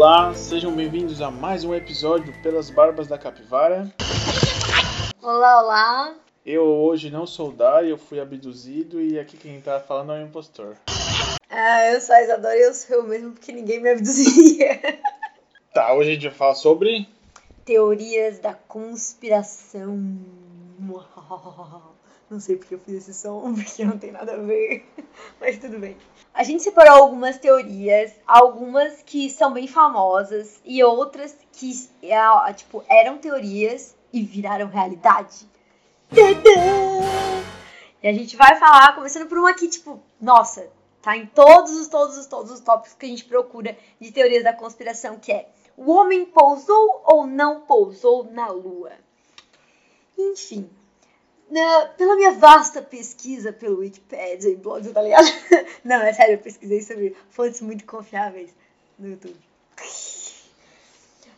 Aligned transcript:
Olá, 0.00 0.32
sejam 0.32 0.74
bem-vindos 0.74 1.20
a 1.20 1.30
mais 1.30 1.62
um 1.62 1.74
episódio 1.74 2.32
Pelas 2.42 2.70
Barbas 2.70 3.06
da 3.06 3.18
Capivara. 3.18 3.94
Olá, 5.20 5.62
olá. 5.62 6.14
Eu 6.42 6.64
hoje 6.64 7.10
não 7.10 7.26
sou 7.26 7.50
o 7.50 7.52
Dari, 7.52 7.90
eu 7.90 7.98
fui 7.98 8.18
abduzido 8.18 8.98
e 8.98 9.20
aqui 9.20 9.36
quem 9.36 9.60
tá 9.60 9.78
falando 9.78 10.12
é 10.12 10.22
o 10.22 10.26
impostor. 10.26 10.74
Ah, 11.50 11.86
eu 11.88 12.00
sou 12.00 12.14
a 12.14 12.22
Isadora 12.22 12.56
e 12.56 12.62
eu 12.62 12.72
sou 12.72 12.96
eu 12.96 13.02
mesmo 13.02 13.32
porque 13.32 13.52
ninguém 13.52 13.78
me 13.78 13.90
abduzia. 13.90 14.80
Tá, 15.74 15.92
hoje 15.92 16.08
a 16.08 16.14
gente 16.14 16.28
vai 16.28 16.34
falar 16.34 16.54
sobre. 16.54 17.06
Teorias 17.66 18.38
da 18.38 18.54
conspiração. 18.54 20.18
Não 22.30 22.38
sei 22.38 22.56
porque 22.56 22.76
eu 22.76 22.78
fiz 22.78 22.94
esse 22.94 23.12
som, 23.12 23.52
porque 23.52 23.84
não 23.84 23.98
tem 23.98 24.12
nada 24.12 24.34
a 24.34 24.36
ver. 24.36 24.86
Mas 25.40 25.58
tudo 25.58 25.78
bem. 25.80 25.96
A 26.32 26.44
gente 26.44 26.62
separou 26.62 27.02
algumas 27.02 27.38
teorias, 27.38 28.12
algumas 28.24 29.02
que 29.02 29.28
são 29.28 29.52
bem 29.52 29.66
famosas 29.66 30.60
e 30.64 30.82
outras 30.84 31.36
que 31.52 31.72
é, 32.02 32.52
tipo, 32.52 32.84
eram 32.88 33.18
teorias 33.18 33.96
e 34.12 34.22
viraram 34.22 34.68
realidade. 34.68 35.48
Tadã! 36.08 37.50
E 38.02 38.08
a 38.08 38.12
gente 38.12 38.36
vai 38.36 38.56
falar, 38.58 38.94
começando 38.94 39.28
por 39.28 39.36
uma 39.36 39.52
que, 39.52 39.68
tipo, 39.68 40.00
nossa, 40.20 40.70
tá 41.02 41.16
em 41.16 41.26
todos 41.26 41.72
os, 41.72 41.88
todos 41.88 42.16
os, 42.16 42.26
todos 42.26 42.50
os 42.52 42.60
tópicos 42.60 42.94
que 42.94 43.06
a 43.06 43.08
gente 43.08 43.24
procura 43.24 43.76
de 44.00 44.12
teorias 44.12 44.44
da 44.44 44.52
conspiração, 44.52 45.18
que 45.18 45.32
é 45.32 45.48
o 45.76 45.90
homem 45.90 46.24
pousou 46.26 47.02
ou 47.04 47.26
não 47.26 47.62
pousou 47.62 48.24
na 48.24 48.48
Lua? 48.48 48.92
Enfim, 50.16 50.70
na, 51.50 51.86
pela 51.96 52.16
minha 52.16 52.32
vasta 52.32 52.80
pesquisa 52.80 53.52
pelo 53.52 53.78
Wikipedia 53.78 54.50
e 54.50 54.56
blogs, 54.56 54.92
tá 54.92 55.02
ligado? 55.02 55.26
Não, 55.84 55.96
é 55.96 56.12
sério, 56.12 56.34
eu 56.34 56.38
pesquisei 56.38 56.80
sobre 56.82 57.16
fontes 57.30 57.60
muito 57.60 57.84
confiáveis 57.84 58.50
no 58.98 59.08
YouTube. 59.08 59.36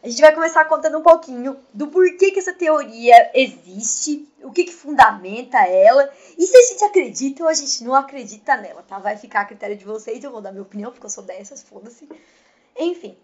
A 0.03 0.09
gente 0.09 0.21
vai 0.21 0.35
começar 0.35 0.65
contando 0.65 0.99
um 0.99 1.03
pouquinho 1.03 1.57
do 1.73 1.87
porquê 1.87 2.33
que 2.33 2.41
essa 2.41 2.53
teoria 2.53 3.31
existe, 3.35 4.29
o 4.43 4.51
que, 4.51 4.65
que 4.65 4.73
fundamenta 4.73 5.59
ela, 5.59 6.13
e 6.37 6.45
se 6.45 6.57
a 6.57 6.63
gente 6.73 6.85
acredita 6.85 7.45
ou 7.45 7.49
a 7.49 7.55
gente 7.55 7.85
não 7.85 7.95
acredita 7.95 8.57
nela, 8.57 8.83
tá? 8.83 8.99
Vai 8.99 9.17
ficar 9.17 9.43
a 9.43 9.45
critério 9.45 9.77
de 9.77 9.85
vocês, 9.85 10.23
eu 10.23 10.33
vou 10.33 10.41
dar 10.41 10.51
minha 10.51 10.63
opinião, 10.63 10.91
porque 10.91 11.07
eu 11.07 11.11
sou 11.11 11.23
dessas, 11.23 11.63
foda-se. 11.63 12.09
Enfim. 12.77 13.17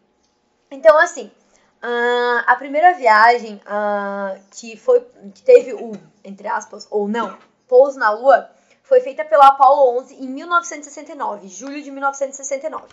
Então, 0.70 0.96
assim, 0.98 1.32
uh, 1.82 2.44
a 2.46 2.56
primeira 2.56 2.94
viagem 2.94 3.60
uh, 3.66 4.40
que 4.50 4.76
foi, 4.76 5.00
que 5.34 5.42
teve 5.42 5.72
o, 5.74 5.92
entre 6.24 6.48
aspas, 6.48 6.86
ou 6.90 7.08
não, 7.08 7.36
pouso 7.66 7.98
na 7.98 8.10
Lua, 8.10 8.50
foi 8.82 9.00
feita 9.00 9.24
pela 9.24 9.48
Apollo 9.48 9.98
11 9.98 10.14
em 10.14 10.28
1969, 10.28 11.48
julho 11.48 11.82
de 11.82 11.90
1969. 11.90 12.86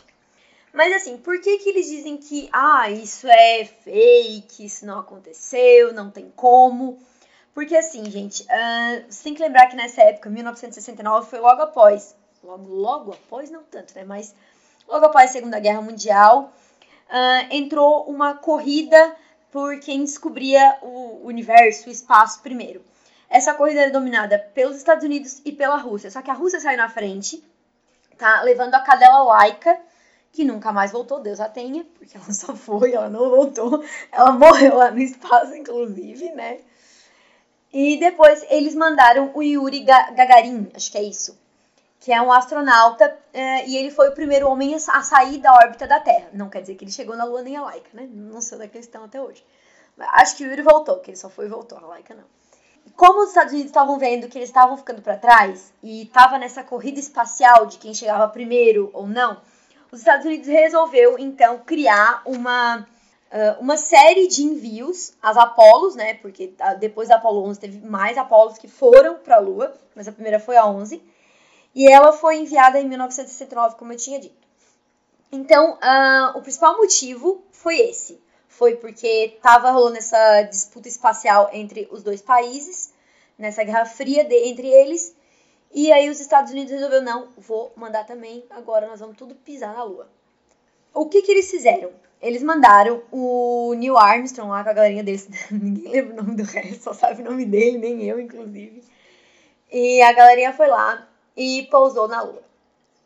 Mas 0.73 0.93
assim, 0.93 1.17
por 1.17 1.39
que 1.39 1.57
que 1.59 1.69
eles 1.69 1.87
dizem 1.87 2.17
que, 2.17 2.49
ah, 2.51 2.89
isso 2.89 3.27
é 3.29 3.63
fake, 3.63 4.65
isso 4.65 4.85
não 4.85 4.99
aconteceu, 4.99 5.93
não 5.93 6.11
tem 6.11 6.29
como? 6.35 6.99
Porque 7.53 7.77
assim, 7.77 8.03
gente, 8.11 8.43
uh, 8.43 9.05
você 9.09 9.23
tem 9.23 9.33
que 9.33 9.41
lembrar 9.41 9.67
que 9.67 9.75
nessa 9.77 10.01
época, 10.01 10.29
1969, 10.29 11.29
foi 11.29 11.39
logo 11.39 11.61
após, 11.61 12.13
logo, 12.43 12.67
logo 12.67 13.13
após, 13.13 13.49
não 13.49 13.63
tanto, 13.63 13.95
né, 13.95 14.03
mas 14.03 14.35
logo 14.85 15.05
após 15.05 15.29
a 15.29 15.33
Segunda 15.33 15.57
Guerra 15.61 15.81
Mundial, 15.81 16.51
uh, 17.09 17.47
entrou 17.49 18.03
uma 18.09 18.35
corrida 18.35 19.15
por 19.51 19.79
quem 19.79 20.03
descobria 20.03 20.77
o 20.81 21.21
universo, 21.25 21.87
o 21.87 21.91
espaço 21.91 22.41
primeiro. 22.41 22.83
Essa 23.29 23.53
corrida 23.53 23.81
era 23.81 23.91
dominada 23.91 24.39
pelos 24.53 24.77
Estados 24.77 25.03
Unidos 25.03 25.41
e 25.45 25.51
pela 25.51 25.77
Rússia, 25.77 26.11
só 26.11 26.21
que 26.21 26.29
a 26.29 26.33
Rússia 26.33 26.59
saiu 26.59 26.77
na 26.77 26.89
frente, 26.89 27.43
tá, 28.17 28.41
levando 28.41 28.75
a 28.75 28.81
cadela 28.81 29.23
laica, 29.23 29.79
que 30.31 30.43
nunca 30.43 30.71
mais 30.71 30.91
voltou, 30.91 31.21
Deus 31.21 31.39
a 31.39 31.47
tenha, 31.47 31.85
porque 31.97 32.17
ela 32.17 32.31
só 32.33 32.55
foi, 32.55 32.93
ela 32.93 33.09
não 33.09 33.29
voltou, 33.29 33.83
ela 34.11 34.31
morreu 34.33 34.75
lá 34.75 34.91
no 34.91 34.99
espaço, 34.99 35.55
inclusive, 35.55 36.31
né? 36.31 36.59
E 37.73 37.97
depois 37.97 38.45
eles 38.49 38.75
mandaram 38.75 39.31
o 39.33 39.41
Yuri 39.41 39.81
Gagarin, 39.81 40.69
acho 40.73 40.91
que 40.91 40.97
é 40.97 41.03
isso, 41.03 41.37
que 41.99 42.11
é 42.11 42.21
um 42.21 42.31
astronauta, 42.31 43.17
é, 43.33 43.67
e 43.67 43.77
ele 43.77 43.89
foi 43.89 44.09
o 44.09 44.13
primeiro 44.13 44.47
homem 44.47 44.75
a 44.75 44.79
sair 44.79 45.39
da 45.39 45.53
órbita 45.53 45.87
da 45.87 45.99
Terra. 45.99 46.29
Não 46.33 46.49
quer 46.49 46.61
dizer 46.61 46.75
que 46.75 46.83
ele 46.83 46.91
chegou 46.91 47.15
na 47.15 47.23
Lua 47.23 47.41
nem 47.41 47.55
a 47.55 47.63
Laika, 47.63 47.89
né? 47.93 48.07
Não 48.11 48.41
sei 48.41 48.57
onde 48.57 48.65
é 48.65 48.69
que 48.69 48.77
eles 48.77 48.85
estão 48.85 49.03
até 49.03 49.21
hoje. 49.21 49.43
Acho 49.97 50.35
que 50.35 50.43
o 50.43 50.47
Yuri 50.47 50.61
voltou, 50.61 50.99
que 50.99 51.11
ele 51.11 51.17
só 51.17 51.29
foi 51.29 51.45
e 51.45 51.49
voltou, 51.49 51.77
a 51.77 51.87
Laika 51.87 52.13
não. 52.13 52.25
Como 52.95 53.23
os 53.23 53.29
Estados 53.29 53.53
Unidos 53.53 53.71
estavam 53.71 53.97
vendo 53.97 54.27
que 54.27 54.37
eles 54.37 54.49
estavam 54.49 54.77
ficando 54.77 55.01
para 55.01 55.17
trás 55.17 55.73
e 55.81 56.03
estava 56.03 56.37
nessa 56.37 56.63
corrida 56.63 56.99
espacial 56.99 57.65
de 57.65 57.77
quem 57.77 57.93
chegava 57.93 58.27
primeiro 58.27 58.89
ou 58.93 59.07
não, 59.07 59.41
os 59.91 59.99
Estados 59.99 60.25
Unidos 60.25 60.47
resolveu 60.47 61.17
então 61.17 61.59
criar 61.59 62.21
uma 62.25 62.85
uh, 63.31 63.61
uma 63.61 63.77
série 63.77 64.27
de 64.27 64.43
envios 64.43 65.13
às 65.21 65.37
Apolos, 65.37 65.95
né? 65.95 66.15
Porque 66.15 66.53
depois 66.79 67.09
da 67.09 67.15
Apolo 67.15 67.43
11 67.45 67.59
teve 67.59 67.85
mais 67.85 68.17
Apolos 68.17 68.57
que 68.57 68.67
foram 68.67 69.15
para 69.15 69.37
a 69.37 69.39
Lua, 69.39 69.73
mas 69.95 70.07
a 70.07 70.11
primeira 70.11 70.39
foi 70.39 70.57
a 70.57 70.65
11. 70.65 71.01
E 71.75 71.91
ela 71.91 72.13
foi 72.13 72.37
enviada 72.37 72.79
em 72.79 72.87
1969, 72.87 73.75
como 73.75 73.91
eu 73.91 73.97
tinha 73.97 74.17
dito. 74.17 74.47
Então, 75.29 75.73
uh, 75.73 76.37
o 76.37 76.41
principal 76.41 76.77
motivo 76.77 77.43
foi 77.51 77.77
esse. 77.79 78.17
Foi 78.47 78.77
porque 78.77 79.35
estava 79.35 79.71
rolando 79.71 79.97
essa 79.97 80.43
disputa 80.43 80.87
espacial 80.87 81.49
entre 81.51 81.89
os 81.91 82.01
dois 82.01 82.21
países, 82.21 82.93
nessa 83.37 83.65
guerra 83.65 83.85
fria 83.85 84.23
de, 84.23 84.35
entre 84.47 84.67
eles, 84.67 85.13
e 85.73 85.91
aí 85.91 86.09
os 86.09 86.21
Estados 86.21 86.53
Unidos 86.53 86.71
resolveu, 86.71 87.01
não, 87.01 87.27
vou 87.37 87.73
mandar 87.75 88.05
também, 88.05 88.45
agora 88.49 88.87
nós 88.87 89.01
vamos 89.01 89.17
tudo 89.17 89.35
pisar 89.35 89.73
na 89.73 89.83
Lua. 89.83 90.07
O 90.93 91.07
que 91.09 91.21
que 91.21 91.33
eles 91.33 91.51
fizeram? 91.51 91.91
Eles 92.21 92.41
mandaram 92.41 93.03
o 93.11 93.73
Neil 93.73 93.97
Armstrong 93.97 94.49
lá 94.49 94.63
com 94.63 94.69
a 94.69 94.73
galerinha 94.73 95.03
deles, 95.03 95.27
ninguém 95.51 95.91
lembra 95.91 96.13
o 96.13 96.23
nome 96.23 96.37
do 96.37 96.43
resto, 96.43 96.81
só 96.81 96.93
sabe 96.93 97.21
o 97.21 97.25
nome 97.25 97.45
dele, 97.45 97.77
nem 97.77 98.03
eu, 98.05 98.21
inclusive. 98.21 98.81
E 99.69 100.01
a 100.01 100.13
galerinha 100.13 100.53
foi 100.53 100.67
lá 100.67 101.05
e 101.35 101.67
pousou 101.69 102.07
na 102.07 102.21
Lua. 102.21 102.43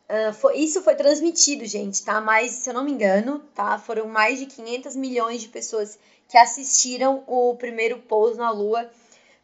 Uh, 0.10 0.34
foi, 0.34 0.58
isso 0.58 0.82
foi 0.82 0.96
transmitido, 0.96 1.66
gente, 1.66 2.04
tá? 2.04 2.20
Mas, 2.20 2.52
se 2.52 2.70
eu 2.70 2.74
não 2.74 2.84
me 2.84 2.92
engano, 2.92 3.40
tá? 3.54 3.78
Foram 3.78 4.08
mais 4.08 4.40
de 4.40 4.48
500 4.48 4.96
milhões 4.96 5.42
de 5.42 5.48
pessoas 5.48 6.00
que 6.28 6.38
assistiram 6.38 7.24
o 7.28 7.56
primeiro 7.56 8.00
pouso 8.00 8.38
na 8.38 8.50
Lua 8.50 8.90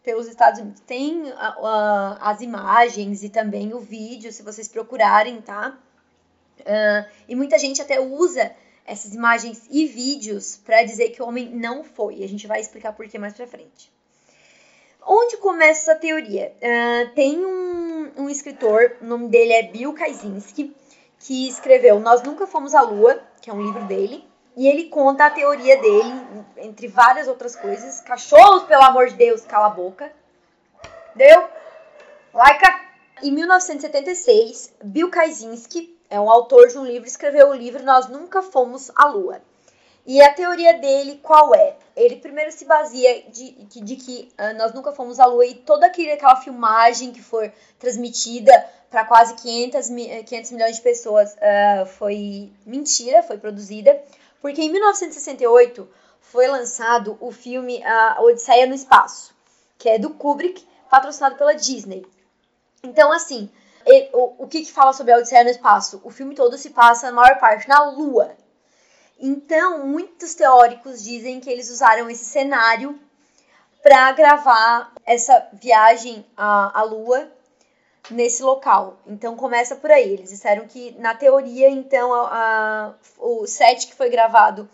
pelos 0.04 0.28
Estados 0.28 0.60
Unidos. 0.60 0.82
Tem 0.82 1.24
uh, 1.24 2.18
as 2.20 2.42
imagens 2.42 3.24
e 3.24 3.30
também 3.30 3.74
o 3.74 3.80
vídeo, 3.80 4.32
se 4.32 4.44
vocês 4.44 4.68
procurarem, 4.68 5.42
tá? 5.42 5.78
Uh, 6.60 7.10
e 7.28 7.36
muita 7.36 7.60
gente 7.60 7.82
até 7.82 8.00
usa 8.00 8.52
essas 8.86 9.14
imagens 9.14 9.68
e 9.70 9.86
vídeos 9.86 10.58
para 10.58 10.84
dizer 10.84 11.10
que 11.10 11.22
o 11.22 11.28
homem 11.28 11.50
não 11.50 11.84
foi. 11.84 12.24
A 12.24 12.28
gente 12.28 12.48
vai 12.48 12.60
explicar 12.60 12.94
por 12.94 13.08
que 13.08 13.18
mais 13.18 13.34
pra 13.34 13.48
frente. 13.48 13.92
Onde 15.06 15.38
começa 15.38 15.92
essa 15.92 16.00
teoria? 16.00 16.52
tem 17.14 17.46
um, 17.46 18.12
um 18.18 18.30
escritor, 18.30 18.98
o 19.02 19.06
nome 19.06 19.28
dele 19.30 19.54
é 19.54 19.64
Bill 19.64 19.94
Kaczynski, 19.94 20.76
que 21.20 21.48
escreveu 21.48 22.00
Nós 22.00 22.24
Nunca 22.24 22.48
Fomos 22.48 22.74
à 22.74 22.82
Lua, 22.82 23.20
que 23.42 23.50
é 23.50 23.54
um 23.54 23.62
livro 23.62 23.84
dele. 23.86 24.28
E 24.58 24.68
ele 24.68 24.86
conta 24.86 25.26
a 25.26 25.30
teoria 25.30 25.80
dele, 25.82 26.14
entre 26.58 26.88
várias 26.88 27.28
outras 27.28 27.56
coisas. 27.56 28.00
Cachorros, 28.00 28.64
pelo 28.64 28.84
amor 28.84 29.08
de 29.08 29.16
Deus, 29.16 29.42
cala 29.42 29.68
a 29.68 29.70
boca. 29.70 30.12
Deu? 31.14 31.46
Laica! 32.34 32.82
Em 33.22 33.32
1976, 33.32 34.74
Bill 34.84 35.10
Kaczynski, 35.10 35.98
é 36.10 36.20
um 36.20 36.30
autor 36.30 36.68
de 36.68 36.78
um 36.78 36.86
livro, 36.86 37.08
escreveu 37.08 37.50
o 37.50 37.54
livro 37.54 37.84
Nós 37.84 38.08
Nunca 38.08 38.42
Fomos 38.42 38.92
à 38.96 39.08
Lua. 39.08 39.42
E 40.06 40.22
a 40.22 40.34
teoria 40.34 40.74
dele 40.74 41.20
qual 41.24 41.56
é? 41.56 41.76
Ele 41.96 42.18
primeiro 42.18 42.52
se 42.52 42.66
baseia 42.66 43.24
de, 43.30 43.52
de, 43.66 43.96
que 43.96 44.32
uh, 44.38 44.58
nós 44.58 44.74
nunca 44.74 44.92
fomos 44.92 45.20
à 45.20 45.26
Lua 45.26 45.46
e 45.46 45.56
toda 45.56 45.88
aquela 45.88 46.36
filmagem 46.36 47.12
que 47.12 47.22
foi 47.22 47.52
transmitida 47.80 48.52
para 48.90 49.04
quase 49.06 49.34
500, 49.36 49.88
500 50.26 50.52
milhões 50.52 50.76
de 50.76 50.82
pessoas 50.82 51.34
uh, 51.34 51.86
foi 51.86 52.52
mentira, 52.66 53.24
foi 53.24 53.38
produzida 53.38 54.00
porque 54.46 54.62
em 54.62 54.70
1968 54.70 55.90
foi 56.22 56.48
lançado 56.48 57.18
o 57.20 57.32
filme 57.32 57.84
A 57.84 58.22
Odisseia 58.22 58.68
no 58.68 58.76
Espaço, 58.76 59.34
que 59.76 59.90
é 59.90 59.98
do 59.98 60.12
Kubrick, 60.12 60.64
patrocinado 60.88 61.36
pela 61.36 61.56
Disney. 61.56 62.06
Então, 62.84 63.12
assim, 63.12 63.50
ele, 63.84 64.08
o, 64.14 64.44
o 64.44 64.48
que, 64.48 64.62
que 64.62 64.72
fala 64.72 64.94
sobre 64.94 65.14
a 65.14 65.18
Odisseia 65.18 65.44
no 65.44 65.50
Espaço? 65.50 66.00
O 66.04 66.12
filme 66.12 66.36
todo 66.36 66.60
se 66.60 66.70
passa, 66.70 67.08
na 67.08 67.14
maior 67.14 67.40
parte, 67.40 67.68
na 67.68 67.86
Lua. 67.90 68.36
Então, 69.20 69.86
muitos 69.86 70.36
teóricos 70.36 71.04
dizem 71.04 71.40
que 71.40 71.50
eles 71.50 71.70
usaram 71.70 72.10
esse 72.10 72.26
cenário 72.26 73.00
para 73.82 74.12
gravar 74.14 74.94
essa 75.06 75.48
viagem 75.54 76.26
à, 76.36 76.80
à 76.80 76.84
Lua 76.84 77.32
nesse 78.10 78.44
local. 78.44 79.00
Então 79.06 79.36
começa 79.36 79.76
por 79.76 79.92
aí. 79.92 80.14
Eles 80.14 80.30
disseram 80.30 80.68
que 80.68 80.92
na 81.00 81.14
teoria, 81.16 81.70
então, 81.70 82.14
a, 82.14 82.28
a, 82.28 82.94
o 83.20 83.46
set 83.46 83.88
que 83.88 83.96
foi 83.96 84.10
gravado 84.10 84.70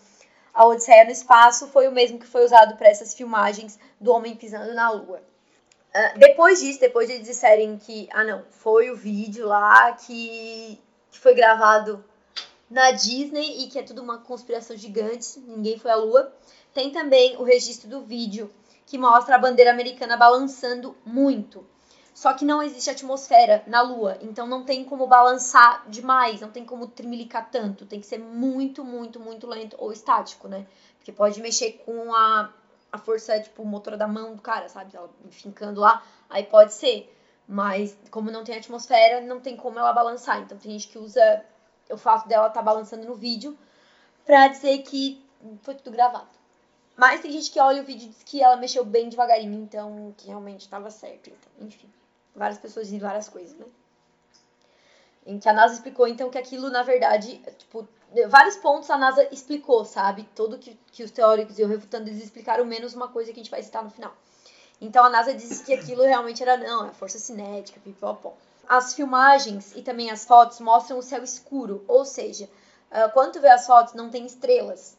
a 0.53 0.65
Odisseia 0.65 1.05
no 1.05 1.11
espaço 1.11 1.67
foi 1.67 1.87
o 1.87 1.91
mesmo 1.91 2.19
que 2.19 2.27
foi 2.27 2.43
usado 2.43 2.75
para 2.75 2.89
essas 2.89 3.13
filmagens 3.13 3.79
do 3.99 4.11
homem 4.11 4.35
pisando 4.35 4.73
na 4.73 4.89
Lua. 4.91 5.21
Uh, 5.93 6.19
depois 6.19 6.59
disso, 6.59 6.79
depois 6.79 7.07
de 7.07 7.15
eles 7.15 7.27
disserem 7.27 7.77
que, 7.77 8.07
ah 8.11 8.23
não, 8.23 8.43
foi 8.49 8.89
o 8.89 8.95
vídeo 8.95 9.45
lá 9.45 9.93
que, 9.93 10.79
que 11.09 11.19
foi 11.19 11.33
gravado 11.33 12.03
na 12.71 12.91
Disney 12.91 13.63
e 13.63 13.67
que 13.67 13.77
é 13.77 13.83
tudo 13.83 14.01
uma 14.01 14.17
conspiração 14.17 14.77
gigante, 14.77 15.37
ninguém 15.41 15.77
foi 15.77 15.91
à 15.91 15.95
Lua. 15.95 16.33
Tem 16.73 16.89
também 16.89 17.35
o 17.35 17.43
registro 17.43 17.89
do 17.89 18.01
vídeo 18.01 18.49
que 18.85 18.97
mostra 18.97 19.35
a 19.35 19.39
bandeira 19.39 19.71
americana 19.71 20.15
balançando 20.15 20.95
muito. 21.05 21.67
Só 22.13 22.33
que 22.33 22.45
não 22.45 22.63
existe 22.63 22.89
atmosfera 22.89 23.61
na 23.67 23.81
Lua, 23.81 24.17
então 24.21 24.47
não 24.47 24.63
tem 24.63 24.85
como 24.85 25.05
balançar 25.05 25.83
demais, 25.89 26.39
não 26.39 26.49
tem 26.49 26.63
como 26.63 26.87
trimilicar 26.87 27.49
tanto. 27.51 27.85
Tem 27.85 27.99
que 27.99 28.07
ser 28.07 28.19
muito, 28.19 28.85
muito, 28.85 29.19
muito 29.19 29.47
lento 29.47 29.75
ou 29.77 29.91
estático, 29.91 30.47
né? 30.47 30.65
Porque 30.97 31.11
pode 31.11 31.41
mexer 31.41 31.81
com 31.85 32.13
a, 32.13 32.53
a 32.89 32.97
força, 32.97 33.37
tipo, 33.39 33.63
o 33.63 33.65
motor 33.65 33.97
da 33.97 34.07
mão 34.07 34.33
do 34.33 34.41
cara, 34.41 34.69
sabe? 34.69 34.95
Ela 34.95 35.09
fincando 35.29 35.81
lá, 35.81 36.03
aí 36.29 36.43
pode 36.43 36.73
ser. 36.73 37.13
Mas 37.45 37.97
como 38.09 38.31
não 38.31 38.45
tem 38.45 38.55
atmosfera, 38.55 39.19
não 39.19 39.41
tem 39.41 39.57
como 39.57 39.77
ela 39.77 39.91
balançar. 39.91 40.39
Então 40.39 40.57
tem 40.57 40.71
gente 40.71 40.87
que 40.87 40.97
usa 40.97 41.43
o 41.91 41.97
fato 41.97 42.27
dela 42.27 42.47
estar 42.47 42.59
tá 42.59 42.65
balançando 42.65 43.05
no 43.05 43.15
vídeo 43.15 43.57
pra 44.25 44.47
dizer 44.47 44.79
que 44.79 45.23
foi 45.61 45.75
tudo 45.75 45.91
gravado. 45.91 46.29
Mas 46.95 47.21
tem 47.21 47.31
gente 47.31 47.49
que 47.49 47.59
olha 47.59 47.81
o 47.81 47.85
vídeo 47.85 48.05
e 48.05 48.09
diz 48.09 48.23
que 48.23 48.41
ela 48.41 48.55
mexeu 48.55 48.85
bem 48.85 49.09
devagarinho, 49.09 49.61
então 49.61 50.13
que 50.17 50.27
realmente 50.27 50.61
estava 50.61 50.89
certo. 50.89 51.29
Então, 51.29 51.67
enfim. 51.67 51.89
Várias 52.35 52.59
pessoas 52.59 52.85
dizem 52.85 52.99
várias 52.99 53.27
coisas, 53.27 53.57
né? 53.57 53.65
Em 55.25 55.37
que 55.37 55.47
a 55.47 55.53
NASA 55.53 55.75
explicou, 55.75 56.07
então, 56.07 56.29
que 56.29 56.37
aquilo, 56.37 56.69
na 56.69 56.81
verdade, 56.81 57.37
tipo, 57.57 57.87
vários 58.27 58.55
pontos 58.57 58.89
a 58.89 58.97
NASA 58.97 59.27
explicou, 59.31 59.85
sabe? 59.85 60.27
Todo 60.35 60.57
que, 60.57 60.77
que 60.91 61.03
os 61.03 61.11
teóricos 61.11 61.59
iam 61.59 61.69
refutando, 61.69 62.09
eles 62.09 62.23
explicaram 62.23 62.65
menos 62.65 62.93
uma 62.93 63.07
coisa 63.07 63.31
que 63.31 63.39
a 63.39 63.43
gente 63.43 63.51
vai 63.51 63.61
citar 63.61 63.83
no 63.83 63.89
final. 63.89 64.13
Então 64.79 65.05
a 65.05 65.09
NASA 65.09 65.33
disse 65.33 65.63
que 65.63 65.73
aquilo 65.73 66.03
realmente 66.03 66.41
era 66.41 66.57
não, 66.57 66.87
é 66.87 66.93
força 66.93 67.19
cinética, 67.19 67.79
pipopó. 67.79 68.33
As 68.67 68.93
filmagens 68.93 69.75
e 69.75 69.81
também 69.81 70.09
as 70.09 70.25
fotos 70.25 70.59
mostram 70.59 70.97
o 70.97 71.03
céu 71.03 71.23
escuro, 71.23 71.83
ou 71.87 72.05
seja, 72.05 72.49
uh, 72.91 73.11
quando 73.13 73.33
tu 73.33 73.41
vê 73.41 73.49
as 73.49 73.65
fotos 73.65 73.93
não 73.93 74.09
tem 74.09 74.25
estrelas. 74.25 74.97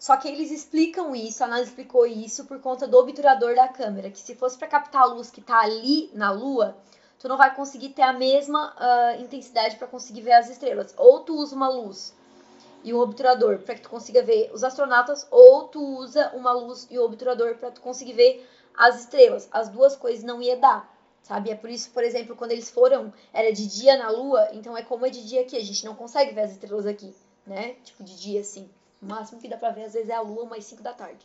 Só 0.00 0.16
que 0.16 0.28
eles 0.28 0.50
explicam 0.50 1.14
isso, 1.14 1.44
a 1.44 1.46
NASA 1.46 1.64
explicou 1.64 2.06
isso 2.06 2.46
por 2.46 2.58
conta 2.60 2.88
do 2.88 2.96
obturador 2.96 3.54
da 3.54 3.68
câmera, 3.68 4.10
que 4.10 4.18
se 4.18 4.34
fosse 4.34 4.56
para 4.56 4.66
captar 4.66 5.02
a 5.02 5.04
luz 5.04 5.30
que 5.30 5.40
está 5.40 5.60
ali 5.60 6.10
na 6.14 6.30
Lua, 6.30 6.74
tu 7.18 7.28
não 7.28 7.36
vai 7.36 7.54
conseguir 7.54 7.90
ter 7.90 8.00
a 8.00 8.12
mesma 8.14 8.74
uh, 8.74 9.22
intensidade 9.22 9.76
para 9.76 9.86
conseguir 9.86 10.22
ver 10.22 10.32
as 10.32 10.48
estrelas. 10.48 10.94
Ou 10.96 11.20
tu 11.20 11.36
usa 11.36 11.54
uma 11.54 11.68
luz 11.68 12.14
e 12.82 12.94
um 12.94 12.98
obturador 12.98 13.58
para 13.58 13.74
que 13.74 13.82
tu 13.82 13.90
consiga 13.90 14.22
ver 14.22 14.50
os 14.54 14.64
astronautas, 14.64 15.26
ou 15.30 15.68
tu 15.68 15.82
usa 15.98 16.30
uma 16.34 16.52
luz 16.52 16.86
e 16.90 16.98
um 16.98 17.02
obturador 17.02 17.56
para 17.56 17.70
tu 17.70 17.82
conseguir 17.82 18.14
ver 18.14 18.48
as 18.74 19.00
estrelas. 19.00 19.48
As 19.52 19.68
duas 19.68 19.96
coisas 19.96 20.24
não 20.24 20.40
ia 20.40 20.56
dar, 20.56 20.89
sabe? 21.22 21.50
É 21.50 21.54
por 21.54 21.70
isso, 21.70 21.90
por 21.90 22.02
exemplo, 22.02 22.36
quando 22.36 22.52
eles 22.52 22.70
foram, 22.70 23.12
era 23.32 23.52
de 23.52 23.66
dia 23.66 23.96
na 23.96 24.10
Lua, 24.10 24.48
então 24.52 24.76
é 24.76 24.82
como 24.82 25.06
é 25.06 25.10
de 25.10 25.24
dia 25.26 25.42
aqui, 25.42 25.56
a 25.56 25.64
gente 25.64 25.84
não 25.84 25.94
consegue 25.94 26.32
ver 26.34 26.42
as 26.42 26.52
estrelas 26.52 26.86
aqui, 26.86 27.14
né? 27.46 27.76
Tipo 27.84 28.04
de 28.04 28.16
dia 28.16 28.40
assim. 28.40 28.68
O 29.02 29.06
máximo 29.06 29.40
que 29.40 29.48
dá 29.48 29.56
pra 29.56 29.70
ver 29.70 29.84
às 29.84 29.94
vezes 29.94 30.10
é 30.10 30.14
a 30.14 30.20
lua, 30.20 30.44
umas 30.44 30.64
5 30.64 30.82
da 30.82 30.92
tarde. 30.92 31.24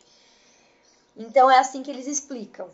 Então 1.14 1.50
é 1.50 1.58
assim 1.58 1.82
que 1.82 1.90
eles 1.90 2.06
explicam. 2.06 2.70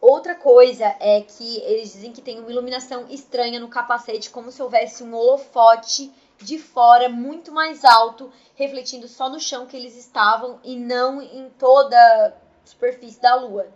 Outra 0.00 0.34
coisa 0.34 0.84
é 1.00 1.20
que 1.20 1.58
eles 1.62 1.92
dizem 1.92 2.12
que 2.12 2.20
tem 2.20 2.38
uma 2.38 2.50
iluminação 2.50 3.06
estranha 3.08 3.58
no 3.58 3.68
capacete, 3.68 4.30
como 4.30 4.52
se 4.52 4.62
houvesse 4.62 5.02
um 5.02 5.14
holofote 5.14 6.12
de 6.38 6.58
fora 6.58 7.08
muito 7.08 7.50
mais 7.50 7.84
alto, 7.84 8.30
refletindo 8.54 9.08
só 9.08 9.28
no 9.28 9.40
chão 9.40 9.66
que 9.66 9.76
eles 9.76 9.96
estavam 9.96 10.60
e 10.62 10.76
não 10.76 11.20
em 11.22 11.48
toda 11.58 11.96
a 11.96 12.32
superfície 12.64 13.20
da 13.20 13.34
lua. 13.34 13.66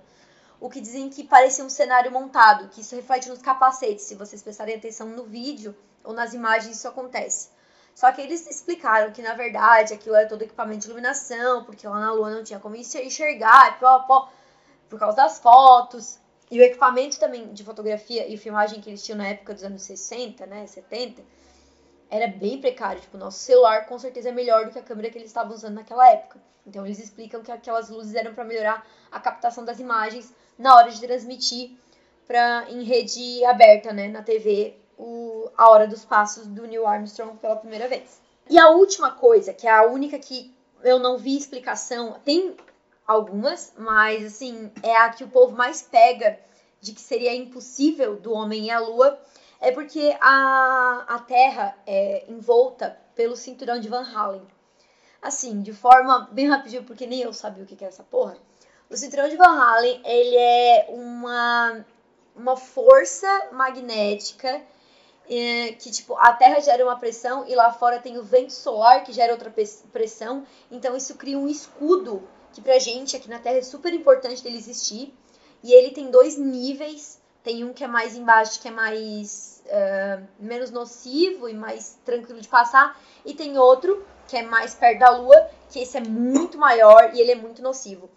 O 0.60 0.68
que 0.68 0.80
dizem 0.80 1.08
que 1.08 1.24
parecia 1.24 1.64
um 1.64 1.70
cenário 1.70 2.12
montado, 2.12 2.68
que 2.68 2.82
isso 2.82 2.94
reflete 2.94 3.28
nos 3.28 3.40
capacetes. 3.40 4.04
Se 4.04 4.14
vocês 4.14 4.42
prestarem 4.42 4.76
atenção 4.76 5.08
no 5.08 5.24
vídeo 5.24 5.74
ou 6.04 6.12
nas 6.12 6.34
imagens, 6.34 6.76
isso 6.76 6.86
acontece. 6.86 7.48
Só 7.94 8.12
que 8.12 8.20
eles 8.20 8.46
explicaram 8.46 9.10
que, 9.10 9.22
na 9.22 9.34
verdade, 9.34 9.94
aquilo 9.94 10.14
era 10.14 10.28
todo 10.28 10.42
equipamento 10.42 10.80
de 10.80 10.86
iluminação, 10.86 11.64
porque 11.64 11.88
lá 11.88 11.98
na 11.98 12.12
Lua 12.12 12.30
não 12.30 12.44
tinha 12.44 12.60
como 12.60 12.76
enxergar, 12.76 13.78
por 14.88 14.98
causa 14.98 15.16
das 15.16 15.38
fotos. 15.38 16.18
E 16.50 16.60
o 16.60 16.62
equipamento 16.62 17.18
também 17.18 17.52
de 17.52 17.64
fotografia 17.64 18.28
e 18.28 18.36
filmagem 18.36 18.80
que 18.80 18.90
eles 18.90 19.02
tinham 19.02 19.18
na 19.18 19.28
época 19.28 19.54
dos 19.54 19.64
anos 19.64 19.82
60, 19.82 20.46
né, 20.46 20.66
70, 20.66 21.22
era 22.10 22.26
bem 22.26 22.60
precário. 22.60 23.00
Tipo, 23.00 23.16
nosso 23.16 23.38
celular 23.38 23.86
com 23.86 23.98
certeza 23.98 24.28
é 24.30 24.32
melhor 24.32 24.66
do 24.66 24.72
que 24.72 24.78
a 24.78 24.82
câmera 24.82 25.10
que 25.10 25.18
eles 25.18 25.28
estavam 25.28 25.54
usando 25.54 25.74
naquela 25.74 26.08
época. 26.10 26.40
Então 26.66 26.84
eles 26.84 26.98
explicam 26.98 27.42
que 27.42 27.52
aquelas 27.52 27.88
luzes 27.88 28.14
eram 28.14 28.34
para 28.34 28.44
melhorar 28.44 28.86
a 29.10 29.20
captação 29.20 29.64
das 29.64 29.78
imagens 29.78 30.32
na 30.58 30.74
hora 30.74 30.90
de 30.90 31.00
transmitir 31.00 31.72
para 32.26 32.66
em 32.70 32.82
rede 32.82 33.44
aberta, 33.44 33.92
né, 33.92 34.08
na 34.08 34.22
TV 34.22 34.76
o, 34.96 35.50
a 35.56 35.70
hora 35.70 35.88
dos 35.88 36.04
passos 36.04 36.46
do 36.46 36.66
Neil 36.66 36.86
Armstrong 36.86 37.36
pela 37.38 37.56
primeira 37.56 37.88
vez. 37.88 38.20
E 38.48 38.58
a 38.58 38.70
última 38.70 39.12
coisa, 39.12 39.52
que 39.52 39.66
é 39.66 39.70
a 39.70 39.86
única 39.86 40.18
que 40.18 40.54
eu 40.82 40.98
não 40.98 41.16
vi 41.16 41.36
explicação, 41.36 42.16
tem 42.24 42.56
algumas, 43.06 43.72
mas 43.76 44.24
assim, 44.24 44.70
é 44.82 44.96
a 44.96 45.10
que 45.10 45.24
o 45.24 45.28
povo 45.28 45.56
mais 45.56 45.82
pega 45.82 46.38
de 46.80 46.92
que 46.92 47.00
seria 47.00 47.34
impossível 47.34 48.16
do 48.16 48.32
homem 48.32 48.66
ir 48.66 48.70
à 48.70 48.78
lua, 48.78 49.18
é 49.60 49.70
porque 49.72 50.16
a, 50.20 51.04
a 51.08 51.18
Terra 51.18 51.76
é 51.86 52.24
envolta 52.28 52.98
pelo 53.14 53.36
cinturão 53.36 53.78
de 53.78 53.88
Van 53.88 54.02
Halen. 54.02 54.46
Assim, 55.20 55.60
de 55.60 55.72
forma 55.72 56.28
bem 56.32 56.48
rapidinho, 56.48 56.84
porque 56.84 57.06
nem 57.06 57.20
eu 57.20 57.32
sabia 57.32 57.62
o 57.62 57.66
que 57.66 57.74
era 57.74 57.92
essa 57.92 58.02
porra. 58.02 58.36
O 58.88 58.96
cinturão 58.96 59.28
de 59.28 59.36
Van 59.36 59.60
Halen, 59.60 60.00
ele 60.04 60.36
é 60.36 60.86
uma, 60.88 61.84
uma 62.34 62.56
força 62.56 63.48
magnética 63.52 64.62
é, 65.30 65.72
que 65.72 65.92
tipo 65.92 66.16
a 66.16 66.32
Terra 66.32 66.58
gera 66.58 66.84
uma 66.84 66.98
pressão 66.98 67.46
e 67.46 67.54
lá 67.54 67.72
fora 67.72 68.00
tem 68.00 68.18
o 68.18 68.22
vento 68.22 68.52
solar 68.52 69.04
que 69.04 69.12
gera 69.12 69.32
outra 69.32 69.54
pressão. 69.92 70.44
Então 70.70 70.96
isso 70.96 71.14
cria 71.14 71.38
um 71.38 71.46
escudo 71.46 72.28
que 72.52 72.60
pra 72.60 72.80
gente 72.80 73.16
aqui 73.16 73.30
na 73.30 73.38
Terra 73.38 73.58
é 73.58 73.62
super 73.62 73.94
importante 73.94 74.42
dele 74.42 74.58
existir. 74.58 75.14
E 75.62 75.72
ele 75.72 75.90
tem 75.90 76.10
dois 76.10 76.36
níveis. 76.36 77.19
Tem 77.42 77.64
um 77.64 77.72
que 77.72 77.82
é 77.82 77.86
mais 77.86 78.14
embaixo, 78.16 78.60
que 78.60 78.68
é 78.68 78.70
mais 78.70 79.62
uh, 79.66 80.26
menos 80.38 80.70
nocivo 80.70 81.48
e 81.48 81.54
mais 81.54 81.98
tranquilo 82.04 82.40
de 82.40 82.48
passar. 82.48 83.00
E 83.24 83.34
tem 83.34 83.56
outro 83.56 84.04
que 84.28 84.36
é 84.36 84.42
mais 84.42 84.74
perto 84.74 85.00
da 85.00 85.10
Lua, 85.10 85.50
que 85.68 85.80
esse 85.80 85.96
é 85.96 86.00
muito 86.00 86.58
maior 86.58 87.12
e 87.14 87.20
ele 87.20 87.32
é 87.32 87.34
muito 87.34 87.62
nocivo. 87.62 88.10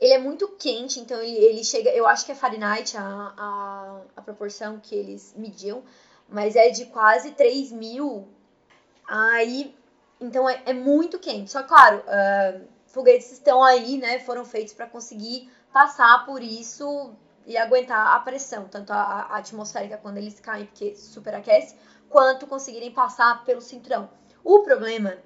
Ele 0.00 0.12
é 0.12 0.18
muito 0.18 0.48
quente, 0.48 1.00
então 1.00 1.20
ele, 1.20 1.36
ele 1.36 1.64
chega. 1.64 1.90
Eu 1.90 2.06
acho 2.06 2.24
que 2.24 2.32
é 2.32 2.34
Fahrenheit 2.34 2.96
a, 2.96 3.02
a, 3.36 4.00
a 4.16 4.22
proporção 4.22 4.78
que 4.78 4.94
eles 4.94 5.34
mediam, 5.36 5.82
mas 6.28 6.54
é 6.54 6.70
de 6.70 6.86
quase 6.86 7.32
3 7.32 7.72
mil. 7.72 8.28
Aí. 9.06 9.74
Então 10.20 10.48
é, 10.48 10.62
é 10.66 10.72
muito 10.72 11.18
quente. 11.18 11.50
Só 11.50 11.62
claro, 11.62 11.98
uh, 11.98 12.68
foguetes 12.86 13.32
estão 13.32 13.62
aí, 13.62 13.96
né? 13.96 14.18
Foram 14.20 14.44
feitos 14.44 14.72
para 14.72 14.86
conseguir 14.86 15.50
passar 15.72 16.26
por 16.26 16.42
isso 16.42 17.12
e 17.48 17.56
aguentar 17.56 18.14
a 18.14 18.20
pressão, 18.20 18.68
tanto 18.68 18.92
a, 18.92 19.02
a, 19.02 19.38
atmosférica 19.38 19.96
quando 19.96 20.18
eles 20.18 20.38
caem, 20.38 20.66
porque 20.66 20.94
superaquece, 20.94 21.74
quanto 22.10 22.46
conseguirem 22.46 22.92
passar 22.92 23.42
pelo 23.46 23.62
cinturão. 23.62 24.10
O 24.44 24.60
problema 24.60 25.16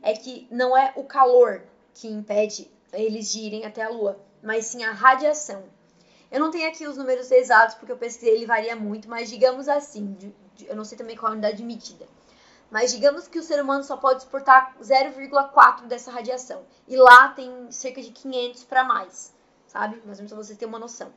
é 0.00 0.12
que 0.12 0.46
não 0.48 0.76
é 0.76 0.92
o 0.94 1.02
calor 1.02 1.64
que 1.92 2.06
impede 2.06 2.70
eles 2.92 3.32
de 3.32 3.40
irem 3.40 3.66
até 3.66 3.82
a 3.82 3.88
Lua, 3.88 4.16
mas 4.40 4.66
sim 4.66 4.84
a 4.84 4.92
radiação. 4.92 5.64
Eu 6.30 6.38
não 6.38 6.52
tenho 6.52 6.68
aqui 6.68 6.86
os 6.86 6.96
números 6.96 7.32
exatos 7.32 7.74
porque 7.74 7.90
eu 7.90 7.98
pesquisei, 7.98 8.36
ele 8.36 8.46
varia 8.46 8.76
muito, 8.76 9.08
mas 9.08 9.28
digamos 9.28 9.68
assim, 9.68 10.12
de, 10.12 10.32
de, 10.54 10.68
eu 10.68 10.76
não 10.76 10.84
sei 10.84 10.96
também 10.96 11.16
qual 11.16 11.30
a 11.30 11.32
unidade 11.32 11.56
de 11.56 11.64
medida. 11.64 12.06
Mas 12.70 12.92
digamos 12.92 13.26
que 13.26 13.40
o 13.40 13.42
ser 13.42 13.60
humano 13.60 13.82
só 13.82 13.96
pode 13.96 14.22
exportar 14.22 14.76
0,4 14.80 15.86
dessa 15.86 16.12
radiação. 16.12 16.64
E 16.86 16.96
lá 16.96 17.28
tem 17.30 17.70
cerca 17.72 18.00
de 18.00 18.10
500 18.12 18.64
para 18.64 18.84
mais, 18.84 19.34
sabe? 19.66 19.96
Mais 20.04 20.18
ou 20.18 20.22
menos 20.22 20.32
pra 20.32 20.42
vocês 20.42 20.58
terem 20.58 20.72
uma 20.72 20.78
noção. 20.78 21.12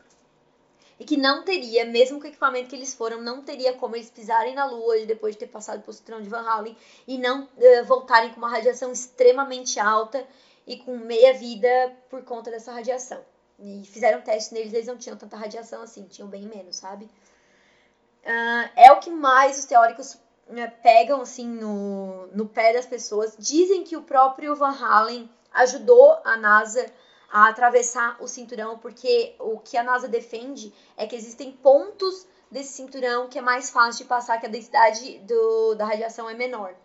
E 1.00 1.06
que 1.06 1.16
não 1.16 1.44
teria, 1.44 1.86
mesmo 1.86 2.20
com 2.20 2.26
o 2.26 2.28
equipamento 2.28 2.70
que 2.70 2.76
eles 2.76 2.94
foram, 2.94 3.22
não 3.22 3.42
teria 3.42 3.74
como 3.74 3.96
eles 3.96 4.10
pisarem 4.10 4.54
na 4.54 4.66
Lua 4.66 5.00
depois 5.06 5.34
de 5.34 5.40
ter 5.40 5.48
passado 5.48 5.82
pelo 5.82 5.94
cinturão 5.94 6.22
de 6.22 6.28
Van 6.28 6.42
Halen 6.42 6.76
e 7.08 7.18
não 7.18 7.44
uh, 7.44 7.86
voltarem 7.86 8.32
com 8.32 8.38
uma 8.38 8.50
radiação 8.50 8.92
extremamente 8.92 9.80
alta 9.80 10.28
e 10.68 10.76
com 10.78 10.98
meia 10.98 11.34
vida 11.34 11.96
por 12.10 12.22
conta 12.24 12.52
dessa 12.52 12.74
radiação. 12.74 13.24
E 13.58 13.84
fizeram 13.86 14.22
teste 14.22 14.54
neles, 14.54 14.74
eles 14.74 14.88
não 14.88 14.98
tinham 14.98 15.18
tanta 15.18 15.38
radiação 15.38 15.82
assim, 15.82 16.04
tinham 16.04 16.30
bem 16.30 16.44
menos, 16.44 16.76
sabe? 16.76 17.06
Uh, 17.06 18.70
é 18.76 18.92
o 18.92 19.00
que 19.00 19.10
mais 19.10 19.58
os 19.60 19.66
teóricos 19.66 20.16
uh, 20.16 20.72
pegam 20.84 21.22
assim 21.22 21.48
no, 21.48 22.28
no 22.28 22.46
pé 22.46 22.74
das 22.74 22.86
pessoas. 22.86 23.36
Dizem 23.40 23.86
que 23.86 23.96
o 23.96 24.02
próprio 24.02 24.54
Van 24.54 24.76
Halen 24.78 25.30
ajudou 25.54 26.20
a 26.26 26.36
NASA 26.36 26.86
atravessar 27.32 28.18
o 28.22 28.28
cinturão, 28.28 28.78
porque 28.78 29.36
o 29.40 29.58
que 29.60 29.78
a 29.78 29.84
NASA 29.84 30.08
defende 30.08 30.74
é 30.98 31.06
que 31.06 31.16
existem 31.16 31.52
pontos 31.52 32.28
desse 32.50 32.74
cinturão 32.74 33.28
que 33.28 33.38
é 33.38 33.42
mais 33.42 33.70
fácil 33.70 34.04
de 34.04 34.10
passar, 34.10 34.40
que 34.40 34.46
a 34.46 34.50
densidade 34.50 35.20
do, 35.20 35.76
da 35.76 35.86
radiação 35.86 36.30
é 36.30 36.34
menor. 36.34 36.76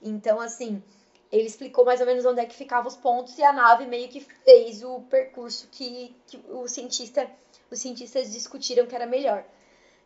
Então, 0.00 0.40
assim, 0.40 0.82
ele 1.30 1.46
explicou 1.46 1.84
mais 1.84 2.00
ou 2.00 2.06
menos 2.06 2.24
onde 2.24 2.40
é 2.40 2.46
que 2.46 2.54
ficavam 2.54 2.88
os 2.88 2.96
pontos 2.96 3.36
e 3.38 3.42
a 3.42 3.52
nave 3.52 3.86
meio 3.86 4.08
que 4.08 4.20
fez 4.20 4.82
o 4.82 5.00
percurso 5.02 5.68
que, 5.70 6.14
que 6.26 6.40
o 6.48 6.68
cientista, 6.68 7.28
os 7.70 7.80
cientistas 7.80 8.32
discutiram 8.32 8.86
que 8.86 8.94
era 8.94 9.06
melhor. 9.06 9.44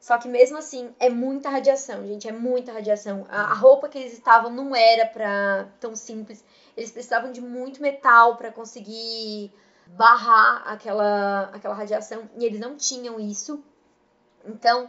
Só 0.01 0.19
que 0.19 0.27
mesmo 0.27 0.59
assim, 0.59 0.93
é 0.99 1.09
muita 1.09 1.49
radiação, 1.49 2.05
gente, 2.05 2.27
é 2.27 2.33
muita 2.33 2.73
radiação. 2.73 3.25
A, 3.29 3.53
a 3.53 3.55
roupa 3.55 3.89
que 3.89 3.99
eles 3.99 4.13
estavam 4.15 4.51
não 4.51 4.75
era 4.75 5.07
pra 5.07 5.69
tão 5.79 5.95
simples. 5.95 6.45
Eles 6.77 6.91
precisavam 6.91 7.31
de 7.31 7.41
muito 7.41 7.81
metal 7.81 8.37
para 8.37 8.51
conseguir 8.51 9.53
barrar 9.87 10.63
aquela, 10.67 11.51
aquela 11.53 11.75
radiação 11.75 12.29
e 12.39 12.45
eles 12.45 12.61
não 12.61 12.77
tinham 12.77 13.21
isso. 13.21 13.63
Então, 14.45 14.89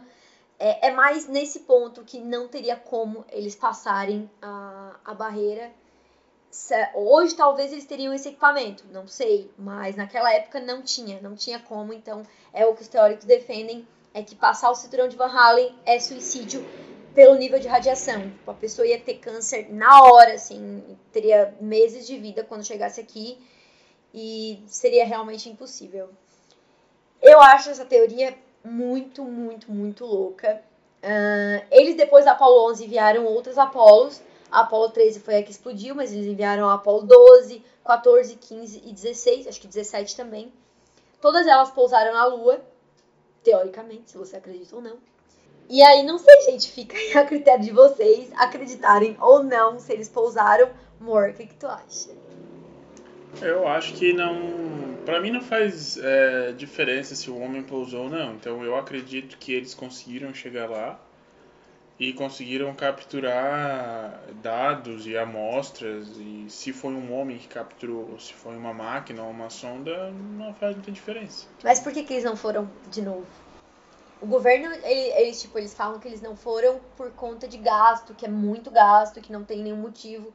é, 0.58 0.88
é 0.88 0.90
mais 0.90 1.28
nesse 1.28 1.60
ponto 1.60 2.04
que 2.04 2.20
não 2.20 2.48
teria 2.48 2.76
como 2.76 3.24
eles 3.30 3.54
passarem 3.54 4.30
a, 4.40 4.96
a 5.04 5.14
barreira. 5.14 5.70
Hoje 6.94 7.34
talvez 7.34 7.72
eles 7.72 7.84
teriam 7.84 8.14
esse 8.14 8.28
equipamento, 8.28 8.84
não 8.92 9.08
sei, 9.08 9.50
mas 9.58 9.96
naquela 9.96 10.32
época 10.32 10.60
não 10.60 10.82
tinha, 10.82 11.20
não 11.20 11.34
tinha 11.34 11.58
como, 11.58 11.92
então 11.92 12.22
é 12.52 12.64
o 12.64 12.74
que 12.74 12.82
os 12.82 12.88
teóricos 12.88 13.24
defendem 13.24 13.86
é 14.14 14.22
que 14.22 14.36
passar 14.36 14.70
o 14.70 14.74
cinturão 14.76 15.08
de 15.08 15.16
Van 15.16 15.26
Halen 15.26 15.76
é 15.84 15.98
suicídio 15.98 16.64
pelo 17.12 17.34
nível 17.34 17.58
de 17.58 17.66
radiação. 17.66 18.30
Tipo, 18.30 18.50
a 18.52 18.54
pessoa 18.54 18.86
ia 18.86 19.00
ter 19.00 19.14
câncer 19.14 19.66
na 19.72 20.04
hora, 20.04 20.34
assim, 20.34 20.96
teria 21.12 21.52
meses 21.60 22.06
de 22.06 22.16
vida 22.16 22.44
quando 22.44 22.64
chegasse 22.64 23.00
aqui 23.00 23.36
e 24.14 24.62
seria 24.68 25.04
realmente 25.04 25.48
impossível. 25.48 26.08
Eu 27.20 27.40
acho 27.40 27.70
essa 27.70 27.84
teoria 27.84 28.38
muito, 28.64 29.24
muito, 29.24 29.72
muito 29.72 30.06
louca. 30.06 30.62
Uh, 31.02 31.66
eles, 31.70 31.96
depois 31.96 32.24
da 32.24 32.32
Apollo 32.32 32.70
11, 32.70 32.84
enviaram 32.84 33.26
outros 33.26 33.58
Apolos. 33.58 34.22
A 34.50 34.60
Apollo 34.60 34.90
13 34.90 35.18
foi 35.18 35.38
a 35.38 35.42
que 35.42 35.50
explodiu, 35.50 35.96
mas 35.96 36.12
eles 36.12 36.26
enviaram 36.26 36.68
a 36.68 36.74
Apollo 36.74 37.02
12, 37.02 37.60
14, 37.84 38.36
15 38.36 38.82
e 38.86 38.92
16, 38.92 39.48
acho 39.48 39.60
que 39.60 39.66
17 39.66 40.14
também. 40.14 40.52
Todas 41.20 41.46
elas 41.46 41.70
pousaram 41.70 42.12
na 42.12 42.24
Lua 42.26 42.60
teoricamente, 43.42 44.12
se 44.12 44.16
você 44.16 44.36
acredita 44.36 44.76
ou 44.76 44.80
não. 44.80 44.96
E 45.68 45.82
aí, 45.82 46.02
não 46.02 46.18
sei, 46.18 46.40
gente, 46.42 46.70
fica 46.70 46.96
aí 46.96 47.14
a 47.16 47.24
critério 47.24 47.64
de 47.64 47.72
vocês 47.72 48.30
acreditarem 48.36 49.16
ou 49.20 49.42
não 49.42 49.80
se 49.80 49.92
eles 49.92 50.08
pousaram. 50.08 50.70
Mor, 51.00 51.30
o 51.30 51.34
que, 51.34 51.46
que 51.46 51.54
tu 51.54 51.66
acha? 51.66 52.10
Eu 53.40 53.66
acho 53.66 53.94
que 53.94 54.12
não. 54.12 54.94
Pra 55.04 55.20
mim 55.20 55.30
não 55.30 55.42
faz 55.42 55.98
é, 55.98 56.52
diferença 56.52 57.14
se 57.14 57.30
o 57.30 57.38
homem 57.38 57.62
pousou 57.62 58.04
ou 58.04 58.10
não. 58.10 58.34
Então 58.34 58.64
eu 58.64 58.76
acredito 58.76 59.36
que 59.38 59.52
eles 59.52 59.74
conseguiram 59.74 60.32
chegar 60.32 60.68
lá 60.68 60.98
e 61.98 62.12
conseguiram 62.12 62.74
capturar 62.74 64.20
dados 64.42 65.06
e 65.06 65.16
amostras. 65.16 66.08
E 66.18 66.46
se 66.48 66.72
foi 66.72 66.92
um 66.92 67.12
homem 67.12 67.38
que 67.38 67.48
capturou, 67.48 68.10
ou 68.12 68.18
se 68.18 68.32
foi 68.32 68.56
uma 68.56 68.72
máquina 68.72 69.22
ou 69.22 69.30
uma 69.30 69.50
sonda, 69.50 70.10
não 70.10 70.54
faz 70.54 70.74
muita 70.74 70.90
diferença. 70.90 71.46
Mas 71.62 71.80
por 71.80 71.92
que, 71.92 72.02
que 72.02 72.14
eles 72.14 72.24
não 72.24 72.36
foram 72.36 72.68
de 72.90 73.02
novo? 73.02 73.26
O 74.20 74.26
governo, 74.26 74.72
eles, 74.84 75.42
tipo, 75.42 75.58
eles 75.58 75.74
falam 75.74 75.98
que 75.98 76.08
eles 76.08 76.22
não 76.22 76.34
foram 76.34 76.80
por 76.96 77.10
conta 77.10 77.46
de 77.46 77.58
gasto, 77.58 78.14
que 78.14 78.24
é 78.24 78.28
muito 78.28 78.70
gasto, 78.70 79.20
que 79.20 79.30
não 79.30 79.44
tem 79.44 79.62
nenhum 79.62 79.76
motivo 79.76 80.32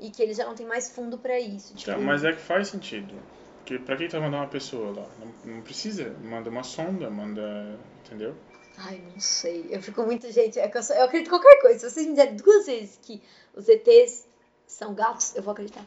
e 0.00 0.10
que 0.10 0.22
eles 0.22 0.36
já 0.36 0.46
não 0.46 0.54
têm 0.54 0.66
mais 0.66 0.90
fundo 0.90 1.18
para 1.18 1.38
isso. 1.38 1.74
Tipo... 1.74 1.92
Tá, 1.92 1.98
mas 1.98 2.24
é 2.24 2.32
que 2.32 2.40
faz 2.40 2.68
sentido. 2.68 3.14
Porque 3.58 3.78
pra 3.78 3.96
que 3.96 4.08
tá 4.08 4.18
mandando 4.18 4.42
uma 4.42 4.48
pessoa 4.48 4.98
lá? 4.98 5.06
Não, 5.20 5.54
não 5.54 5.62
precisa. 5.62 6.16
Manda 6.24 6.48
uma 6.50 6.62
sonda, 6.62 7.10
manda. 7.10 7.78
Entendeu? 8.04 8.34
Ai, 8.78 9.00
não 9.12 9.20
sei. 9.20 9.66
Eu 9.70 9.82
fico 9.82 10.02
muito, 10.02 10.30
gente. 10.32 10.58
É 10.58 10.70
eu, 10.74 10.82
sou, 10.82 10.96
eu 10.96 11.04
acredito 11.04 11.28
em 11.28 11.30
qualquer 11.30 11.60
coisa. 11.60 11.78
Se 11.78 11.90
vocês 11.90 12.06
me 12.06 12.14
disserem 12.14 12.36
duas 12.36 12.66
vezes 12.66 12.98
que 13.02 13.22
os 13.54 13.68
ETs 13.68 14.26
são 14.66 14.94
gatos, 14.94 15.36
eu 15.36 15.42
vou 15.42 15.52
acreditar. 15.52 15.84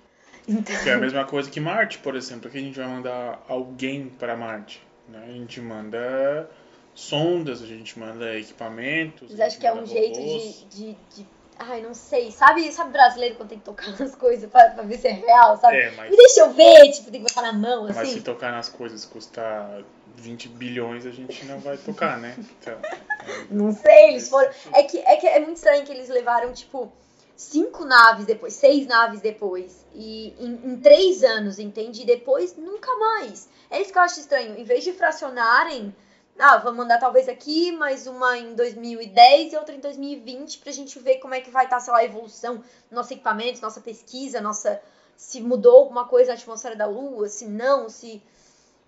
Então... 0.48 0.84
Que 0.84 0.90
é 0.90 0.94
a 0.94 0.98
mesma 0.98 1.26
coisa 1.26 1.50
que 1.50 1.60
Marte, 1.60 1.98
por 2.00 2.16
exemplo. 2.16 2.50
que 2.50 2.58
a 2.58 2.62
gente 2.62 2.78
vai 2.78 2.88
mandar 2.88 3.44
alguém 3.48 4.10
para 4.10 4.38
Marte. 4.38 4.86
Né? 5.10 5.26
A 5.28 5.32
gente 5.32 5.60
manda 5.60 6.50
sondas, 6.94 7.62
a 7.62 7.66
gente 7.66 7.98
manda 7.98 8.38
equipamentos. 8.38 9.32
Mas 9.32 9.40
acho 9.40 9.60
que 9.60 9.66
é 9.66 9.74
um 9.74 9.86
jeito 9.86 10.20
de, 10.20 10.66
de, 10.66 10.98
de, 11.16 11.28
Ai, 11.60 11.82
não 11.82 11.94
sei. 11.94 12.32
Sabe, 12.32 12.72
sabe 12.72 12.92
brasileiro 12.92 13.36
quando 13.36 13.50
tem 13.50 13.60
que 13.60 13.66
tocar 13.66 13.88
nas 14.00 14.16
coisas 14.16 14.50
pra, 14.50 14.70
pra 14.70 14.84
ver 14.84 14.98
se 14.98 15.08
é 15.08 15.12
real, 15.12 15.58
sabe? 15.58 15.78
É, 15.78 15.92
mas... 15.92 16.10
Me 16.10 16.18
deixa 16.18 16.42
eu 16.42 16.52
ver, 16.52 16.92
tipo, 16.92 17.12
tem 17.12 17.24
que 17.24 17.28
botar 17.30 17.42
na 17.42 17.54
mão, 17.54 17.86
assim. 17.86 17.94
Mas 17.96 18.10
se 18.10 18.22
tocar 18.22 18.52
nas 18.52 18.70
coisas 18.70 19.06
custa 19.06 19.84
20 20.16 20.50
bilhões 20.50 21.06
a 21.06 21.12
gente 21.12 21.46
não 21.46 21.60
vai 21.60 21.78
tocar, 21.78 22.18
né? 22.20 22.36
Então, 22.38 22.80
é... 22.84 23.46
Não 23.50 23.72
sei, 23.72 24.10
eles 24.10 24.30
foram. 24.30 24.50
É 24.74 24.84
que, 24.84 24.98
é 25.00 25.18
que 25.18 25.28
é 25.28 25.40
muito 25.40 25.58
estranho 25.58 25.86
que 25.86 25.92
eles 25.92 26.10
levaram, 26.10 26.52
tipo, 26.54 26.92
cinco 27.36 27.86
naves 27.86 28.26
depois, 28.26 28.54
seis 28.54 28.88
naves 28.88 29.22
depois. 29.22 29.86
E 29.94 30.34
em, 30.40 30.72
em 30.72 30.78
três 30.78 31.24
anos, 31.24 31.60
entende? 31.60 32.02
E 32.02 32.06
depois 32.06 32.56
nunca 32.58 32.94
mais. 32.96 33.50
É 33.70 33.82
isso 33.82 33.92
que 33.92 33.98
eu 33.98 34.04
acho 34.04 34.20
estranho. 34.20 34.58
Em 34.58 34.64
vez 34.64 34.84
de 34.84 34.94
fracionarem. 34.94 35.96
Ah, 36.38 36.58
vamos 36.58 36.78
mandar 36.78 37.00
talvez 37.00 37.30
aqui, 37.30 37.72
mais 37.72 38.08
uma 38.08 38.38
em 38.38 38.56
2010 38.56 39.54
e 39.54 39.56
outra 39.56 39.76
em 39.76 39.80
2020 39.80 40.58
pra 40.60 40.72
gente 40.72 40.98
ver 41.00 41.18
como 41.20 41.36
é 41.36 41.42
que 41.42 41.52
vai 41.52 41.66
estar, 41.66 41.78
tá, 41.78 41.82
sei 41.82 41.94
lá, 41.94 42.00
a 42.00 42.06
evolução 42.06 42.64
nosso 42.90 43.14
equipamento, 43.14 43.62
nossa 43.62 43.82
pesquisa, 43.82 44.42
nossa. 44.42 44.82
Se 45.16 45.40
mudou 45.42 45.78
alguma 45.78 46.06
coisa 46.08 46.30
na 46.30 46.34
atmosfera 46.34 46.76
da 46.76 46.88
Lua, 46.88 47.30
se 47.30 47.46
não, 47.46 47.88
se 47.88 48.22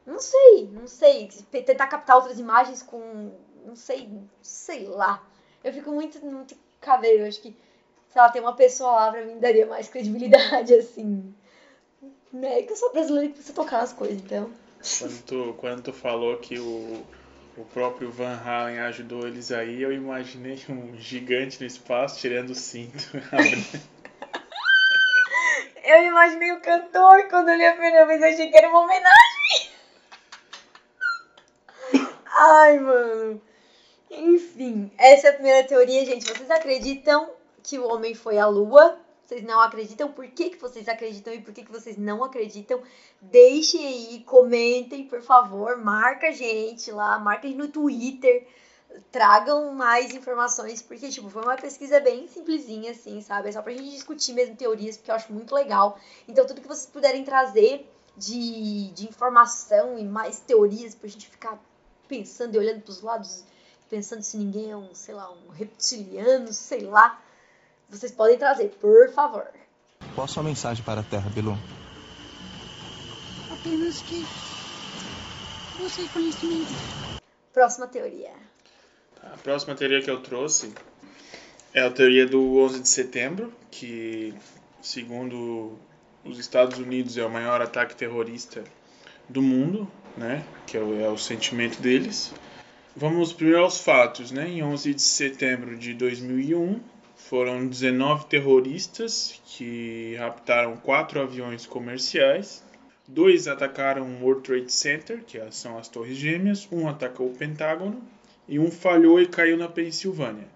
não 0.06 0.20
sei, 0.20 0.70
não 0.72 0.88
sei. 0.88 1.30
Tentar 1.52 1.88
captar 1.88 2.18
outras 2.18 2.40
imagens 2.40 2.84
com. 2.84 3.32
Não 3.66 3.75
sei, 3.75 4.10
sei 4.42 4.88
lá. 4.88 5.25
Eu 5.64 5.74
fico 5.74 5.92
muito, 5.92 6.24
muito 6.24 6.56
cabelo. 6.80 7.20
Eu 7.20 7.28
acho 7.28 7.42
que, 7.42 7.56
sei 8.10 8.22
lá, 8.22 8.30
ter 8.30 8.40
uma 8.40 8.56
pessoa 8.56 8.92
lá 8.92 9.12
pra 9.12 9.25
mim 9.25 9.40
daria 9.40 9.66
mais 9.66 9.88
credibilidade, 9.88 10.74
assim. 10.75 11.34
É 12.42 12.64
que 12.64 12.74
eu 12.74 12.75
sou 12.75 12.92
brasileira 12.92 13.28
e 13.28 13.30
precisa 13.30 13.54
tocar 13.54 13.80
as 13.80 13.94
coisas, 13.94 14.18
então. 14.18 14.52
Quando 15.00 15.24
tu, 15.24 15.56
quando 15.58 15.82
tu 15.84 15.94
falou 15.94 16.38
que 16.38 16.60
o, 16.60 17.04
o 17.58 17.64
próprio 17.64 18.12
Van 18.12 18.36
Halen 18.36 18.80
ajudou 18.80 19.28
eles 19.28 19.52
aí, 19.52 19.82
eu 19.82 19.94
imaginei 19.94 20.62
um 20.70 20.96
gigante 20.98 21.62
no 21.62 21.66
espaço 21.66 22.20
tirando 22.20 22.50
o 22.50 22.56
cinto. 22.56 23.10
eu 25.84 26.04
imaginei 26.04 26.52
o 26.52 26.62
cantor 26.62 27.28
quando 27.30 27.50
eu 27.50 27.56
li 27.56 27.66
a 27.66 27.72
primeira 27.72 28.06
vez, 28.06 28.22
achei 28.22 28.50
que 28.50 28.58
era 28.58 28.70
uma 28.70 28.82
homenagem. 28.82 29.72
Ai, 32.38 32.80
mano. 32.80 33.42
Enfim, 34.12 34.92
essa 34.98 35.28
é 35.28 35.30
a 35.30 35.34
primeira 35.34 35.68
teoria, 35.68 36.06
gente. 36.06 36.26
Vocês 36.26 36.52
acreditam 36.52 37.30
que 37.64 37.80
o 37.80 37.88
homem 37.88 38.14
foi 38.14 38.38
à 38.38 38.48
lua? 38.48 39.00
Vocês 39.25 39.44
não 39.44 39.60
acreditam? 39.60 40.12
Por 40.12 40.27
que, 40.27 40.51
que 40.51 40.58
vocês 40.58 40.88
acreditam 40.88 41.34
e 41.34 41.41
por 41.41 41.51
que, 41.51 41.63
que 41.63 41.72
vocês 41.72 41.98
não 41.98 42.24
acreditam? 42.24 42.82
Deixem 43.20 43.86
aí, 43.86 44.24
comentem, 44.24 45.08
por 45.08 45.22
favor. 45.22 45.77
Marca 45.77 46.27
a 46.27 46.32
gente 46.32 46.91
lá, 46.91 47.17
marca 47.17 47.48
a 47.48 47.50
gente 47.50 47.58
no 47.58 47.67
Twitter. 47.67 48.48
Tragam 49.12 49.74
mais 49.74 50.13
informações, 50.13 50.82
porque, 50.82 51.10
tipo, 51.10 51.27
foi 51.27 51.41
uma 51.41 51.58
pesquisa 51.58 52.00
bem 52.00 52.27
simplesinha, 52.27 52.91
assim, 52.91 53.20
sabe? 53.20 53.50
É 53.50 53.51
só 53.51 53.63
pra 53.63 53.74
gente 53.74 53.89
discutir 53.89 54.34
mesmo 54.34 54.55
teorias, 54.55 54.96
porque 54.96 55.10
eu 55.10 55.15
acho 55.15 55.34
muito 55.34 55.55
legal. 55.55 56.00
Então, 56.27 56.46
tudo 56.46 56.62
que 56.62 56.67
vocês 56.67 56.86
puderem 56.86 57.24
trazer 57.24 57.89
de, 58.15 58.91
de 58.91 59.08
informação 59.08 59.98
e 59.98 60.05
mais 60.05 60.39
teorias 60.39 60.94
pra 60.94 61.10
gente 61.10 61.27
ficar 61.27 61.60
pensando 62.08 62.55
e 62.55 62.60
olhando 62.60 62.82
para 62.82 62.91
os 62.91 63.01
lados, 63.01 63.44
pensando 63.89 64.22
se 64.22 64.38
ninguém 64.38 64.72
é 64.72 64.77
um, 64.77 64.94
sei 64.94 65.15
lá, 65.15 65.32
um 65.32 65.50
reptiliano, 65.50 66.53
sei 66.53 66.82
lá. 66.82 67.22
Vocês 67.89 68.12
podem 68.12 68.38
trazer, 68.38 68.70
por 68.82 69.10
favor. 69.12 69.48
Qual 70.13 70.25
a 70.25 70.27
sua 70.27 70.44
mensagem 70.44 70.84
para 70.84 71.01
a 71.01 71.04
Terra, 71.04 71.30
Bilu? 71.30 71.58
Apenas 73.51 74.01
que 74.01 74.25
você 75.80 76.04
é 76.04 76.08
conhecimento. 76.08 76.72
Próxima 77.54 77.88
teoria. 77.88 78.32
A 79.22 79.38
próxima 79.38 79.75
teoria 79.75 80.01
que 80.01 80.10
eu 80.10 80.22
trouxe 80.22 80.74
é 81.74 81.82
a 81.82 81.92
teoria 81.92 82.25
do 82.25 82.58
11 82.58 82.82
de 82.82 82.89
setembro, 82.89 83.54
que, 83.72 84.34
segundo 84.82 85.77
os 86.24 86.39
Estados 86.39 86.77
Unidos, 86.80 87.18
é 87.18 87.25
o 87.25 87.30
maior 87.30 87.62
ataque 87.62 87.96
terrorista 87.96 88.63
do 89.30 89.42
mundo 89.42 89.89
né? 90.18 90.44
Que 90.65 90.77
é 90.77 90.82
o, 90.82 91.00
é 91.00 91.10
o 91.10 91.18
sentimento 91.18 91.82
deles. 91.82 92.34
Vamos 92.96 93.34
primeiro 93.34 93.63
aos 93.63 93.80
fatos, 93.80 94.32
né? 94.32 94.48
Em 94.48 94.63
11 94.63 94.94
de 94.94 95.01
setembro 95.01 95.77
de 95.77 95.94
2001, 95.94 96.80
foram 97.29 97.67
19 97.67 98.25
terroristas 98.25 99.41
que 99.46 100.15
raptaram 100.17 100.77
quatro 100.77 101.22
aviões 101.22 101.65
comerciais. 101.65 102.63
Dois 103.08 103.48
atacaram 103.48 104.03
o 104.03 104.24
World 104.24 104.41
Trade 104.41 104.72
Center, 104.72 105.24
que 105.25 105.39
são 105.51 105.77
as 105.77 105.88
Torres 105.88 106.17
Gêmeas. 106.17 106.67
Um 106.72 106.88
atacou 106.88 107.27
o 107.27 107.36
Pentágono 107.36 108.01
e 108.48 108.60
um 108.60 108.72
falhou 108.72 109.20
e 109.20 109.27
caiu 109.27 109.58
na 109.58 109.67
Pensilvânia. 109.67 110.48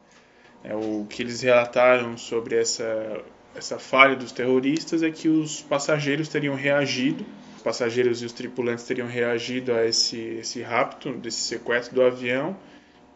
É 0.63 0.75
o 0.75 1.05
que 1.09 1.21
eles 1.21 1.41
relataram 1.41 2.17
sobre 2.17 2.55
essa 2.55 3.21
essa 3.55 3.79
falha 3.79 4.15
dos 4.15 4.31
terroristas 4.31 5.01
é 5.01 5.09
que 5.09 5.27
os 5.27 5.59
passageiros 5.63 6.29
teriam 6.29 6.53
reagido 6.53 7.25
os 7.59 7.63
passageiros 7.63 8.21
e 8.21 8.25
os 8.25 8.31
tripulantes 8.31 8.85
teriam 8.85 9.07
reagido 9.07 9.73
a 9.73 9.85
esse, 9.85 10.17
esse 10.17 10.61
rapto, 10.61 11.11
desse 11.11 11.41
sequestro 11.41 11.93
do 11.93 12.01
avião, 12.01 12.55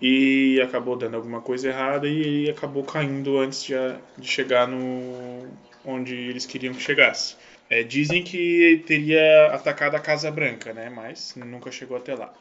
e 0.05 0.59
acabou 0.59 0.97
dando 0.97 1.15
alguma 1.15 1.39
coisa 1.39 1.69
errada 1.69 2.09
e 2.09 2.19
ele 2.19 2.49
acabou 2.51 2.83
caindo 2.83 3.37
antes 3.37 3.63
de, 3.63 3.73
de 4.17 4.27
chegar 4.27 4.67
no 4.67 5.47
onde 5.85 6.13
eles 6.13 6.45
queriam 6.45 6.73
que 6.73 6.81
chegasse. 6.81 7.37
É, 7.69 7.83
dizem 7.83 8.21
que 8.21 8.83
teria 8.85 9.47
atacado 9.47 9.95
a 9.95 10.01
Casa 10.01 10.29
Branca, 10.29 10.73
né? 10.73 10.89
Mas 10.89 11.33
nunca 11.37 11.71
chegou 11.71 11.95
até 11.95 12.13
lá. 12.15 12.33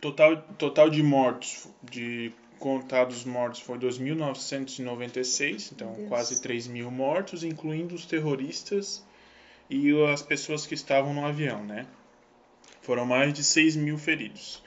Total, 0.00 0.36
total 0.58 0.90
de 0.90 1.04
mortos 1.04 1.68
de 1.88 2.32
contados 2.58 3.24
mortos 3.24 3.60
foi 3.60 3.78
2.996, 3.78 5.70
então 5.72 5.92
Deus. 5.92 6.08
quase 6.08 6.42
3 6.42 6.66
mil 6.66 6.90
mortos, 6.90 7.44
incluindo 7.44 7.94
os 7.94 8.06
terroristas 8.06 9.04
e 9.70 9.92
as 10.12 10.20
pessoas 10.20 10.66
que 10.66 10.74
estavam 10.74 11.14
no 11.14 11.24
avião, 11.24 11.62
né? 11.62 11.86
Foram 12.82 13.06
mais 13.06 13.32
de 13.32 13.44
6 13.44 13.76
mil 13.76 13.96
feridos. 13.98 14.60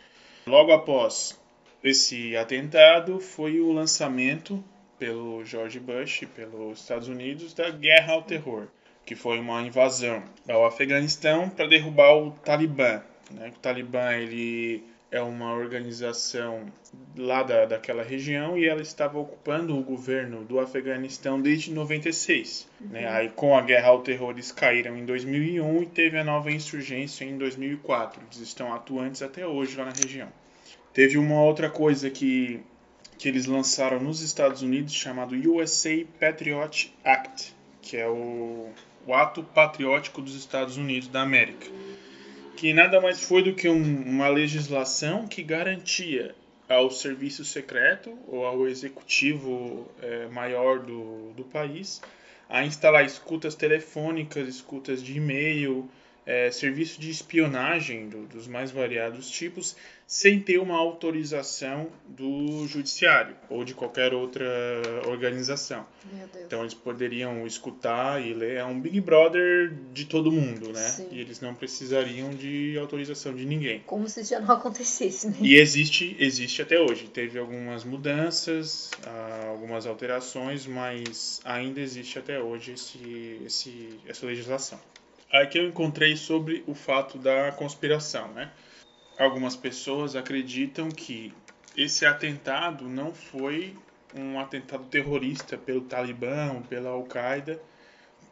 Logo 0.46 0.72
após 0.72 1.38
esse 1.84 2.36
atentado 2.36 3.20
foi 3.20 3.60
o 3.60 3.72
lançamento 3.72 4.64
pelo 4.98 5.46
George 5.46 5.80
Bush, 5.80 6.28
pelos 6.36 6.82
Estados 6.82 7.08
Unidos, 7.08 7.54
da 7.54 7.70
Guerra 7.70 8.14
ao 8.14 8.24
Terror, 8.24 8.68
que 9.06 9.16
foi 9.16 9.40
uma 9.40 9.62
invasão 9.62 10.24
ao 10.50 10.66
Afeganistão 10.66 11.50
para 11.50 11.68
derrubar 11.68 12.16
o 12.16 12.32
Talibã. 12.32 13.02
Né? 13.32 13.52
O 13.56 13.60
Talibã 13.60 14.12
ele 14.14 14.84
é 15.10 15.22
uma 15.22 15.54
organização 15.54 16.66
lá 17.16 17.42
da, 17.42 17.66
daquela 17.66 18.04
região 18.04 18.58
e 18.58 18.66
ela 18.66 18.82
estava 18.82 19.18
ocupando 19.18 19.78
o 19.78 19.84
governo 19.84 20.44
do 20.44 20.60
Afeganistão 20.60 21.40
desde 21.40 21.72
96. 21.72 22.68
Né? 22.82 23.08
Aí 23.08 23.30
com 23.30 23.56
a 23.56 23.62
guerra 23.62 23.90
ao 23.90 24.02
terror 24.02 24.32
eles 24.32 24.52
caíram 24.52 24.98
em 24.98 25.06
2001 25.06 25.84
e 25.84 25.86
teve 25.86 26.18
a 26.18 26.24
nova 26.24 26.52
insurgência 26.52 27.24
em 27.24 27.38
2004. 27.38 28.22
Eles 28.26 28.40
estão 28.40 28.74
atuantes 28.74 29.22
até 29.22 29.48
hoje 29.48 29.78
lá 29.78 29.86
na 29.86 29.92
região. 29.92 30.28
Teve 30.98 31.16
uma 31.20 31.44
outra 31.44 31.70
coisa 31.70 32.10
que, 32.10 32.60
que 33.20 33.28
eles 33.28 33.46
lançaram 33.46 34.00
nos 34.00 34.24
Estados 34.24 34.64
Unidos 34.64 34.96
chamado 34.96 35.36
USA 35.36 36.04
Patriot 36.20 36.92
Act, 37.04 37.54
que 37.84 37.96
é 37.96 38.08
o, 38.08 38.72
o 39.06 39.14
ato 39.14 39.44
patriótico 39.44 40.24
dos 40.24 40.34
Estados 40.34 40.76
Unidos 40.76 41.08
da 41.08 41.22
América. 41.22 41.68
Que 42.56 42.74
nada 42.74 43.00
mais 43.00 43.22
foi 43.22 43.44
do 43.44 43.54
que 43.54 43.70
um, 43.70 44.02
uma 44.08 44.28
legislação 44.28 45.28
que 45.28 45.44
garantia 45.44 46.34
ao 46.68 46.90
serviço 46.90 47.46
secreto 47.46 48.18
ou 48.28 48.44
ao 48.44 48.68
executivo 48.68 49.88
é, 50.02 50.26
maior 50.26 50.80
do, 50.80 51.32
do 51.34 51.44
país 51.44 52.02
a 52.50 52.66
instalar 52.66 53.06
escutas 53.06 53.54
telefônicas, 53.54 54.48
escutas 54.48 55.04
de 55.04 55.16
e-mail, 55.16 55.88
é, 56.28 56.52
serviço 56.52 57.00
de 57.00 57.10
espionagem 57.10 58.10
do, 58.10 58.26
dos 58.28 58.48
mais 58.48 58.70
variados 58.70 59.30
tipos, 59.32 59.78
sem 60.06 60.40
ter 60.42 60.58
uma 60.58 60.78
autorização 60.78 61.88
do 62.06 62.68
judiciário 62.68 63.36
ou 63.50 63.64
de 63.64 63.74
qualquer 63.74 64.14
outra 64.14 64.46
organização. 65.08 65.86
Meu 66.12 66.28
Deus. 66.28 66.46
Então 66.46 66.62
eles 66.62 66.74
poderiam 66.74 67.48
escutar 67.48 68.22
e 68.26 68.34
ler. 68.34 68.58
É 68.58 68.66
um 68.66 68.80
Big 68.80 69.00
Brother 69.00 69.74
de 69.94 70.06
todo 70.06 70.32
mundo, 70.32 70.72
né? 70.74 70.88
Sim. 70.90 71.08
E 71.12 71.20
eles 71.20 71.40
não 71.40 71.56
precisariam 71.56 72.30
de 72.30 72.78
autorização 72.78 73.34
de 73.34 73.46
ninguém. 73.46 73.82
Como 73.86 74.08
se 74.08 74.22
isso 74.22 74.32
já 74.32 74.40
não 74.40 74.52
acontecesse, 74.56 75.28
né? 75.28 75.38
E 75.42 75.56
existe, 75.56 76.16
existe 76.20 76.62
até 76.62 76.80
hoje. 76.80 77.08
Teve 77.08 77.40
algumas 77.40 77.86
mudanças, 77.86 78.92
ah, 79.06 79.46
algumas 79.48 79.86
alterações, 79.86 80.66
mas 80.66 81.40
ainda 81.44 81.80
existe 81.80 82.20
até 82.20 82.40
hoje 82.40 82.74
esse, 82.74 83.42
esse, 83.46 83.90
essa 84.08 84.26
legislação. 84.26 84.80
Aqui 85.32 85.58
eu 85.58 85.68
encontrei 85.68 86.16
sobre 86.16 86.64
o 86.66 86.74
fato 86.74 87.18
da 87.18 87.52
conspiração, 87.52 88.30
né? 88.30 88.50
Algumas 89.20 89.58
pessoas 89.58 90.16
acreditam 90.16 90.90
que 90.90 91.34
esse 91.76 92.06
atentado 92.06 92.88
não 92.88 93.14
foi 93.14 93.76
um 94.16 94.40
atentado 94.40 94.86
terrorista 94.86 95.58
pelo 95.58 95.82
Talibã 95.82 96.62
pela 96.70 96.92
Al-Qaeda 96.92 97.62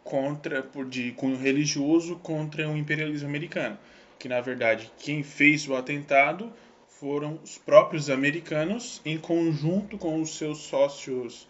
contra 0.06 0.64
por 0.64 0.86
de 0.86 1.12
cunho 1.12 1.36
religioso 1.38 2.16
contra 2.18 2.70
o 2.70 2.77
imperialismo 2.77 3.27
americano, 3.27 3.77
que 4.18 4.29
na 4.29 4.40
verdade 4.40 4.90
quem 4.98 5.22
fez 5.22 5.68
o 5.68 5.75
atentado 5.75 6.50
foram 6.88 7.40
os 7.44 7.58
próprios 7.58 8.10
americanos 8.10 9.01
em 9.03 9.18
conjunto 9.18 9.98
com 9.98 10.22
os 10.22 10.38
seus 10.38 10.60
sócios 10.60 11.46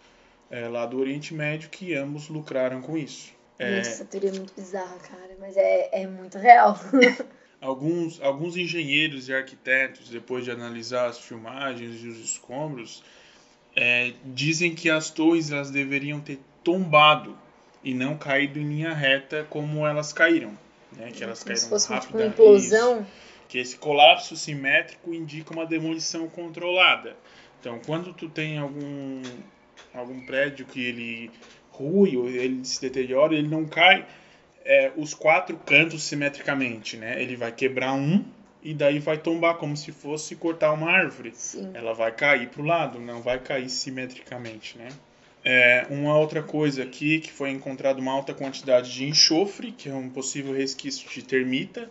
eh, 0.50 0.68
lá 0.68 0.88
do 0.88 0.98
Oriente 0.98 1.36
Médio 1.36 1.70
que 1.70 1.94
ambos 1.94 2.30
lucraram 2.30 2.82
com 2.82 2.98
isso. 2.98 3.32
É, 3.58 3.78
Nossa, 3.78 3.90
essa 3.90 4.06
teoria 4.06 4.30
é 4.30 4.34
muito 4.34 4.54
bizarra, 4.54 4.98
cara, 5.00 5.36
mas 5.40 5.56
é, 5.56 5.90
é 5.92 6.08
muito 6.08 6.38
real. 6.38 6.78
alguns, 7.62 8.22
alguns 8.22 8.58
engenheiros 8.58 9.30
e 9.30 9.34
arquitetos, 9.34 10.10
depois 10.10 10.44
de 10.44 10.52
analisar 10.52 11.08
as 11.08 11.20
filmagens 11.20 12.04
e 12.04 12.08
os 12.08 12.20
escombros, 12.20 13.04
é, 13.76 14.14
dizem 14.26 14.76
que 14.76 14.90
as 14.90 15.10
torres 15.10 15.52
elas 15.52 15.72
deveriam 15.72 16.20
ter 16.20 16.40
tombado 16.64 17.38
e 17.84 17.94
não 17.94 18.18
caído 18.18 18.60
em 18.60 18.68
linha 18.68 18.94
reta 18.94 19.46
como 19.50 19.86
elas 19.86 20.12
caíram. 20.12 20.58
Né? 20.92 21.12
Que 21.12 21.24
elas 21.24 21.44
Como 21.44 21.56
se 21.56 21.64
caíram 21.64 21.70
fosse 21.70 21.94
um, 21.94 22.00
tipo, 22.00 22.14
rápida. 22.14 22.18
uma 22.18 22.28
implosão. 22.28 23.02
Isso. 23.02 23.08
Que 23.48 23.60
esse 23.60 23.78
colapso 23.78 24.36
simétrico 24.36 25.14
indica 25.14 25.54
uma 25.54 25.66
demolição 25.66 26.28
controlada. 26.28 27.16
Então, 27.60 27.80
quando 27.86 28.14
tu 28.14 28.28
tem 28.28 28.58
algum, 28.58 29.22
algum 29.94 30.26
prédio 30.26 30.66
que 30.66 30.84
ele 30.84 31.32
rui 31.76 32.16
ou 32.16 32.28
ele 32.30 32.64
se 32.64 32.82
deteriora, 32.82 33.34
ele 33.36 33.48
não 33.48 33.66
cai 33.66 34.06
é, 34.64 34.92
os 34.96 35.14
quatro 35.14 35.58
cantos 35.58 36.04
simetricamente, 36.04 36.98
né? 36.98 37.22
Ele 37.22 37.36
vai 37.36 37.52
quebrar 37.52 37.94
um 37.94 38.24
e 38.64 38.74
daí 38.74 38.98
vai 38.98 39.18
tombar 39.18 39.58
como 39.58 39.78
se 39.78 39.92
fosse 39.92 40.36
cortar 40.36 40.72
uma 40.72 40.90
árvore. 40.90 41.32
Sim. 41.36 41.72
Ela 41.74 41.94
vai 41.94 42.12
cair 42.12 42.50
para 42.50 42.62
o 42.62 42.66
lado, 42.66 43.00
não 43.00 43.22
vai 43.22 43.40
cair 43.40 43.70
simetricamente, 43.70 44.78
né? 44.78 44.88
É, 45.48 45.86
uma 45.92 46.18
outra 46.18 46.42
coisa 46.42 46.82
aqui 46.82 47.20
que 47.20 47.32
foi 47.32 47.52
encontrada 47.52 48.00
uma 48.00 48.12
alta 48.12 48.34
quantidade 48.34 48.92
de 48.92 49.06
enxofre, 49.06 49.72
que 49.72 49.88
é 49.88 49.94
um 49.94 50.10
possível 50.10 50.52
resquício 50.52 51.08
de 51.08 51.22
termita 51.24 51.88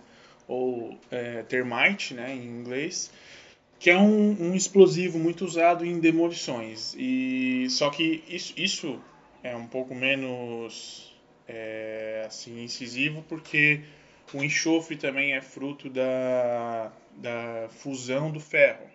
ou 0.48 0.98
é, 1.08 1.44
termite, 1.44 2.14
né, 2.14 2.34
em 2.34 2.44
inglês, 2.44 3.12
que 3.78 3.88
é 3.90 3.96
um, 3.96 4.48
um 4.48 4.54
explosivo 4.56 5.20
muito 5.20 5.44
usado 5.44 5.86
em 5.86 6.00
demolições. 6.00 6.96
E 6.98 7.66
só 7.70 7.90
que 7.90 8.24
isso, 8.28 8.52
isso 8.56 9.00
é 9.44 9.54
um 9.54 9.66
pouco 9.66 9.94
menos 9.94 11.14
é, 11.46 12.24
assim 12.26 12.64
incisivo 12.64 13.22
porque 13.28 13.82
o 14.32 14.42
enxofre 14.42 14.96
também 14.96 15.34
é 15.34 15.40
fruto 15.42 15.90
da, 15.90 16.90
da 17.16 17.68
fusão 17.68 18.30
do 18.30 18.40
ferro. 18.40 18.92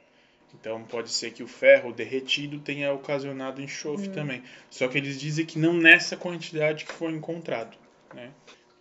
Então 0.59 0.83
pode 0.83 1.11
ser 1.11 1.31
que 1.31 1.43
o 1.43 1.47
ferro 1.47 1.93
derretido 1.93 2.59
tenha 2.59 2.91
ocasionado 2.91 3.61
enxofre 3.61 4.09
também. 4.09 4.41
Só 4.69 4.87
que 4.87 4.97
eles 4.97 5.19
dizem 5.19 5.45
que 5.45 5.59
não 5.59 5.73
nessa 5.73 6.17
quantidade 6.17 6.85
que 6.85 6.91
foi 6.91 7.11
encontrado. 7.11 7.77
Né? 8.13 8.31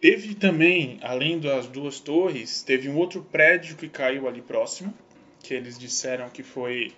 Teve 0.01 0.35
também, 0.35 0.99
além 1.03 1.39
das 1.39 1.67
duas 1.67 2.01
torres, 2.01 2.63
teve 2.63 2.89
um 2.89 2.97
outro 2.97 3.23
prédio 3.23 3.77
que 3.77 3.89
caiu 3.89 4.27
ali 4.27 4.41
próximo, 4.41 4.95
que 5.43 5.53
eles 5.53 5.79
disseram 5.79 6.31
que 6.31 6.43
foi 6.43 6.95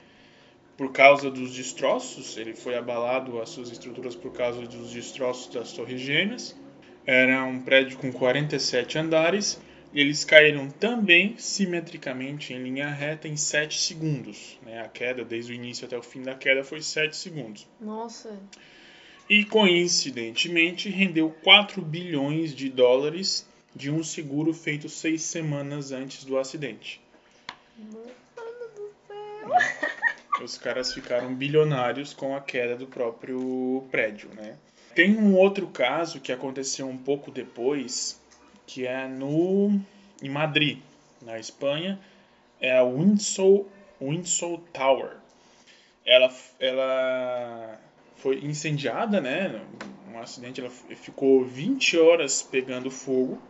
por 0.81 0.93
causa 0.93 1.31
dos 1.31 1.55
destroços, 1.55 2.39
ele 2.39 2.55
foi 2.55 2.75
abalado 2.75 3.39
as 3.39 3.51
suas 3.51 3.71
estruturas 3.71 4.17
por 4.17 4.33
causa 4.33 4.63
dos 4.63 4.95
destroços 4.95 5.53
das 5.53 5.75
torres 5.75 6.01
gêmeas. 6.01 6.57
Era 7.05 7.45
um 7.45 7.61
prédio 7.61 7.99
com 7.99 8.11
47 8.11 8.97
andares. 8.97 9.61
E 9.93 10.01
eles 10.01 10.25
caíram 10.25 10.71
também 10.71 11.35
simetricamente 11.37 12.55
em 12.55 12.63
linha 12.63 12.89
reta 12.89 13.29
em 13.29 13.37
7 13.37 13.79
segundos. 13.79 14.59
Né? 14.65 14.81
A 14.81 14.89
queda, 14.89 15.23
desde 15.23 15.53
o 15.53 15.55
início 15.55 15.85
até 15.85 15.99
o 15.99 16.03
fim 16.03 16.23
da 16.23 16.35
queda, 16.35 16.65
foi 16.65 16.81
7 16.81 17.15
segundos. 17.15 17.69
Nossa. 17.79 18.41
E 19.29 19.45
coincidentemente 19.45 20.89
rendeu 20.89 21.29
4 21.45 21.83
bilhões 21.83 22.55
de 22.55 22.71
dólares 22.71 23.47
de 23.77 23.91
um 23.91 24.03
seguro 24.03 24.55
feito 24.55 24.89
seis 24.89 25.21
semanas 25.21 25.93
antes 25.93 26.25
do 26.25 26.39
acidente. 26.39 27.03
Os 30.43 30.57
caras 30.57 30.93
ficaram 30.93 31.35
bilionários 31.35 32.15
com 32.15 32.35
a 32.35 32.41
queda 32.41 32.77
do 32.77 32.87
próprio 32.87 33.87
prédio, 33.91 34.31
né? 34.35 34.57
Tem 34.95 35.17
um 35.17 35.37
outro 35.37 35.67
caso 35.69 36.21
que 36.21 36.33
aconteceu 36.33 36.89
um 36.89 36.97
pouco 36.97 37.31
depois, 37.31 38.21
que 38.67 38.87
é 38.87 39.07
no 39.07 39.81
em 40.23 40.29
Madrid, 40.29 40.79
na 41.23 41.39
Espanha, 41.39 41.99
é 42.61 42.77
a 42.77 42.85
Windsor, 42.85 43.67
Windsor 44.01 44.61
Tower. 44.73 45.17
Ela, 46.05 46.33
ela 46.59 47.81
foi 48.17 48.39
incendiada, 48.45 49.21
né? 49.21 49.61
Um 50.13 50.19
acidente, 50.19 50.61
ela 50.61 50.71
ficou 50.71 51.45
20 51.45 51.99
horas 51.99 52.43
pegando 52.43 52.91
fogo, 52.91 53.41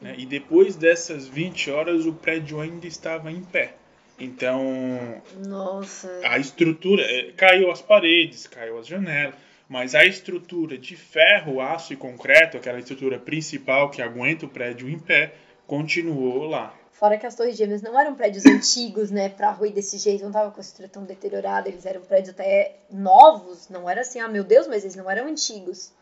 né? 0.00 0.14
E 0.16 0.24
depois 0.24 0.76
dessas 0.76 1.26
20 1.26 1.70
horas 1.70 2.06
o 2.06 2.12
prédio 2.12 2.60
ainda 2.60 2.86
estava 2.86 3.32
em 3.32 3.42
pé. 3.42 3.74
Então, 4.18 5.22
Nossa. 5.46 6.20
a 6.24 6.38
estrutura 6.38 7.02
eh, 7.02 7.32
caiu 7.36 7.70
as 7.70 7.80
paredes, 7.80 8.46
caiu 8.46 8.78
as 8.78 8.86
janelas, 8.86 9.34
mas 9.68 9.94
a 9.94 10.04
estrutura 10.04 10.76
de 10.76 10.96
ferro, 10.96 11.60
aço 11.60 11.92
e 11.92 11.96
concreto, 11.96 12.56
aquela 12.56 12.78
estrutura 12.78 13.18
principal 13.18 13.90
que 13.90 14.02
aguenta 14.02 14.46
o 14.46 14.48
prédio 14.48 14.88
em 14.88 14.98
pé, 14.98 15.34
continuou 15.66 16.46
lá. 16.46 16.74
Fora 16.90 17.16
que 17.16 17.26
as 17.26 17.36
torres 17.36 17.56
gêmeas 17.56 17.80
não 17.80 17.96
eram 17.96 18.16
prédios 18.16 18.44
antigos, 18.44 19.08
né? 19.08 19.28
Pra 19.28 19.52
ruir 19.52 19.72
desse 19.72 19.98
jeito, 19.98 20.24
não 20.24 20.32
tava 20.32 20.50
com 20.50 20.58
a 20.58 20.60
estrutura 20.60 20.88
tão 20.88 21.04
deteriorada. 21.04 21.68
Eles 21.68 21.86
eram 21.86 22.00
prédios 22.00 22.30
até 22.30 22.78
novos. 22.90 23.68
Não 23.68 23.88
era 23.88 24.00
assim, 24.00 24.18
ah, 24.18 24.26
meu 24.26 24.42
Deus, 24.42 24.66
mas 24.66 24.82
eles 24.82 24.96
não 24.96 25.08
eram 25.08 25.28
antigos. 25.28 25.92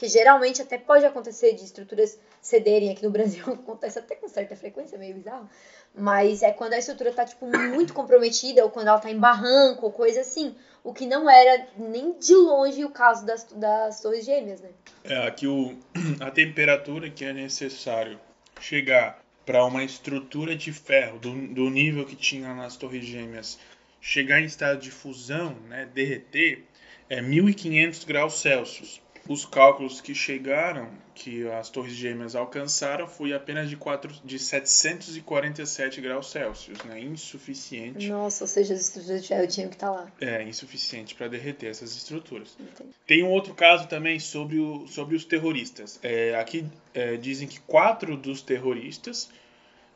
Porque 0.00 0.08
geralmente 0.08 0.60
até 0.60 0.76
pode 0.76 1.04
acontecer 1.04 1.52
de 1.52 1.62
estruturas 1.62 2.18
cederem 2.40 2.90
aqui 2.90 3.04
no 3.04 3.10
Brasil, 3.10 3.44
acontece 3.52 3.98
até 3.98 4.16
com 4.16 4.26
certa 4.26 4.56
frequência, 4.56 4.98
meio 4.98 5.14
bizarro. 5.14 5.48
Mas 5.94 6.42
é 6.42 6.52
quando 6.52 6.74
a 6.74 6.78
estrutura 6.78 7.12
tá, 7.12 7.24
tipo, 7.24 7.46
muito 7.46 7.92
comprometida, 7.92 8.64
ou 8.64 8.70
quando 8.70 8.88
ela 8.88 8.98
tá 8.98 9.10
em 9.10 9.18
barranco, 9.18 9.86
ou 9.86 9.92
coisa 9.92 10.20
assim. 10.20 10.54
O 10.82 10.94
que 10.94 11.06
não 11.06 11.28
era 11.28 11.66
nem 11.76 12.18
de 12.18 12.34
longe 12.34 12.84
o 12.84 12.90
caso 12.90 13.26
das, 13.26 13.44
das 13.44 14.00
torres 14.00 14.24
gêmeas, 14.24 14.60
né? 14.60 14.70
É, 15.04 15.26
aqui 15.26 15.46
o, 15.46 15.76
a 16.20 16.30
temperatura 16.30 17.10
que 17.10 17.24
é 17.24 17.32
necessário 17.32 18.18
chegar 18.60 19.20
para 19.44 19.64
uma 19.64 19.82
estrutura 19.84 20.54
de 20.54 20.72
ferro 20.72 21.18
do, 21.18 21.32
do 21.48 21.68
nível 21.68 22.06
que 22.06 22.16
tinha 22.16 22.54
nas 22.54 22.76
torres 22.76 23.04
gêmeas 23.04 23.58
chegar 24.00 24.40
em 24.40 24.44
estado 24.44 24.80
de 24.80 24.90
fusão, 24.90 25.54
né, 25.68 25.88
derreter, 25.92 26.64
é 27.08 27.20
1500 27.20 28.04
graus 28.04 28.40
Celsius 28.40 29.02
os 29.28 29.44
cálculos 29.44 30.00
que 30.00 30.14
chegaram, 30.14 30.88
que 31.14 31.46
as 31.48 31.68
torres 31.68 31.92
gêmeas 31.92 32.34
alcançaram, 32.34 33.06
foi 33.06 33.32
apenas 33.32 33.68
de, 33.68 33.76
4, 33.76 34.12
de 34.24 34.38
747 34.38 36.00
graus 36.00 36.30
Celsius, 36.30 36.82
né? 36.84 37.00
Insuficiente. 37.00 38.08
Nossa, 38.08 38.44
ou 38.44 38.48
seja, 38.48 38.74
as 38.74 38.80
estruturas 38.80 39.22
de 39.22 39.28
ferro 39.28 39.46
tinham 39.46 39.68
que 39.68 39.76
estar 39.76 39.90
lá. 39.90 40.10
É, 40.20 40.42
insuficiente 40.42 41.14
para 41.14 41.28
derreter 41.28 41.66
essas 41.66 41.94
estruturas. 41.94 42.56
Entendi. 42.58 42.90
Tem 43.06 43.22
um 43.22 43.30
outro 43.30 43.54
caso 43.54 43.86
também 43.86 44.18
sobre, 44.18 44.58
o, 44.58 44.86
sobre 44.88 45.14
os 45.14 45.24
terroristas. 45.24 45.98
É, 46.02 46.34
aqui 46.36 46.64
é, 46.94 47.16
dizem 47.16 47.46
que 47.46 47.60
quatro 47.60 48.16
dos 48.16 48.42
terroristas 48.42 49.28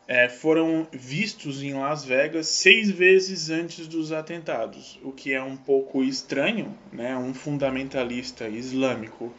é, 0.07 0.29
foram 0.29 0.87
vistos 0.93 1.63
em 1.63 1.75
Las 1.75 2.05
Vegas 2.05 2.49
seis 2.49 2.91
vezes 2.91 3.49
antes 3.49 3.89
dos 3.89 4.13
atentados, 4.13 4.99
o 5.03 5.11
que 5.11 5.33
é 5.33 5.43
um 5.43 5.57
pouco 5.57 6.05
estranho, 6.05 6.77
né? 6.93 7.17
Um 7.17 7.33
fundamentalista 7.33 8.49
islâmico 8.49 9.33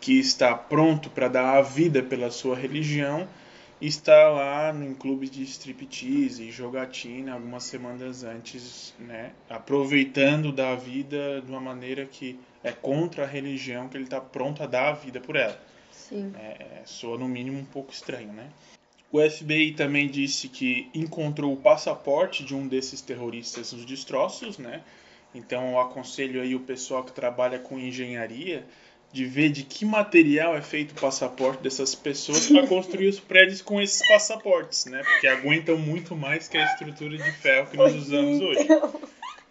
que 0.00 0.18
está 0.18 0.54
pronto 0.54 1.10
para 1.10 1.28
dar 1.28 1.58
a 1.58 1.62
vida 1.62 2.02
pela 2.02 2.30
sua 2.30 2.56
religião 2.56 3.28
está 3.80 4.30
lá 4.30 4.74
em 4.74 4.94
clube 4.94 5.28
de 5.28 5.42
striptease 5.42 6.44
e 6.44 6.50
jogatina 6.50 7.34
algumas 7.34 7.64
semanas 7.64 8.24
antes, 8.24 8.94
né? 8.98 9.32
Aproveitando 9.50 10.50
da 10.50 10.74
vida 10.74 11.42
de 11.42 11.50
uma 11.50 11.60
maneira 11.60 12.06
que 12.06 12.40
é 12.64 12.72
contra 12.72 13.24
a 13.24 13.26
religião 13.26 13.88
que 13.88 13.98
ele 13.98 14.04
está 14.04 14.20
pronto 14.20 14.62
a 14.62 14.66
dar 14.66 14.88
a 14.88 14.92
vida 14.92 15.20
por 15.20 15.36
ela. 15.36 15.60
Sim. 15.90 16.32
É, 16.38 16.82
soa 16.86 17.18
no 17.18 17.28
mínimo 17.28 17.58
um 17.58 17.64
pouco 17.64 17.92
estranho, 17.92 18.32
né? 18.32 18.48
O 19.12 19.20
FBI 19.20 19.72
também 19.72 20.08
disse 20.08 20.48
que 20.48 20.88
encontrou 20.94 21.52
o 21.52 21.56
passaporte 21.56 22.44
de 22.44 22.54
um 22.54 22.66
desses 22.66 23.00
terroristas 23.00 23.72
nos 23.72 23.84
destroços, 23.84 24.58
né? 24.58 24.82
Então 25.34 25.70
eu 25.70 25.80
aconselho 25.80 26.42
aí 26.42 26.54
o 26.54 26.60
pessoal 26.60 27.04
que 27.04 27.12
trabalha 27.12 27.58
com 27.58 27.78
engenharia 27.78 28.64
de 29.12 29.24
ver 29.24 29.50
de 29.50 29.62
que 29.62 29.84
material 29.84 30.56
é 30.56 30.60
feito 30.60 30.92
o 30.92 31.00
passaporte 31.00 31.62
dessas 31.62 31.94
pessoas 31.94 32.48
para 32.48 32.66
construir 32.66 33.08
os 33.08 33.20
prédios 33.20 33.62
com 33.62 33.80
esses 33.80 34.06
passaportes, 34.06 34.86
né? 34.86 35.02
Porque 35.02 35.26
aguentam 35.26 35.78
muito 35.78 36.14
mais 36.14 36.48
que 36.48 36.58
a 36.58 36.64
estrutura 36.64 37.16
de 37.16 37.32
ferro 37.32 37.68
que 37.70 37.76
nós 37.76 37.94
usamos 37.94 38.40
hoje. 38.40 38.66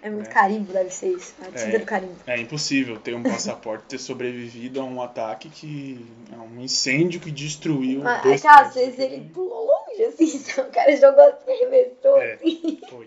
É 0.06 0.10
muito 0.12 0.30
É. 0.30 0.34
carimbo, 0.34 0.72
deve 0.72 0.92
ser 0.92 1.08
isso. 1.16 1.34
A 1.42 1.46
tinta 1.46 1.60
É. 1.62 1.80
do 1.80 1.86
carimbo. 1.86 2.14
É 2.28 2.40
impossível 2.40 3.00
ter 3.00 3.16
um 3.16 3.24
passaporte 3.24 3.86
ter 3.86 3.98
sobrevivido 3.98 4.80
a 4.80 4.84
um 4.84 5.02
ataque 5.02 5.50
que. 5.50 6.06
a 6.32 6.44
um 6.44 6.62
incêndio 6.62 7.20
que 7.20 7.32
destruiu. 7.32 8.02
Mas, 8.02 8.22
dois 8.22 8.46
é 8.46 8.48
que 8.48 8.48
às 8.48 8.74
vezes 8.76 9.00
ele 9.00 9.28
pulou 9.34 9.66
longe, 9.66 10.04
assim, 10.04 10.38
então 10.48 10.64
o 10.66 10.72
cara 10.72 10.96
jogou 10.96 11.24
assim, 11.24 11.52
arremessou, 11.52 12.18
É. 12.22 12.34
assim. 12.34 12.80
Foi. 12.88 13.06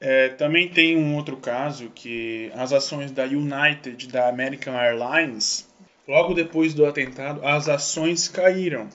É, 0.00 0.30
também 0.30 0.68
tem 0.70 0.96
um 0.96 1.14
outro 1.16 1.36
caso 1.36 1.90
que 1.94 2.50
as 2.54 2.72
ações 2.72 3.10
da 3.10 3.24
United, 3.24 4.08
da 4.08 4.30
American 4.30 4.72
Airlines, 4.74 5.68
logo 6.08 6.32
depois 6.32 6.72
do 6.72 6.86
atentado, 6.86 7.44
as 7.46 7.68
ações 7.68 8.28
caíram. 8.28 8.88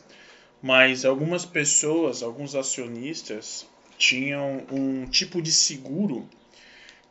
Mas 0.63 1.05
algumas 1.05 1.45
pessoas, 1.45 2.23
alguns 2.23 2.55
acionistas, 2.55 3.67
tinham 3.97 4.63
um 4.71 5.05
tipo 5.05 5.41
de 5.41 5.51
seguro 5.51 6.27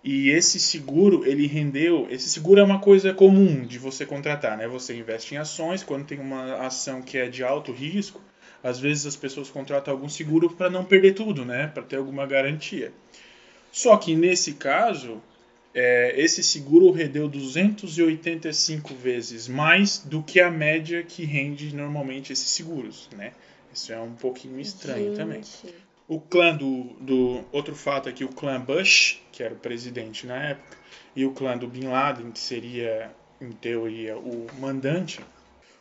e 0.05 0.29
esse 0.29 0.61
seguro 0.61 1.27
ele 1.27 1.47
rendeu. 1.47 2.07
Esse 2.11 2.29
seguro 2.29 2.61
é 2.61 2.63
uma 2.63 2.79
coisa 2.79 3.15
comum 3.15 3.65
de 3.65 3.79
você 3.79 4.05
contratar, 4.05 4.59
né? 4.59 4.69
Você 4.69 4.95
investe 4.95 5.35
em 5.35 5.39
ações 5.39 5.83
quando 5.83 6.05
tem 6.05 6.21
uma 6.21 6.57
ação 6.67 7.01
que 7.01 7.17
é 7.17 7.27
de 7.27 7.43
alto 7.43 7.73
risco. 7.73 8.21
Às 8.63 8.79
vezes 8.79 9.07
as 9.07 9.17
pessoas 9.17 9.49
contratam 9.49 9.95
algum 9.95 10.09
seguro 10.09 10.51
para 10.51 10.69
não 10.69 10.85
perder 10.85 11.15
tudo, 11.15 11.43
né? 11.43 11.69
Para 11.69 11.83
ter 11.83 11.97
alguma 11.97 12.27
garantia. 12.27 12.93
Só 13.73 13.97
que 13.97 14.15
nesse 14.15 14.53
caso, 14.55 15.23
é, 15.75 16.15
esse 16.21 16.43
seguro 16.43 16.91
rendeu 16.91 17.27
285 17.27 18.95
vezes 18.95 19.49
mais 19.49 19.99
do 19.99 20.23
que 20.23 20.39
a 20.39 20.51
média 20.51 21.03
que 21.03 21.25
rende 21.25 21.75
normalmente 21.75 22.31
esses 22.31 22.51
seguros, 22.51 23.09
né? 23.17 23.33
Isso 23.73 23.91
é 23.91 23.99
um 23.99 24.15
pouquinho 24.15 24.61
estranho 24.61 25.17
também. 25.17 25.41
O 26.07 26.21
clã 26.21 26.55
do, 26.55 26.85
do. 27.01 27.45
Outro 27.53 27.75
fato 27.75 28.09
aqui, 28.09 28.25
o 28.25 28.29
clã 28.29 28.61
Bush, 28.61 29.21
que 29.33 29.43
era 29.43 29.55
o 29.55 29.59
presidente 29.59 30.27
na 30.27 30.37
época, 30.51 30.77
e 31.17 31.25
o 31.25 31.33
clã 31.33 31.57
do 31.57 31.67
Bin 31.67 31.87
Laden, 31.89 32.31
que 32.31 32.39
seria, 32.39 33.11
em 33.41 33.53
teoria, 33.53 34.17
o 34.19 34.47
mandante. 34.59 35.21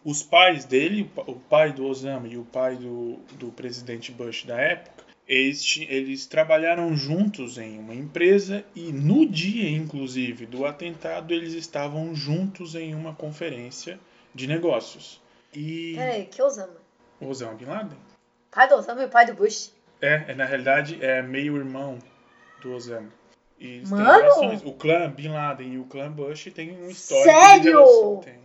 Os 0.04 0.22
pais 0.24 0.66
dele, 0.66 1.02
o 1.04 1.06
pa- 1.06 1.24
o 1.28 1.36
pai 1.36 1.74
do 1.74 1.86
Osama 1.86 2.28
e 2.28 2.38
o 2.38 2.44
pai 2.46 2.76
do, 2.78 3.18
do 3.34 3.52
presidente 3.52 4.12
Bush 4.12 4.44
da 4.46 4.60
época, 4.60 5.04
eles, 5.28 5.78
eles 5.90 6.26
trabalharam 6.26 6.96
juntos 6.96 7.58
em 7.58 7.80
uma 7.80 7.96
empresa 7.96 8.66
e 8.76 8.92
no 8.92 9.26
dia, 9.26 9.70
inclusive, 9.70 10.46
do 10.46 10.66
atentado, 10.66 11.34
eles 11.34 11.54
estavam 11.54 12.14
juntos 12.14 12.76
em 12.76 12.94
uma 12.94 13.14
conferência 13.14 13.98
de 14.36 14.46
negócios. 14.48 15.22
E 15.54 15.94
Peraí, 15.96 16.26
que 16.26 16.42
Osama? 16.42 16.76
o 17.22 17.28
Osama 17.28 17.54
Bin 17.54 17.66
Laden? 17.66 17.98
Pai 18.52 18.68
do 18.68 18.76
Osama 18.76 19.02
e 19.04 19.06
o 19.06 19.10
pai 19.10 19.26
do 19.26 19.34
Bush. 19.34 19.72
É, 20.04 20.26
é, 20.28 20.36
na 20.36 20.44
realidade 20.44 20.98
é 21.02 21.22
meio 21.22 21.56
irmão 21.56 21.98
do 22.62 22.74
Osama. 22.74 23.08
E 23.58 23.82
Mano! 23.88 24.62
O 24.66 24.74
clã 24.74 25.10
Bin 25.10 25.30
Laden 25.30 25.76
e 25.76 25.80
o 25.80 25.86
clã 25.86 26.12
Bush 26.12 26.50
têm 26.54 26.78
um 26.78 26.90
histórico 26.90 27.32
Sério? 27.32 27.62
de 27.62 27.70
relação. 27.70 28.18
Tem. 28.18 28.44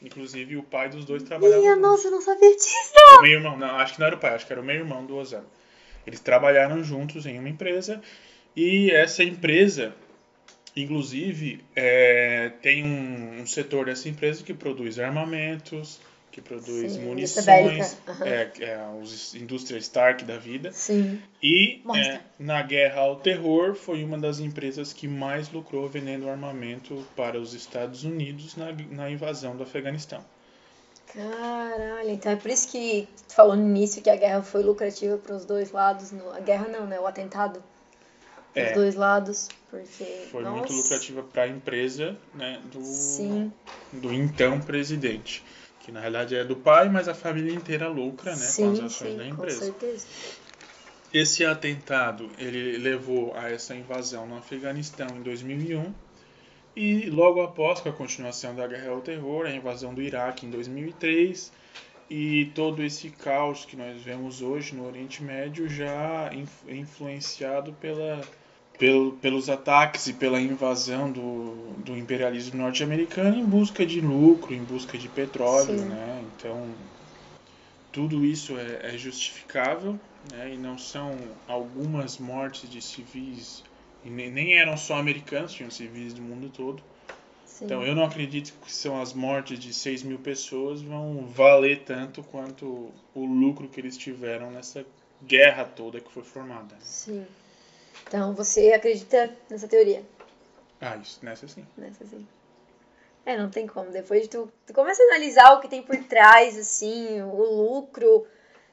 Inclusive 0.00 0.56
o 0.56 0.62
pai 0.62 0.88
dos 0.88 1.04
dois 1.04 1.24
trabalhava. 1.24 1.60
Minha 1.60 1.74
junto. 1.74 1.82
nossa, 1.82 2.06
eu 2.06 2.10
não 2.12 2.22
sabia 2.22 2.54
disso. 2.54 2.92
O 3.18 3.22
meio 3.22 3.34
irmão, 3.34 3.58
não, 3.58 3.76
acho 3.76 3.94
que 3.94 4.00
não 4.00 4.06
era 4.06 4.14
o 4.14 4.20
pai, 4.20 4.34
acho 4.34 4.46
que 4.46 4.52
era 4.52 4.62
o 4.62 4.64
meio 4.64 4.80
irmão 4.80 5.04
do 5.04 5.16
Osama. 5.16 5.46
Eles 6.06 6.20
trabalharam 6.20 6.82
juntos 6.84 7.26
em 7.26 7.40
uma 7.40 7.48
empresa 7.48 8.00
e 8.54 8.92
essa 8.92 9.24
empresa, 9.24 9.92
inclusive, 10.76 11.64
é, 11.74 12.52
tem 12.62 12.84
um, 12.84 13.40
um 13.42 13.46
setor 13.46 13.86
dessa 13.86 14.08
empresa 14.08 14.44
que 14.44 14.54
produz 14.54 15.00
armamentos, 15.00 16.00
que 16.30 16.40
produz 16.40 16.92
Sim, 16.92 17.04
munições, 17.06 17.96
aham. 18.06 18.24
é, 18.26 18.50
é, 18.60 18.78
os 19.02 19.34
indústria 19.34 19.78
Stark 19.78 20.24
da 20.24 20.38
vida. 20.38 20.70
Sim. 20.72 21.20
E 21.42 21.82
é, 21.96 22.20
na 22.38 22.62
guerra 22.62 23.00
ao 23.02 23.16
terror 23.16 23.74
foi 23.74 24.04
uma 24.04 24.18
das 24.18 24.38
empresas 24.38 24.92
que 24.92 25.08
mais 25.08 25.50
lucrou 25.50 25.88
vendendo 25.88 26.28
armamento 26.28 27.04
para 27.16 27.38
os 27.40 27.52
Estados 27.54 28.04
Unidos 28.04 28.56
na, 28.56 28.72
na 28.90 29.10
invasão 29.10 29.56
do 29.56 29.62
Afeganistão. 29.62 30.24
Caralho, 31.12 32.10
então 32.10 32.30
é 32.32 32.36
por 32.36 32.50
isso 32.50 32.68
que 32.70 33.08
tu 33.26 33.34
falou 33.34 33.56
no 33.56 33.66
início 33.68 34.00
que 34.00 34.08
a 34.08 34.14
guerra 34.16 34.42
foi 34.42 34.62
lucrativa 34.62 35.18
para 35.18 35.34
os 35.34 35.44
dois 35.44 35.72
lados. 35.72 36.12
No... 36.12 36.30
A 36.30 36.38
guerra 36.40 36.68
não, 36.68 36.86
né? 36.86 37.00
O 37.00 37.06
atentado. 37.06 37.62
Os 38.50 38.56
É. 38.62 38.72
dois 38.72 38.94
lados. 38.94 39.48
Porque. 39.68 40.04
Foi 40.30 40.42
nossa, 40.42 40.56
muito 40.58 40.72
lucrativa 40.72 41.22
para 41.22 41.44
a 41.44 41.48
empresa 41.48 42.16
né, 42.34 42.60
do, 42.72 42.82
Sim, 42.82 43.52
do 43.92 44.12
então 44.12 44.60
presidente. 44.60 45.44
Que 45.80 45.90
na 45.90 46.00
realidade 46.00 46.34
é 46.36 46.44
do 46.44 46.56
pai, 46.56 46.88
mas 46.88 47.08
a 47.08 47.14
família 47.14 47.52
inteira 47.52 47.88
lucra 47.88 48.32
né, 48.32 48.36
com 48.36 48.42
as 48.44 48.50
sim, 48.50 48.84
ações 48.84 48.92
sim, 48.92 49.16
da 49.16 49.24
com 49.24 49.30
empresa. 49.30 49.64
certeza. 49.64 50.06
Esse 51.12 51.44
atentado 51.44 52.30
ele 52.38 52.76
levou 52.78 53.34
a 53.36 53.50
essa 53.50 53.74
invasão 53.74 54.26
no 54.26 54.36
Afeganistão 54.36 55.08
em 55.16 55.22
2001 55.22 55.92
e 56.76 57.10
logo 57.10 57.42
após 57.42 57.80
com 57.80 57.88
a 57.88 57.92
continuação 57.92 58.54
da 58.54 58.66
guerra 58.66 58.90
ao 58.90 59.00
terror, 59.00 59.46
a 59.46 59.50
invasão 59.50 59.92
do 59.92 60.00
Iraque 60.00 60.46
em 60.46 60.50
2003 60.50 61.52
e 62.08 62.46
todo 62.54 62.82
esse 62.84 63.10
caos 63.10 63.64
que 63.64 63.76
nós 63.76 64.00
vemos 64.02 64.40
hoje 64.40 64.74
no 64.74 64.86
Oriente 64.86 65.22
Médio 65.22 65.68
já 65.68 66.30
inf- 66.32 66.68
influenciado 66.68 67.72
pela 67.72 68.20
pelo, 68.80 69.12
pelos 69.12 69.50
ataques 69.50 70.06
e 70.06 70.14
pela 70.14 70.40
invasão 70.40 71.12
do, 71.12 71.74
do 71.84 71.98
imperialismo 71.98 72.56
norte-americano 72.56 73.36
em 73.36 73.44
busca 73.44 73.84
de 73.84 74.00
lucro, 74.00 74.54
em 74.54 74.64
busca 74.64 74.96
de 74.96 75.06
petróleo, 75.06 75.78
Sim. 75.78 75.84
né? 75.84 76.24
Então 76.34 76.74
tudo 77.92 78.24
isso 78.24 78.56
é, 78.56 78.94
é 78.94 78.96
justificável 78.96 80.00
né? 80.32 80.54
e 80.54 80.56
não 80.56 80.78
são 80.78 81.14
algumas 81.46 82.16
mortes 82.16 82.70
de 82.70 82.80
civis 82.80 83.62
e 84.02 84.08
nem, 84.08 84.30
nem 84.30 84.54
eram 84.54 84.78
só 84.78 84.94
americanos, 84.94 85.52
tinham 85.52 85.70
civis 85.70 86.14
do 86.14 86.22
mundo 86.22 86.48
todo. 86.48 86.82
Então 87.60 87.82
eu 87.82 87.94
não 87.94 88.04
acredito 88.04 88.54
que 88.64 88.72
são 88.72 88.98
as 89.02 89.12
mortes 89.12 89.58
de 89.58 89.74
6 89.74 90.04
mil 90.04 90.18
pessoas 90.18 90.80
vão 90.80 91.26
valer 91.26 91.82
tanto 91.84 92.22
quanto 92.22 92.90
o 93.14 93.26
lucro 93.26 93.68
que 93.68 93.78
eles 93.78 93.98
tiveram 93.98 94.50
nessa 94.50 94.86
guerra 95.22 95.64
toda 95.64 96.00
que 96.00 96.10
foi 96.10 96.24
formada. 96.24 96.74
Sim. 96.80 97.26
Então 98.06 98.34
você 98.34 98.72
acredita 98.72 99.30
nessa 99.48 99.68
teoria? 99.68 100.02
Ah, 100.80 100.96
isso, 100.96 101.18
nessa 101.22 101.46
sim. 101.46 101.66
Nessa 101.76 102.04
sim. 102.06 102.26
É, 103.24 103.36
não 103.36 103.50
tem 103.50 103.66
como. 103.66 103.90
Depois 103.90 104.26
tu, 104.28 104.50
tu 104.66 104.72
começa 104.72 105.02
a 105.02 105.06
analisar 105.06 105.52
o 105.52 105.60
que 105.60 105.68
tem 105.68 105.82
por 105.82 105.96
trás, 106.04 106.56
assim, 106.58 107.20
o 107.22 107.42
lucro, 107.44 108.26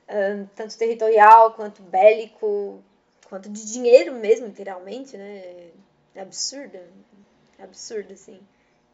uh, 0.08 0.50
tanto 0.56 0.78
territorial 0.78 1.54
quanto 1.54 1.82
bélico, 1.82 2.82
quanto 3.28 3.50
de 3.50 3.72
dinheiro 3.72 4.14
mesmo, 4.14 4.48
literalmente, 4.48 5.18
né? 5.18 5.70
É 6.16 6.22
absurdo. 6.22 6.78
É 7.60 7.64
absurdo, 7.64 8.14
assim. 8.14 8.40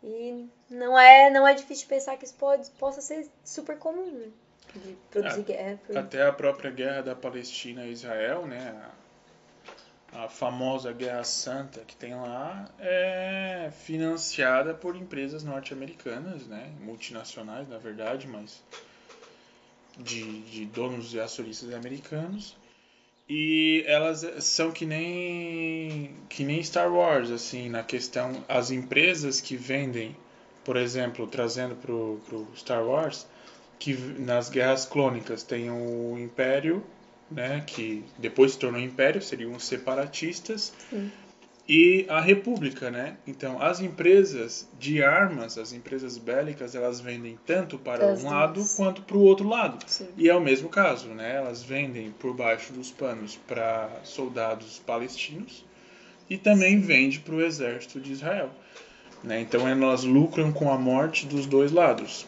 E 0.03 0.49
não 0.69 0.99
é, 0.99 1.29
não 1.29 1.47
é 1.47 1.53
difícil 1.53 1.87
pensar 1.87 2.17
que 2.17 2.25
isso 2.25 2.33
pode, 2.35 2.69
possa 2.71 2.99
ser 2.99 3.29
super 3.45 3.77
comum, 3.77 4.11
né? 4.11 4.27
De 4.75 4.97
produzir 5.11 5.41
É, 5.41 5.43
guerra. 5.43 5.79
por- 5.85 5.97
Até 5.97 6.23
a 6.23 6.33
própria 6.33 6.71
guerra 6.71 7.01
da 7.03 7.15
Palestina 7.15 7.85
e 7.85 7.91
Israel, 7.91 8.45
né? 8.47 8.75
A, 10.15 10.27
famosa 10.27 10.91
Guerra 10.91 11.23
Santa 11.23 11.81
que 11.81 11.95
tem 11.95 12.13
lá 12.13 12.69
é 12.79 13.71
financiada 13.83 14.73
por 14.73 14.95
empresas 14.95 15.43
norte-americanas, 15.43 16.47
né? 16.47 16.71
Multinacionais, 16.79 17.67
na 17.67 17.77
verdade, 17.77 18.27
mas 18.27 18.63
de, 19.97 20.41
de 20.41 20.65
donos 20.65 21.13
e 21.13 21.19
acionistas 21.19 21.73
americanos. 21.73 22.55
E 23.27 23.83
elas 23.87 24.25
são 24.43 24.71
que 24.71 24.85
nem 24.85 26.13
que 26.29 26.43
nem 26.43 26.61
Star 26.61 26.91
Wars, 26.91 27.31
assim, 27.31 27.69
na 27.69 27.81
questão 27.81 28.43
as 28.49 28.69
empresas 28.69 29.39
que 29.39 29.55
vendem, 29.55 30.15
por 30.63 30.75
exemplo, 30.75 31.25
trazendo 31.27 31.75
pro, 31.75 32.19
pro 32.27 32.47
Star 32.55 32.85
Wars, 32.85 33.25
que 33.79 33.93
nas 34.19 34.49
guerras 34.49 34.85
clônicas 34.85 35.43
tem 35.43 35.69
o 35.69 36.17
Império, 36.19 36.83
né, 37.33 37.63
que 37.65 38.03
depois 38.17 38.53
se 38.53 38.59
tornou 38.59 38.79
Império, 38.79 39.21
seriam 39.21 39.51
os 39.53 39.65
separatistas, 39.65 40.73
Sim. 40.89 41.11
e 41.67 42.05
a 42.09 42.19
República, 42.19 42.91
né? 42.91 43.17
Então, 43.25 43.61
as 43.61 43.79
empresas 43.79 44.67
de 44.79 45.01
armas, 45.03 45.57
as 45.57 45.73
empresas 45.73 46.17
bélicas, 46.17 46.75
elas 46.75 46.99
vendem 46.99 47.37
tanto 47.45 47.77
para 47.77 48.05
Das 48.07 48.23
um 48.23 48.29
lado 48.29 48.55
duas. 48.55 48.75
quanto 48.75 49.01
para 49.01 49.17
o 49.17 49.21
outro 49.21 49.47
lado. 49.47 49.83
Sim. 49.87 50.07
E 50.17 50.29
é 50.29 50.35
o 50.35 50.41
mesmo 50.41 50.69
caso, 50.69 51.09
né? 51.09 51.35
Elas 51.35 51.63
vendem 51.63 52.11
por 52.11 52.33
baixo 52.33 52.73
dos 52.73 52.91
panos 52.91 53.35
para 53.47 53.89
soldados 54.03 54.79
palestinos 54.79 55.65
e 56.29 56.37
também 56.37 56.79
vende 56.79 57.19
para 57.19 57.35
o 57.35 57.41
exército 57.41 57.99
de 57.99 58.11
Israel. 58.11 58.49
Né? 59.23 59.39
Então 59.39 59.67
elas 59.67 60.03
lucram 60.03 60.51
com 60.51 60.71
a 60.71 60.77
morte 60.77 61.25
dos 61.25 61.45
dois 61.45 61.71
lados. 61.71 62.25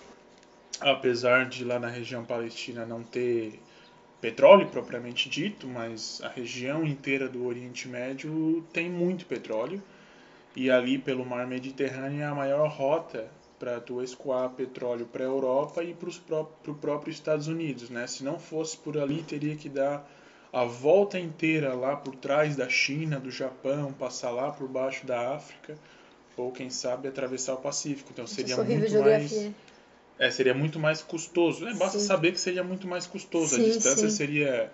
Apesar 0.79 1.47
de 1.47 1.63
lá 1.63 1.79
na 1.79 1.87
região 1.89 2.23
palestina 2.23 2.85
não 2.85 3.03
ter 3.03 3.59
petróleo 4.21 4.67
propriamente 4.67 5.29
dito, 5.29 5.67
mas 5.67 6.21
a 6.23 6.29
região 6.29 6.85
inteira 6.85 7.27
do 7.27 7.45
Oriente 7.45 7.87
Médio 7.87 8.65
tem 8.73 8.89
muito 8.89 9.25
petróleo. 9.25 9.81
E 10.55 10.71
ali 10.71 10.97
pelo 10.97 11.25
mar 11.25 11.45
Mediterrâneo 11.45 12.21
é 12.21 12.25
a 12.25 12.33
maior 12.33 12.69
rota 12.69 13.27
para 13.59 13.79
tu 13.79 14.01
escoar 14.01 14.49
petróleo 14.51 15.05
para 15.05 15.23
a 15.23 15.27
Europa 15.27 15.83
e 15.83 15.93
para 15.93 16.39
o 16.71 16.75
próprio 16.75 17.11
Estados 17.11 17.47
Unidos, 17.47 17.89
né? 17.89 18.07
Se 18.07 18.23
não 18.23 18.39
fosse 18.39 18.77
por 18.77 18.97
ali, 18.97 19.21
teria 19.23 19.55
que 19.55 19.67
dar 19.67 20.09
a 20.53 20.63
volta 20.63 21.19
inteira 21.19 21.73
lá 21.73 21.97
por 21.97 22.15
trás 22.15 22.55
da 22.55 22.69
China, 22.69 23.19
do 23.19 23.29
Japão, 23.29 23.91
passar 23.91 24.31
lá 24.31 24.49
por 24.51 24.67
baixo 24.69 25.05
da 25.05 25.35
África, 25.35 25.77
ou 26.37 26.51
quem 26.51 26.69
sabe 26.69 27.09
atravessar 27.09 27.55
o 27.55 27.57
Pacífico. 27.57 28.11
Então 28.13 28.25
seria 28.25 28.55
muito 28.55 28.79
mais 28.79 28.91
geografia. 28.91 29.53
É, 30.17 30.31
seria 30.31 30.53
muito 30.53 30.79
mais 30.79 31.01
custoso. 31.01 31.65
né? 31.65 31.73
Basta 31.73 31.99
Sim. 31.99 32.05
saber 32.05 32.31
que 32.31 32.39
seria 32.39 32.63
muito 32.63 32.87
mais 32.87 33.05
custoso. 33.05 33.55
Sim, 33.55 33.61
a 33.61 33.65
distância 33.65 34.09
sim. 34.09 34.15
seria 34.15 34.71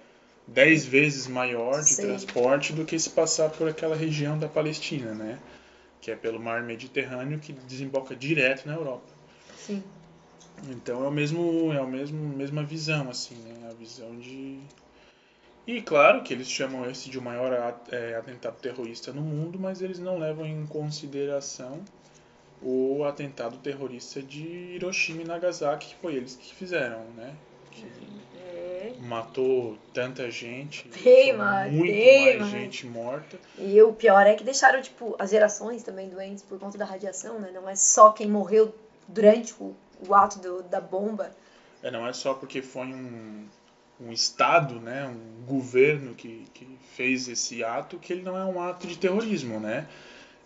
10 0.48 0.86
vezes 0.86 1.28
maior 1.28 1.82
de 1.84 1.96
transporte 1.96 2.74
do 2.74 2.86
que 2.86 2.98
se 2.98 3.10
passar 3.10 3.50
por 3.50 3.68
aquela 3.68 3.96
região 3.96 4.38
da 4.38 4.48
Palestina, 4.48 5.14
né? 5.14 5.40
Que 6.00 6.12
é 6.12 6.16
pelo 6.16 6.40
mar 6.40 6.64
Mediterrâneo 6.64 7.40
que 7.40 7.54
desemboca 7.54 8.16
direto 8.16 8.66
na 8.66 8.74
Europa. 8.74 9.08
Sim. 9.58 9.84
Então 10.70 11.04
é 11.04 11.08
o 11.08 11.12
mesmo, 11.12 11.72
é 11.74 11.82
o 11.82 11.88
mesmo, 11.88 12.20
mesma 12.36 12.64
visão 12.64 13.10
assim, 13.10 13.36
né? 13.36 13.70
A 13.70 13.74
visão 13.74 14.20
de 14.20 14.60
e 15.66 15.80
claro 15.82 16.24
que 16.24 16.34
eles 16.34 16.50
chamam 16.50 16.90
esse 16.90 17.10
de 17.10 17.20
o 17.20 17.22
maior 17.22 17.80
é, 17.92 18.16
atentado 18.16 18.58
terrorista 18.60 19.14
no 19.14 19.22
mundo, 19.22 19.60
mas 19.60 19.82
eles 19.82 20.00
não 20.00 20.18
levam 20.18 20.46
em 20.46 20.66
consideração 20.66 21.84
o 22.62 23.04
atentado 23.06 23.58
terrorista 23.58 24.22
de 24.22 24.42
Hiroshima 24.76 25.22
e 25.24 25.26
Nagasaki, 25.26 25.88
que 25.90 25.96
foi 25.96 26.16
eles 26.16 26.36
que 26.36 26.54
fizeram, 26.54 27.04
né? 27.18 27.34
Que 27.72 27.86
É. 28.38 28.94
matou 29.02 29.78
tanta 29.94 30.30
gente, 30.30 30.88
Teima, 30.90 31.66
muito 31.70 31.92
teima. 31.92 32.40
mais 32.42 32.52
gente 32.52 32.86
morta. 32.86 33.40
E 33.58 33.82
o 33.82 33.94
pior 33.94 34.26
é 34.28 34.36
que 34.36 34.44
deixaram, 34.44 34.82
tipo, 34.82 35.16
as 35.18 35.30
gerações 35.32 35.82
também 35.84 36.10
doentes 36.10 36.44
por 36.44 36.60
conta 36.60 36.78
da 36.78 36.86
radiação, 36.86 37.40
né? 37.40 37.50
Não 37.54 37.68
é 37.70 37.76
só 37.76 38.12
quem 38.12 38.28
morreu 38.28 38.74
durante 39.08 39.54
o, 39.60 39.74
o 40.08 40.14
ato 40.14 40.40
do- 40.40 40.64
da 40.64 40.80
bomba. 40.82 41.32
É, 41.82 41.90
não 41.90 42.06
é 42.06 42.14
só 42.14 42.34
porque 42.36 42.62
foi 42.62 42.86
um, 42.86 43.46
um 44.00 44.12
Estado, 44.12 44.80
né, 44.80 45.06
um 45.08 45.46
governo 45.46 46.14
que, 46.14 46.46
que 46.54 46.68
fez 46.96 47.28
esse 47.28 47.64
ato, 47.64 47.98
que 47.98 48.14
ele 48.14 48.22
não 48.22 48.38
é 48.38 48.46
um 48.46 48.62
ato 48.62 48.86
de 48.88 48.98
terrorismo, 48.98 49.60
né? 49.60 49.88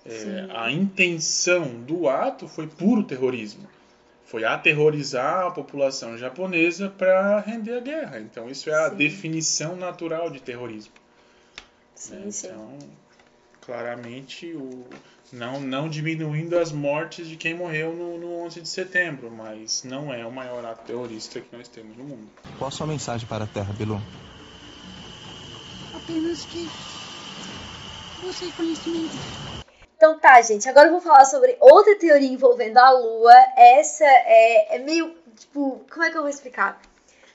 É, 0.06 0.48
a 0.54 0.72
intenção 0.72 1.82
do 1.82 2.08
ato 2.08 2.48
foi 2.48 2.68
puro 2.68 3.04
terrorismo. 3.04 3.68
Foi 4.26 4.44
aterrorizar 4.44 5.48
a 5.48 5.52
população 5.52 6.18
japonesa 6.18 6.90
para 6.90 7.40
render 7.40 7.78
a 7.78 7.80
guerra. 7.80 8.20
Então 8.20 8.50
isso 8.50 8.70
é 8.70 8.74
a 8.74 8.90
Sim. 8.90 8.96
definição 8.96 9.76
natural 9.76 10.30
de 10.30 10.40
terrorismo. 10.42 10.94
Sim, 11.96 12.16
né? 12.16 12.32
sim. 12.32 12.48
Então, 12.48 12.78
claramente, 13.62 14.54
o, 14.54 14.86
não, 15.32 15.60
não 15.60 15.90
diminuindo 15.90 16.58
as 16.58 16.72
mortes 16.72 17.28
de 17.28 17.36
quem 17.36 17.56
morreu 17.56 17.94
no, 17.94 18.18
no 18.18 18.46
11 18.46 18.62
de 18.62 18.70
setembro, 18.70 19.32
mas 19.32 19.84
não 19.84 20.14
é 20.14 20.26
o 20.26 20.32
maior 20.32 20.64
ato 20.66 20.86
terrorista 20.86 21.40
que 21.40 21.56
nós 21.56 21.68
temos 21.68 21.98
no 21.98 22.04
mundo. 22.04 22.28
Qual 22.60 22.70
sua 22.70 22.86
mensagem 22.86 23.28
para 23.28 23.46
a 23.46 23.48
Terra, 23.48 23.74
Bilu? 23.74 24.00
Apenas 25.94 26.46
que 26.46 26.70
busque 28.22 28.52
conhecimento. 28.52 29.65
Então 30.06 30.20
tá, 30.20 30.40
gente, 30.40 30.70
agora 30.70 30.88
eu 30.88 30.92
vou 30.92 31.02
falar 31.02 31.26
sobre 31.26 31.58
outra 31.60 31.98
teoria 31.98 32.32
envolvendo 32.32 32.78
a 32.78 32.92
Lua. 32.92 33.34
Essa 33.58 34.06
é, 34.06 34.76
é 34.76 34.78
meio, 34.78 35.16
tipo, 35.36 35.84
como 35.92 36.06
é 36.06 36.12
que 36.12 36.16
eu 36.16 36.22
vou 36.22 36.30
explicar? 36.30 36.80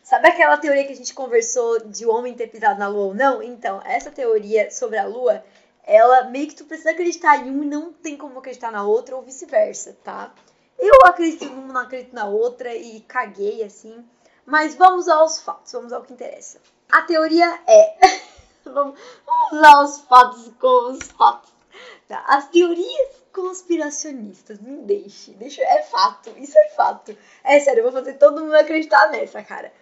Sabe 0.05 0.29
aquela 0.29 0.57
teoria 0.57 0.85
que 0.85 0.93
a 0.93 0.97
gente 0.97 1.13
conversou 1.13 1.81
de 1.81 2.07
o 2.07 2.15
homem 2.15 2.33
ter 2.33 2.47
pisado 2.47 2.79
na 2.79 2.87
Lua 2.87 3.07
ou 3.07 3.15
não? 3.15 3.43
Então, 3.43 3.83
essa 3.85 4.09
teoria 4.09 4.71
sobre 4.71 4.99
a 4.99 5.05
Lua, 5.05 5.45
ela 5.83 6.31
meio 6.31 6.47
que 6.47 6.55
tu 6.55 6.65
precisa 6.65 6.93
acreditar 6.93 7.45
em 7.45 7.51
um 7.51 7.65
e 7.65 7.67
não 7.67 7.93
tem 7.93 8.17
como 8.17 8.39
acreditar 8.39 8.71
na 8.71 8.87
outra 8.87 9.17
ou 9.17 9.23
vice-versa, 9.23 9.97
tá? 10.05 10.33
Eu 10.79 10.95
acredito 11.07 11.47
em 11.47 11.49
uma, 11.49 11.73
não 11.73 11.81
acredito 11.81 12.15
na 12.15 12.27
outra 12.27 12.73
e 12.73 13.01
caguei, 13.01 13.65
assim. 13.65 14.09
Mas 14.47 14.77
vamos 14.77 15.09
aos 15.09 15.41
fatos, 15.41 15.73
vamos 15.73 15.93
ao 15.93 16.03
que 16.03 16.13
interessa. 16.13 16.61
A 16.89 17.03
teoria 17.03 17.63
é... 17.67 17.97
vamos 18.65 18.97
usar 19.51 19.83
os 19.83 20.01
fatos 20.03 20.53
com 20.61 20.93
os 20.93 21.01
fatos. 21.19 21.60
Tá, 22.09 22.25
As 22.27 22.49
teorias 22.49 23.21
conspiracionistas, 23.33 24.59
me 24.61 24.79
deixe, 24.83 25.33
deixa, 25.33 25.63
é 25.63 25.83
fato, 25.83 26.31
isso 26.37 26.59
é 26.59 26.69
fato. 26.71 27.17
É 27.45 27.61
sério, 27.61 27.81
eu 27.81 27.85
vou 27.85 27.93
fazer 27.93 28.15
todo 28.15 28.41
mundo 28.41 28.55
acreditar 28.55 29.11
nessa, 29.11 29.43
cara. 29.43 29.73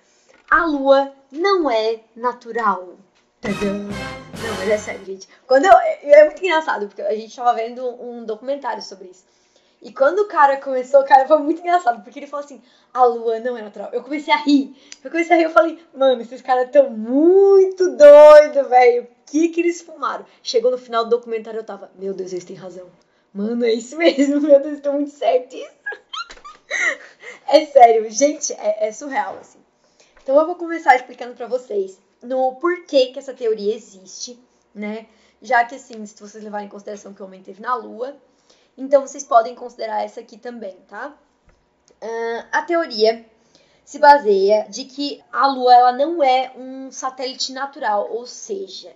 A 0.50 0.64
lua 0.64 1.12
não 1.30 1.70
é 1.70 2.00
natural. 2.14 2.96
Não, 4.42 4.56
mas 4.58 4.68
é 4.68 4.78
sério, 4.78 5.04
gente. 5.04 5.28
Quando 5.46 5.64
eu, 5.64 5.72
é 5.72 6.24
muito 6.24 6.44
engraçado, 6.44 6.86
porque 6.86 7.02
a 7.02 7.14
gente 7.14 7.34
tava 7.34 7.54
vendo 7.54 7.86
um 8.02 8.24
documentário 8.24 8.82
sobre 8.82 9.08
isso. 9.08 9.24
E 9.80 9.92
quando 9.92 10.20
o 10.20 10.28
cara 10.28 10.56
começou, 10.56 11.04
cara, 11.04 11.26
foi 11.26 11.38
muito 11.38 11.60
engraçado, 11.60 12.02
porque 12.02 12.18
ele 12.18 12.26
falou 12.26 12.44
assim, 12.44 12.60
a 12.92 13.04
lua 13.04 13.38
não 13.38 13.56
é 13.56 13.62
natural. 13.62 13.90
Eu 13.92 14.02
comecei 14.02 14.34
a 14.34 14.36
rir. 14.36 14.76
Eu 15.04 15.10
comecei 15.10 15.34
a 15.34 15.38
rir, 15.38 15.44
eu 15.44 15.50
falei, 15.50 15.78
mano, 15.94 16.20
esses 16.20 16.42
caras 16.42 16.70
tão 16.70 16.90
muito 16.90 17.96
doidos, 17.96 18.68
velho. 18.68 19.04
O 19.04 19.08
que 19.26 19.48
que 19.48 19.60
eles 19.60 19.80
fumaram? 19.80 20.26
Chegou 20.42 20.70
no 20.70 20.78
final 20.78 21.04
do 21.04 21.10
documentário, 21.10 21.58
eu 21.58 21.64
tava, 21.64 21.92
meu 21.96 22.12
Deus, 22.12 22.32
eles 22.32 22.44
têm 22.44 22.56
razão. 22.56 22.90
Mano, 23.32 23.64
é 23.64 23.72
isso 23.72 23.96
mesmo, 23.98 24.40
meu 24.40 24.60
Deus, 24.60 24.74
estão 24.74 24.94
muito 24.94 25.10
certo 25.10 25.54
isso. 25.54 25.76
é 27.46 27.64
sério, 27.66 28.10
gente, 28.10 28.52
é, 28.54 28.88
é 28.88 28.92
surreal, 28.92 29.36
assim. 29.38 29.58
Então 30.22 30.36
eu 30.36 30.46
vou 30.46 30.56
começar 30.56 30.96
explicando 30.96 31.34
pra 31.34 31.46
vocês 31.46 31.98
no 32.22 32.56
porquê 32.56 33.06
que 33.06 33.18
essa 33.18 33.32
teoria 33.32 33.74
existe, 33.74 34.38
né? 34.74 35.06
Já 35.40 35.64
que, 35.64 35.76
assim, 35.76 36.04
se 36.04 36.20
vocês 36.20 36.42
levarem 36.42 36.66
em 36.66 36.70
consideração 36.70 37.14
que 37.14 37.22
o 37.22 37.26
homem 37.26 37.40
esteve 37.40 37.62
na 37.62 37.76
Lua, 37.76 38.16
então 38.78 39.04
vocês 39.04 39.24
podem 39.24 39.56
considerar 39.56 40.04
essa 40.04 40.20
aqui 40.20 40.38
também, 40.38 40.76
tá? 40.88 41.12
Ahn, 42.00 42.44
a 42.52 42.62
teoria 42.62 43.26
se 43.84 43.98
baseia 43.98 44.68
de 44.70 44.84
que 44.84 45.20
a 45.32 45.48
Lua 45.48 45.74
ela 45.74 45.92
não 45.92 46.22
é 46.22 46.52
um 46.56 46.92
satélite 46.92 47.52
natural, 47.52 48.08
ou 48.12 48.24
seja, 48.24 48.94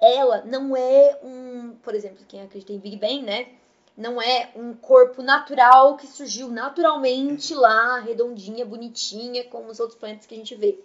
ela 0.00 0.42
não 0.44 0.76
é 0.76 1.20
um, 1.22 1.76
por 1.82 1.94
exemplo, 1.94 2.24
quem 2.26 2.42
acredita 2.42 2.72
em 2.72 2.78
Big 2.78 2.96
Bang, 2.96 3.22
né? 3.22 3.48
Não 3.96 4.20
é 4.20 4.50
um 4.56 4.74
corpo 4.74 5.22
natural 5.22 5.96
que 5.96 6.06
surgiu 6.06 6.48
naturalmente 6.48 7.54
lá, 7.54 8.00
redondinha, 8.00 8.64
bonitinha, 8.64 9.44
como 9.44 9.68
os 9.68 9.78
outros 9.78 9.98
planetas 9.98 10.26
que 10.26 10.34
a 10.34 10.38
gente 10.38 10.56
vê. 10.56 10.82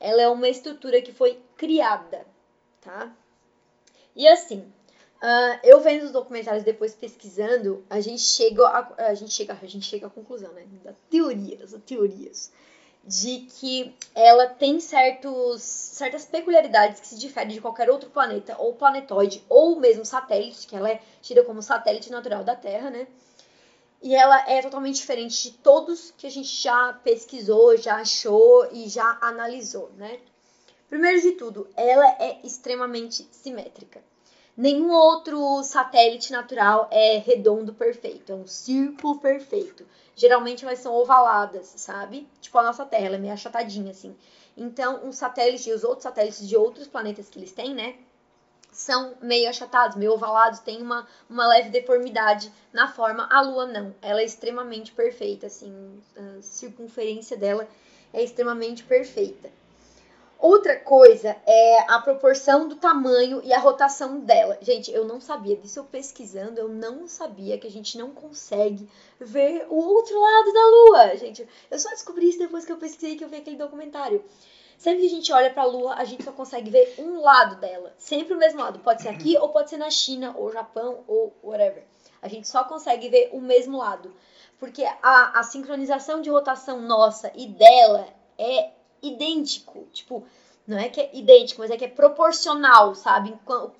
Ela 0.00 0.22
é 0.22 0.28
uma 0.28 0.48
estrutura 0.48 1.00
que 1.00 1.12
foi 1.12 1.40
criada, 1.56 2.26
tá? 2.80 3.12
E 4.16 4.26
assim, 4.26 4.72
Uh, 5.24 5.58
eu 5.62 5.80
vendo 5.80 6.04
os 6.04 6.12
documentários 6.12 6.64
depois 6.64 6.94
pesquisando, 6.94 7.82
a 7.88 7.98
gente 7.98 8.20
chega 8.20 8.66
a, 8.66 9.06
a 9.06 9.14
gente 9.14 9.32
chega 9.32 9.54
a 9.54 9.66
gente 9.66 9.86
chega 9.86 10.06
à 10.06 10.10
conclusão, 10.10 10.52
né, 10.52 10.66
da 10.84 10.92
teorias, 11.08 11.74
teorias 11.86 12.52
de 13.06 13.46
que 13.58 13.94
ela 14.14 14.46
tem 14.46 14.78
certos, 14.80 15.62
certas 15.62 16.26
peculiaridades 16.26 17.00
que 17.00 17.06
se 17.06 17.18
diferem 17.18 17.54
de 17.54 17.60
qualquer 17.62 17.88
outro 17.88 18.10
planeta 18.10 18.54
ou 18.58 18.74
planetoide 18.74 19.42
ou 19.48 19.80
mesmo 19.80 20.04
satélite, 20.04 20.66
que 20.66 20.76
ela 20.76 20.90
é 20.90 21.00
tida 21.22 21.42
como 21.42 21.62
satélite 21.62 22.10
natural 22.10 22.44
da 22.44 22.54
Terra, 22.54 22.90
né? 22.90 23.06
E 24.02 24.14
ela 24.14 24.46
é 24.46 24.60
totalmente 24.60 24.96
diferente 24.96 25.50
de 25.50 25.56
todos 25.58 26.10
que 26.18 26.26
a 26.26 26.30
gente 26.30 26.48
já 26.48 26.92
pesquisou, 27.02 27.78
já 27.78 27.96
achou 27.96 28.68
e 28.72 28.90
já 28.90 29.18
analisou, 29.22 29.90
né? 29.96 30.18
Primeiro 30.90 31.20
de 31.22 31.32
tudo, 31.32 31.66
ela 31.74 32.06
é 32.18 32.40
extremamente 32.44 33.26
simétrica. 33.32 34.02
Nenhum 34.56 34.90
outro 34.90 35.62
satélite 35.62 36.30
natural 36.32 36.88
é 36.90 37.18
redondo 37.18 37.74
perfeito, 37.74 38.32
é 38.32 38.34
um 38.34 38.46
círculo 38.46 39.18
perfeito 39.18 39.84
geralmente 40.16 40.64
elas 40.64 40.78
são 40.78 40.94
ovaladas, 40.94 41.72
sabe? 41.76 42.28
Tipo 42.40 42.58
a 42.58 42.62
nossa 42.62 42.84
Terra, 42.86 43.06
ela 43.06 43.16
é 43.16 43.18
meio 43.18 43.32
achatadinha, 43.32 43.90
assim. 43.90 44.16
Então, 44.56 45.08
os 45.08 45.16
satélites 45.16 45.66
e 45.66 45.72
os 45.72 45.82
outros 45.82 46.04
satélites 46.04 46.48
de 46.48 46.56
outros 46.56 46.86
planetas 46.86 47.28
que 47.28 47.38
eles 47.38 47.52
têm, 47.52 47.74
né? 47.74 47.96
São 48.70 49.14
meio 49.20 49.48
achatados, 49.48 49.96
meio 49.96 50.12
ovalados, 50.12 50.60
tem 50.60 50.82
uma, 50.82 51.06
uma 51.28 51.46
leve 51.46 51.70
deformidade 51.70 52.52
na 52.72 52.88
forma. 52.88 53.28
A 53.30 53.40
Lua 53.40 53.66
não, 53.66 53.94
ela 54.02 54.20
é 54.20 54.24
extremamente 54.24 54.92
perfeita, 54.92 55.46
assim, 55.46 56.00
a 56.16 56.42
circunferência 56.42 57.36
dela 57.36 57.68
é 58.12 58.22
extremamente 58.22 58.82
perfeita. 58.82 59.50
Outra 60.44 60.78
coisa 60.78 61.34
é 61.46 61.90
a 61.90 61.98
proporção 62.00 62.68
do 62.68 62.76
tamanho 62.76 63.40
e 63.42 63.50
a 63.50 63.58
rotação 63.58 64.20
dela. 64.20 64.58
Gente, 64.60 64.92
eu 64.92 65.06
não 65.06 65.18
sabia 65.18 65.56
disso. 65.56 65.78
Eu 65.78 65.84
pesquisando, 65.84 66.60
eu 66.60 66.68
não 66.68 67.08
sabia 67.08 67.56
que 67.56 67.66
a 67.66 67.70
gente 67.70 67.96
não 67.96 68.10
consegue 68.10 68.86
ver 69.18 69.66
o 69.70 69.76
outro 69.76 70.20
lado 70.20 70.52
da 70.52 70.66
Lua. 70.66 71.16
Gente, 71.16 71.48
eu 71.70 71.78
só 71.78 71.88
descobri 71.88 72.28
isso 72.28 72.38
depois 72.38 72.66
que 72.66 72.70
eu 72.70 72.76
pesquisei, 72.76 73.16
que 73.16 73.24
eu 73.24 73.28
vi 73.30 73.36
aquele 73.36 73.56
documentário. 73.56 74.22
Sempre 74.76 75.00
que 75.00 75.06
a 75.06 75.16
gente 75.16 75.32
olha 75.32 75.50
para 75.50 75.62
a 75.62 75.66
Lua, 75.66 75.94
a 75.94 76.04
gente 76.04 76.22
só 76.22 76.30
consegue 76.30 76.70
ver 76.70 76.94
um 76.98 77.22
lado 77.22 77.56
dela. 77.56 77.94
Sempre 77.96 78.34
o 78.34 78.38
mesmo 78.38 78.60
lado. 78.60 78.80
Pode 78.80 79.00
ser 79.00 79.08
aqui, 79.08 79.38
ou 79.38 79.48
pode 79.48 79.70
ser 79.70 79.78
na 79.78 79.88
China, 79.88 80.34
ou 80.36 80.52
Japão, 80.52 81.04
ou 81.08 81.34
whatever. 81.42 81.86
A 82.20 82.28
gente 82.28 82.46
só 82.46 82.64
consegue 82.64 83.08
ver 83.08 83.30
o 83.32 83.40
mesmo 83.40 83.78
lado. 83.78 84.14
Porque 84.58 84.84
a, 84.84 85.40
a 85.40 85.42
sincronização 85.42 86.20
de 86.20 86.28
rotação 86.28 86.82
nossa 86.82 87.32
e 87.34 87.46
dela 87.46 88.06
é 88.36 88.83
idêntico. 89.06 89.86
Tipo, 89.92 90.24
não 90.66 90.78
é 90.78 90.88
que 90.88 91.00
é 91.00 91.10
idêntico, 91.12 91.60
mas 91.60 91.70
é 91.70 91.76
que 91.76 91.84
é 91.84 91.88
proporcional, 91.88 92.94
sabe? 92.94 93.36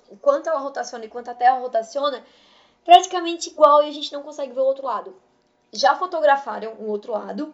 O 0.09 0.17
quanto 0.17 0.49
ela 0.49 0.59
rotaciona 0.59 1.05
e 1.05 1.09
quanto 1.09 1.29
a 1.29 1.35
Terra 1.35 1.59
rotaciona, 1.59 2.23
praticamente 2.83 3.49
igual 3.49 3.83
e 3.83 3.89
a 3.89 3.91
gente 3.91 4.13
não 4.13 4.21
consegue 4.21 4.53
ver 4.53 4.61
o 4.61 4.65
outro 4.65 4.85
lado. 4.85 5.15
Já 5.73 5.95
fotografaram 5.95 6.73
um 6.79 6.87
outro 6.87 7.11
lado, 7.11 7.53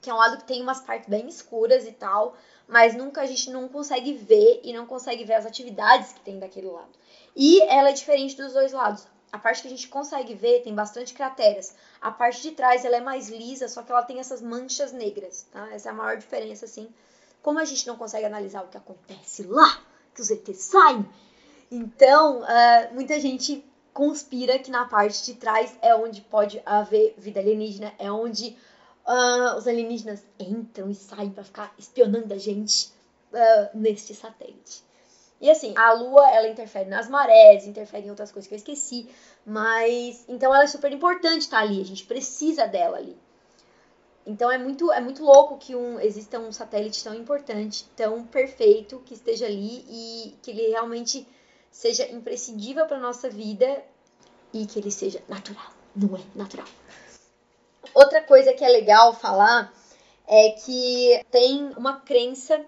que 0.00 0.08
é 0.08 0.14
um 0.14 0.16
lado 0.16 0.38
que 0.38 0.44
tem 0.44 0.62
umas 0.62 0.80
partes 0.80 1.08
bem 1.08 1.28
escuras 1.28 1.86
e 1.86 1.92
tal, 1.92 2.34
mas 2.66 2.94
nunca 2.94 3.20
a 3.20 3.26
gente 3.26 3.50
não 3.50 3.68
consegue 3.68 4.14
ver 4.14 4.60
e 4.64 4.72
não 4.72 4.86
consegue 4.86 5.24
ver 5.24 5.34
as 5.34 5.46
atividades 5.46 6.12
que 6.12 6.20
tem 6.20 6.38
daquele 6.38 6.68
lado. 6.68 6.90
E 7.34 7.60
ela 7.62 7.90
é 7.90 7.92
diferente 7.92 8.36
dos 8.36 8.52
dois 8.52 8.72
lados. 8.72 9.06
A 9.32 9.38
parte 9.38 9.62
que 9.62 9.68
a 9.68 9.70
gente 9.70 9.88
consegue 9.88 10.34
ver 10.34 10.62
tem 10.62 10.74
bastante 10.74 11.14
crateras. 11.14 11.74
A 12.00 12.10
parte 12.10 12.42
de 12.42 12.50
trás 12.50 12.84
ela 12.84 12.98
é 12.98 13.00
mais 13.00 13.30
lisa, 13.30 13.66
só 13.66 13.82
que 13.82 13.90
ela 13.90 14.02
tem 14.02 14.20
essas 14.20 14.42
manchas 14.42 14.92
negras, 14.92 15.46
tá? 15.50 15.72
Essa 15.72 15.88
é 15.88 15.92
a 15.92 15.94
maior 15.94 16.18
diferença, 16.18 16.66
assim. 16.66 16.92
Como 17.42 17.58
a 17.58 17.64
gente 17.64 17.86
não 17.86 17.96
consegue 17.96 18.26
analisar 18.26 18.62
o 18.62 18.68
que 18.68 18.76
acontece 18.76 19.44
lá, 19.44 19.80
que 20.14 20.20
os 20.20 20.30
ETs 20.30 20.58
saem, 20.58 21.08
então 21.70 22.42
uh, 22.42 22.94
muita 22.94 23.18
gente 23.18 23.64
conspira 23.94 24.58
que 24.58 24.70
na 24.70 24.84
parte 24.84 25.24
de 25.24 25.34
trás 25.34 25.74
é 25.80 25.94
onde 25.94 26.20
pode 26.20 26.62
haver 26.66 27.14
vida 27.16 27.40
alienígena, 27.40 27.92
é 27.98 28.12
onde 28.12 28.56
uh, 29.06 29.56
os 29.56 29.66
alienígenas 29.66 30.22
entram 30.38 30.90
e 30.90 30.94
saem 30.94 31.30
para 31.30 31.44
ficar 31.44 31.74
espionando 31.78 32.32
a 32.34 32.38
gente 32.38 32.92
uh, 33.32 33.76
neste 33.76 34.14
satélite. 34.14 34.84
E 35.42 35.50
assim, 35.50 35.74
a 35.76 35.92
Lua, 35.92 36.30
ela 36.30 36.46
interfere 36.46 36.88
nas 36.88 37.08
marés, 37.08 37.66
interfere 37.66 38.06
em 38.06 38.10
outras 38.10 38.30
coisas 38.30 38.46
que 38.48 38.54
eu 38.54 38.58
esqueci, 38.58 39.08
mas 39.44 40.24
então 40.28 40.54
ela 40.54 40.62
é 40.62 40.68
super 40.68 40.92
importante 40.92 41.40
estar 41.40 41.56
tá 41.56 41.62
ali, 41.64 41.80
a 41.80 41.84
gente 41.84 42.04
precisa 42.04 42.64
dela 42.64 42.96
ali. 42.96 43.18
Então 44.24 44.48
é 44.48 44.56
muito, 44.56 44.92
é 44.92 45.00
muito 45.00 45.24
louco 45.24 45.58
que 45.58 45.74
um, 45.74 45.98
exista 45.98 46.38
um 46.38 46.52
satélite 46.52 47.02
tão 47.02 47.12
importante, 47.12 47.84
tão 47.96 48.24
perfeito, 48.24 49.02
que 49.04 49.14
esteja 49.14 49.46
ali 49.46 49.84
e 49.90 50.38
que 50.40 50.52
ele 50.52 50.68
realmente 50.68 51.26
seja 51.72 52.08
imprescindível 52.08 52.86
para 52.86 53.00
nossa 53.00 53.28
vida 53.28 53.82
e 54.52 54.64
que 54.64 54.78
ele 54.78 54.92
seja 54.92 55.20
natural. 55.28 55.72
Não 55.96 56.16
é 56.16 56.20
natural. 56.36 56.68
Outra 57.92 58.22
coisa 58.22 58.52
que 58.52 58.64
é 58.64 58.68
legal 58.68 59.12
falar 59.12 59.74
é 60.24 60.50
que 60.50 61.20
tem 61.32 61.72
uma 61.76 61.98
crença 62.00 62.64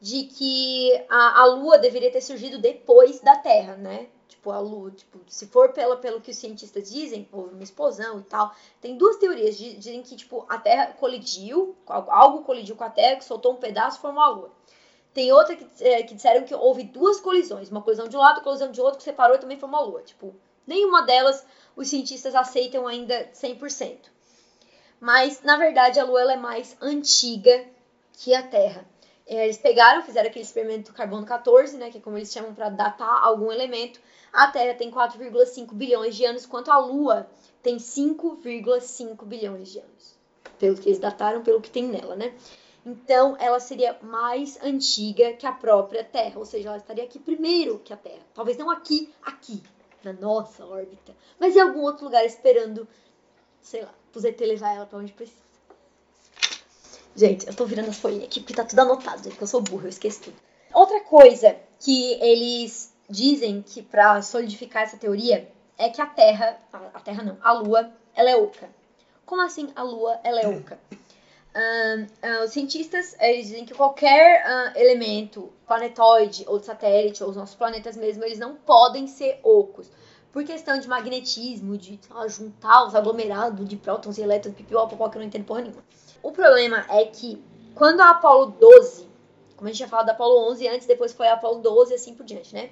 de 0.00 0.24
que 0.24 0.92
a, 1.08 1.40
a 1.40 1.44
Lua 1.46 1.78
deveria 1.78 2.10
ter 2.10 2.20
surgido 2.20 2.58
depois 2.58 3.20
da 3.20 3.36
Terra, 3.36 3.76
né? 3.76 4.08
Tipo, 4.28 4.50
a 4.50 4.58
Lua, 4.58 4.90
tipo, 4.90 5.18
se 5.26 5.46
for 5.46 5.72
pela, 5.72 5.96
pelo 5.96 6.20
que 6.20 6.30
os 6.30 6.36
cientistas 6.36 6.90
dizem, 6.90 7.28
houve 7.32 7.54
uma 7.54 7.62
explosão 7.62 8.20
e 8.20 8.22
tal. 8.24 8.54
Tem 8.80 8.96
duas 8.96 9.16
teorias, 9.16 9.56
dizem 9.56 10.02
que, 10.02 10.14
tipo, 10.16 10.44
a 10.48 10.58
Terra 10.58 10.94
colidiu, 10.98 11.74
algo 11.86 12.44
colidiu 12.44 12.76
com 12.76 12.84
a 12.84 12.90
Terra, 12.90 13.16
que 13.16 13.24
soltou 13.24 13.52
um 13.52 13.56
pedaço 13.56 13.98
e 13.98 14.00
formou 14.00 14.22
a 14.22 14.28
Lua. 14.28 14.50
Tem 15.14 15.32
outra 15.32 15.56
que, 15.56 15.66
é, 15.82 16.02
que 16.02 16.14
disseram 16.14 16.44
que 16.44 16.54
houve 16.54 16.84
duas 16.84 17.18
colisões, 17.18 17.70
uma 17.70 17.80
colisão 17.80 18.06
de 18.06 18.16
um 18.16 18.20
lado, 18.20 18.42
colisão 18.42 18.70
de 18.70 18.80
outro, 18.80 18.98
que 18.98 19.04
separou 19.04 19.36
e 19.36 19.40
também 19.40 19.58
formou 19.58 19.80
a 19.80 19.84
Lua. 19.84 20.02
Tipo, 20.02 20.34
nenhuma 20.66 21.02
delas 21.02 21.44
os 21.74 21.88
cientistas 21.88 22.34
aceitam 22.34 22.86
ainda 22.86 23.30
100%. 23.32 23.96
Mas, 25.00 25.42
na 25.42 25.56
verdade, 25.56 25.98
a 25.98 26.04
Lua 26.04 26.32
é 26.32 26.36
mais 26.36 26.76
antiga 26.80 27.64
que 28.12 28.34
a 28.34 28.42
Terra. 28.42 28.86
É, 29.26 29.44
eles 29.44 29.58
pegaram, 29.58 30.02
fizeram 30.02 30.28
aquele 30.28 30.44
experimento 30.44 30.92
do 30.92 30.96
carbono 30.96 31.26
14, 31.26 31.76
né, 31.76 31.90
que 31.90 31.98
é 31.98 32.00
como 32.00 32.16
eles 32.16 32.32
chamam 32.32 32.54
para 32.54 32.68
datar 32.68 33.24
algum 33.24 33.50
elemento. 33.50 34.00
A 34.32 34.48
Terra 34.48 34.74
tem 34.74 34.90
4,5 34.90 35.74
bilhões 35.74 36.14
de 36.14 36.24
anos, 36.24 36.44
enquanto 36.44 36.70
a 36.70 36.78
Lua 36.78 37.28
tem 37.62 37.76
5,5 37.76 39.24
bilhões 39.24 39.72
de 39.72 39.80
anos. 39.80 40.16
Pelo 40.58 40.76
que 40.76 40.88
eles 40.88 41.00
dataram, 41.00 41.42
pelo 41.42 41.60
que 41.60 41.70
tem 41.70 41.84
nela, 41.84 42.14
né? 42.14 42.32
Então, 42.84 43.36
ela 43.40 43.58
seria 43.58 43.98
mais 44.00 44.62
antiga 44.62 45.32
que 45.32 45.44
a 45.44 45.50
própria 45.50 46.04
Terra, 46.04 46.38
ou 46.38 46.44
seja, 46.44 46.68
ela 46.68 46.78
estaria 46.78 47.02
aqui 47.02 47.18
primeiro 47.18 47.80
que 47.80 47.92
a 47.92 47.96
Terra. 47.96 48.22
Talvez 48.32 48.56
não 48.56 48.70
aqui, 48.70 49.12
aqui, 49.24 49.60
na 50.04 50.12
nossa 50.12 50.64
órbita, 50.64 51.12
mas 51.40 51.56
em 51.56 51.60
algum 51.60 51.80
outro 51.80 52.04
lugar 52.04 52.24
esperando, 52.24 52.86
sei 53.60 53.82
lá, 53.82 53.92
pro 54.12 54.20
ZT 54.20 54.46
levar 54.46 54.76
ela 54.76 54.86
para 54.86 55.00
onde 55.00 55.12
precisa. 55.12 55.45
Gente, 57.16 57.46
eu 57.46 57.54
tô 57.54 57.64
virando 57.64 57.88
as 57.88 57.98
folhinhas 57.98 58.24
aqui 58.24 58.40
porque 58.40 58.52
tá 58.52 58.62
tudo 58.62 58.78
anotado, 58.80 59.16
gente, 59.18 59.30
porque 59.30 59.44
eu 59.44 59.48
sou 59.48 59.62
burra, 59.62 59.84
eu 59.84 59.88
esqueci 59.88 60.20
tudo. 60.20 60.36
Outra 60.72 61.00
coisa 61.00 61.56
que 61.80 62.12
eles 62.20 62.92
dizem 63.08 63.62
que 63.62 63.82
para 63.82 64.20
solidificar 64.20 64.82
essa 64.82 64.98
teoria 64.98 65.50
é 65.78 65.88
que 65.88 66.00
a 66.00 66.06
Terra, 66.06 66.58
a 66.92 67.00
Terra 67.00 67.22
não, 67.22 67.38
a 67.42 67.52
Lua, 67.52 67.90
ela 68.14 68.30
é 68.30 68.36
oca. 68.36 68.68
Como 69.24 69.40
assim 69.40 69.70
a 69.74 69.82
Lua, 69.82 70.20
ela 70.22 70.40
é 70.40 70.46
oca? 70.46 70.78
Uh, 71.54 72.44
os 72.44 72.50
cientistas 72.50 73.16
eles 73.18 73.46
dizem 73.46 73.64
que 73.64 73.72
qualquer 73.72 74.44
uh, 74.44 74.78
elemento 74.78 75.50
planetoide 75.66 76.44
ou 76.46 76.62
satélite 76.62 77.24
ou 77.24 77.30
os 77.30 77.36
nossos 77.36 77.54
planetas 77.54 77.96
mesmo 77.96 78.22
eles 78.24 78.38
não 78.38 78.54
podem 78.54 79.06
ser 79.06 79.40
ocos 79.42 79.90
por 80.36 80.44
questão 80.44 80.78
de 80.78 80.86
magnetismo 80.86 81.78
de 81.78 81.98
juntar 82.28 82.86
os 82.86 82.94
aglomerados 82.94 83.66
de 83.66 83.74
prótons 83.74 84.18
e 84.18 84.20
elétrons 84.20 84.54
pipió, 84.54 84.86
que 84.86 84.94
eu 84.94 85.08
não 85.14 85.22
entendo 85.22 85.46
porra 85.46 85.62
nenhuma 85.62 85.82
o 86.22 86.30
problema 86.30 86.84
é 86.90 87.06
que 87.06 87.42
quando 87.74 88.02
a 88.02 88.10
Apollo 88.10 88.54
12, 88.60 89.08
como 89.56 89.66
a 89.66 89.72
gente 89.72 89.78
já 89.78 89.88
falado 89.88 90.04
da 90.04 90.12
Apollo 90.12 90.50
11 90.50 90.68
antes, 90.68 90.86
depois 90.86 91.14
foi 91.14 91.26
a 91.28 91.32
Apollo 91.32 91.62
12 91.62 91.92
e 91.92 91.94
assim 91.94 92.14
por 92.14 92.26
diante, 92.26 92.54
né? 92.54 92.68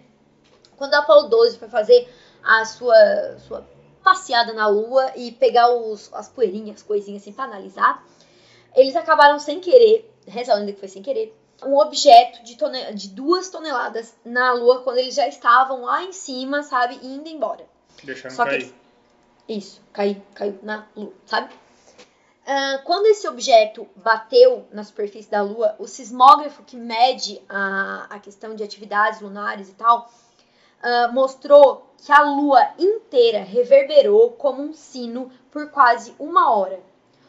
Quando 0.77 0.93
a 0.93 0.99
Apollo 0.99 1.29
12 1.31 1.57
foi 1.57 1.69
fazer 1.69 2.07
a 2.43 2.67
sua, 2.67 3.39
sua 3.39 3.67
passeada 4.03 4.53
na 4.53 4.67
Lua 4.67 5.13
e 5.17 5.33
pegar 5.33 5.75
os, 5.75 6.13
as 6.13 6.29
poeirinhas, 6.29 6.77
as 6.77 6.83
coisinhas 6.83 7.23
assim 7.23 7.33
pra 7.33 7.45
analisar, 7.45 8.07
eles 8.77 8.95
acabaram 8.95 9.39
sem 9.39 9.59
querer, 9.59 10.13
lenda 10.27 10.71
que 10.71 10.81
foi 10.81 10.89
sem 10.89 11.03
querer, 11.03 11.35
um 11.63 11.77
objeto 11.77 12.43
de, 12.43 12.57
tone, 12.57 12.95
de 12.95 13.09
duas 13.09 13.49
toneladas 13.49 14.15
na 14.25 14.53
Lua 14.53 14.83
quando 14.83 14.99
eles 14.99 15.15
já 15.15 15.29
estavam 15.29 15.83
lá 15.83 16.03
em 16.03 16.13
cima, 16.13 16.63
sabe, 16.63 16.99
indo 17.03 17.29
embora. 17.29 17.67
Deixaram 18.03 18.35
Só 18.35 18.45
cair. 18.45 18.75
Que, 19.47 19.55
isso, 19.55 19.81
caiu, 19.93 20.23
caiu 20.35 20.59
na 20.63 20.87
Lua, 20.97 21.13
sabe? 21.27 21.53
Uh, 22.45 22.83
quando 22.85 23.07
esse 23.07 23.27
objeto 23.27 23.89
bateu 23.97 24.67
na 24.71 24.85
superfície 24.85 25.31
da 25.31 25.41
Lua, 25.41 25.75
o 25.79 25.87
sismógrafo 25.87 26.63
que 26.63 26.77
mede 26.77 27.41
a, 27.49 28.07
a 28.11 28.19
questão 28.19 28.55
de 28.55 28.63
atividades 28.63 29.23
lunares 29.23 29.71
e 29.71 29.73
tal, 29.73 30.11
uh, 30.83 31.13
mostrou 31.13 31.91
que 31.97 32.13
a 32.13 32.23
Lua 32.23 32.61
inteira 32.79 33.43
reverberou 33.43 34.33
como 34.33 34.63
um 34.63 34.75
sino 34.75 35.31
por 35.51 35.71
quase 35.71 36.15
uma 36.19 36.55
hora. 36.55 36.81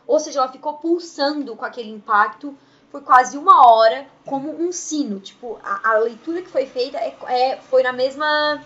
Ou 0.06 0.20
seja, 0.20 0.40
ela 0.40 0.52
ficou 0.52 0.74
pulsando 0.74 1.56
com 1.56 1.64
aquele 1.64 1.90
impacto 1.90 2.56
por 2.96 3.04
quase 3.04 3.38
uma 3.38 3.68
hora 3.68 4.08
como 4.26 4.50
um 4.50 4.72
sino. 4.72 5.20
Tipo, 5.20 5.60
a, 5.62 5.92
a 5.92 5.98
leitura 5.98 6.42
que 6.42 6.50
foi 6.50 6.66
feita 6.66 6.98
é, 6.98 7.14
é, 7.28 7.58
foi 7.58 7.84
na 7.84 7.92
mesma 7.92 8.64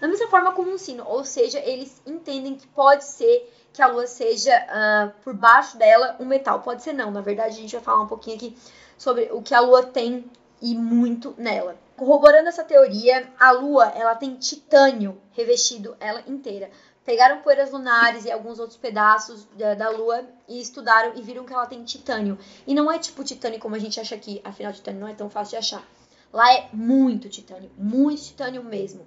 Da 0.00 0.08
mesma 0.08 0.26
forma 0.26 0.50
como 0.52 0.72
um 0.72 0.78
sino, 0.78 1.06
ou 1.06 1.24
seja, 1.24 1.60
eles 1.60 2.02
entendem 2.04 2.56
que 2.56 2.66
pode 2.66 3.04
ser 3.04 3.48
que 3.72 3.80
a 3.80 3.86
lua 3.86 4.08
seja 4.08 4.50
uh, 4.50 5.12
por 5.22 5.34
baixo 5.34 5.76
dela 5.78 6.16
um 6.18 6.24
metal. 6.24 6.60
Pode 6.62 6.82
ser 6.82 6.94
não, 6.94 7.12
na 7.12 7.20
verdade 7.20 7.50
a 7.50 7.60
gente 7.60 7.76
vai 7.76 7.84
falar 7.84 8.02
um 8.02 8.08
pouquinho 8.08 8.34
aqui 8.34 8.56
sobre 8.98 9.28
o 9.30 9.40
que 9.40 9.54
a 9.54 9.60
lua 9.60 9.84
tem 9.84 10.24
e 10.60 10.74
muito 10.74 11.32
nela. 11.38 11.76
Corroborando 11.96 12.48
essa 12.48 12.64
teoria, 12.64 13.30
a 13.38 13.52
lua 13.52 13.92
ela 13.94 14.16
tem 14.16 14.34
titânio 14.34 15.16
revestido 15.32 15.96
ela 16.00 16.24
inteira. 16.26 16.70
Pegaram 17.04 17.40
poeiras 17.40 17.70
lunares 17.70 18.24
e 18.24 18.30
alguns 18.30 18.58
outros 18.58 18.76
pedaços 18.76 19.44
da, 19.56 19.74
da 19.74 19.88
lua 19.90 20.24
e 20.46 20.60
estudaram 20.60 21.14
e 21.16 21.22
viram 21.22 21.44
que 21.44 21.52
ela 21.52 21.66
tem 21.66 21.82
titânio. 21.82 22.38
E 22.66 22.74
não 22.74 22.92
é 22.92 22.98
tipo 22.98 23.24
titânio 23.24 23.58
como 23.58 23.74
a 23.74 23.78
gente 23.78 23.98
acha 23.98 24.14
aqui, 24.14 24.40
afinal 24.44 24.72
titânio 24.72 25.00
não 25.00 25.08
é 25.08 25.14
tão 25.14 25.30
fácil 25.30 25.52
de 25.52 25.56
achar. 25.56 25.82
Lá 26.32 26.52
é 26.52 26.68
muito 26.72 27.28
titânio, 27.28 27.70
muito 27.76 28.22
titânio 28.22 28.62
mesmo. 28.62 29.06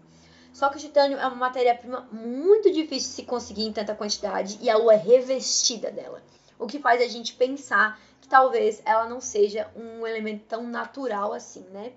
Só 0.51 0.69
que 0.69 0.77
o 0.77 0.79
titânio 0.79 1.17
é 1.17 1.25
uma 1.25 1.35
matéria-prima 1.35 2.07
muito 2.11 2.71
difícil 2.71 3.09
de 3.09 3.15
se 3.15 3.23
conseguir 3.23 3.63
em 3.63 3.73
tanta 3.73 3.95
quantidade 3.95 4.59
e 4.61 4.69
a 4.69 4.77
lua 4.77 4.93
é 4.93 4.97
revestida 4.97 5.91
dela. 5.91 6.21
O 6.59 6.67
que 6.67 6.79
faz 6.79 7.01
a 7.01 7.07
gente 7.07 7.33
pensar 7.33 7.99
que 8.21 8.27
talvez 8.27 8.81
ela 8.85 9.07
não 9.07 9.19
seja 9.19 9.69
um 9.75 10.05
elemento 10.05 10.45
tão 10.47 10.63
natural 10.63 11.33
assim, 11.33 11.65
né? 11.71 11.93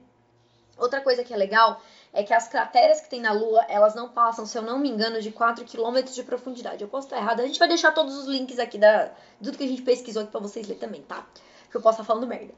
Outra 0.79 1.01
coisa 1.01 1.25
que 1.25 1.33
é 1.33 1.37
legal 1.37 1.81
é 2.13 2.23
que 2.23 2.33
as 2.33 2.49
crateras 2.49 3.01
que 3.01 3.11
tem 3.11 3.21
na 3.21 3.33
Lua, 3.33 3.65
elas 3.69 3.95
não 3.95 4.09
passam, 4.09 4.47
se 4.47 4.57
eu 4.57 4.63
não 4.63 4.79
me 4.79 4.89
engano, 4.89 5.21
de 5.21 5.31
4 5.31 5.65
km 5.65 6.03
de 6.03 6.23
profundidade. 6.23 6.83
Eu 6.83 6.89
posso 6.89 7.07
estar 7.07 7.19
errado. 7.19 7.41
A 7.41 7.47
gente 7.47 7.59
vai 7.59 7.69
deixar 7.69 7.93
todos 7.93 8.17
os 8.17 8.27
links 8.27 8.59
aqui 8.59 8.79
da 8.79 9.11
tudo 9.43 9.59
que 9.59 9.65
a 9.65 9.69
gente 9.69 9.83
pesquisou 9.83 10.23
aqui 10.23 10.31
para 10.31 10.41
vocês 10.41 10.67
lerem 10.67 10.81
também, 10.81 11.03
tá? 11.03 11.27
Porque 11.63 11.77
eu 11.77 11.83
posso 11.83 12.01
estar 12.01 12.05
falando 12.05 12.27
merda. 12.27 12.55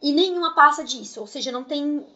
E 0.00 0.12
nenhuma 0.12 0.54
passa 0.54 0.84
disso, 0.84 1.20
ou 1.20 1.26
seja, 1.26 1.50
não 1.50 1.64
tem 1.64 2.06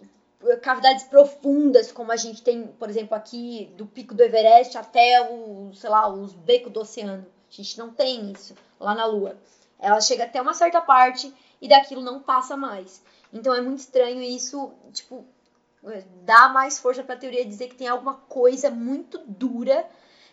eh, 0.44 0.56
cavidades 0.56 1.04
profundas 1.04 1.90
como 1.90 2.12
a 2.12 2.16
gente 2.16 2.42
tem, 2.42 2.66
por 2.66 2.88
exemplo, 2.88 3.16
aqui 3.16 3.72
do 3.76 3.86
pico 3.86 4.14
do 4.14 4.22
Everest 4.22 4.76
até 4.76 5.28
o, 5.30 5.72
sei 5.74 5.90
lá, 5.90 6.08
os 6.08 6.34
becos 6.34 6.72
do 6.72 6.80
oceano. 6.80 7.26
A 7.50 7.54
gente 7.54 7.78
não 7.78 7.90
tem 7.90 8.30
isso 8.30 8.54
lá 8.78 8.94
na 8.94 9.06
Lua. 9.06 9.36
Ela 9.78 10.00
chega 10.00 10.24
até 10.24 10.40
uma 10.40 10.52
certa 10.52 10.80
parte 10.80 11.32
e 11.60 11.68
daquilo 11.68 12.02
não 12.02 12.20
passa 12.20 12.56
mais. 12.56 13.02
Então 13.32 13.54
é 13.54 13.60
muito 13.60 13.80
estranho 13.80 14.22
isso, 14.22 14.72
tipo, 14.92 15.26
dá 16.24 16.48
mais 16.48 16.78
força 16.78 17.02
para 17.02 17.14
a 17.14 17.18
teoria 17.18 17.44
dizer 17.44 17.68
que 17.68 17.76
tem 17.76 17.88
alguma 17.88 18.14
coisa 18.14 18.70
muito 18.70 19.18
dura 19.26 19.86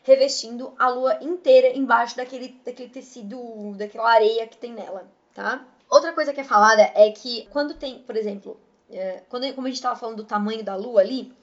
revestindo 0.03 0.73
a 0.77 0.87
lua 0.89 1.17
inteira 1.21 1.75
embaixo 1.75 2.15
daquele, 2.15 2.59
daquele 2.63 2.89
tecido, 2.89 3.73
daquela 3.75 4.11
areia 4.11 4.47
que 4.47 4.57
tem 4.57 4.71
nela, 4.71 5.09
tá? 5.33 5.65
Outra 5.89 6.13
coisa 6.13 6.33
que 6.33 6.41
é 6.41 6.43
falada 6.43 6.81
é 6.93 7.11
que 7.11 7.47
quando 7.51 7.73
tem, 7.73 7.99
por 7.99 8.15
exemplo, 8.15 8.59
é, 8.89 9.23
quando, 9.29 9.51
como 9.53 9.65
a 9.65 9.69
gente 9.69 9.77
estava 9.77 9.95
falando 9.95 10.17
do 10.17 10.23
tamanho 10.23 10.63
da 10.63 10.75
lua 10.75 11.01
ali, 11.01 11.33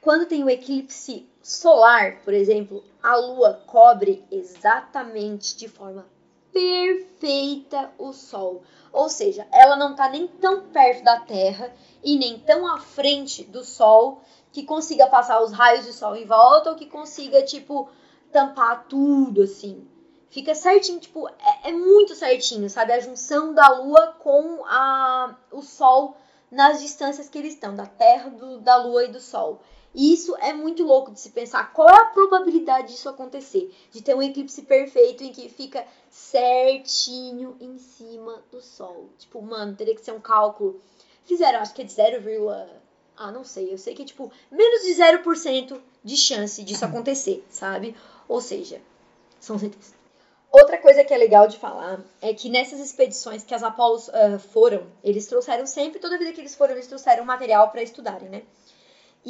quando 0.00 0.26
tem 0.26 0.44
o 0.44 0.50
eclipse 0.50 1.28
solar, 1.42 2.20
por 2.24 2.32
exemplo, 2.32 2.84
a 3.02 3.16
lua 3.16 3.62
cobre 3.66 4.24
exatamente 4.30 5.56
de 5.56 5.68
forma 5.68 6.06
perfeita 6.52 7.92
o 7.98 8.12
Sol. 8.12 8.62
Ou 8.92 9.08
seja, 9.08 9.46
ela 9.52 9.76
não 9.76 9.92
está 9.92 10.08
nem 10.08 10.26
tão 10.26 10.68
perto 10.68 11.04
da 11.04 11.20
Terra 11.20 11.72
e 12.02 12.18
nem 12.18 12.38
tão 12.38 12.66
à 12.66 12.78
frente 12.78 13.44
do 13.44 13.64
Sol 13.64 14.22
que 14.52 14.64
consiga 14.64 15.06
passar 15.06 15.42
os 15.42 15.52
raios 15.52 15.84
de 15.84 15.92
Sol 15.92 16.16
em 16.16 16.24
volta 16.24 16.70
ou 16.70 16.76
que 16.76 16.86
consiga, 16.86 17.42
tipo, 17.42 17.88
tampar 18.32 18.86
tudo, 18.88 19.42
assim. 19.42 19.86
Fica 20.30 20.54
certinho, 20.54 21.00
tipo, 21.00 21.28
é, 21.28 21.70
é 21.70 21.72
muito 21.72 22.14
certinho, 22.14 22.68
sabe? 22.68 22.92
A 22.92 23.00
junção 23.00 23.54
da 23.54 23.68
Lua 23.68 24.16
com 24.18 24.64
a, 24.66 25.36
o 25.50 25.62
Sol 25.62 26.16
nas 26.50 26.80
distâncias 26.80 27.28
que 27.28 27.38
eles 27.38 27.54
estão, 27.54 27.74
da 27.74 27.86
Terra, 27.86 28.30
do, 28.30 28.58
da 28.60 28.76
Lua 28.76 29.04
e 29.04 29.12
do 29.12 29.20
Sol. 29.20 29.60
E 29.94 30.12
isso 30.12 30.36
é 30.36 30.52
muito 30.52 30.84
louco 30.84 31.10
de 31.10 31.20
se 31.20 31.30
pensar. 31.30 31.72
Qual 31.72 31.88
é 31.88 32.02
a 32.02 32.06
probabilidade 32.06 32.92
disso 32.92 33.08
acontecer? 33.08 33.74
De 33.90 34.02
ter 34.02 34.14
um 34.14 34.22
eclipse 34.22 34.62
perfeito 34.62 35.24
em 35.24 35.32
que 35.32 35.48
fica 35.48 35.86
certinho 36.10 37.56
em 37.60 37.78
cima 37.78 38.42
do 38.50 38.60
Sol. 38.60 39.08
Tipo, 39.18 39.40
mano, 39.40 39.74
teria 39.74 39.94
que 39.94 40.04
ser 40.04 40.12
um 40.12 40.20
cálculo. 40.20 40.80
Fizeram, 41.24 41.60
acho 41.60 41.74
que 41.74 41.82
é 41.82 41.84
de 41.84 41.92
0, 41.92 42.22
ah, 43.16 43.32
não 43.32 43.42
sei. 43.42 43.72
Eu 43.72 43.78
sei 43.78 43.94
que 43.94 44.02
é 44.02 44.04
tipo 44.04 44.30
menos 44.50 44.82
de 44.82 44.94
0% 44.94 45.80
de 46.04 46.16
chance 46.16 46.62
disso 46.62 46.84
acontecer, 46.84 47.44
sabe? 47.50 47.96
Ou 48.28 48.40
seja, 48.40 48.80
são 49.40 49.58
certezas. 49.58 49.98
Outra 50.50 50.78
coisa 50.78 51.04
que 51.04 51.12
é 51.12 51.18
legal 51.18 51.46
de 51.46 51.58
falar 51.58 52.00
é 52.22 52.32
que 52.32 52.48
nessas 52.48 52.80
expedições 52.80 53.44
que 53.44 53.54
as 53.54 53.62
Apolos 53.62 54.08
uh, 54.08 54.38
foram, 54.38 54.86
eles 55.04 55.26
trouxeram 55.26 55.66
sempre, 55.66 55.98
toda 55.98 56.16
vida 56.16 56.32
que 56.32 56.40
eles 56.40 56.54
foram, 56.54 56.72
eles 56.72 56.86
trouxeram 56.86 57.24
material 57.24 57.70
para 57.70 57.82
estudarem, 57.82 58.30
né? 58.30 58.42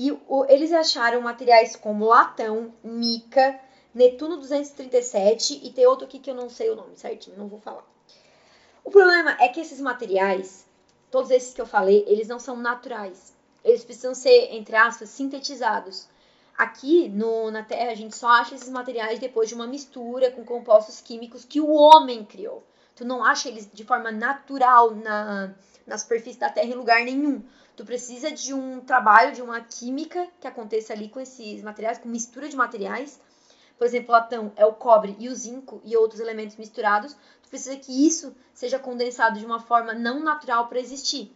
E 0.00 0.12
o, 0.28 0.44
eles 0.44 0.72
acharam 0.72 1.20
materiais 1.20 1.74
como 1.74 2.04
latão, 2.04 2.72
mica, 2.84 3.58
Netuno 3.92 4.36
237 4.36 5.60
e 5.64 5.72
tem 5.72 5.86
outro 5.86 6.06
aqui 6.06 6.20
que 6.20 6.30
eu 6.30 6.36
não 6.36 6.48
sei 6.48 6.70
o 6.70 6.76
nome 6.76 6.96
certinho, 6.96 7.36
não 7.36 7.48
vou 7.48 7.58
falar. 7.58 7.84
O 8.84 8.92
problema 8.92 9.36
é 9.40 9.48
que 9.48 9.58
esses 9.58 9.80
materiais, 9.80 10.64
todos 11.10 11.32
esses 11.32 11.52
que 11.52 11.60
eu 11.60 11.66
falei, 11.66 12.04
eles 12.06 12.28
não 12.28 12.38
são 12.38 12.56
naturais. 12.56 13.34
Eles 13.64 13.82
precisam 13.82 14.14
ser, 14.14 14.54
entre 14.54 14.76
aspas, 14.76 15.08
sintetizados. 15.08 16.06
Aqui 16.56 17.08
no, 17.08 17.50
na 17.50 17.64
Terra 17.64 17.90
a 17.90 17.96
gente 17.96 18.16
só 18.16 18.28
acha 18.28 18.54
esses 18.54 18.68
materiais 18.68 19.18
depois 19.18 19.48
de 19.48 19.56
uma 19.56 19.66
mistura 19.66 20.30
com 20.30 20.44
compostos 20.44 21.00
químicos 21.00 21.44
que 21.44 21.60
o 21.60 21.72
homem 21.72 22.24
criou. 22.24 22.62
Tu 22.98 23.04
não 23.04 23.22
acha 23.22 23.48
eles 23.48 23.70
de 23.72 23.84
forma 23.84 24.10
natural 24.10 24.92
na, 24.92 25.54
na 25.86 25.96
superfície 25.96 26.36
da 26.36 26.50
Terra 26.50 26.66
em 26.66 26.74
lugar 26.74 27.04
nenhum. 27.04 27.44
Tu 27.76 27.84
precisa 27.84 28.28
de 28.28 28.52
um 28.52 28.80
trabalho, 28.80 29.32
de 29.32 29.40
uma 29.40 29.60
química 29.60 30.26
que 30.40 30.48
aconteça 30.48 30.94
ali 30.94 31.08
com 31.08 31.20
esses 31.20 31.62
materiais, 31.62 31.98
com 31.98 32.08
mistura 32.08 32.48
de 32.48 32.56
materiais. 32.56 33.20
Por 33.78 33.86
exemplo, 33.86 34.08
o 34.08 34.12
latão 34.12 34.52
é 34.56 34.66
o 34.66 34.72
cobre 34.72 35.14
e 35.20 35.28
o 35.28 35.34
zinco 35.36 35.80
e 35.84 35.96
outros 35.96 36.20
elementos 36.20 36.56
misturados. 36.56 37.16
Tu 37.44 37.48
precisa 37.48 37.76
que 37.76 38.04
isso 38.04 38.34
seja 38.52 38.80
condensado 38.80 39.38
de 39.38 39.46
uma 39.46 39.60
forma 39.60 39.94
não 39.94 40.18
natural 40.18 40.66
para 40.66 40.80
existir. 40.80 41.32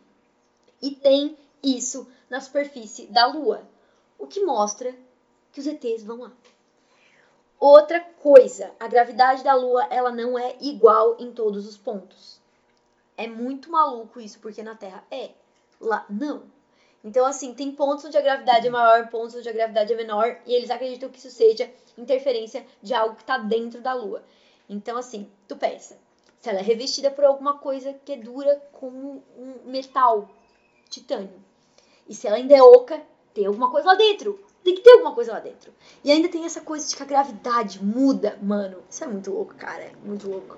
E 0.82 0.90
tem 0.90 1.38
isso 1.62 2.08
na 2.28 2.40
superfície 2.40 3.06
da 3.06 3.26
Lua, 3.26 3.62
o 4.18 4.26
que 4.26 4.44
mostra 4.44 4.92
que 5.52 5.60
os 5.60 5.66
ETs 5.68 6.02
vão 6.02 6.22
lá. 6.22 6.32
Outra 7.62 8.00
coisa, 8.00 8.72
a 8.80 8.88
gravidade 8.88 9.44
da 9.44 9.54
Lua 9.54 9.86
ela 9.88 10.10
não 10.10 10.36
é 10.36 10.56
igual 10.60 11.16
em 11.20 11.30
todos 11.30 11.64
os 11.64 11.78
pontos. 11.78 12.40
É 13.16 13.28
muito 13.28 13.70
maluco 13.70 14.20
isso, 14.20 14.40
porque 14.40 14.64
na 14.64 14.74
Terra 14.74 15.04
é 15.12 15.30
lá 15.80 16.04
não. 16.10 16.42
Então, 17.04 17.24
assim, 17.24 17.54
tem 17.54 17.70
pontos 17.70 18.04
onde 18.04 18.18
a 18.18 18.20
gravidade 18.20 18.66
é 18.66 18.70
maior, 18.70 19.08
pontos 19.10 19.36
onde 19.36 19.48
a 19.48 19.52
gravidade 19.52 19.92
é 19.92 19.96
menor, 19.96 20.40
e 20.44 20.52
eles 20.52 20.70
acreditam 20.70 21.08
que 21.08 21.20
isso 21.20 21.30
seja 21.30 21.72
interferência 21.96 22.66
de 22.82 22.94
algo 22.94 23.14
que 23.14 23.22
está 23.22 23.38
dentro 23.38 23.80
da 23.80 23.94
Lua. 23.94 24.24
Então, 24.68 24.96
assim, 24.96 25.30
tu 25.46 25.56
pensa, 25.56 25.96
se 26.40 26.50
ela 26.50 26.58
é 26.58 26.62
revestida 26.62 27.12
por 27.12 27.24
alguma 27.24 27.58
coisa 27.58 27.94
que 28.04 28.14
é 28.14 28.16
dura 28.16 28.60
como 28.72 29.22
um 29.38 29.70
metal, 29.70 30.28
titânio, 30.90 31.40
e 32.08 32.12
se 32.12 32.26
ela 32.26 32.38
ainda 32.38 32.56
é 32.56 32.60
oca, 32.60 33.00
tem 33.32 33.46
alguma 33.46 33.70
coisa 33.70 33.86
lá 33.86 33.94
dentro. 33.94 34.44
Tem 34.64 34.74
que 34.74 34.80
ter 34.80 34.92
alguma 34.92 35.14
coisa 35.14 35.32
lá 35.32 35.40
dentro. 35.40 35.72
E 36.04 36.10
ainda 36.10 36.28
tem 36.28 36.44
essa 36.44 36.60
coisa 36.60 36.88
de 36.88 36.94
que 36.94 37.02
a 37.02 37.06
gravidade 37.06 37.82
muda, 37.82 38.38
mano. 38.40 38.78
Isso 38.88 39.02
é 39.02 39.06
muito 39.06 39.30
louco, 39.30 39.54
cara. 39.54 39.82
É 39.82 39.92
muito 40.04 40.28
louco. 40.28 40.56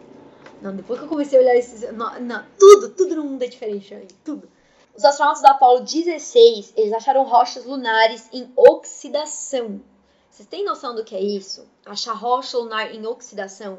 Não, 0.61 0.75
depois 0.75 0.99
que 0.99 1.05
eu 1.05 1.09
comecei 1.09 1.39
a 1.39 1.43
olhar 1.43 1.57
esses. 1.57 1.93
Não, 1.93 2.21
não 2.21 2.45
tudo, 2.59 2.91
tudo 2.91 3.17
no 3.17 3.25
mundo 3.25 3.43
é 3.43 3.47
diferente, 3.47 3.95
aí, 3.95 4.09
tudo. 4.25 4.49
Os 4.97 5.05
astronautas 5.05 5.43
da 5.43 5.51
Apollo 5.51 5.81
16, 5.81 6.75
eles 6.77 6.93
acharam 6.93 7.25
rochas 7.25 7.65
lunares 7.65 8.29
em 8.33 8.53
oxidação. 8.57 9.81
Vocês 10.31 10.49
têm 10.49 10.65
noção 10.65 10.95
do 10.95 11.05
que 11.05 11.15
é 11.15 11.21
isso? 11.21 11.67
Achar 11.87 12.13
rocha 12.13 12.59
lunar 12.59 12.95
em 12.95 13.07
oxidação? 13.07 13.79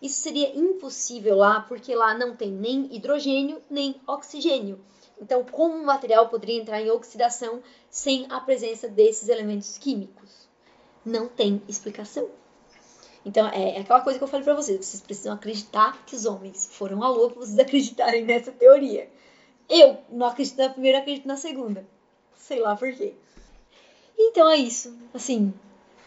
Isso 0.00 0.20
seria 0.20 0.56
impossível 0.56 1.36
lá, 1.36 1.60
porque 1.60 1.94
lá 1.94 2.14
não 2.14 2.36
tem 2.36 2.50
nem 2.50 2.94
hidrogênio 2.94 3.62
nem 3.70 4.00
oxigênio. 4.06 4.78
Então, 5.20 5.44
como 5.44 5.74
o 5.74 5.86
material 5.86 6.28
poderia 6.28 6.60
entrar 6.60 6.80
em 6.80 6.90
oxidação 6.90 7.62
sem 7.90 8.26
a 8.30 8.40
presença 8.40 8.88
desses 8.88 9.28
elementos 9.28 9.78
químicos? 9.78 10.48
Não 11.04 11.26
tem 11.26 11.62
explicação. 11.68 12.28
Então, 13.24 13.48
é, 13.48 13.76
é 13.76 13.80
aquela 13.80 14.00
coisa 14.00 14.18
que 14.18 14.24
eu 14.24 14.28
falei 14.28 14.44
para 14.44 14.54
vocês: 14.54 14.84
vocês 14.84 15.02
precisam 15.02 15.34
acreditar 15.34 16.04
que 16.04 16.14
os 16.14 16.26
homens 16.26 16.68
foram 16.72 17.02
à 17.02 17.08
lua 17.08 17.30
para 17.30 17.40
vocês 17.40 17.58
acreditarem 17.58 18.24
nessa 18.24 18.52
teoria. 18.52 19.10
Eu 19.68 19.98
não 20.10 20.26
acredito 20.26 20.58
na 20.58 20.68
primeira, 20.68 20.98
acredito 20.98 21.26
na 21.26 21.36
segunda. 21.36 21.84
Sei 22.36 22.60
lá 22.60 22.76
por 22.76 22.92
quê. 22.92 23.14
Então 24.16 24.48
é 24.48 24.56
isso. 24.56 24.96
Assim, 25.12 25.52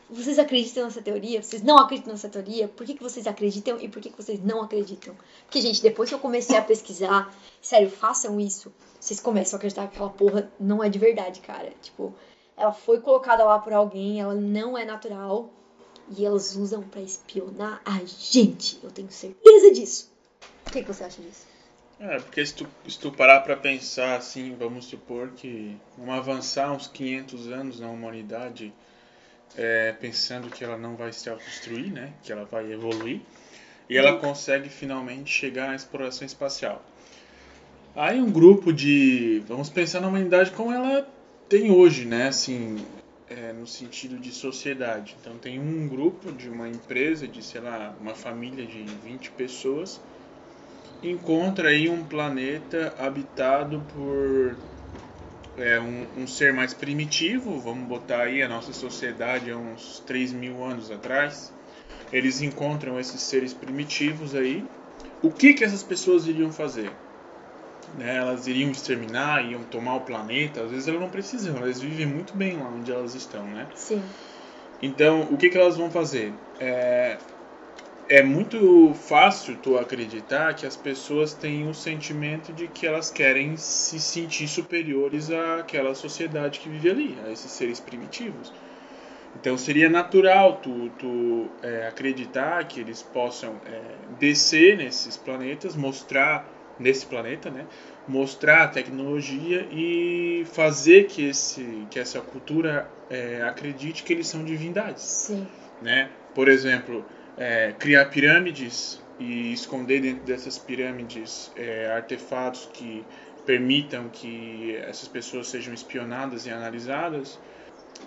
vocês 0.09 0.39
acreditam 0.39 0.85
nessa 0.85 1.01
teoria? 1.01 1.41
Vocês 1.41 1.61
não 1.61 1.77
acreditam 1.77 2.13
nessa 2.13 2.29
teoria? 2.29 2.67
Por 2.67 2.85
que, 2.85 2.95
que 2.95 3.03
vocês 3.03 3.27
acreditam 3.27 3.79
e 3.79 3.87
por 3.87 4.01
que, 4.01 4.09
que 4.09 4.17
vocês 4.17 4.43
não 4.43 4.61
acreditam? 4.61 5.15
Porque, 5.45 5.61
gente, 5.61 5.81
depois 5.81 6.09
que 6.09 6.15
eu 6.15 6.19
comecei 6.19 6.57
a 6.57 6.61
pesquisar, 6.61 7.33
sério, 7.61 7.89
façam 7.89 8.39
isso. 8.39 8.73
Vocês 8.99 9.19
começam 9.19 9.55
a 9.55 9.57
acreditar 9.57 9.87
que 9.87 9.95
aquela 9.95 10.09
porra 10.09 10.51
não 10.59 10.83
é 10.83 10.89
de 10.89 10.97
verdade, 10.97 11.39
cara. 11.41 11.71
Tipo, 11.81 12.13
ela 12.57 12.73
foi 12.73 12.99
colocada 13.01 13.43
lá 13.43 13.59
por 13.59 13.71
alguém, 13.71 14.19
ela 14.19 14.33
não 14.33 14.77
é 14.77 14.83
natural. 14.83 15.53
E 16.17 16.25
elas 16.25 16.55
usam 16.55 16.81
para 16.81 17.01
espionar 17.01 17.81
a 17.85 17.99
gente. 18.05 18.79
Eu 18.81 18.89
tenho 18.89 19.11
certeza 19.11 19.71
disso. 19.71 20.11
O 20.65 20.71
que, 20.71 20.81
que 20.81 20.91
você 20.91 21.03
acha 21.03 21.21
disso? 21.21 21.45
É, 21.99 22.17
porque 22.17 22.43
se 22.45 22.55
tu, 22.55 22.67
se 22.87 22.97
tu 22.97 23.11
parar 23.11 23.41
pra 23.41 23.57
pensar 23.57 24.15
assim, 24.15 24.55
vamos 24.55 24.85
supor 24.85 25.29
que 25.31 25.77
vamos 25.97 26.15
avançar 26.15 26.71
uns 26.71 26.87
500 26.87 27.47
anos 27.51 27.79
na 27.79 27.89
humanidade, 27.89 28.73
é, 29.57 29.93
pensando 29.93 30.49
que 30.49 30.63
ela 30.63 30.77
não 30.77 30.95
vai 30.95 31.11
se 31.11 31.29
autodestruir, 31.29 31.91
né? 31.91 32.13
Que 32.23 32.31
ela 32.31 32.45
vai 32.45 32.71
evoluir. 32.71 33.21
E 33.89 33.97
ela 33.97 34.17
consegue 34.17 34.69
finalmente 34.69 35.31
chegar 35.31 35.67
na 35.67 35.75
exploração 35.75 36.25
espacial. 36.25 36.83
Aí 37.95 38.21
um 38.21 38.31
grupo 38.31 38.71
de. 38.71 39.43
Vamos 39.47 39.69
pensar 39.69 39.99
na 39.99 40.07
humanidade 40.07 40.51
como 40.51 40.71
ela 40.71 41.07
tem 41.49 41.71
hoje, 41.71 42.05
né? 42.05 42.27
Assim, 42.27 42.77
é, 43.29 43.53
no 43.53 43.65
sentido 43.65 44.17
de 44.17 44.31
sociedade. 44.31 45.15
Então 45.19 45.37
tem 45.37 45.59
um 45.59 45.87
grupo 45.87 46.31
de 46.31 46.49
uma 46.49 46.67
empresa, 46.67 47.27
de 47.27 47.43
sei 47.43 47.61
lá, 47.61 47.95
uma 47.99 48.15
família 48.15 48.65
de 48.65 48.83
20 48.83 49.31
pessoas, 49.31 49.99
encontra 51.01 51.69
aí 51.69 51.89
um 51.89 52.03
planeta 52.03 52.93
habitado 52.97 53.83
por 53.93 54.55
é, 55.57 55.79
um, 55.79 56.23
um, 56.23 56.27
ser 56.27 56.53
mais 56.53 56.73
primitivo, 56.73 57.59
vamos 57.59 57.87
botar 57.87 58.23
aí 58.23 58.41
a 58.41 58.47
nossa 58.47 58.73
sociedade 58.73 59.51
há 59.51 59.57
uns 59.57 60.01
3 60.05 60.31
mil 60.31 60.63
anos 60.63 60.91
atrás. 60.91 61.51
Eles 62.11 62.41
encontram 62.41 62.99
esses 62.99 63.21
seres 63.21 63.53
primitivos 63.53 64.35
aí. 64.35 64.65
O 65.21 65.31
que, 65.31 65.53
que 65.53 65.63
essas 65.63 65.83
pessoas 65.83 66.27
iriam 66.27 66.51
fazer? 66.51 66.91
Né, 67.95 68.17
elas 68.17 68.47
iriam 68.47 68.71
exterminar, 68.71 69.49
iam 69.49 69.63
tomar 69.63 69.95
o 69.95 70.01
planeta. 70.01 70.63
Às 70.63 70.71
vezes 70.71 70.87
elas 70.87 71.01
não 71.01 71.09
precisam, 71.09 71.57
elas 71.57 71.79
vivem 71.81 72.05
muito 72.05 72.35
bem 72.35 72.57
lá 72.57 72.69
onde 72.69 72.91
elas 72.91 73.15
estão, 73.15 73.45
né? 73.47 73.67
Sim. 73.75 74.01
Então, 74.81 75.27
o 75.31 75.37
que, 75.37 75.49
que 75.49 75.57
elas 75.57 75.75
vão 75.75 75.91
fazer? 75.91 76.33
É, 76.59 77.17
é 78.09 78.23
muito 78.23 78.91
fácil 78.95 79.55
tu 79.57 79.77
acreditar 79.77 80.55
que 80.55 80.65
as 80.65 80.75
pessoas 80.75 81.35
têm 81.35 81.69
o 81.69 81.75
sentimento 81.75 82.51
de 82.51 82.67
que 82.67 82.87
elas 82.87 83.11
querem 83.11 83.55
se 83.55 83.99
sentir 83.99 84.47
superiores 84.47 85.29
àquela 85.29 85.93
sociedade 85.93 86.59
que 86.59 86.67
vive 86.67 86.89
ali, 86.89 87.17
a 87.23 87.31
esses 87.31 87.51
seres 87.51 87.79
primitivos. 87.79 88.51
Então 89.39 89.55
seria 89.59 89.87
natural 89.87 90.57
tu, 90.57 90.89
tu 90.97 91.47
é, 91.61 91.87
acreditar 91.87 92.67
que 92.67 92.79
eles 92.79 93.03
possam 93.03 93.61
é, 93.67 93.79
descer 94.19 94.75
nesses 94.75 95.15
planetas, 95.15 95.75
mostrar 95.75 96.49
nesse 96.79 97.05
planeta, 97.05 97.51
né? 97.51 97.67
Mostrar 98.07 98.63
a 98.63 98.67
tecnologia 98.67 99.67
e 99.71 100.47
fazer 100.51 101.05
que, 101.05 101.25
esse, 101.29 101.85
que 101.91 101.99
essa 101.99 102.19
cultura 102.21 102.89
é, 103.07 103.43
acredite 103.43 104.01
que 104.01 104.11
eles 104.11 104.25
são 104.25 104.43
divindades. 104.43 105.03
Sim. 105.03 105.47
Né? 105.79 106.09
Por 106.33 106.47
exemplo, 106.47 107.05
é, 107.39 107.73
criar 107.79 108.05
pirâmides 108.05 109.01
e 109.17 109.53
esconder 109.53 110.01
dentro 110.01 110.25
dessas 110.25 110.57
pirâmides 110.57 111.51
é, 111.55 111.89
artefatos 111.89 112.69
que 112.73 113.05
permitam 113.45 114.09
que 114.09 114.75
essas 114.75 115.07
pessoas 115.07 115.47
sejam 115.47 115.73
espionadas 115.73 116.45
e 116.45 116.49
analisadas, 116.49 117.39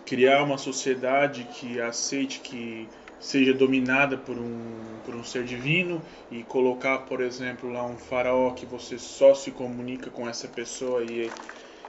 criar 0.05 0.43
uma 0.43 0.59
sociedade 0.59 1.45
que 1.45 1.81
aceite 1.81 2.41
que 2.41 2.87
seja 3.19 3.55
dominada 3.55 4.19
por 4.19 4.37
um, 4.37 5.01
por 5.05 5.15
um 5.15 5.25
ser 5.25 5.45
divino 5.45 6.03
e 6.31 6.43
colocar, 6.43 6.99
por 6.99 7.23
exemplo, 7.23 7.73
lá 7.73 7.85
um 7.85 7.97
faraó 7.97 8.51
que 8.51 8.67
você 8.67 8.99
só 8.99 9.35
se 9.35 9.51
comunica 9.51 10.11
com 10.11 10.29
essa 10.29 10.47
pessoa 10.47 11.03
e, 11.05 11.31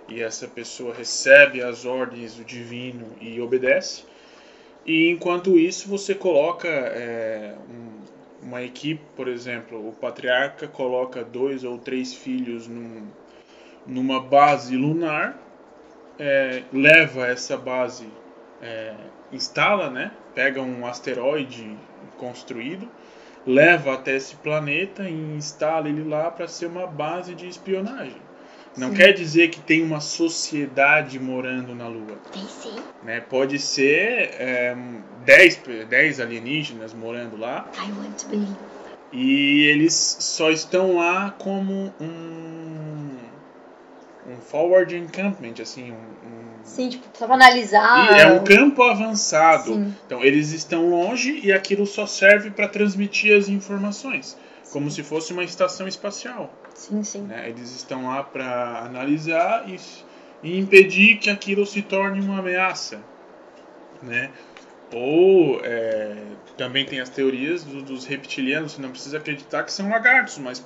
e 0.08 0.22
essa 0.22 0.48
pessoa 0.48 0.94
recebe 0.94 1.62
as 1.62 1.86
ordens 1.86 2.36
do 2.36 2.46
divino 2.46 3.08
e 3.20 3.42
obedece. 3.42 4.13
E 4.86 5.10
enquanto 5.10 5.58
isso 5.58 5.88
você 5.88 6.14
coloca 6.14 6.68
é, 6.68 7.56
um, 7.70 8.48
uma 8.48 8.62
equipe, 8.62 9.02
por 9.16 9.28
exemplo, 9.28 9.88
o 9.88 9.94
patriarca 9.94 10.68
coloca 10.68 11.24
dois 11.24 11.64
ou 11.64 11.78
três 11.78 12.14
filhos 12.14 12.68
num, 12.68 13.08
numa 13.88 14.20
base 14.20 14.76
lunar, 14.76 15.40
é, 16.20 16.64
leva 16.72 17.28
essa 17.28 17.58
base 17.58 18.08
é, 18.62 18.94
instala, 19.32 19.90
né? 19.90 20.12
Pega 20.36 20.62
um 20.62 20.86
asteroide 20.86 21.78
construído, 22.18 22.90
leva 23.46 23.94
até 23.94 24.16
esse 24.16 24.36
planeta 24.36 25.10
e 25.10 25.14
instala 25.36 25.90
ele 25.90 26.04
lá 26.04 26.30
para 26.30 26.48
ser 26.48 26.68
uma 26.68 26.88
base 26.88 27.34
de 27.36 27.48
espionagem. 27.48 28.22
Não 28.78 28.90
sim. 28.90 28.96
quer 28.96 29.14
dizer 29.14 29.50
que 29.50 29.60
tem 29.60 29.84
uma 29.84 30.00
sociedade 30.00 31.20
morando 31.20 31.76
na 31.76 31.88
Lua. 31.88 32.18
Tem 32.32 32.46
sim. 32.48 32.76
Né? 33.04 33.22
Pode 33.22 33.60
ser 33.60 34.32
10 35.26 35.62
é, 35.68 35.86
dez 35.86 36.20
alienígenas 36.20 36.94
morando 36.94 37.38
lá. 37.38 37.70
I 37.78 37.92
want 37.92 38.22
to 38.22 38.28
believe. 38.30 38.56
E 39.12 39.66
eles 39.66 39.94
só 39.94 40.50
estão 40.50 40.96
lá 40.96 41.36
como 41.38 41.94
um, 42.02 43.10
um 44.28 44.38
forward 44.42 44.98
encampment, 44.98 45.62
assim, 45.62 45.92
um, 45.92 45.96
um 45.96 46.44
Sim, 46.64 46.90
tipo, 46.90 47.08
pra 47.16 47.36
analisar. 47.36 48.12
E 48.12 48.22
é 48.22 48.28
um 48.28 48.44
campo 48.44 48.82
avançado. 48.82 49.76
Sim. 49.76 49.96
Então, 50.06 50.24
eles 50.24 50.52
estão 50.52 50.90
longe 50.90 51.42
e 51.44 51.52
aquilo 51.52 51.86
só 51.86 52.08
serve 52.08 52.50
para 52.50 52.68
transmitir 52.68 53.38
as 53.38 53.50
informações. 53.50 54.38
Sim. 54.64 54.74
Como 54.74 54.90
se 54.90 55.04
fosse 55.04 55.32
uma 55.32 55.44
estação 55.44 55.88
espacial. 55.88 56.52
Sim, 56.74 57.04
sim. 57.04 57.22
Né? 57.24 57.50
Eles 57.50 57.72
estão 57.76 58.08
lá 58.08 58.24
para 58.24 58.80
analisar 58.80 59.66
e, 59.70 59.80
e, 60.42 60.58
impedir 60.58 61.18
que 61.18 61.30
aquilo 61.30 61.66
se 61.66 61.82
torne 61.82 62.20
uma 62.20 62.40
ameaça. 62.40 63.02
Né? 64.02 64.32
Ou 64.92 65.62
é, 65.64 66.16
também 66.58 66.86
tem 66.86 67.00
as 67.00 67.10
teorias 67.10 67.64
do, 67.64 67.82
dos 67.82 68.06
reptilianos, 68.06 68.74
você 68.74 68.82
não 68.82 68.92
precisa 68.92 69.18
acreditar 69.18 69.64
que 69.64 69.72
são 69.72 69.90
lagartos, 69.90 70.38
mas 70.38 70.64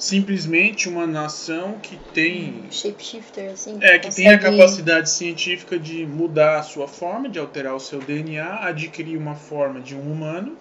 simplesmente 0.00 0.88
uma 0.88 1.06
nação 1.06 1.78
que 1.78 1.96
tem 2.14 2.64
shapeshifter 2.70 3.52
assim 3.52 3.78
é 3.82 3.98
que 3.98 4.06
consegue... 4.06 4.28
tem 4.28 4.34
a 4.34 4.38
capacidade 4.38 5.10
científica 5.10 5.78
de 5.78 6.06
mudar 6.06 6.58
a 6.58 6.62
sua 6.62 6.88
forma 6.88 7.28
de 7.28 7.38
alterar 7.38 7.74
o 7.74 7.80
seu 7.80 7.98
DNA 8.00 8.66
adquirir 8.66 9.18
uma 9.18 9.34
forma 9.34 9.78
de 9.78 9.94
um 9.94 10.00
humano 10.00 10.56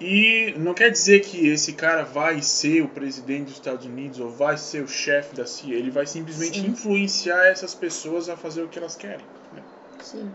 e 0.00 0.54
não 0.56 0.74
quer 0.74 0.90
dizer 0.90 1.20
que 1.20 1.48
esse 1.48 1.72
cara 1.72 2.04
vai 2.04 2.40
ser 2.40 2.82
o 2.82 2.88
presidente 2.88 3.46
dos 3.46 3.54
Estados 3.54 3.86
Unidos 3.86 4.20
ou 4.20 4.30
vai 4.30 4.56
ser 4.56 4.82
o 4.82 4.88
chefe 4.88 5.34
da 5.34 5.46
CIA 5.46 5.76
ele 5.76 5.90
vai 5.90 6.06
simplesmente 6.06 6.60
Sim. 6.60 6.68
influenciar 6.68 7.46
essas 7.46 7.74
pessoas 7.74 8.28
a 8.28 8.36
fazer 8.36 8.62
o 8.62 8.68
que 8.68 8.78
elas 8.78 8.96
querem 8.96 9.26
né? 9.52 9.62
Sim 10.00 10.30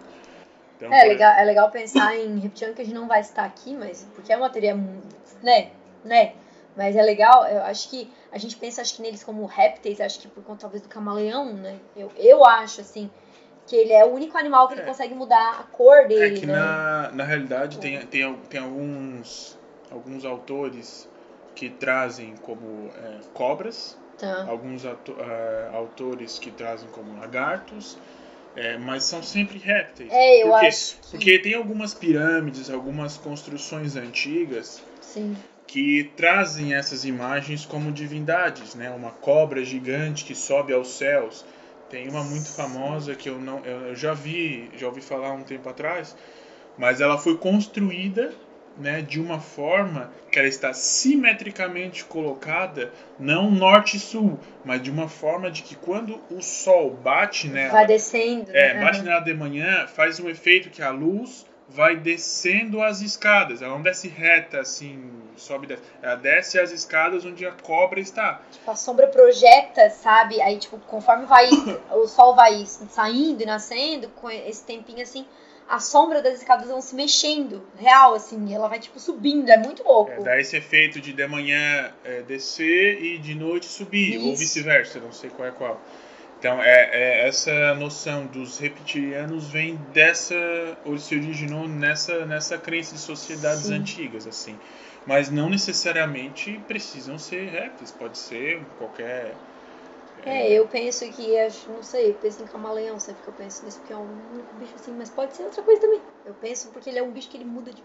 então, 0.76 0.93
é, 0.93 1.03
legal, 1.05 1.34
é 1.34 1.45
legal 1.45 1.72
pensar 1.72 2.18
em 2.18 2.39
reptiliano 2.39 2.76
que 2.76 2.82
a 2.82 2.86
gente 2.86 2.95
não 2.95 3.07
vai 3.07 3.22
estar 3.22 3.45
aqui, 3.45 3.74
mas 3.74 4.05
porque 4.16 4.34
é 4.34 4.38
uma 4.38 4.49
teoria, 4.49 4.76
né, 5.41 5.70
né, 6.03 6.34
mas 6.76 6.95
é 6.95 7.01
legal, 7.01 7.45
eu 7.45 7.61
acho 7.64 7.89
que 7.89 8.11
a 8.32 8.38
gente 8.38 8.57
pensa 8.57 8.82
acho 8.82 8.95
que 8.95 9.01
neles 9.01 9.24
como 9.24 9.45
répteis, 9.45 10.01
acho 10.01 10.20
que 10.20 10.28
por 10.28 10.43
conta 10.43 10.61
talvez 10.61 10.82
do 10.82 10.89
camaleão, 10.89 11.53
né? 11.53 11.78
Eu, 11.95 12.11
eu 12.18 12.43
acho 12.43 12.82
assim 12.82 13.09
que 13.68 13.76
ele 13.76 13.93
é 13.93 14.03
o 14.05 14.09
único 14.09 14.38
animal 14.38 14.68
que 14.68 14.74
ele 14.74 14.82
é. 14.82 14.86
consegue 14.86 15.14
mudar 15.14 15.59
a 15.59 15.64
cor 15.64 16.07
dele. 16.07 16.36
É 16.36 16.39
que 16.39 16.45
né? 16.45 16.53
na, 16.53 17.11
na 17.14 17.24
realidade 17.24 17.80
tem, 17.80 17.99
tem, 18.05 18.36
tem 18.49 18.59
alguns, 18.61 19.57
alguns 19.91 20.26
autores 20.26 21.09
que 21.55 21.70
trazem 21.70 22.36
como 22.41 22.91
é, 22.95 23.20
cobras, 23.34 23.97
tá. 24.18 24.45
alguns 24.47 24.86
ato, 24.86 25.14
uh, 25.14 25.76
autores 25.76 26.39
que 26.39 26.51
trazem 26.51 26.89
como 26.89 27.20
lagartos. 27.20 27.97
É, 28.55 28.78
mas 28.78 29.03
são 29.03 29.24
sempre 29.24 29.57
répteis. 29.57 30.11
É, 30.11 30.43
eu 30.43 30.49
porque, 30.49 30.66
acho. 30.68 30.95
Que... 30.95 31.09
Porque 31.09 31.39
tem 31.39 31.55
algumas 31.55 31.95
pirâmides, 31.95 32.70
algumas 32.70 33.18
construções 33.18 33.95
antigas 33.95 34.80
Sim 35.01 35.36
que 35.74 36.11
trazem 36.16 36.76
essas 36.76 37.03
imagens 37.03 37.66
como 37.66 37.91
divindades, 37.91 38.76
né? 38.76 38.91
Uma 38.91 39.09
cobra 39.09 39.66
gigante 39.66 40.24
que 40.24 40.36
sobe 40.36 40.72
aos 40.72 40.89
céus. 40.89 41.43
Tem 41.93 42.09
uma 42.09 42.23
muito 42.23 42.49
famosa 42.49 43.13
que 43.13 43.29
eu 43.29 43.37
não, 43.39 43.63
eu 43.63 43.95
já 43.95 44.15
vi, 44.15 44.67
já 44.75 44.87
ouvi 44.87 44.99
falar 44.99 45.31
um 45.31 45.43
tempo 45.43 45.69
atrás, 45.69 46.17
mas 46.75 46.99
ela 46.99 47.19
foi 47.19 47.37
construída, 47.37 48.33
né, 48.75 49.03
de 49.03 49.21
uma 49.21 49.39
forma 49.39 50.11
que 50.31 50.39
ela 50.39 50.47
está 50.47 50.73
simetricamente 50.73 52.03
colocada, 52.03 52.91
não 53.19 53.51
norte 53.51 53.97
e 53.97 53.99
sul, 53.99 54.39
mas 54.65 54.81
de 54.81 54.89
uma 54.89 55.07
forma 55.07 55.51
de 55.51 55.61
que 55.61 55.75
quando 55.75 56.19
o 56.31 56.41
sol 56.41 56.89
bate 56.89 57.47
nela, 57.47 57.73
vai 57.73 57.85
descendo, 57.85 58.49
é, 58.51 58.81
bate 58.81 59.03
nela 59.03 59.19
de 59.19 59.35
manhã, 59.35 59.85
faz 59.85 60.19
um 60.19 60.27
efeito 60.27 60.71
que 60.71 60.81
a 60.81 60.89
luz 60.89 61.45
vai 61.74 61.95
descendo 61.95 62.82
as 62.82 63.01
escadas. 63.01 63.61
Ela 63.61 63.74
não 63.74 63.82
desce 63.82 64.07
reta 64.07 64.59
assim, 64.59 65.11
sobe 65.36 65.67
desce. 65.67 65.82
Ela 66.01 66.15
desce 66.15 66.59
as 66.59 66.71
escadas 66.71 67.26
onde 67.26 67.45
a 67.45 67.51
cobra 67.51 67.99
está. 67.99 68.41
Tipo, 68.51 68.71
a 68.71 68.76
sombra 68.76 69.07
projeta, 69.07 69.89
sabe? 69.89 70.41
Aí, 70.41 70.57
tipo, 70.57 70.78
conforme 70.80 71.26
vai 71.26 71.49
o 71.91 72.07
sol 72.07 72.36
vai 72.36 72.65
saindo 72.65 73.41
e 73.41 73.45
nascendo, 73.45 74.07
com 74.09 74.30
esse 74.30 74.63
tempinho 74.63 75.01
assim, 75.01 75.26
a 75.67 75.80
sombra 75.80 76.21
das 76.21 76.39
escadas 76.39 76.67
vão 76.67 76.82
se 76.82 76.93
mexendo, 76.95 77.63
real, 77.78 78.13
assim, 78.13 78.53
ela 78.53 78.67
vai, 78.67 78.80
tipo, 78.80 78.99
subindo, 78.99 79.49
é 79.49 79.57
muito 79.57 79.84
louco. 79.84 80.11
É, 80.11 80.19
dá 80.19 80.39
esse 80.39 80.57
efeito 80.57 80.99
de 80.99 81.13
de 81.13 81.28
manhã 81.28 81.91
é, 82.03 82.21
descer 82.21 83.01
e 83.01 83.17
de 83.17 83.34
noite 83.34 83.65
subir, 83.65 84.17
Isso. 84.17 84.28
ou 84.28 84.36
vice-versa, 84.36 84.99
não 84.99 85.11
sei 85.11 85.30
qual 85.30 85.47
é 85.47 85.51
qual. 85.51 85.82
Então, 86.43 86.61
é, 86.61 86.89
é, 86.91 87.27
essa 87.29 87.73
noção 87.75 88.25
dos 88.25 88.57
reptilianos 88.57 89.47
vem 89.47 89.77
dessa, 89.93 90.35
ou 90.83 90.97
se 90.97 91.15
originou 91.15 91.69
nessa, 91.69 92.25
nessa 92.25 92.57
crença 92.57 92.91
de 92.95 92.99
sociedades 92.99 93.67
Sim. 93.67 93.75
antigas, 93.75 94.27
assim. 94.27 94.59
Mas 95.05 95.29
não 95.29 95.49
necessariamente 95.49 96.51
precisam 96.67 97.17
ser 97.17 97.49
répteis, 97.49 97.91
pode 97.91 98.17
ser 98.17 98.59
qualquer 98.77 99.37
É, 100.25 100.51
eu 100.51 100.67
penso 100.67 101.09
que, 101.13 101.37
acho, 101.37 101.71
não 101.71 101.81
sei, 101.81 102.09
eu 102.09 102.15
penso 102.15 102.43
em 102.43 102.45
camaleão, 102.45 102.99
sempre 102.99 103.23
que 103.23 103.29
eu 103.29 103.33
penso 103.33 103.63
nisso, 103.63 103.79
porque 103.79 103.93
é 103.93 103.97
um 103.97 104.33
único 104.33 104.53
bicho 104.55 104.75
assim, 104.75 104.91
mas 104.97 105.09
pode 105.09 105.33
ser 105.37 105.43
outra 105.43 105.63
coisa 105.63 105.79
também. 105.79 106.01
Eu 106.25 106.33
penso 106.33 106.67
porque 106.73 106.89
ele 106.89 106.99
é 106.99 107.03
um 107.03 107.11
bicho 107.13 107.29
que 107.29 107.37
ele 107.37 107.45
muda 107.45 107.71
de 107.71 107.81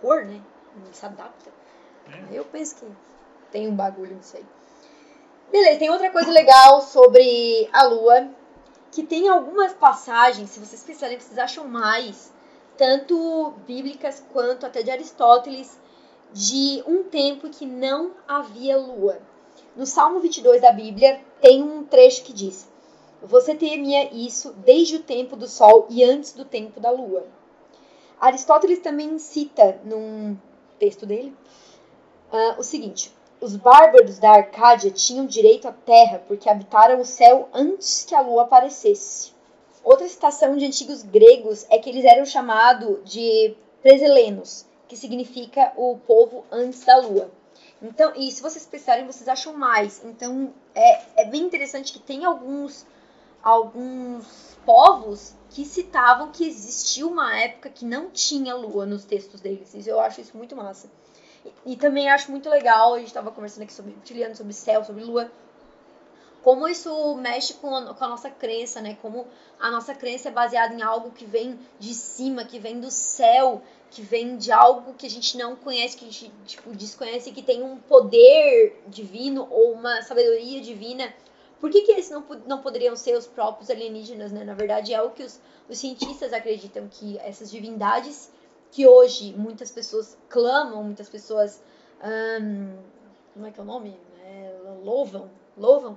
cor, 0.00 0.24
né? 0.24 0.40
Ele 0.76 0.94
se 0.94 1.04
adapta. 1.04 1.50
É. 2.06 2.38
Eu 2.38 2.44
penso 2.44 2.76
que 2.76 2.86
tem 3.50 3.66
um 3.66 3.74
bagulho 3.74 4.14
nisso 4.14 4.36
aí. 4.36 4.44
Beleza, 5.50 5.78
tem 5.78 5.90
outra 5.90 6.10
coisa 6.10 6.30
legal 6.30 6.80
sobre 6.80 7.68
a 7.72 7.84
lua, 7.84 8.28
que 8.90 9.02
tem 9.02 9.28
algumas 9.28 9.72
passagens, 9.72 10.50
se 10.50 10.60
vocês 10.60 10.82
pensarem, 10.82 11.18
vocês 11.18 11.38
acham 11.38 11.68
mais, 11.68 12.32
tanto 12.76 13.54
bíblicas 13.66 14.24
quanto 14.32 14.66
até 14.66 14.82
de 14.82 14.90
Aristóteles, 14.90 15.78
de 16.32 16.82
um 16.86 17.04
tempo 17.04 17.48
que 17.48 17.64
não 17.64 18.12
havia 18.26 18.76
lua. 18.76 19.20
No 19.76 19.86
Salmo 19.86 20.18
22 20.20 20.60
da 20.60 20.72
Bíblia 20.72 21.20
tem 21.40 21.62
um 21.62 21.84
trecho 21.84 22.24
que 22.24 22.32
diz: 22.32 22.68
Você 23.22 23.54
temia 23.54 24.12
isso 24.12 24.52
desde 24.64 24.96
o 24.96 25.02
tempo 25.02 25.36
do 25.36 25.46
sol 25.46 25.86
e 25.88 26.02
antes 26.02 26.32
do 26.32 26.44
tempo 26.44 26.80
da 26.80 26.90
lua. 26.90 27.26
Aristóteles 28.20 28.80
também 28.80 29.18
cita 29.18 29.80
num 29.84 30.36
texto 30.78 31.06
dele 31.06 31.36
ah, 32.32 32.56
o 32.58 32.62
seguinte: 32.64 33.13
Os 33.44 33.56
bárbaros 33.56 34.18
da 34.18 34.30
Arcádia 34.30 34.90
tinham 34.90 35.26
direito 35.26 35.68
à 35.68 35.72
terra 35.72 36.22
porque 36.26 36.48
habitaram 36.48 36.98
o 36.98 37.04
céu 37.04 37.46
antes 37.52 38.02
que 38.02 38.14
a 38.14 38.22
lua 38.22 38.44
aparecesse. 38.44 39.34
Outra 39.84 40.08
citação 40.08 40.56
de 40.56 40.64
antigos 40.64 41.02
gregos 41.02 41.66
é 41.68 41.78
que 41.78 41.90
eles 41.90 42.06
eram 42.06 42.24
chamados 42.24 43.00
de 43.04 43.54
preselenos, 43.82 44.64
que 44.88 44.96
significa 44.96 45.74
o 45.76 45.98
povo 46.06 46.46
antes 46.50 46.86
da 46.86 46.96
lua. 46.96 47.30
Então, 47.82 48.14
e 48.16 48.30
se 48.30 48.40
vocês 48.40 48.64
pensarem, 48.64 49.04
vocês 49.04 49.28
acham 49.28 49.52
mais. 49.52 50.02
Então, 50.02 50.50
é, 50.74 51.02
é 51.16 51.24
bem 51.26 51.42
interessante 51.42 51.92
que 51.92 51.98
tem 51.98 52.24
alguns, 52.24 52.86
alguns 53.42 54.56
povos 54.64 55.34
que 55.50 55.66
citavam 55.66 56.32
que 56.32 56.48
existia 56.48 57.06
uma 57.06 57.38
época 57.38 57.68
que 57.68 57.84
não 57.84 58.08
tinha 58.08 58.54
lua 58.54 58.86
nos 58.86 59.04
textos 59.04 59.42
deles. 59.42 59.74
Isso 59.74 59.90
eu 59.90 60.00
acho 60.00 60.22
isso 60.22 60.34
muito 60.34 60.56
massa. 60.56 60.88
E, 61.44 61.72
e 61.72 61.76
também 61.76 62.08
acho 62.08 62.30
muito 62.30 62.48
legal, 62.48 62.94
a 62.94 62.98
gente 62.98 63.08
estava 63.08 63.30
conversando 63.30 63.64
aqui 63.64 63.72
sobre 63.72 63.92
Tiliano, 64.04 64.34
sobre 64.34 64.52
céu, 64.52 64.84
sobre 64.84 65.04
lua. 65.04 65.30
Como 66.42 66.68
isso 66.68 67.14
mexe 67.16 67.54
com 67.54 67.74
a, 67.74 67.94
com 67.94 68.04
a 68.04 68.08
nossa 68.08 68.28
crença, 68.28 68.80
né? 68.82 68.98
Como 69.00 69.26
a 69.58 69.70
nossa 69.70 69.94
crença 69.94 70.28
é 70.28 70.30
baseada 70.30 70.74
em 70.74 70.82
algo 70.82 71.10
que 71.10 71.24
vem 71.24 71.58
de 71.78 71.94
cima, 71.94 72.44
que 72.44 72.58
vem 72.58 72.78
do 72.78 72.90
céu, 72.90 73.62
que 73.90 74.02
vem 74.02 74.36
de 74.36 74.52
algo 74.52 74.92
que 74.92 75.06
a 75.06 75.10
gente 75.10 75.38
não 75.38 75.56
conhece, 75.56 75.96
que 75.96 76.04
a 76.04 76.10
gente 76.10 76.30
tipo, 76.44 76.70
desconhece, 76.76 77.32
que 77.32 77.42
tem 77.42 77.62
um 77.62 77.78
poder 77.78 78.82
divino 78.88 79.48
ou 79.50 79.72
uma 79.72 80.02
sabedoria 80.02 80.60
divina. 80.60 81.14
Por 81.60 81.70
que, 81.70 81.80
que 81.80 81.92
eles 81.92 82.10
não, 82.10 82.22
não 82.46 82.60
poderiam 82.60 82.94
ser 82.94 83.16
os 83.16 83.26
próprios 83.26 83.70
alienígenas, 83.70 84.30
né? 84.30 84.44
Na 84.44 84.52
verdade, 84.52 84.92
é 84.92 85.00
o 85.00 85.12
que 85.12 85.22
os, 85.22 85.40
os 85.66 85.78
cientistas 85.78 86.34
acreditam, 86.34 86.88
que 86.90 87.18
essas 87.20 87.50
divindades 87.50 88.30
que 88.74 88.88
hoje 88.88 89.32
muitas 89.38 89.70
pessoas 89.70 90.18
clamam, 90.28 90.82
muitas 90.82 91.08
pessoas. 91.08 91.62
hum, 92.42 92.76
como 93.32 93.46
é 93.46 93.52
que 93.52 93.60
é 93.60 93.62
o 93.62 93.66
nome? 93.66 93.96
É, 94.26 94.52
louvam, 94.82 95.30
louvam. 95.56 95.96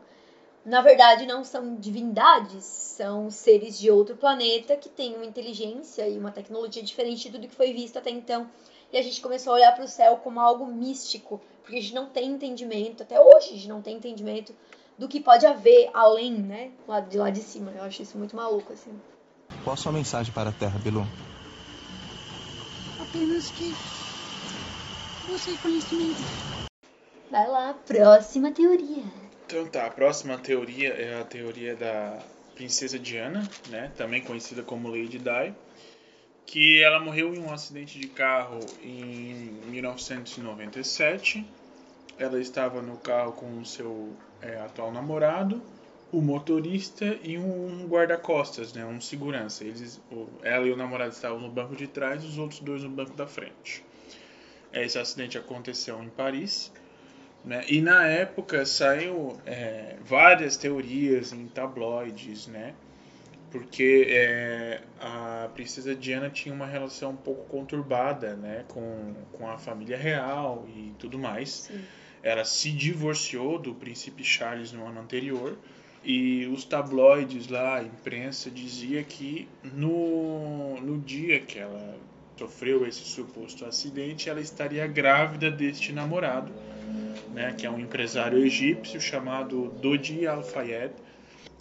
Na 0.64 0.82
verdade, 0.82 1.26
não 1.26 1.44
são 1.44 1.76
divindades, 1.76 2.64
são 2.64 3.32
seres 3.32 3.80
de 3.80 3.90
outro 3.90 4.16
planeta 4.16 4.78
que 4.78 4.90
têm 4.90 5.16
uma 5.16 5.26
inteligência 5.26 6.08
e 6.08 6.20
uma 6.20 6.32
tecnologia 6.32 6.84
diferente 6.84 7.24
de 7.24 7.32
tudo 7.32 7.48
que 7.48 7.56
foi 7.56 7.74
visto 7.74 7.98
até 7.98 8.12
então. 8.12 8.48
E 8.94 8.98
a 8.98 9.02
gente 9.02 9.22
começou 9.22 9.54
a 9.54 9.56
olhar 9.56 9.74
para 9.74 9.86
o 9.86 9.88
céu 9.88 10.18
como 10.18 10.40
algo 10.40 10.68
místico, 10.68 11.42
porque 11.64 11.78
a 11.78 11.82
gente 11.82 11.96
não 11.96 12.06
tem 12.06 12.30
entendimento, 12.30 13.02
até 13.02 13.20
hoje 13.20 13.48
a 13.48 13.54
gente 13.54 13.68
não 13.68 13.82
tem 13.82 13.96
entendimento 13.96 14.54
do 15.00 15.08
que 15.08 15.20
pode 15.20 15.48
haver 15.48 15.90
além, 15.96 16.34
né? 16.34 16.72
Lá 16.88 17.00
de 17.00 17.18
lá 17.18 17.32
de 17.32 17.42
cima. 17.42 17.72
Eu 17.76 17.84
acho 17.84 18.04
isso 18.04 18.18
muito 18.20 18.36
maluco, 18.36 18.72
assim. 18.72 18.92
Qual 19.64 19.74
a 19.74 19.78
sua 19.78 19.92
mensagem 19.92 20.32
para 20.32 20.50
a 20.52 20.54
Terra, 20.54 20.78
Bilu? 20.78 21.04
Apenas 23.10 23.50
que 23.52 23.74
você 25.28 25.58
conhecimento. 25.58 26.22
Vai 27.32 27.48
lá, 27.48 27.74
próxima 27.74 28.52
teoria. 28.52 29.04
Então 29.46 29.66
tá, 29.66 29.86
a 29.86 29.90
próxima 29.90 30.38
teoria 30.38 30.90
é 30.90 31.22
a 31.22 31.24
teoria 31.24 31.76
da 31.76 32.20
princesa 32.54 32.98
Diana, 33.00 33.48
né, 33.70 33.92
também 33.96 34.22
conhecida 34.22 34.64
como 34.64 34.90
Lady 34.90 35.20
Di, 35.20 35.54
que 36.46 36.82
ela 36.82 37.00
morreu 37.00 37.34
em 37.34 37.40
um 37.40 37.54
acidente 37.54 38.00
de 38.00 38.08
carro 38.08 38.60
em 38.82 39.52
1997. 39.68 41.46
Ela 42.18 42.40
estava 42.42 42.82
no 42.82 42.98
carro 42.98 43.34
com 43.34 43.60
o 43.60 43.66
seu 43.66 44.16
é, 44.42 44.60
atual 44.60 44.92
namorado, 44.92 45.62
o 46.12 46.22
motorista 46.22 47.18
e 47.24 47.38
um 47.38 47.86
guarda-costas, 47.88 48.74
né, 48.74 48.86
um 48.86 49.02
segurança. 49.02 49.64
Eles, 49.64 50.02
ela 50.42 50.66
e 50.66 50.72
o 50.72 50.78
namorado 50.78 51.12
estavam 51.12 51.40
no 51.40 51.50
banco 51.50 51.76
de 51.76 51.88
trás, 51.88 52.24
os 52.24 52.38
outros 52.38 52.60
dois 52.62 52.84
no 52.84 52.90
banco 52.90 53.14
da 53.16 53.28
frente. 53.28 53.84
Esse 54.72 54.98
acidente 54.98 55.38
aconteceu 55.38 56.02
em 56.02 56.10
Paris. 56.10 56.72
Né? 57.44 57.64
E 57.68 57.82
na 57.82 58.06
época 58.08 58.66
saiu 58.66 59.38
é, 59.46 59.96
várias 60.04 60.58
teorias 60.58 61.32
em 61.32 61.48
tabloides, 61.48 62.48
né? 62.48 62.74
Porque 63.50 64.06
é, 64.10 64.82
a 65.00 65.50
princesa 65.54 65.96
Diana 65.96 66.30
tinha 66.30 66.54
uma 66.54 66.66
relação 66.66 67.12
um 67.12 67.16
pouco 67.16 67.46
conturbada, 67.46 68.36
né? 68.36 68.66
Com, 68.68 69.14
com 69.32 69.50
a 69.50 69.58
família 69.58 69.98
real 69.98 70.68
e 70.76 70.94
tudo 71.00 71.18
mais. 71.18 71.50
Sim. 71.50 71.82
Ela 72.22 72.44
se 72.44 72.72
divorciou 72.72 73.58
do 73.58 73.74
príncipe 73.74 74.24
Charles 74.24 74.74
no 74.74 74.86
ano 74.86 75.00
anterior 75.00 75.58
e 76.08 76.48
os 76.48 76.64
tabloides 76.64 77.48
lá, 77.50 77.78
a 77.78 77.84
imprensa 77.84 78.50
dizia 78.50 79.04
que 79.04 79.48
no, 79.62 80.80
no 80.80 80.98
dia 81.00 81.40
que 81.40 81.60
ela 81.60 81.96
sofreu 82.38 82.88
esse 82.88 83.04
suposto 83.04 83.66
acidente, 83.66 84.30
ela 84.30 84.40
estaria 84.40 84.88
grávida 84.88 85.52
deste 85.52 85.92
namorado 85.92 86.52
né, 87.38 87.54
que 87.56 87.68
é 87.68 87.70
um 87.70 87.80
empresário 87.80 88.40
egípcio 88.40 89.00
chamado 89.00 89.70
Dodi 89.80 90.26
Al-Fayed. 90.26 90.92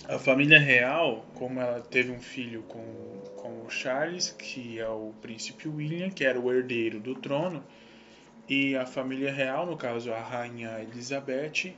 A 0.09 0.19
família 0.19 0.59
real, 0.59 1.27
como 1.35 1.61
ela 1.61 1.81
teve 1.81 2.11
um 2.13 2.21
filho 2.21 2.63
com, 2.63 2.83
com 3.37 3.67
o 3.67 3.71
Charles, 3.71 4.31
que 4.31 4.79
é 4.79 4.89
o 4.89 5.13
príncipe 5.21 5.69
William, 5.69 6.09
que 6.09 6.25
era 6.25 6.41
o 6.41 6.51
herdeiro 6.51 6.99
do 6.99 7.15
trono, 7.15 7.63
e 8.49 8.75
a 8.75 8.87
família 8.87 9.31
real, 9.31 9.67
no 9.67 9.77
caso 9.77 10.13
a 10.13 10.21
rainha 10.21 10.81
Elizabeth, 10.81 11.75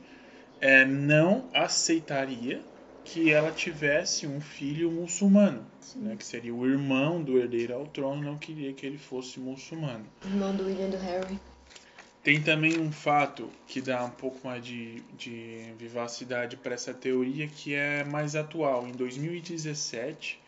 é, 0.61 0.85
não 0.85 1.49
aceitaria 1.53 2.63
que 3.05 3.31
ela 3.31 3.51
tivesse 3.51 4.27
um 4.27 4.41
filho 4.41 4.91
muçulmano, 4.91 5.65
né, 5.97 6.15
que 6.17 6.25
seria 6.25 6.55
o 6.55 6.67
irmão 6.67 7.23
do 7.23 7.39
herdeiro 7.39 7.75
ao 7.75 7.87
trono, 7.87 8.23
não 8.23 8.37
queria 8.37 8.73
que 8.73 8.85
ele 8.85 8.99
fosse 8.99 9.41
muçulmano. 9.41 10.05
Irmão 10.25 10.55
do 10.55 10.67
William 10.67 10.91
do 10.91 10.99
Harry. 10.99 11.39
Tem 12.23 12.43
também 12.43 12.79
um 12.79 12.93
fato 12.93 13.49
que 13.67 13.81
dá 13.81 14.05
um 14.05 14.11
pouco 14.11 14.47
mais 14.47 14.63
de, 14.63 15.01
de 15.17 15.73
vivacidade 15.79 16.57
para 16.57 16.75
essa 16.75 16.93
teoria 16.93 17.49
que 17.49 17.75
é 17.75 18.05
mais 18.05 18.37
atual. 18.37 18.87
Em 18.87 18.93
2017, 18.93 20.39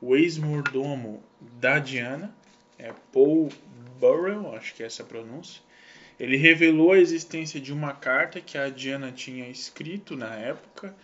o 0.00 0.14
ex-mordomo 0.14 1.20
da 1.58 1.80
Diana, 1.80 2.32
é 2.78 2.92
Paul 3.12 3.48
Burrell, 3.98 4.54
acho 4.54 4.74
que 4.74 4.84
é 4.84 4.86
essa 4.86 5.02
a 5.02 5.06
pronúncia, 5.06 5.60
ele 6.18 6.36
revelou 6.36 6.92
a 6.92 6.98
existência 6.98 7.60
de 7.60 7.72
uma 7.72 7.92
carta 7.92 8.40
que 8.40 8.58
a 8.58 8.68
Diana 8.68 9.12
tinha 9.12 9.48
escrito 9.48 10.16
na 10.16 10.34
época 10.34 10.94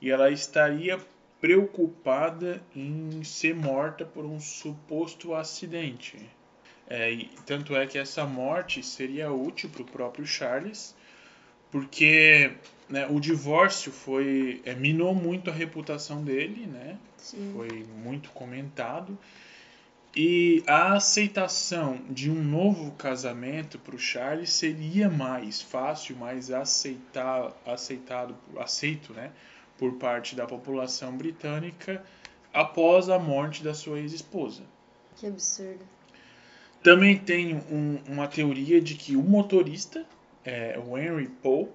e 0.00 0.10
ela 0.10 0.30
estaria 0.30 0.98
preocupada 1.40 2.62
em 2.74 3.22
ser 3.24 3.54
morta 3.54 4.04
por 4.04 4.24
um 4.24 4.40
suposto 4.40 5.34
acidente. 5.34 6.16
É, 6.88 7.10
e 7.10 7.30
tanto 7.46 7.74
é 7.74 7.86
que 7.86 7.98
essa 7.98 8.24
morte 8.24 8.82
seria 8.82 9.32
útil 9.32 9.68
para 9.68 9.82
o 9.82 9.84
próprio 9.84 10.26
Charles, 10.26 10.94
porque 11.70 12.52
né, 12.88 13.06
o 13.08 13.18
divórcio 13.18 13.90
foi 13.90 14.60
é, 14.64 14.74
minou 14.74 15.14
muito 15.14 15.50
a 15.50 15.52
reputação 15.52 16.22
dele, 16.22 16.66
né? 16.66 16.98
Sim. 17.16 17.52
Foi 17.54 17.84
muito 18.04 18.30
comentado. 18.30 19.18
E 20.14 20.62
a 20.66 20.92
aceitação 20.92 21.98
de 22.10 22.30
um 22.30 22.42
novo 22.42 22.90
casamento 22.92 23.78
para 23.78 23.96
o 23.96 23.98
Charles 23.98 24.52
seria 24.52 25.08
mais 25.08 25.62
fácil, 25.62 26.16
mais 26.16 26.50
aceitar, 26.50 27.50
aceitado, 27.64 28.36
aceito, 28.58 29.14
né, 29.14 29.30
por 29.78 29.94
parte 29.94 30.36
da 30.36 30.44
população 30.46 31.16
britânica 31.16 32.04
após 32.52 33.08
a 33.08 33.18
morte 33.18 33.64
da 33.64 33.72
sua 33.72 34.00
ex-esposa. 34.00 34.62
Que 35.16 35.26
absurdo. 35.26 35.80
Também 36.82 37.16
tem 37.16 37.54
um- 37.70 37.98
uma 38.06 38.28
teoria 38.28 38.82
de 38.82 38.94
que 38.96 39.16
o 39.16 39.22
motorista, 39.22 40.04
é, 40.44 40.78
o 40.78 40.98
Henry 40.98 41.28
Poe, 41.42 41.68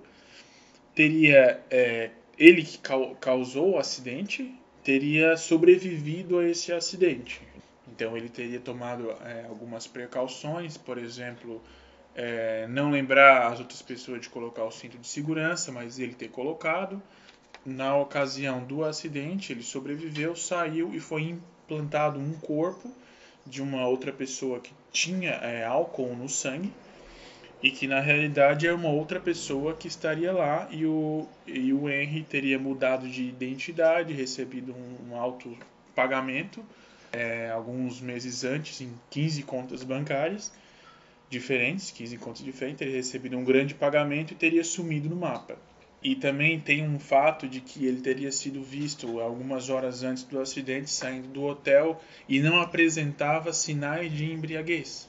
teria 0.93 1.59
é, 1.71 2.11
ele 2.37 2.61
que 2.63 2.77
cau- 2.77 3.15
causou 3.19 3.71
o 3.71 3.77
acidente, 3.79 4.53
teria 4.83 5.35
sobrevivido 5.37 6.37
a 6.37 6.47
esse 6.47 6.71
acidente. 6.71 7.41
Então 7.97 8.15
ele 8.15 8.29
teria 8.29 8.59
tomado 8.59 9.09
é, 9.25 9.45
algumas 9.49 9.87
precauções, 9.87 10.77
por 10.77 10.99
exemplo, 10.99 11.59
é, 12.15 12.67
não 12.67 12.91
lembrar 12.91 13.51
as 13.51 13.59
outras 13.59 13.81
pessoas 13.81 14.21
de 14.21 14.29
colocar 14.29 14.63
o 14.65 14.71
cinto 14.71 14.99
de 14.99 15.07
segurança, 15.07 15.71
mas 15.71 15.97
ele 15.97 16.13
ter 16.13 16.29
colocado, 16.29 17.01
na 17.65 17.97
ocasião 17.97 18.63
do 18.63 18.85
acidente, 18.85 19.51
ele 19.51 19.63
sobreviveu, 19.63 20.35
saiu 20.35 20.93
e 20.93 20.99
foi 20.99 21.23
implantado 21.23 22.19
um 22.19 22.33
corpo 22.33 22.93
de 23.43 23.63
uma 23.63 23.87
outra 23.87 24.13
pessoa 24.13 24.59
que 24.59 24.71
tinha 24.91 25.31
é, 25.31 25.65
álcool 25.65 26.15
no 26.15 26.29
sangue 26.29 26.71
e 27.63 27.71
que 27.71 27.87
na 27.87 27.99
realidade 27.99 28.67
é 28.67 28.73
uma 28.73 28.89
outra 28.89 29.19
pessoa 29.19 29.73
que 29.73 29.87
estaria 29.87 30.31
lá 30.31 30.67
e 30.69 30.85
o, 30.85 31.27
e 31.47 31.73
o 31.73 31.89
Henry 31.89 32.21
teria 32.21 32.59
mudado 32.59 33.09
de 33.09 33.23
identidade, 33.23 34.13
recebido 34.13 34.71
um, 34.71 35.09
um 35.09 35.19
alto 35.19 35.57
pagamento 35.95 36.63
é, 37.17 37.49
alguns 37.49 37.99
meses 37.99 38.43
antes 38.43 38.79
em 38.79 38.93
15 39.09 39.41
contas 39.41 39.83
bancárias 39.83 40.53
diferentes, 41.29 41.89
15 41.89 42.17
contas 42.17 42.43
diferentes, 42.43 42.77
teria 42.77 42.95
recebido 42.95 43.35
um 43.35 43.43
grande 43.43 43.73
pagamento 43.73 44.33
e 44.33 44.35
teria 44.35 44.63
sumido 44.63 45.09
no 45.09 45.15
mapa. 45.15 45.57
E 46.01 46.15
também 46.15 46.59
tem 46.59 46.87
um 46.87 46.99
fato 46.99 47.47
de 47.47 47.59
que 47.59 47.85
ele 47.85 48.01
teria 48.01 48.31
sido 48.31 48.61
visto 48.61 49.19
algumas 49.19 49.69
horas 49.69 50.03
antes 50.03 50.23
do 50.23 50.39
acidente 50.39 50.91
saindo 50.91 51.27
do 51.29 51.43
hotel 51.43 51.99
e 52.29 52.39
não 52.39 52.61
apresentava 52.61 53.51
sinais 53.51 54.11
de 54.11 54.31
embriaguez. 54.31 55.07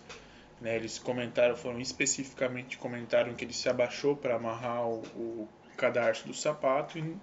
Né, 0.63 0.75
eles 0.75 0.99
comentaram, 0.99 1.57
foram 1.57 1.79
especificamente 1.79 2.79
comentaram 2.79 3.35
que 3.35 3.45
ele 3.45 3.53
se 3.53 3.69
abaixou 3.69 4.17
para 4.17 4.35
amarrar 4.35 4.89
o, 4.89 5.03
o, 5.15 5.49
cadarço 5.77 6.27
do 6.27 6.35
sapato 6.35 6.99
e, 6.99 7.17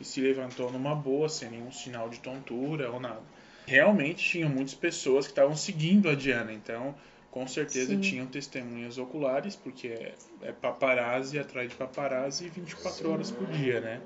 e 0.00 0.04
se 0.04 0.22
levantou 0.22 0.72
numa 0.72 0.94
boa, 0.94 1.28
sem 1.28 1.50
nenhum 1.50 1.70
sinal 1.70 2.08
de 2.08 2.20
tontura 2.20 2.90
ou 2.90 2.98
nada. 2.98 3.20
Realmente 3.68 4.24
tinham 4.24 4.48
muitas 4.48 4.72
pessoas 4.72 5.26
que 5.26 5.32
estavam 5.32 5.54
seguindo 5.54 6.08
a 6.08 6.14
Diana, 6.14 6.54
então 6.54 6.94
com 7.30 7.46
certeza 7.46 7.92
Sim. 7.92 8.00
tinham 8.00 8.26
testemunhas 8.26 8.96
oculares, 8.96 9.54
porque 9.54 9.88
é, 9.88 10.14
é 10.40 10.52
paparazzi 10.52 11.38
atrás 11.38 11.68
de 11.68 11.76
paparazzi 11.76 12.48
24 12.48 12.98
Sim. 12.98 13.12
horas 13.12 13.30
por 13.30 13.46
dia, 13.48 13.78
né? 13.78 14.00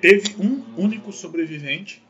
Teve 0.00 0.34
um 0.42 0.64
único 0.78 1.12
sobrevivente 1.12 2.02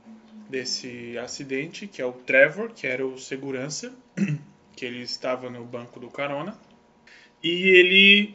desse 0.48 1.18
acidente, 1.18 1.88
que 1.88 2.00
é 2.00 2.06
o 2.06 2.12
Trevor, 2.12 2.70
que 2.72 2.86
era 2.86 3.04
o 3.04 3.18
segurança, 3.18 3.92
que 4.76 4.84
ele 4.84 5.02
estava 5.02 5.50
no 5.50 5.64
banco 5.64 5.98
do 5.98 6.08
carona. 6.08 6.56
E 7.42 7.50
ele 7.50 8.32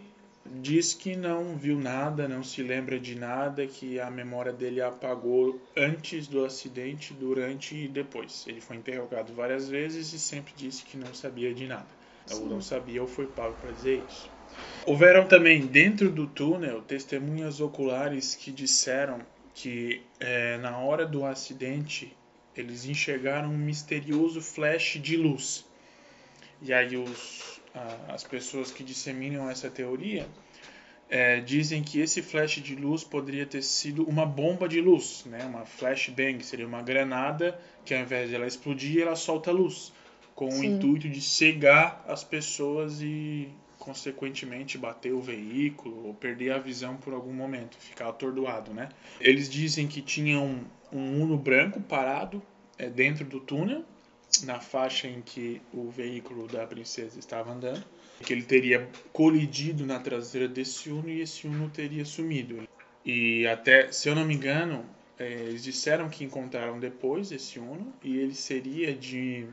diz 0.61 0.93
que 0.93 1.15
não 1.15 1.55
viu 1.55 1.79
nada, 1.79 2.27
não 2.27 2.43
se 2.43 2.61
lembra 2.63 2.99
de 2.99 3.15
nada, 3.15 3.65
que 3.67 3.99
a 3.99 4.09
memória 4.09 4.51
dele 4.51 4.81
apagou 4.81 5.61
antes 5.75 6.27
do 6.27 6.43
acidente, 6.43 7.13
durante 7.13 7.75
e 7.75 7.87
depois. 7.87 8.45
Ele 8.47 8.61
foi 8.61 8.77
interrogado 8.77 9.33
várias 9.33 9.69
vezes 9.69 10.13
e 10.13 10.19
sempre 10.19 10.53
disse 10.55 10.83
que 10.83 10.97
não 10.97 11.13
sabia 11.13 11.53
de 11.53 11.67
nada. 11.67 11.87
Sim. 12.25 12.43
Ou 12.43 12.49
não 12.49 12.61
sabia 12.61 13.01
ou 13.01 13.07
foi 13.07 13.27
pago 13.27 13.55
para 13.61 13.71
dizer 13.71 14.03
isso. 14.09 14.29
Houveram 14.85 15.27
também 15.27 15.65
dentro 15.65 16.09
do 16.09 16.27
túnel 16.27 16.81
testemunhas 16.81 17.61
oculares 17.61 18.35
que 18.35 18.51
disseram 18.51 19.19
que 19.53 20.01
é, 20.19 20.57
na 20.57 20.77
hora 20.77 21.05
do 21.05 21.25
acidente 21.25 22.15
eles 22.55 22.85
enxergaram 22.85 23.49
um 23.49 23.57
misterioso 23.57 24.41
flash 24.41 24.99
de 25.01 25.15
luz. 25.15 25.65
E 26.61 26.73
aí 26.73 26.97
os 26.97 27.58
as 28.07 28.23
pessoas 28.23 28.71
que 28.71 28.83
disseminam 28.83 29.49
essa 29.49 29.69
teoria 29.69 30.27
é, 31.09 31.39
dizem 31.41 31.81
que 31.81 31.99
esse 31.99 32.21
flash 32.21 32.61
de 32.61 32.75
luz 32.75 33.03
poderia 33.03 33.45
ter 33.45 33.63
sido 33.63 34.03
uma 34.03 34.25
bomba 34.25 34.69
de 34.69 34.79
luz, 34.79 35.23
né? 35.25 35.43
uma 35.45 35.65
flashbang, 35.65 36.43
seria 36.43 36.67
uma 36.67 36.81
granada 36.81 37.59
que 37.83 37.93
ao 37.93 38.01
invés 38.01 38.29
de 38.29 38.35
ela 38.35 38.45
explodir, 38.45 39.01
ela 39.01 39.15
solta 39.15 39.51
luz, 39.51 39.91
com 40.35 40.51
Sim. 40.51 40.59
o 40.59 40.63
intuito 40.63 41.09
de 41.09 41.19
cegar 41.19 42.05
as 42.07 42.23
pessoas 42.23 43.01
e, 43.01 43.49
consequentemente, 43.79 44.77
bater 44.77 45.11
o 45.11 45.19
veículo 45.19 46.07
ou 46.07 46.13
perder 46.13 46.51
a 46.51 46.59
visão 46.59 46.95
por 46.95 47.13
algum 47.13 47.33
momento, 47.33 47.75
ficar 47.77 48.09
atordoado. 48.09 48.71
Né? 48.71 48.89
Eles 49.19 49.49
dizem 49.49 49.87
que 49.87 50.01
tinha 50.01 50.39
um, 50.39 50.63
um 50.93 51.23
Uno 51.23 51.37
branco 51.37 51.81
parado 51.81 52.41
é, 52.77 52.87
dentro 52.87 53.25
do 53.25 53.39
túnel, 53.39 53.83
na 54.45 54.59
faixa 54.59 55.07
em 55.07 55.21
que 55.21 55.61
o 55.73 55.89
veículo 55.89 56.47
da 56.47 56.65
princesa 56.65 57.19
estava 57.19 57.51
andando, 57.51 57.83
que 58.23 58.33
ele 58.33 58.43
teria 58.43 58.89
colidido 59.13 59.85
na 59.85 59.99
traseira 59.99 60.47
desse 60.47 60.89
Uno 60.89 61.09
e 61.09 61.21
esse 61.21 61.47
Uno 61.47 61.69
teria 61.69 62.05
sumido. 62.05 62.67
E 63.05 63.47
até, 63.47 63.91
se 63.91 64.09
eu 64.09 64.15
não 64.15 64.25
me 64.25 64.35
engano, 64.35 64.85
é, 65.17 65.31
eles 65.31 65.63
disseram 65.63 66.09
que 66.09 66.23
encontraram 66.23 66.79
depois 66.79 67.31
esse 67.31 67.59
Uno 67.59 67.93
e 68.03 68.17
ele 68.17 68.35
seria 68.35 68.93
de, 68.93 69.47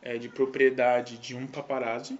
é, 0.00 0.18
de 0.18 0.28
propriedade 0.28 1.18
de 1.18 1.34
um 1.34 1.46
paparazzi. 1.46 2.18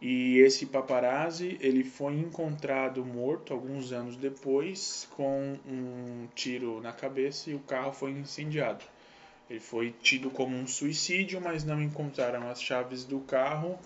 E 0.00 0.38
esse 0.38 0.66
paparazzi 0.66 1.56
ele 1.60 1.82
foi 1.82 2.14
encontrado 2.14 3.04
morto 3.04 3.54
alguns 3.54 3.92
anos 3.92 4.16
depois 4.16 5.08
com 5.12 5.58
um 5.66 6.28
tiro 6.34 6.80
na 6.82 6.92
cabeça 6.92 7.50
e 7.50 7.54
o 7.54 7.60
carro 7.60 7.92
foi 7.92 8.10
incendiado. 8.10 8.84
Ele 9.48 9.60
foi 9.60 9.94
tido 10.02 10.30
como 10.30 10.56
um 10.56 10.66
suicídio, 10.66 11.40
mas 11.40 11.64
não 11.64 11.80
encontraram 11.82 12.48
as 12.50 12.60
chaves 12.60 13.04
do 13.04 13.20
carro 13.20 13.78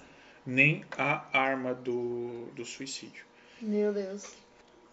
nem 0.46 0.84
a 0.96 1.38
arma 1.38 1.74
do, 1.74 2.46
do 2.56 2.64
suicídio. 2.64 3.24
Meu 3.60 3.92
Deus. 3.92 4.34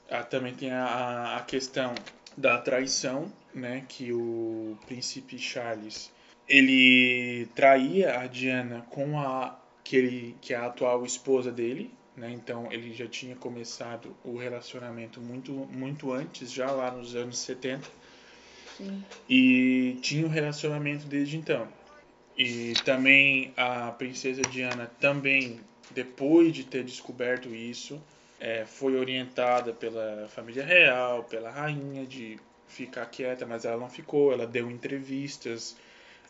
Ah, 0.09 0.23
também 0.23 0.53
tem 0.53 0.71
a, 0.71 1.37
a 1.37 1.41
questão 1.41 1.95
da 2.35 2.57
traição, 2.57 3.31
né, 3.53 3.85
que 3.87 4.11
o 4.11 4.77
príncipe 4.85 5.39
Charles 5.39 6.11
ele 6.47 7.47
traía 7.53 8.19
a 8.19 8.27
Diana 8.27 8.85
com 8.89 9.19
a 9.19 9.59
que 9.83 9.95
ele 9.95 10.35
que 10.41 10.53
é 10.53 10.57
a 10.57 10.67
atual 10.67 11.05
esposa 11.05 11.51
dele, 11.51 11.91
né? 12.15 12.31
Então 12.31 12.71
ele 12.71 12.93
já 12.93 13.07
tinha 13.07 13.35
começado 13.35 14.15
o 14.23 14.37
relacionamento 14.37 15.19
muito 15.19 15.51
muito 15.51 16.11
antes, 16.11 16.51
já 16.51 16.71
lá 16.71 16.89
nos 16.89 17.15
anos 17.15 17.37
70 17.39 17.89
e 19.29 19.97
tinha 20.01 20.25
um 20.25 20.29
relacionamento 20.29 21.05
desde 21.05 21.37
então. 21.37 21.67
E 22.37 22.73
também 22.85 23.53
a 23.57 23.91
princesa 23.91 24.41
Diana 24.43 24.91
também, 24.99 25.59
depois 25.91 26.53
de 26.53 26.63
ter 26.63 26.83
descoberto 26.83 27.53
isso, 27.53 28.01
é, 28.39 28.65
foi 28.65 28.95
orientada 28.95 29.73
pela 29.73 30.27
família 30.27 30.63
real, 30.63 31.23
pela 31.23 31.49
rainha, 31.49 32.05
de 32.05 32.39
ficar 32.67 33.05
quieta, 33.07 33.45
mas 33.45 33.65
ela 33.65 33.77
não 33.77 33.89
ficou. 33.89 34.31
Ela 34.31 34.45
deu 34.45 34.69
entrevistas, 34.69 35.75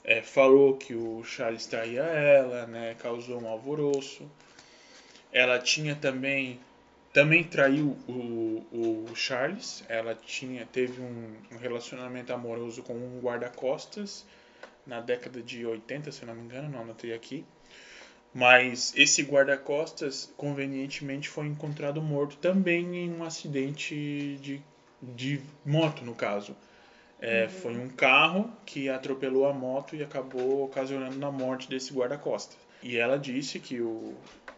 é, 0.03 0.21
falou 0.21 0.77
que 0.77 0.93
o 0.95 1.23
Charles 1.25 1.65
traía 1.65 2.03
ela, 2.03 2.65
né, 2.67 2.95
causou 2.99 3.41
um 3.41 3.47
alvoroço. 3.47 4.29
Ela 5.33 5.59
tinha 5.59 5.93
também 5.93 6.59
também 7.13 7.43
traiu 7.43 7.97
o, 8.07 8.65
o 9.09 9.15
Charles. 9.15 9.83
Ela 9.87 10.15
tinha 10.15 10.65
teve 10.65 11.01
um, 11.01 11.35
um 11.51 11.57
relacionamento 11.57 12.31
amoroso 12.33 12.83
com 12.83 12.93
um 12.93 13.19
guarda-costas 13.19 14.25
na 14.85 15.01
década 15.01 15.41
de 15.41 15.65
80, 15.65 16.11
se 16.11 16.25
não 16.25 16.35
me 16.35 16.43
engano, 16.43 16.69
não 16.69 16.81
anotei 16.81 17.13
aqui. 17.13 17.45
Mas 18.33 18.93
esse 18.95 19.23
guarda-costas 19.23 20.31
convenientemente 20.37 21.27
foi 21.27 21.47
encontrado 21.47 22.01
morto 22.01 22.37
também 22.37 22.95
em 22.95 23.13
um 23.13 23.23
acidente 23.23 24.37
de, 24.41 24.61
de 25.01 25.41
moto, 25.65 26.03
no 26.05 26.13
caso. 26.13 26.55
É, 27.19 27.43
uhum. 27.43 27.49
Foi 27.49 27.77
um 27.77 27.89
carro 27.89 28.51
que 28.65 28.89
atropelou 28.89 29.47
a 29.47 29.53
moto 29.53 29.95
e 29.95 30.03
acabou 30.03 30.65
ocasionando 30.65 31.25
a 31.25 31.31
morte 31.31 31.67
desse 31.67 31.91
guarda-costas. 31.91 32.57
E 32.83 32.97
ela 32.97 33.17
disse 33.17 33.59
que 33.59 33.81
o, 33.81 34.15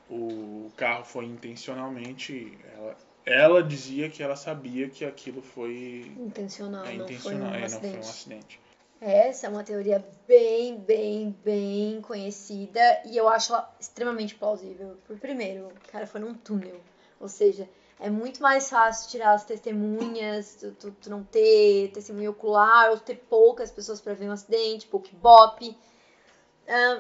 o 0.10 0.72
carro 0.76 1.04
foi 1.04 1.26
intencionalmente. 1.26 2.58
Ela, 2.76 2.98
ela 3.26 3.64
dizia 3.64 4.10
que 4.10 4.24
ela 4.24 4.36
sabia 4.36 4.90
que 4.90 5.06
aquilo 5.06 5.42
foi 5.42 6.12
intencional, 6.18 6.86
é, 6.86 6.96
intencional, 6.96 7.40
não, 7.40 7.50
foi 7.50 7.60
um, 7.60 7.64
é, 7.64 7.70
não 7.70 7.80
foi 7.80 7.90
um 7.90 8.00
acidente. 8.00 8.60
Essa 9.02 9.48
é 9.48 9.50
uma 9.50 9.64
teoria 9.64 10.06
bem, 10.28 10.78
bem, 10.78 11.34
bem 11.44 12.02
conhecida 12.02 12.82
e 13.06 13.16
eu 13.16 13.30
acho 13.30 13.54
ela 13.54 13.74
extremamente 13.80 14.36
plausível. 14.36 14.98
Por 15.08 15.18
primeiro, 15.18 15.68
o 15.68 15.92
cara 15.92 16.06
foi 16.06 16.20
num 16.20 16.34
túnel, 16.34 16.82
ou 17.18 17.30
seja, 17.30 17.70
é 17.98 18.10
muito 18.10 18.42
mais 18.42 18.70
fácil 18.70 19.10
tirar 19.10 19.34
as 19.34 19.46
testemunhas, 19.46 20.56
tu, 20.56 20.72
tu, 20.72 20.92
tu 20.92 21.10
não 21.10 21.24
ter 21.24 21.92
testemunha 21.94 22.30
ocular 22.30 22.92
ou 22.92 23.00
ter 23.00 23.16
poucas 23.30 23.72
pessoas 23.72 24.02
para 24.02 24.14
ver 24.14 24.28
um 24.28 24.34
acidente, 24.34 24.88
pouco 24.88 25.08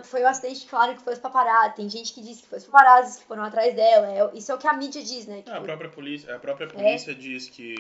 foi 0.04 0.22
o 0.22 0.24
um 0.24 0.28
acidente, 0.28 0.66
claro, 0.68 0.96
que 0.96 1.04
foi 1.04 1.14
os 1.14 1.20
paparazzi. 1.20 1.76
Tem 1.76 1.90
gente 1.90 2.14
que 2.14 2.22
diz 2.22 2.42
que 2.42 2.48
foi 2.48 2.58
os 2.58 2.66
paparazzi 2.66 3.20
que 3.20 3.26
foram 3.26 3.44
atrás 3.44 3.76
dela. 3.76 4.08
É, 4.12 4.38
isso 4.38 4.52
é 4.52 4.56
o 4.56 4.58
que 4.58 4.68
a 4.68 4.74
mídia 4.74 5.04
diz, 5.04 5.28
né? 5.28 5.44
Que, 5.44 5.52
a 5.52 5.62
própria 5.62 5.90
polícia, 5.90 6.36
a 6.36 6.40
própria 6.40 6.68
polícia 6.68 7.12
é, 7.12 7.14
diz 7.14 7.48
que, 7.50 7.76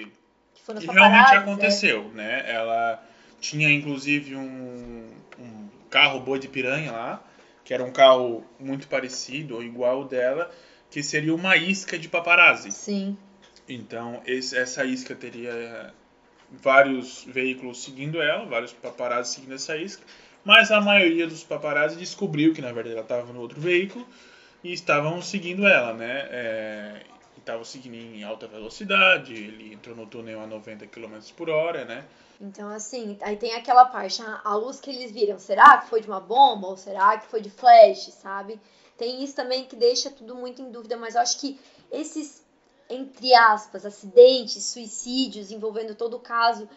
que, 0.53 0.73
que 0.73 0.85
realmente 0.85 1.33
aconteceu, 1.33 2.11
é. 2.11 2.15
né? 2.15 2.43
Ela 2.51 3.03
tinha, 3.39 3.69
inclusive, 3.71 4.35
um, 4.35 5.09
um 5.39 5.69
carro 5.89 6.19
boi 6.19 6.37
de 6.37 6.47
piranha 6.47 6.91
lá, 6.91 7.23
que 7.65 7.73
era 7.73 7.83
um 7.83 7.91
carro 7.91 8.45
muito 8.59 8.87
parecido 8.87 9.55
ou 9.55 9.63
igual 9.63 10.05
dela, 10.05 10.51
que 10.91 11.01
seria 11.01 11.33
uma 11.33 11.57
isca 11.57 11.97
de 11.97 12.07
paparazzi. 12.07 12.71
Sim. 12.71 13.17
Então, 13.67 14.21
esse, 14.25 14.55
essa 14.55 14.85
isca 14.85 15.15
teria 15.15 15.91
vários 16.51 17.23
veículos 17.25 17.83
seguindo 17.83 18.21
ela, 18.21 18.45
vários 18.45 18.73
paparazzi 18.73 19.35
seguindo 19.35 19.53
essa 19.55 19.75
isca 19.75 20.03
mas 20.43 20.71
a 20.71 20.81
maioria 20.81 21.27
dos 21.27 21.43
paparazzi 21.43 21.97
descobriu 21.97 22.53
que 22.53 22.61
na 22.61 22.71
verdade 22.71 22.95
ela 22.95 23.03
estava 23.03 23.31
no 23.33 23.41
outro 23.41 23.59
veículo 23.59 24.07
e 24.63 24.73
estavam 24.73 25.21
seguindo 25.21 25.67
ela, 25.67 25.93
né? 25.93 26.27
É, 26.31 27.01
estava 27.37 27.63
seguindo 27.65 27.95
em 27.95 28.23
alta 28.23 28.47
velocidade, 28.47 29.33
ele 29.33 29.73
entrou 29.73 29.95
no 29.95 30.05
túnel 30.05 30.41
a 30.41 30.47
90 30.47 30.85
km 30.87 31.17
por 31.35 31.49
hora, 31.49 31.85
né? 31.85 32.05
Então, 32.39 32.69
assim, 32.69 33.17
aí 33.21 33.35
tem 33.35 33.53
aquela 33.53 33.85
parte, 33.85 34.21
a 34.21 34.55
luz 34.55 34.79
que 34.79 34.89
eles 34.89 35.11
viram, 35.11 35.37
será 35.39 35.79
que 35.79 35.89
foi 35.89 35.99
de 35.99 36.07
uma 36.07 36.19
bomba 36.19 36.67
ou 36.67 36.77
será 36.77 37.17
que 37.17 37.27
foi 37.27 37.41
de 37.41 37.49
flash, 37.49 38.13
sabe? 38.13 38.59
Tem 38.97 39.23
isso 39.23 39.35
também 39.35 39.65
que 39.65 39.75
deixa 39.75 40.09
tudo 40.09 40.35
muito 40.35 40.61
em 40.61 40.71
dúvida, 40.71 40.95
mas 40.95 41.15
eu 41.15 41.21
acho 41.21 41.39
que 41.39 41.59
esses, 41.91 42.45
entre 42.89 43.33
aspas, 43.33 43.85
acidentes, 43.85 44.63
suicídios 44.65 45.51
envolvendo 45.51 45.95
todo 45.95 46.15
o 46.15 46.19
caso, 46.19 46.69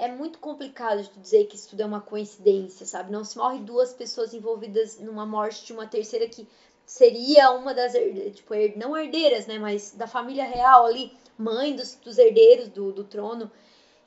é 0.00 0.08
muito 0.08 0.38
complicado 0.38 1.02
de 1.02 1.20
dizer 1.20 1.44
que 1.44 1.54
isso 1.54 1.68
tudo 1.68 1.82
é 1.82 1.86
uma 1.86 2.00
coincidência, 2.00 2.86
sabe? 2.86 3.12
Não 3.12 3.22
se 3.22 3.36
morre 3.36 3.58
duas 3.60 3.92
pessoas 3.92 4.32
envolvidas 4.32 4.98
numa 4.98 5.26
morte 5.26 5.66
de 5.66 5.74
uma 5.74 5.86
terceira 5.86 6.26
que 6.26 6.48
seria 6.86 7.50
uma 7.50 7.74
das, 7.74 7.92
tipo, 8.34 8.54
não 8.76 8.96
herdeiras, 8.96 9.46
né? 9.46 9.58
Mas 9.58 9.92
da 9.92 10.06
família 10.06 10.46
real 10.46 10.86
ali, 10.86 11.12
mãe 11.36 11.76
dos, 11.76 11.96
dos 11.96 12.16
herdeiros 12.16 12.68
do, 12.68 12.92
do 12.92 13.04
trono. 13.04 13.50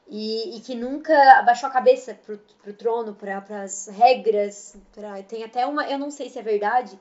E, 0.08 0.58
e, 0.58 0.60
que 0.60 0.76
nunca 0.76 1.39
abaixou 1.39 1.70
a 1.70 1.72
cabeça 1.72 2.14
pro, 2.14 2.38
pro 2.62 2.74
trono, 2.74 3.14
para 3.14 3.64
as 3.64 3.88
regras. 3.88 4.76
Pra, 4.94 5.22
tem 5.24 5.44
até 5.44 5.66
uma, 5.66 5.88
eu 5.88 5.98
não 5.98 6.10
sei 6.12 6.28
se 6.28 6.39
é 6.39 6.41
verdade, 6.41 7.00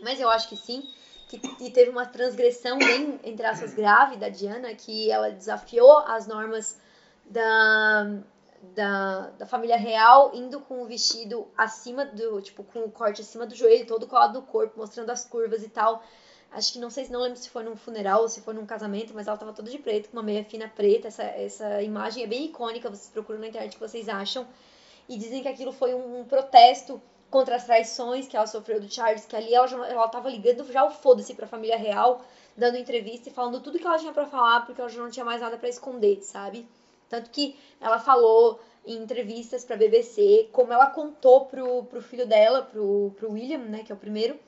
mas 0.00 0.20
eu 0.20 0.28
acho 0.28 0.48
que 0.48 0.56
sim, 0.56 0.86
que, 1.28 1.38
que 1.38 1.70
teve 1.70 1.90
uma 1.90 2.06
transgressão 2.06 2.78
bem, 2.78 3.18
entre 3.24 3.44
aspas, 3.44 3.74
grave 3.74 4.16
da 4.16 4.28
Diana, 4.28 4.72
que 4.74 5.10
ela 5.10 5.30
desafiou 5.30 5.98
as 6.06 6.26
normas 6.26 6.78
da, 7.24 8.18
da, 8.74 9.30
da 9.30 9.46
família 9.46 9.76
real, 9.76 10.32
indo 10.34 10.60
com 10.60 10.82
o 10.82 10.86
vestido 10.86 11.48
acima 11.56 12.04
do, 12.04 12.40
tipo, 12.40 12.62
com 12.64 12.80
o 12.80 12.90
corte 12.90 13.20
acima 13.20 13.46
do 13.46 13.54
joelho, 13.54 13.86
todo 13.86 14.06
colado 14.06 14.40
do 14.40 14.42
corpo, 14.42 14.78
mostrando 14.78 15.10
as 15.10 15.24
curvas 15.24 15.62
e 15.62 15.68
tal. 15.68 16.02
Acho 16.50 16.74
que 16.74 16.78
não 16.78 16.90
sei 16.90 17.06
se 17.06 17.12
não 17.12 17.20
lembro 17.20 17.38
se 17.38 17.48
foi 17.48 17.64
num 17.64 17.76
funeral 17.76 18.22
ou 18.22 18.28
se 18.28 18.42
foi 18.42 18.52
num 18.52 18.66
casamento, 18.66 19.14
mas 19.14 19.26
ela 19.26 19.38
tava 19.38 19.54
toda 19.54 19.70
de 19.70 19.78
preto, 19.78 20.10
com 20.10 20.18
uma 20.18 20.22
meia 20.22 20.44
fina 20.44 20.68
preta. 20.68 21.08
Essa, 21.08 21.22
essa 21.22 21.82
imagem 21.82 22.24
é 22.24 22.26
bem 22.26 22.44
icônica, 22.44 22.90
vocês 22.90 23.08
procuram 23.08 23.40
na 23.40 23.48
internet 23.48 23.72
o 23.72 23.74
que 23.78 23.88
vocês 23.88 24.08
acham. 24.08 24.46
E 25.08 25.16
dizem 25.16 25.42
que 25.42 25.48
aquilo 25.48 25.72
foi 25.72 25.94
um, 25.94 26.20
um 26.20 26.24
protesto 26.24 27.00
contra 27.30 27.56
as 27.56 27.64
traições 27.64 28.28
que 28.28 28.36
ela 28.36 28.46
sofreu 28.46 28.78
do 28.78 28.92
Charles, 28.92 29.24
que 29.24 29.34
ali 29.34 29.54
ela, 29.54 29.66
já, 29.66 29.88
ela 29.88 30.06
tava 30.08 30.28
ligando 30.28 30.70
já 30.70 30.84
o 30.84 30.90
foda-se 30.90 31.32
pra 31.32 31.46
família 31.46 31.78
real, 31.78 32.20
dando 32.54 32.76
entrevista 32.76 33.30
e 33.30 33.32
falando 33.32 33.60
tudo 33.60 33.78
que 33.78 33.86
ela 33.86 33.98
tinha 33.98 34.12
para 34.12 34.26
falar, 34.26 34.66
porque 34.66 34.78
ela 34.78 34.90
já 34.90 35.02
não 35.02 35.10
tinha 35.10 35.24
mais 35.24 35.40
nada 35.40 35.56
para 35.56 35.70
esconder, 35.70 36.22
sabe? 36.22 36.68
Tanto 37.12 37.28
que 37.28 37.54
ela 37.78 37.98
falou 37.98 38.58
em 38.86 38.96
entrevistas 38.96 39.66
pra 39.66 39.76
BBC 39.76 40.48
como 40.50 40.72
ela 40.72 40.86
contou 40.86 41.44
pro, 41.44 41.84
pro 41.84 42.00
filho 42.00 42.26
dela, 42.26 42.62
pro, 42.62 43.12
pro 43.18 43.32
William, 43.32 43.58
né, 43.58 43.82
que 43.84 43.92
é 43.92 43.94
o 43.94 43.98
primeiro, 43.98 44.40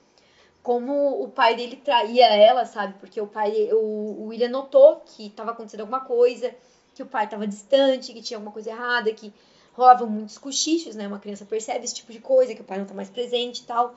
como 0.62 1.22
o 1.22 1.28
pai 1.28 1.54
dele 1.54 1.76
traía 1.76 2.24
ela, 2.24 2.64
sabe? 2.64 2.94
Porque 2.98 3.20
o 3.20 3.26
pai, 3.26 3.68
o, 3.70 4.22
o 4.22 4.26
William 4.28 4.48
notou 4.48 5.02
que 5.04 5.26
estava 5.26 5.50
acontecendo 5.50 5.80
alguma 5.80 6.00
coisa, 6.00 6.54
que 6.94 7.02
o 7.02 7.06
pai 7.06 7.26
estava 7.26 7.46
distante, 7.46 8.14
que 8.14 8.22
tinha 8.22 8.38
alguma 8.38 8.50
coisa 8.50 8.70
errada, 8.70 9.12
que 9.12 9.30
rolavam 9.74 10.08
muitos 10.08 10.38
cochichos, 10.38 10.96
né? 10.96 11.06
Uma 11.06 11.18
criança 11.18 11.44
percebe 11.44 11.84
esse 11.84 11.96
tipo 11.96 12.10
de 12.12 12.18
coisa, 12.18 12.54
que 12.54 12.62
o 12.62 12.64
pai 12.64 12.78
não 12.78 12.86
tá 12.86 12.94
mais 12.94 13.10
presente 13.10 13.58
e 13.58 13.64
tal. 13.64 13.94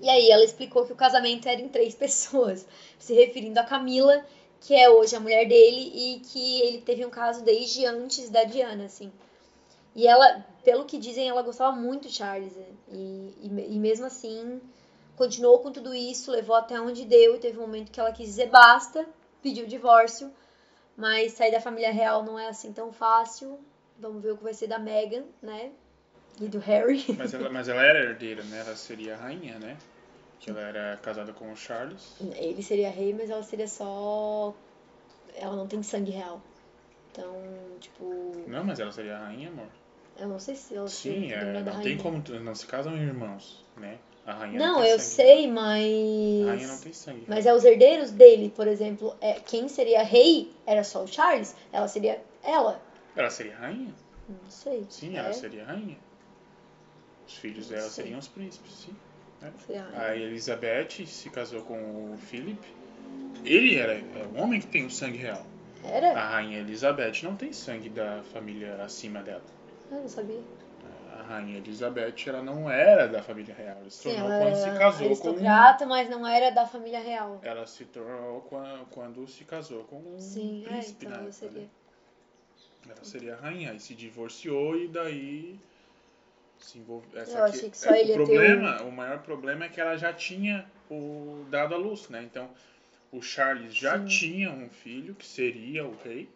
E 0.00 0.08
aí 0.08 0.28
ela 0.28 0.42
explicou 0.42 0.84
que 0.84 0.92
o 0.92 0.96
casamento 0.96 1.48
era 1.48 1.60
em 1.60 1.68
três 1.68 1.94
pessoas, 1.94 2.66
se 2.98 3.14
referindo 3.14 3.60
a 3.60 3.62
Camila, 3.62 4.26
que 4.60 4.74
é 4.74 4.88
hoje 4.90 5.16
a 5.16 5.20
mulher 5.20 5.48
dele, 5.48 5.90
e 5.94 6.20
que 6.20 6.60
ele 6.62 6.80
teve 6.82 7.04
um 7.04 7.10
caso 7.10 7.42
desde 7.42 7.86
antes 7.86 8.28
da 8.28 8.44
Diana, 8.44 8.84
assim. 8.84 9.10
E 9.94 10.06
ela, 10.06 10.44
pelo 10.62 10.84
que 10.84 10.98
dizem, 10.98 11.28
ela 11.28 11.42
gostava 11.42 11.74
muito 11.74 12.08
de 12.08 12.14
Charles. 12.14 12.54
Né? 12.54 12.66
E, 12.92 13.34
e, 13.42 13.74
e 13.74 13.78
mesmo 13.78 14.06
assim, 14.06 14.60
continuou 15.16 15.58
com 15.60 15.72
tudo 15.72 15.94
isso, 15.94 16.30
levou 16.30 16.54
até 16.54 16.80
onde 16.80 17.04
deu, 17.04 17.36
e 17.36 17.38
teve 17.38 17.58
um 17.58 17.62
momento 17.62 17.90
que 17.90 17.98
ela 17.98 18.12
quis 18.12 18.26
dizer 18.26 18.48
basta, 18.48 19.06
pediu 19.42 19.64
o 19.64 19.68
divórcio. 19.68 20.30
Mas 20.96 21.32
sair 21.32 21.50
da 21.50 21.60
família 21.60 21.90
real 21.90 22.22
não 22.22 22.38
é 22.38 22.48
assim 22.48 22.72
tão 22.72 22.92
fácil. 22.92 23.58
Vamos 23.98 24.22
ver 24.22 24.32
o 24.32 24.36
que 24.36 24.44
vai 24.44 24.52
ser 24.52 24.66
da 24.66 24.78
Meghan, 24.78 25.24
né? 25.40 25.70
E 26.40 26.46
do 26.46 26.58
Harry. 26.58 27.04
Mas 27.16 27.32
ela, 27.32 27.48
mas 27.50 27.68
ela 27.68 27.82
era 27.82 27.98
herdeira, 28.00 28.42
né? 28.44 28.60
Ela 28.60 28.76
seria 28.76 29.14
a 29.14 29.18
rainha, 29.18 29.58
né? 29.58 29.76
Que 30.40 30.50
ela 30.50 30.60
era 30.60 30.96
casada 31.02 31.32
com 31.32 31.52
o 31.52 31.56
Charles. 31.56 32.16
Ele 32.34 32.62
seria 32.62 32.90
rei, 32.90 33.12
mas 33.12 33.28
ela 33.28 33.42
seria 33.42 33.68
só. 33.68 34.54
Ela 35.36 35.54
não 35.54 35.66
tem 35.66 35.82
sangue 35.82 36.10
real. 36.10 36.40
Então, 37.12 37.34
tipo. 37.78 38.44
Não, 38.46 38.64
mas 38.64 38.80
ela 38.80 38.90
seria 38.90 39.16
a 39.16 39.26
rainha, 39.26 39.48
amor. 39.48 39.68
Eu 40.18 40.28
não 40.28 40.38
sei 40.38 40.54
se 40.54 40.74
ela 40.74 40.88
Sim, 40.88 41.32
é, 41.32 41.62
não 41.62 41.80
tem 41.82 41.96
como. 41.98 42.22
Não 42.40 42.54
se 42.54 42.66
casam 42.66 42.96
irmãos, 42.96 43.64
né? 43.76 43.98
A 44.26 44.32
rainha 44.34 44.58
não, 44.58 44.74
não 44.74 44.84
eu 44.84 44.98
sangue, 44.98 45.10
sei, 45.10 45.46
mas. 45.46 46.48
A 46.48 46.50
rainha 46.50 46.68
não 46.68 46.78
tem 46.78 46.92
sangue. 46.92 47.24
Mas 47.26 47.46
é 47.46 47.54
os 47.54 47.64
herdeiros 47.64 48.10
dele, 48.10 48.52
por 48.54 48.66
exemplo. 48.66 49.14
É, 49.20 49.34
quem 49.40 49.68
seria 49.68 50.02
rei 50.02 50.52
era 50.66 50.84
só 50.84 51.04
o 51.04 51.06
Charles. 51.06 51.54
Ela 51.72 51.88
seria 51.88 52.22
ela. 52.42 52.80
Ela 53.14 53.30
seria 53.30 53.56
rainha? 53.56 53.92
Não 54.28 54.50
sei. 54.50 54.86
Sim, 54.88 55.16
é. 55.16 55.20
ela 55.20 55.32
seria 55.32 55.64
rainha. 55.64 55.98
Os 57.26 57.34
filhos 57.34 57.68
Não 57.68 57.76
dela 57.76 57.88
sei. 57.88 58.04
seriam 58.04 58.18
os 58.18 58.28
príncipes, 58.28 58.72
sim. 58.72 58.96
Né? 59.40 59.52
A 59.96 60.14
Elizabeth 60.16 61.06
se 61.06 61.30
casou 61.30 61.62
com 61.62 62.12
o 62.14 62.18
Philip. 62.18 62.58
Ele 63.44 63.76
era 63.76 63.94
é 63.94 64.26
um 64.34 64.42
homem 64.42 64.60
que 64.60 64.66
tem 64.66 64.84
o 64.84 64.90
sangue 64.90 65.18
real. 65.18 65.44
Era? 65.84 66.12
A 66.12 66.28
rainha 66.30 66.58
Elizabeth 66.58 67.22
não 67.22 67.34
tem 67.36 67.52
sangue 67.52 67.88
da 67.88 68.22
família 68.32 68.74
acima 68.82 69.22
dela. 69.22 69.42
Eu 69.90 69.98
não 70.02 70.08
sabia. 70.08 70.40
A 71.18 71.22
rainha 71.22 71.58
Elizabeth 71.58 72.14
ela 72.26 72.42
não 72.42 72.70
era 72.70 73.06
da 73.06 73.22
família 73.22 73.54
real. 73.54 73.76
Ela 73.80 73.90
se 73.90 74.02
Sim, 74.02 74.10
tornou 74.10 74.30
ela 74.30 74.38
quando 74.38 74.56
se 74.56 74.70
casou 74.78 75.16
com 75.16 75.30
mas 75.86 76.08
não 76.08 76.26
era 76.26 76.50
da 76.50 76.66
família 76.66 77.00
real. 77.00 77.40
ela 77.42 77.66
se 77.66 77.84
tornou 77.86 78.40
quan- 78.42 78.84
quando 78.90 79.26
se 79.28 79.44
casou 79.44 79.84
com 79.84 79.96
um 79.96 80.18
Sim, 80.18 80.62
é, 80.66 80.68
príncipe 80.68 81.06
então 81.06 81.10
na 81.12 81.18
ela 81.18 81.28
época, 81.28 81.46
seria. 81.46 81.62
né? 81.62 81.68
Ela 82.86 83.04
seria 83.04 83.34
a 83.34 83.36
rainha, 83.40 83.70
aí 83.72 83.80
se 83.80 83.94
divorciou 83.94 84.76
e 84.76 84.88
daí 84.88 85.58
se. 86.64 86.84
Essa 87.14 87.38
Eu 87.38 87.44
aqui- 87.44 87.70
que 87.70 87.76
só 87.78 87.90
é, 87.90 88.00
ele 88.00 88.12
o 88.12 88.14
problema, 88.14 88.82
o 88.82 88.92
maior 88.92 89.22
problema 89.22 89.64
é 89.64 89.68
que 89.68 89.80
ela 89.80 89.96
já 89.96 90.12
tinha 90.12 90.66
o 90.90 91.44
dado 91.50 91.74
à 91.74 91.78
luz, 91.78 92.08
né? 92.08 92.22
Então 92.22 92.50
o 93.12 93.20
Charles 93.22 93.74
já 93.74 93.98
Sim. 93.98 94.04
tinha 94.06 94.50
um 94.50 94.68
filho 94.70 95.14
que 95.14 95.26
seria 95.26 95.84
o 95.84 95.96
rei, 96.02 96.28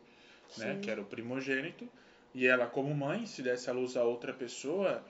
né? 0.56 0.74
Sim. 0.74 0.80
Que 0.80 0.90
era 0.90 1.00
o 1.00 1.04
primogênito. 1.04 1.88
E 2.34 2.46
ela, 2.46 2.66
como 2.66 2.92
mãe, 2.94 3.26
se 3.26 3.42
desse 3.42 3.70
à 3.70 3.72
luz 3.72 3.96
a 3.96 4.02
outra 4.02 4.32
pessoa, 4.32 5.04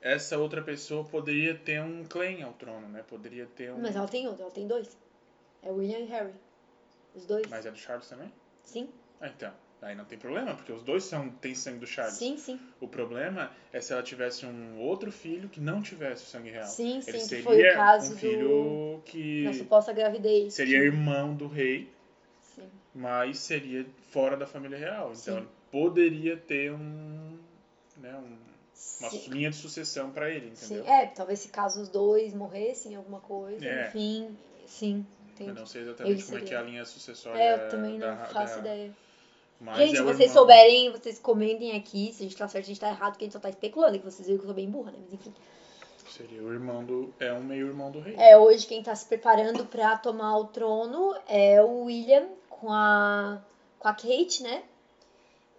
essa 0.00 0.36
outra 0.36 0.60
pessoa 0.62 1.04
poderia 1.04 1.54
ter 1.54 1.80
um 1.80 2.04
claim 2.04 2.42
ao 2.42 2.52
trono, 2.52 2.86
né? 2.88 3.02
Poderia 3.08 3.46
ter 3.46 3.72
um. 3.72 3.78
Mas 3.80 3.96
ela 3.96 4.06
tem 4.08 4.26
outro, 4.26 4.42
ela 4.42 4.50
tem 4.50 4.66
dois. 4.66 4.96
É 5.62 5.70
William 5.70 5.98
e 6.00 6.04
Harry. 6.06 6.34
Os 7.14 7.24
dois. 7.26 7.46
Mas 7.48 7.64
é 7.66 7.70
do 7.70 7.78
Charles 7.78 8.08
também? 8.08 8.30
Sim, 8.62 8.88
Ah, 9.20 9.28
então. 9.28 9.52
Aí 9.82 9.94
não 9.94 10.04
tem 10.04 10.18
problema, 10.18 10.54
porque 10.54 10.72
os 10.72 10.82
dois 10.82 11.04
são, 11.04 11.30
têm 11.30 11.54
sangue 11.54 11.78
do 11.78 11.86
Charles. 11.86 12.14
sim, 12.16 12.36
sim. 12.36 12.60
O 12.80 12.86
problema 12.86 13.50
é 13.72 13.80
se 13.80 13.92
ela 13.92 14.02
tivesse 14.02 14.44
um 14.44 14.78
outro 14.78 15.10
filho 15.10 15.48
que 15.48 15.58
não 15.60 15.80
tivesse 15.80 16.24
o 16.24 16.26
sangue 16.26 16.50
real. 16.50 16.66
Sim, 16.68 17.00
Ele 17.00 17.02
sim, 17.02 17.12
que 17.12 17.18
seria 17.18 17.42
foi 17.42 17.70
o 17.70 17.74
caso 17.74 18.12
um 18.12 18.16
filho 18.16 19.00
que 19.06 19.44
Da 19.44 19.52
suposta 19.54 19.92
gravidez. 19.92 20.52
seria 20.52 20.78
irmão 20.78 21.34
do 21.34 21.46
rei, 21.46 21.88
Sim. 22.54 22.68
mas 22.94 23.38
seria 23.38 23.86
fora 24.10 24.36
da 24.36 24.46
família 24.46 24.76
real. 24.78 25.12
Então 25.12 25.34
Sim. 25.34 25.36
ele 25.38 25.48
poderia 25.70 26.36
ter 26.36 26.72
um, 26.72 27.38
né, 27.96 28.14
um- 28.16 28.38
uma 29.00 29.08
Sim. 29.10 29.30
linha 29.30 29.50
de 29.50 29.56
sucessão 29.56 30.10
para 30.10 30.30
ele, 30.30 30.48
entendeu? 30.48 30.84
Sim, 30.84 30.90
é, 30.90 31.06
talvez 31.06 31.38
se 31.40 31.48
caso 31.48 31.80
os 31.82 31.88
dois 31.88 32.34
morressem, 32.34 32.94
alguma 32.94 33.20
coisa, 33.20 33.64
É. 33.64 33.86
enfim, 33.88 34.36
sim. 34.66 35.04
Eu 35.38 35.44
Entendi. 35.44 35.58
não 35.60 35.66
sei 35.66 35.82
exatamente 35.82 36.14
Ele 36.16 36.22
como 36.22 36.36
é 36.38 36.40
que 36.42 36.54
é 36.54 36.56
a 36.58 36.62
linha 36.62 36.84
sucessória 36.84 37.38
É, 37.38 37.54
eu 37.54 37.70
também 37.70 37.98
da, 37.98 38.14
não 38.14 38.26
faço 38.26 38.54
da- 38.54 38.60
ideia. 38.60 38.92
Mas 39.60 39.76
gente, 39.76 39.92
é 39.92 39.96
se 39.96 40.02
o 40.02 40.04
vocês 40.06 40.30
irmão- 40.30 40.34
souberem, 40.42 40.90
vocês 40.90 41.18
comentem 41.18 41.76
aqui. 41.76 42.12
Se 42.12 42.22
a 42.22 42.26
gente 42.26 42.36
tá 42.36 42.48
certo, 42.48 42.64
a 42.64 42.68
gente 42.68 42.80
tá 42.80 42.88
errado, 42.88 43.12
porque 43.12 43.24
a 43.24 43.26
gente 43.26 43.32
só 43.34 43.38
tá 43.40 43.50
especulando. 43.50 43.98
Que 43.98 44.04
vocês 44.04 44.26
viram 44.26 44.38
que 44.38 44.44
eu 44.44 44.48
sou 44.48 44.54
bem 44.54 44.70
burra, 44.70 44.92
né? 44.92 44.98
Mas 45.02 45.12
enfim. 45.12 45.34
Seria 46.08 46.42
o 46.42 46.52
irmão 46.52 46.82
do. 46.84 47.12
É 47.20 47.32
um 47.32 47.42
meio 47.42 47.66
irmão 47.68 47.90
do 47.90 48.00
rei. 48.00 48.14
É, 48.18 48.36
hoje 48.36 48.66
quem 48.66 48.82
tá 48.82 48.94
se 48.94 49.06
preparando 49.06 49.64
pra 49.66 49.96
tomar 49.96 50.36
o 50.38 50.46
trono 50.46 51.14
é 51.28 51.62
o 51.62 51.84
William 51.84 52.26
com 52.48 52.72
a, 52.72 53.40
com 53.78 53.86
a 53.88 53.92
Kate, 53.94 54.42
né? 54.42 54.62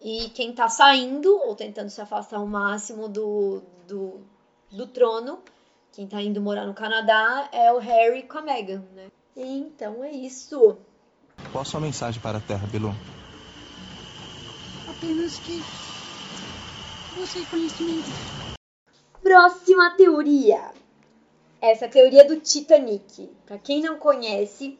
E 0.01 0.29
quem 0.29 0.51
tá 0.51 0.67
saindo, 0.67 1.31
ou 1.45 1.55
tentando 1.55 1.89
se 1.89 2.01
afastar 2.01 2.37
ao 2.37 2.47
máximo 2.47 3.07
do, 3.07 3.61
do, 3.87 4.19
do 4.71 4.87
trono, 4.87 5.39
quem 5.93 6.07
tá 6.07 6.21
indo 6.21 6.41
morar 6.41 6.65
no 6.65 6.73
Canadá, 6.73 7.47
é 7.51 7.71
o 7.71 7.77
Harry 7.77 8.23
com 8.23 8.39
a 8.39 8.41
Meghan, 8.41 8.83
né? 8.95 9.07
Então 9.37 10.03
é 10.03 10.11
isso. 10.11 10.77
Qual 11.51 11.61
a 11.61 11.65
sua 11.65 11.79
mensagem 11.79 12.19
para 12.21 12.39
a 12.39 12.41
Terra, 12.41 12.67
Bilu? 12.67 12.93
Apenas 15.01 15.39
que 15.39 15.59
busque 17.15 17.43
conhecimento. 17.47 18.07
Próxima 19.23 19.97
teoria. 19.97 20.71
Essa 21.59 21.85
é 21.85 21.87
a 21.87 21.91
teoria 21.91 22.23
do 22.23 22.39
Titanic. 22.39 23.27
Pra 23.47 23.57
quem 23.57 23.81
não 23.81 23.97
conhece, 23.97 24.77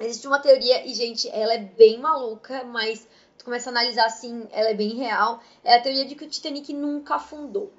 existe 0.00 0.26
uma 0.26 0.38
teoria 0.38 0.86
e 0.86 0.94
gente, 0.94 1.28
ela 1.28 1.52
é 1.52 1.58
bem 1.58 1.98
maluca, 1.98 2.64
mas 2.64 3.06
tu 3.36 3.44
começa 3.44 3.68
a 3.68 3.72
analisar 3.72 4.06
assim, 4.06 4.48
ela 4.52 4.70
é 4.70 4.74
bem 4.74 4.94
real. 4.94 5.42
É 5.62 5.74
a 5.74 5.82
teoria 5.82 6.06
de 6.06 6.14
que 6.14 6.24
o 6.24 6.30
Titanic 6.30 6.72
nunca 6.72 7.16
afundou. 7.16 7.70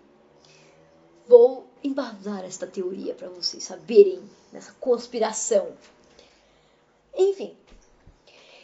Vou 1.28 1.65
embasar 1.84 2.45
esta 2.45 2.67
teoria 2.67 3.15
pra 3.15 3.30
vocês 3.30 3.63
saberem 3.63 4.21
nessa 4.51 4.74
conspiração. 4.74 5.74
Enfim, 7.15 7.57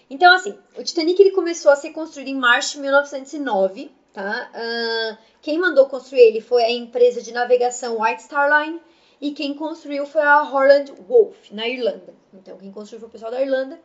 Então, 0.10 0.34
assim, 0.34 0.58
o 0.76 0.84
Titanic 0.84 1.22
ele 1.22 1.32
começou 1.32 1.72
a 1.72 1.76
ser 1.76 1.92
construído 1.92 2.30
em 2.30 2.36
março 2.36 2.74
de 2.74 2.82
1909, 2.82 3.92
tá? 4.12 4.52
Uh, 4.54 5.18
quem 5.42 5.60
mandou 5.60 5.86
construir 5.88 6.22
ele 6.22 6.42
foi 6.42 6.64
a 6.64 6.72
empresa 6.72 7.22
de 7.22 7.32
navegação 7.32 8.02
White 8.02 8.24
Star 8.24 8.50
Line 8.50 8.82
e 9.22 9.32
quem 9.32 9.54
construiu 9.54 10.06
foi 10.06 10.22
a 10.22 10.42
Holland 10.42 10.94
Wolf, 11.08 11.52
na 11.52 11.68
Irlanda. 11.68 12.14
Então, 12.34 12.58
quem 12.58 12.72
construiu 12.72 13.02
foi 13.02 13.10
o 13.10 13.12
pessoal 13.12 13.32
da 13.32 13.42
Irlanda. 13.42 13.80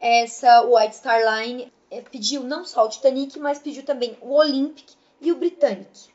Essa 0.00 0.62
White 0.62 0.96
Star 0.96 1.20
Line 1.20 1.72
eh, 1.90 2.00
pediu 2.00 2.42
não 2.42 2.64
só 2.64 2.84
o 2.84 2.88
Titanic, 2.88 3.38
mas 3.38 3.60
pediu 3.60 3.84
também 3.84 4.16
o 4.20 4.32
Olympic 4.32 4.94
e 5.20 5.30
o 5.30 5.36
Britannic. 5.36 6.10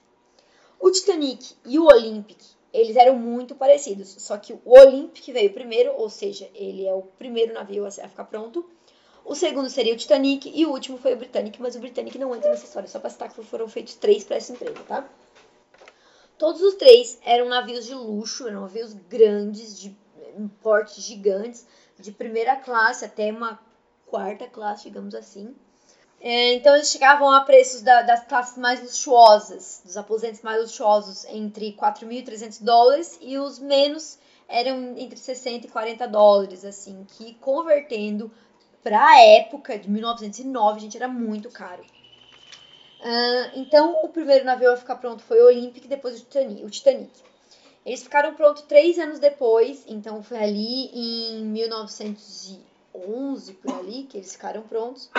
O 0.79 0.91
Titanic 0.91 1.55
e 1.65 1.79
o 1.79 1.85
Olympic, 1.85 2.37
eles 2.73 2.97
eram 2.97 3.15
muito 3.15 3.55
parecidos, 3.55 4.15
só 4.19 4.37
que 4.37 4.53
o 4.53 4.61
Olympic 4.65 5.31
veio 5.31 5.53
primeiro, 5.53 5.93
ou 5.95 6.09
seja, 6.09 6.49
ele 6.53 6.85
é 6.85 6.93
o 6.93 7.01
primeiro 7.01 7.53
navio 7.53 7.85
a 7.85 7.91
ficar 7.91 8.25
pronto. 8.25 8.69
O 9.27 9.35
segundo 9.35 9.69
seria 9.69 9.93
o 9.93 9.97
Titanic 9.97 10.49
e 10.55 10.65
o 10.65 10.71
último 10.71 10.97
foi 10.97 11.13
o 11.13 11.17
Britannic, 11.17 11.61
mas 11.61 11.75
o 11.75 11.79
Britannic 11.79 12.17
não 12.17 12.33
entra 12.33 12.49
nessa 12.49 12.63
história, 12.63 12.87
só 12.87 12.97
para 12.97 13.09
citar 13.09 13.29
que 13.29 13.43
foram 13.43 13.67
feitos 13.67 13.95
três 13.95 14.23
para 14.23 14.37
essa 14.37 14.53
empresa, 14.53 14.81
tá? 14.87 15.05
Todos 16.37 16.61
os 16.61 16.75
três 16.75 17.19
eram 17.25 17.49
navios 17.49 17.85
de 17.85 17.93
luxo, 17.93 18.47
eram 18.47 18.61
navios 18.61 18.93
grandes, 18.93 19.77
de 19.77 19.93
portes 20.63 21.03
gigantes, 21.03 21.67
de 21.99 22.09
primeira 22.09 22.55
classe 22.55 23.03
até 23.03 23.29
uma 23.29 23.59
quarta 24.05 24.47
classe, 24.47 24.85
digamos 24.85 25.13
assim. 25.13 25.53
É, 26.21 26.53
então 26.53 26.73
eles 26.73 26.89
chegavam 26.89 27.29
a 27.29 27.41
preços 27.41 27.81
da, 27.81 28.03
das 28.03 28.23
classes 28.25 28.57
mais 28.57 28.81
luxuosas, 28.81 29.81
dos 29.83 29.97
aposentos 29.97 30.41
mais 30.41 30.61
luxuosos, 30.61 31.25
entre 31.25 31.73
4.300 31.73 32.63
dólares 32.63 33.17
e 33.21 33.37
os 33.37 33.59
menos 33.59 34.19
eram 34.47 34.97
entre 34.97 35.17
60 35.17 35.67
e 35.67 35.69
40 35.69 36.07
dólares, 36.07 36.63
assim, 36.63 37.05
que 37.09 37.33
convertendo 37.35 38.31
para 38.83 39.05
a 39.05 39.21
época 39.21 39.77
de 39.77 39.89
1909, 39.89 40.79
gente, 40.79 40.97
era 40.97 41.07
muito 41.07 41.49
caro. 41.49 41.83
Uh, 42.99 43.51
então, 43.55 44.03
o 44.03 44.09
primeiro 44.09 44.43
navio 44.43 44.71
a 44.71 44.77
ficar 44.77 44.95
pronto 44.95 45.21
foi 45.23 45.39
o 45.41 45.47
Olympic, 45.47 45.87
depois 45.87 46.19
o 46.19 46.23
Titanic. 46.23 46.63
O 46.63 46.69
Titanic. 46.69 47.11
Eles 47.85 48.03
ficaram 48.03 48.33
prontos 48.33 48.63
três 48.63 48.99
anos 48.99 49.19
depois, 49.19 49.85
então 49.87 50.21
foi 50.21 50.39
ali 50.39 50.89
em 50.93 51.45
1911, 51.45 53.53
por 53.53 53.79
ali, 53.79 54.03
que 54.03 54.17
eles 54.17 54.33
ficaram 54.33 54.61
prontos. 54.63 55.09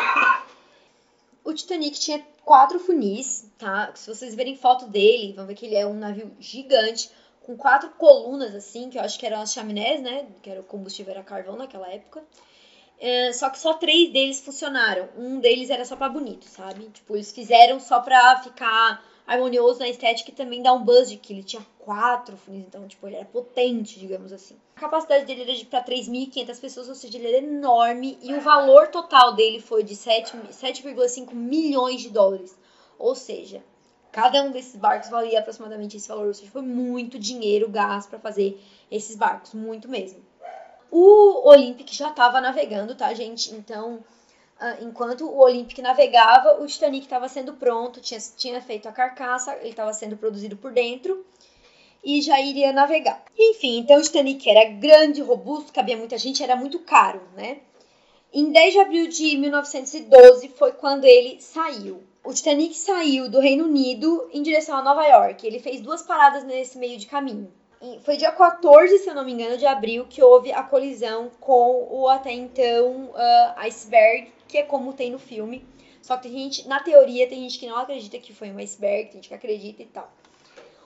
O 1.42 1.54
Titanic 1.54 1.98
tinha 1.98 2.22
quatro 2.44 2.78
funis, 2.78 3.50
tá? 3.59 3.90
Se 3.94 4.14
vocês 4.14 4.34
verem 4.34 4.54
foto 4.54 4.86
dele, 4.86 5.32
vão 5.32 5.46
ver 5.46 5.54
que 5.54 5.64
ele 5.64 5.76
é 5.76 5.86
um 5.86 5.94
navio 5.94 6.30
gigante, 6.38 7.11
com 7.40 7.56
quatro 7.56 7.88
colunas, 7.90 8.54
assim, 8.54 8.90
que 8.90 8.98
eu 8.98 9.02
acho 9.02 9.18
que 9.18 9.24
eram 9.24 9.40
as 9.40 9.54
chaminés, 9.54 10.02
né? 10.02 10.26
Que 10.42 10.50
era 10.50 10.61
o 10.61 10.64
combustível, 10.64 11.12
era 11.12 11.22
carvão 11.22 11.56
naquela 11.56 11.90
época. 11.90 12.22
É, 13.01 13.32
só 13.32 13.49
que 13.49 13.59
só 13.59 13.74
três 13.74 14.11
deles 14.12 14.40
funcionaram. 14.40 15.09
Um 15.16 15.38
deles 15.38 15.70
era 15.70 15.84
só 15.84 15.94
pra 15.94 16.09
bonito, 16.09 16.46
sabe? 16.46 16.88
Tipo, 16.88 17.16
eles 17.16 17.30
fizeram 17.30 17.78
só 17.78 18.01
pra 18.01 18.36
ficar 18.42 19.05
harmonioso 19.26 19.80
na 19.80 19.88
estética 19.88 20.30
e 20.30 20.34
também 20.34 20.62
dar 20.62 20.72
um 20.72 20.82
buzz 20.82 21.09
de 21.11 21.16
que 21.16 21.34
ele 21.34 21.42
tinha 21.42 21.64
quatro 21.78 22.36
funis, 22.36 22.64
então, 22.66 22.88
tipo, 22.88 23.07
ele 23.07 23.16
era 23.16 23.26
potente, 23.26 24.01
digamos 24.01 24.32
assim. 24.32 24.57
A 24.76 24.80
capacidade 24.80 25.26
dele 25.26 25.42
era 25.42 25.55
de 25.55 25.66
para 25.66 25.82
3.500 25.82 26.59
pessoas, 26.59 26.88
ou 26.88 26.94
seja, 26.94 27.18
ele 27.18 27.28
era 27.28 27.36
enorme 27.38 28.18
e 28.22 28.32
o 28.32 28.40
valor 28.40 28.88
total 28.88 29.34
dele 29.34 29.61
foi 29.61 29.82
de 29.82 29.94
7,5 29.94 31.34
milhões 31.34 32.01
de 32.01 32.09
dólares. 32.09 32.59
Ou 32.99 33.14
seja, 33.14 33.62
cada 34.11 34.42
um 34.42 34.51
desses 34.51 34.76
barcos 34.76 35.11
valia 35.11 35.38
aproximadamente 35.38 35.96
esse 35.96 36.09
valor, 36.09 36.28
ou 36.28 36.34
seja, 36.34 36.51
foi 36.51 36.62
muito 36.62 37.18
dinheiro 37.18 37.68
gasto 37.68 38.09
para 38.09 38.18
fazer 38.18 38.59
esses 38.90 39.14
barcos, 39.14 39.53
muito 39.53 39.88
mesmo. 39.88 40.24
O 40.91 41.49
Olympic 41.49 41.93
já 41.93 42.09
estava 42.09 42.41
navegando, 42.41 42.95
tá, 42.95 43.12
gente? 43.12 43.55
Então, 43.55 43.97
uh, 44.61 44.84
enquanto 44.84 45.26
o 45.26 45.39
Olympic 45.39 45.78
navegava, 45.80 46.62
o 46.62 46.66
Titanic 46.66 47.05
estava 47.05 47.28
sendo 47.28 47.53
pronto, 47.55 48.01
tinha, 48.01 48.20
tinha 48.36 48.61
feito 48.61 48.89
a 48.89 48.93
carcaça, 48.93 49.55
ele 49.57 49.70
estava 49.70 49.93
sendo 49.93 50.16
produzido 50.16 50.57
por 50.57 50.72
dentro 50.72 51.24
e 52.03 52.22
já 52.22 52.41
iria 52.41 52.72
navegar. 52.72 53.22
Enfim, 53.39 53.78
então 53.78 53.99
o 53.99 54.03
Titanic 54.03 54.49
era 54.49 54.70
grande, 54.70 55.20
robusto, 55.20 55.72
cabia 55.72 55.97
muita 55.97 56.16
gente, 56.16 56.43
era 56.43 56.57
muito 56.57 56.78
caro, 56.78 57.20
né? 57.36 57.59
Em 58.32 58.51
10 58.51 58.72
de 58.72 58.80
abril 58.80 59.09
de 59.09 59.36
1912 59.36 60.49
foi 60.51 60.72
quando 60.72 61.05
ele 61.05 61.41
saiu. 61.41 62.03
O 62.24 62.32
Titanic 62.32 62.74
saiu 62.74 63.28
do 63.30 63.41
Reino 63.41 63.64
Unido 63.64 64.28
em 64.32 64.43
direção 64.43 64.76
a 64.76 64.82
Nova 64.82 65.07
York. 65.07 65.47
Ele 65.47 65.59
fez 65.59 65.80
duas 65.80 66.03
paradas 66.03 66.45
nesse 66.45 66.76
meio 66.76 66.99
de 66.99 67.07
caminho 67.07 67.51
foi 68.03 68.16
dia 68.16 68.33
14, 68.33 68.99
se 68.99 69.09
eu 69.09 69.14
não 69.14 69.24
me 69.24 69.33
engano, 69.33 69.57
de 69.57 69.66
abril, 69.66 70.07
que 70.09 70.22
houve 70.22 70.53
a 70.53 70.62
colisão 70.62 71.31
com 71.41 71.87
o 71.91 72.09
até 72.09 72.33
então 72.33 73.11
uh, 73.11 73.59
iceberg, 73.59 74.33
que 74.49 74.59
é 74.59 74.62
como 74.62 74.93
tem 74.93 75.11
no 75.11 75.18
filme. 75.18 75.64
Só 76.03 76.16
que 76.16 76.24
tem 76.29 76.33
gente, 76.33 76.66
na 76.66 76.81
teoria, 76.81 77.29
tem 77.29 77.43
gente 77.43 77.59
que 77.59 77.66
não 77.66 77.76
acredita 77.76 78.18
que 78.18 78.33
foi 78.33 78.51
um 78.51 78.59
iceberg, 78.59 79.05
tem 79.05 79.14
gente 79.14 79.29
que 79.29 79.35
acredita 79.35 79.83
e 79.83 79.87
tal. 79.87 80.11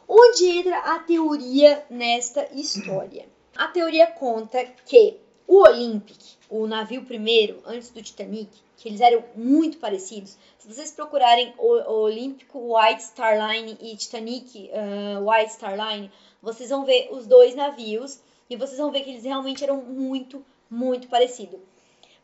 Onde 0.06 0.46
entra 0.46 0.78
a 0.78 0.98
teoria 0.98 1.84
nesta 1.88 2.48
história? 2.52 3.26
A 3.56 3.68
teoria 3.68 4.06
conta 4.06 4.64
que 4.84 5.18
o 5.46 5.62
Olympic, 5.62 6.18
o 6.50 6.66
navio 6.66 7.04
primeiro, 7.04 7.62
antes 7.64 7.90
do 7.90 8.02
Titanic, 8.02 8.50
que 8.76 8.88
eles 8.88 9.00
eram 9.00 9.24
muito 9.36 9.78
parecidos. 9.78 10.36
Se 10.58 10.66
vocês 10.66 10.90
procurarem 10.90 11.54
o, 11.56 11.68
o 11.68 12.02
Olímpico 12.02 12.76
White 12.76 13.02
Star 13.02 13.38
Line 13.38 13.78
e 13.80 13.96
Titanic 13.96 14.70
uh, 14.70 15.30
White 15.30 15.52
Star 15.52 15.74
Line, 15.76 16.10
vocês 16.42 16.70
vão 16.70 16.84
ver 16.84 17.08
os 17.12 17.26
dois 17.26 17.54
navios 17.54 18.20
e 18.50 18.56
vocês 18.56 18.78
vão 18.78 18.90
ver 18.90 19.02
que 19.02 19.10
eles 19.10 19.24
realmente 19.24 19.62
eram 19.62 19.76
muito, 19.82 20.44
muito 20.68 21.08
parecidos. 21.08 21.60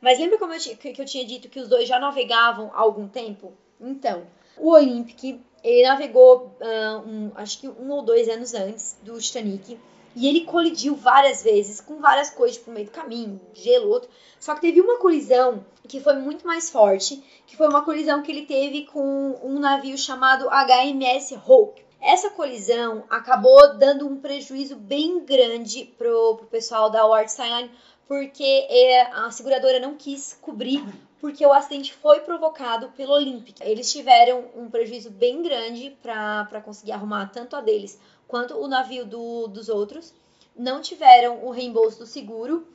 Mas 0.01 0.19
lembra 0.19 0.39
como 0.39 0.53
eu, 0.53 0.61
que 0.61 1.01
eu 1.01 1.07
tinha 1.07 1.25
dito 1.25 1.49
que 1.49 1.61
os 1.61 1.69
dois 1.69 1.89
já 1.89 1.99
navegavam 1.99 2.71
há 2.75 2.81
algum 2.81 3.09
tempo? 3.09 3.53
Então, 3.81 4.27
o 4.57 4.71
Olympic, 4.71 5.41
ele 5.63 5.89
navegou, 5.89 6.57
uh, 6.61 7.09
um, 7.09 7.31
acho 7.35 7.61
que 7.61 7.69
um 7.69 7.91
ou 7.91 8.03
dois 8.03 8.29
anos 8.29 8.55
antes 8.55 8.97
do 9.03 9.19
Titanic, 9.21 9.79
e 10.15 10.27
ele 10.27 10.45
colidiu 10.45 10.97
várias 10.97 11.43
vezes 11.43 11.81
com 11.81 12.01
várias 12.01 12.31
coisas 12.31 12.59
por 12.59 12.75
meio 12.75 12.87
do 12.87 12.93
caminho, 12.93 13.41
gelo, 13.55 13.89
outro. 13.89 14.11
Só 14.41 14.55
que 14.55 14.61
teve 14.61 14.81
uma 14.81 14.99
colisão 14.99 15.65
que 15.87 16.01
foi 16.01 16.15
muito 16.15 16.47
mais 16.47 16.71
forte, 16.71 17.23
que 17.47 17.57
foi 17.57 17.69
uma 17.69 17.85
colisão 17.85 18.23
que 18.23 18.31
ele 18.33 18.45
teve 18.45 18.85
com 18.87 19.39
um 19.43 19.59
navio 19.59 19.97
chamado 19.97 20.49
HMS 20.49 21.39
Hope. 21.47 21.88
Essa 22.01 22.31
colisão 22.31 23.05
acabou 23.11 23.77
dando 23.77 24.07
um 24.07 24.21
prejuízo 24.21 24.77
bem 24.77 25.25
grande 25.25 25.85
pro, 25.99 26.37
pro 26.37 26.47
pessoal 26.47 26.91
da 26.91 27.05
Wartime, 27.05 27.71
porque 28.07 28.67
é, 28.71 29.03
a 29.13 29.31
seguradora 29.31 29.81
não 29.81 29.95
quis 29.95 30.39
cobrir 30.41 30.83
porque 31.21 31.45
o 31.45 31.53
acidente 31.53 31.93
foi 31.93 32.21
provocado 32.21 32.91
pelo 32.91 33.13
Olympic. 33.13 33.61
Eles 33.61 33.93
tiveram 33.93 34.47
um 34.55 34.71
prejuízo 34.71 35.11
bem 35.11 35.43
grande 35.43 35.97
para 36.01 36.63
conseguir 36.65 36.93
arrumar 36.93 37.27
tanto 37.27 37.57
a 37.57 37.61
deles 37.61 37.99
quanto 38.27 38.55
o 38.55 38.69
navio 38.69 39.05
do, 39.05 39.49
dos 39.49 39.69
outros. 39.69 40.15
Não 40.57 40.81
tiveram 40.81 41.45
o 41.45 41.51
reembolso 41.51 41.99
do 41.99 42.07
seguro 42.07 42.67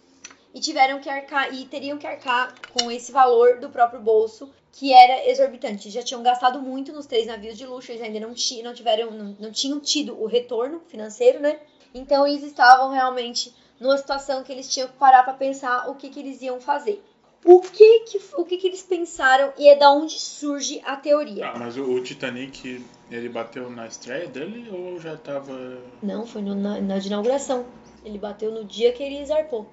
e 0.54 0.60
tiveram 0.60 1.00
que 1.00 1.10
arcar 1.10 1.54
e 1.54 1.66
teriam 1.66 1.98
que 1.98 2.06
arcar 2.06 2.54
com 2.72 2.92
esse 2.92 3.12
valor 3.12 3.60
do 3.60 3.70
próprio 3.70 4.00
bolso 4.00 4.50
que 4.72 4.92
era 4.92 5.30
exorbitante. 5.30 5.90
Já 5.90 6.02
tinham 6.02 6.24
gastado 6.24 6.60
muito 6.60 6.92
nos 6.92 7.06
três 7.06 7.28
navios 7.28 7.58
de 7.58 7.66
luxo, 7.66 7.92
eles 7.92 8.02
ainda 8.02 8.20
não, 8.20 8.30
não 8.30 8.74
tiveram, 8.74 9.12
não, 9.12 9.36
não 9.40 9.52
tinham 9.52 9.80
tido 9.80 10.20
o 10.22 10.26
retorno 10.26 10.82
financeiro, 10.88 11.40
né? 11.40 11.60
Então 11.94 12.26
eles 12.26 12.44
estavam 12.44 12.92
realmente 12.92 13.54
numa 13.80 13.98
situação 13.98 14.44
que 14.44 14.52
eles 14.52 14.72
tinham 14.72 14.88
que 14.88 14.96
parar 14.96 15.24
para 15.24 15.34
pensar 15.34 15.90
o 15.90 15.96
que, 15.96 16.10
que 16.10 16.20
eles 16.20 16.42
iam 16.42 16.60
fazer. 16.60 17.04
O 17.46 17.60
que 17.60 18.00
que, 18.02 18.22
o 18.38 18.46
que 18.46 18.58
que 18.58 18.68
eles 18.68 18.82
pensaram 18.82 19.52
e 19.58 19.68
é 19.68 19.76
da 19.76 19.92
onde 19.92 20.18
surge 20.18 20.82
a 20.86 20.96
teoria? 20.96 21.50
Ah, 21.50 21.60
mas 21.60 21.76
o, 21.76 21.84
o 21.84 22.02
Titanic, 22.02 22.84
ele 23.12 23.28
bateu 23.28 23.70
na 23.70 23.86
estreia 23.86 24.28
dele 24.28 24.70
ou 24.72 24.98
já 25.00 25.18
tava... 25.18 25.78
Não, 26.02 26.26
foi 26.26 26.42
no, 26.42 26.56
na, 26.56 26.80
na 26.80 26.98
inauguração. 26.98 27.66
Ele 28.06 28.18
bateu 28.18 28.50
no 28.50 28.64
dia 28.64 28.94
que 28.94 29.04
ele 29.04 29.26
zarpou. 29.26 29.68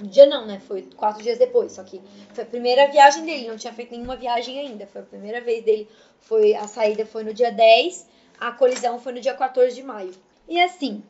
Dia 0.00 0.26
não, 0.26 0.46
né? 0.46 0.60
Foi 0.60 0.82
quatro 0.96 1.22
dias 1.22 1.38
depois. 1.38 1.72
Só 1.72 1.82
que 1.82 2.00
foi 2.32 2.44
a 2.44 2.46
primeira 2.46 2.86
viagem 2.88 3.24
dele. 3.24 3.48
Não 3.48 3.56
tinha 3.56 3.72
feito 3.72 3.92
nenhuma 3.92 4.16
viagem 4.16 4.58
ainda. 4.58 4.86
Foi 4.86 5.00
a 5.00 5.04
primeira 5.04 5.40
vez 5.40 5.64
dele. 5.64 5.88
Foi 6.20 6.54
A 6.54 6.66
saída 6.66 7.04
foi 7.04 7.24
no 7.24 7.34
dia 7.34 7.50
10. 7.50 8.06
A 8.40 8.52
colisão 8.52 8.98
foi 8.98 9.12
no 9.12 9.20
dia 9.20 9.34
14 9.34 9.74
de 9.74 9.82
maio. 9.82 10.12
E 10.48 10.60
assim, 10.60 11.02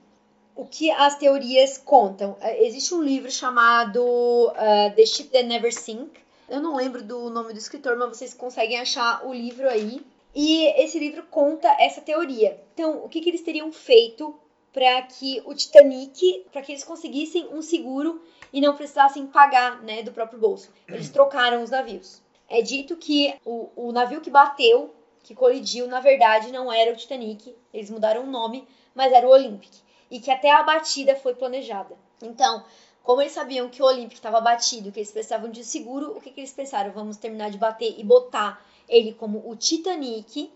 o 0.55 0.64
que 0.64 0.91
as 0.91 1.16
teorias 1.16 1.78
contam. 1.78 2.37
É, 2.41 2.64
existe 2.66 2.95
um 2.95 3.03
livro 3.03 3.30
chamado 3.30 4.03
uh, 4.03 4.95
The 4.95 5.07
Ship 5.07 5.28
That 5.28 5.47
Never 5.47 5.72
Sink. 5.72 6.20
Eu 6.49 6.61
não 6.61 6.76
lembro 6.76 7.03
do 7.03 7.30
nome 7.30 7.53
do 7.53 7.59
escritor, 7.59 7.97
mas 7.97 8.16
vocês 8.16 8.35
conseguem 8.35 8.78
achar 8.78 9.26
o 9.26 9.33
livro 9.33 9.68
aí. 9.68 10.05
E 10.35 10.64
esse 10.83 10.99
livro 10.99 11.22
conta 11.30 11.68
essa 11.78 12.01
teoria. 12.01 12.59
Então, 12.74 13.05
o 13.05 13.09
que, 13.09 13.20
que 13.20 13.30
eles 13.30 13.43
teriam 13.43 13.70
feito 13.72 14.35
para 14.72 15.03
que 15.03 15.43
o 15.45 15.55
Titanic, 15.55 16.47
para 16.51 16.62
que 16.62 16.72
eles 16.72 16.85
conseguissem 16.85 17.49
um 17.53 17.61
seguro 17.61 18.22
e 18.53 18.61
não 18.61 18.76
precisassem 18.76 19.26
pagar, 19.26 19.82
né, 19.82 20.03
do 20.03 20.12
próprio 20.12 20.38
bolso. 20.38 20.70
Eles 20.88 21.11
trocaram 21.11 21.62
os 21.62 21.70
navios. 21.70 22.20
É 22.48 22.61
dito 22.61 22.96
que 22.96 23.34
o, 23.44 23.70
o 23.76 23.92
navio 23.92 24.20
que 24.20 24.30
bateu, 24.30 24.94
que 25.22 25.34
colidiu, 25.34 25.86
na 25.86 26.00
verdade 26.00 26.53
não 26.53 26.72
era 26.72 26.92
o 26.92 26.96
Titanic. 26.96 27.55
Eles 27.72 27.90
mudaram 27.90 28.24
o 28.24 28.26
nome, 28.30 28.66
mas 28.94 29.12
era 29.12 29.26
o 29.26 29.30
Olympic 29.30 29.72
e 30.11 30.20
que 30.20 30.30
até 30.30 30.50
a 30.50 30.62
batida 30.62 31.16
foi 31.16 31.34
planejada. 31.34 31.96
Então, 32.22 32.62
Como 33.03 33.20
eles 33.20 33.32
sabiam 33.32 33.68
que 33.68 33.82
o 33.82 33.86
Olympic 33.86 34.14
estava 34.14 34.40
batido, 34.40 34.92
que 34.92 35.00
eles 35.00 35.11
precisavam 35.11 35.50
de 35.50 35.64
seguro, 35.64 36.16
o 36.16 36.20
que, 36.20 36.30
que 36.30 36.40
eles 36.40 36.53
pensaram? 36.53 36.92
Vamos 36.92 37.16
terminar 37.16 37.50
de 37.50 37.59
bater 37.59 37.98
e 37.98 38.05
botar 38.05 38.64
ele 38.88 39.12
como 39.12 39.42
o 39.44 39.57
Titanic. 39.57 40.53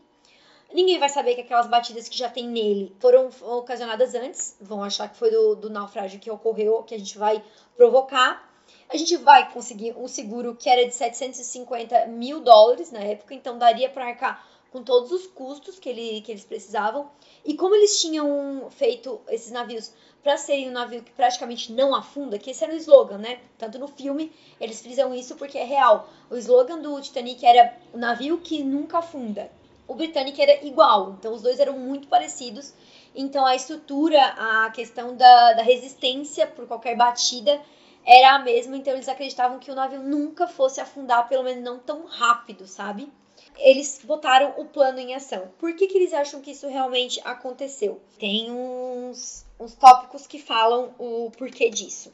Ninguém 0.77 0.99
vai 0.99 1.09
saber 1.09 1.35
que 1.35 1.41
aquelas 1.41 1.66
batidas 1.66 2.07
que 2.07 2.18
já 2.18 2.29
tem 2.29 2.47
nele 2.47 2.95
foram 3.01 3.31
ocasionadas 3.41 4.14
antes. 4.14 4.59
Vão 4.61 4.85
achar 4.85 5.09
que 5.09 5.16
foi 5.16 5.31
do, 5.31 5.57
do 5.57 5.70
naufrágio 5.70 6.20
que 6.20 6.31
ocorreu, 6.31 6.83
que 6.83 6.95
a 6.95 6.99
gente 6.99 7.16
vai 7.16 7.43
provocar. 7.74 8.47
A 8.87 8.95
gente 8.99 9.16
vai 9.16 9.51
conseguir 9.51 9.97
um 9.97 10.07
seguro 10.07 10.55
que 10.55 10.68
era 10.68 10.85
de 10.85 10.95
750 10.95 12.09
mil 12.09 12.41
dólares 12.41 12.93
na 12.93 12.99
época, 12.99 13.33
então 13.33 13.57
daria 13.57 13.89
para 13.89 14.05
arcar 14.05 14.47
com 14.70 14.83
todos 14.83 15.11
os 15.12 15.27
custos 15.27 15.79
que, 15.79 15.89
ele, 15.89 16.20
que 16.20 16.31
eles 16.31 16.45
precisavam. 16.45 17.11
E 17.43 17.55
como 17.55 17.74
eles 17.74 17.99
tinham 17.99 18.68
feito 18.70 19.18
esses 19.31 19.51
navios 19.51 19.95
para 20.22 20.37
serem 20.37 20.68
um 20.68 20.72
navio 20.72 21.03
que 21.03 21.12
praticamente 21.12 21.72
não 21.72 21.95
afunda, 21.95 22.39
que 22.39 22.51
esse 22.51 22.62
era 22.62 22.74
o 22.74 22.77
slogan, 22.77 23.16
né? 23.16 23.41
Tanto 23.57 23.79
no 23.79 23.89
filme 23.89 24.31
eles 24.61 24.83
frisam 24.83 25.14
isso 25.14 25.37
porque 25.37 25.57
é 25.57 25.64
real. 25.64 26.07
O 26.29 26.37
slogan 26.37 26.81
do 26.81 27.01
Titanic 27.01 27.47
era 27.47 27.74
o 27.95 27.97
navio 27.97 28.37
que 28.43 28.62
nunca 28.62 28.99
afunda. 28.99 29.51
O 29.89 29.95
Britannic 29.95 30.41
era 30.41 30.64
igual, 30.64 31.16
então 31.18 31.32
os 31.32 31.43
dois 31.43 31.61
eram 31.61 31.78
muito 31.78 32.09
parecidos. 32.09 32.72
Então 33.14 33.47
a 33.47 33.55
estrutura, 33.55 34.20
a 34.20 34.70
questão 34.70 35.16
da, 35.16 35.55
da 35.55 35.62
resistência 35.62 36.47
por 36.47 36.66
qualquer 36.66 36.97
batida 36.97 37.61
era 38.05 38.34
a 38.34 38.39
mesma, 38.39 38.76
então 38.76 38.93
eles 38.93 39.09
acreditavam 39.09 39.59
que 39.59 39.70
o 39.70 39.74
navio 39.74 40.03
nunca 40.03 40.47
fosse 40.47 40.80
afundar, 40.80 41.28
pelo 41.28 41.43
menos 41.43 41.64
não 41.64 41.78
tão 41.78 42.07
rápido, 42.07 42.66
sabe? 42.66 43.11
eles 43.59 44.01
botaram 44.05 44.55
o 44.59 44.66
plano 44.66 44.99
em 44.99 45.14
ação. 45.14 45.51
Por 45.59 45.74
que, 45.74 45.87
que 45.87 45.97
eles 45.97 46.12
acham 46.12 46.41
que 46.41 46.51
isso 46.51 46.68
realmente 46.68 47.20
aconteceu? 47.24 48.01
Tem 48.18 48.51
uns, 48.51 49.45
uns 49.59 49.74
tópicos 49.74 50.26
que 50.26 50.39
falam 50.39 50.95
o 50.99 51.30
porquê 51.37 51.70
disso. 51.70 52.12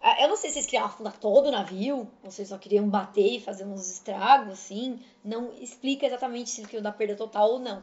Ah, 0.00 0.22
eu 0.22 0.28
não 0.28 0.36
sei 0.36 0.50
se 0.50 0.58
eles 0.58 0.66
queriam 0.66 0.86
afundar 0.86 1.16
todo 1.18 1.46
o 1.46 1.50
navio, 1.50 2.08
ou 2.22 2.30
se 2.30 2.40
eles 2.40 2.48
só 2.48 2.58
queriam 2.58 2.88
bater 2.88 3.34
e 3.34 3.40
fazer 3.40 3.64
uns 3.64 3.90
estragos, 3.90 4.52
assim. 4.52 5.00
Não 5.24 5.52
explica 5.60 6.06
exatamente 6.06 6.50
se 6.50 6.60
eles 6.60 6.70
queriam 6.70 6.82
dar 6.82 6.92
perda 6.92 7.16
total 7.16 7.52
ou 7.52 7.58
não. 7.58 7.82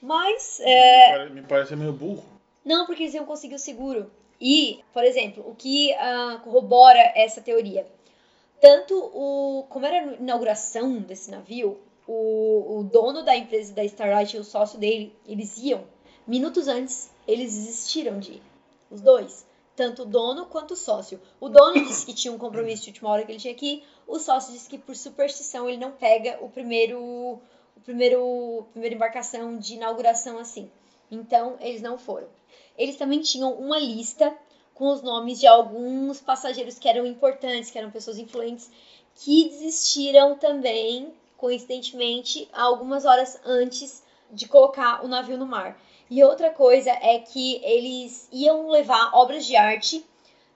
Mas. 0.00 0.60
É... 0.60 1.28
Me 1.28 1.42
parece 1.42 1.74
meio 1.74 1.92
burro. 1.92 2.24
Não, 2.64 2.86
porque 2.86 3.04
eles 3.04 3.14
iam 3.14 3.24
conseguir 3.24 3.54
o 3.54 3.58
seguro. 3.58 4.10
E, 4.40 4.80
por 4.92 5.04
exemplo, 5.04 5.44
o 5.48 5.54
que 5.54 5.92
uh, 5.92 6.38
corrobora 6.40 6.98
essa 7.14 7.40
teoria? 7.40 7.86
Tanto 8.60 8.94
o. 8.94 9.64
Como 9.68 9.86
era 9.86 10.10
a 10.10 10.14
inauguração 10.14 10.98
desse 11.00 11.30
navio, 11.30 11.78
o, 12.06 12.78
o 12.78 12.84
dono 12.84 13.22
da 13.22 13.36
empresa 13.36 13.72
da 13.72 13.84
Starlight 13.84 14.36
e 14.36 14.40
o 14.40 14.44
sócio 14.44 14.78
dele, 14.78 15.12
eles 15.26 15.56
iam. 15.58 15.84
Minutos 16.26 16.68
antes, 16.68 17.10
eles 17.26 17.54
desistiram 17.54 18.18
de 18.18 18.32
ir. 18.32 18.42
Os 18.90 19.00
dois. 19.00 19.45
Tanto 19.76 20.02
o 20.02 20.06
dono 20.06 20.46
quanto 20.46 20.72
o 20.72 20.76
sócio. 20.76 21.20
O 21.38 21.48
dono 21.48 21.84
disse 21.84 22.06
que 22.06 22.14
tinha 22.14 22.32
um 22.32 22.38
compromisso 22.38 22.82
de 22.84 22.88
última 22.90 23.10
hora 23.10 23.24
que 23.24 23.32
ele 23.32 23.38
tinha 23.38 23.54
ir. 23.60 23.84
O 24.06 24.18
sócio 24.18 24.52
disse 24.52 24.68
que, 24.68 24.78
por 24.78 24.96
superstição, 24.96 25.68
ele 25.68 25.78
não 25.78 25.92
pega 25.92 26.38
o 26.40 26.48
primeiro. 26.48 26.98
O 27.00 27.80
primeiro. 27.84 28.66
Primeira 28.72 28.94
embarcação 28.94 29.58
de 29.58 29.74
inauguração 29.74 30.38
assim. 30.38 30.70
Então, 31.10 31.56
eles 31.60 31.82
não 31.82 31.98
foram. 31.98 32.26
Eles 32.76 32.96
também 32.96 33.20
tinham 33.20 33.52
uma 33.52 33.78
lista 33.78 34.34
com 34.74 34.88
os 34.88 35.02
nomes 35.02 35.38
de 35.38 35.46
alguns 35.46 36.20
passageiros 36.20 36.78
que 36.78 36.88
eram 36.88 37.06
importantes, 37.06 37.70
que 37.70 37.78
eram 37.78 37.90
pessoas 37.90 38.18
influentes, 38.18 38.70
que 39.14 39.44
desistiram 39.48 40.36
também 40.36 41.14
coincidentemente, 41.36 42.48
algumas 42.52 43.04
horas 43.04 43.38
antes 43.44 44.02
de 44.30 44.48
colocar 44.48 45.04
o 45.04 45.08
navio 45.08 45.36
no 45.36 45.46
mar. 45.46 45.78
E 46.08 46.22
outra 46.22 46.50
coisa 46.50 46.90
é 46.90 47.18
que 47.18 47.60
eles 47.64 48.28
iam 48.32 48.68
levar 48.68 49.10
obras 49.12 49.44
de 49.44 49.56
arte 49.56 50.04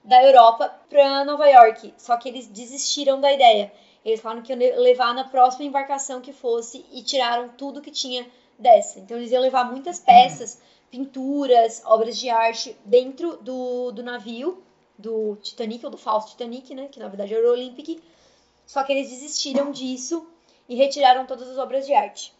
da 0.03 0.23
Europa 0.23 0.73
para 0.89 1.25
Nova 1.25 1.45
York, 1.47 1.93
só 1.97 2.17
que 2.17 2.29
eles 2.29 2.47
desistiram 2.47 3.19
da 3.19 3.31
ideia. 3.31 3.71
Eles 4.03 4.19
falaram 4.19 4.41
que 4.41 4.53
iam 4.53 4.81
levar 4.81 5.13
na 5.13 5.25
próxima 5.25 5.65
embarcação 5.65 6.21
que 6.21 6.33
fosse 6.33 6.85
e 6.91 7.03
tiraram 7.03 7.49
tudo 7.49 7.81
que 7.81 7.91
tinha 7.91 8.25
dessa. 8.57 8.99
Então 8.99 9.17
eles 9.17 9.31
iam 9.31 9.41
levar 9.41 9.65
muitas 9.65 9.99
peças, 9.99 10.59
pinturas, 10.89 11.81
obras 11.85 12.17
de 12.17 12.29
arte 12.29 12.75
dentro 12.85 13.37
do, 13.37 13.91
do 13.91 14.01
navio, 14.01 14.63
do 14.97 15.35
Titanic, 15.41 15.83
ou 15.85 15.91
do 15.91 15.97
falso 15.97 16.29
Titanic, 16.29 16.73
né? 16.73 16.87
Que 16.89 16.99
na 16.99 17.07
verdade 17.07 17.33
era 17.33 17.47
o 17.47 17.51
Olympic. 17.51 18.01
Só 18.65 18.83
que 18.83 18.93
eles 18.93 19.09
desistiram 19.09 19.71
disso 19.71 20.27
e 20.67 20.75
retiraram 20.75 21.25
todas 21.25 21.49
as 21.49 21.57
obras 21.57 21.85
de 21.85 21.93
arte. 21.93 22.33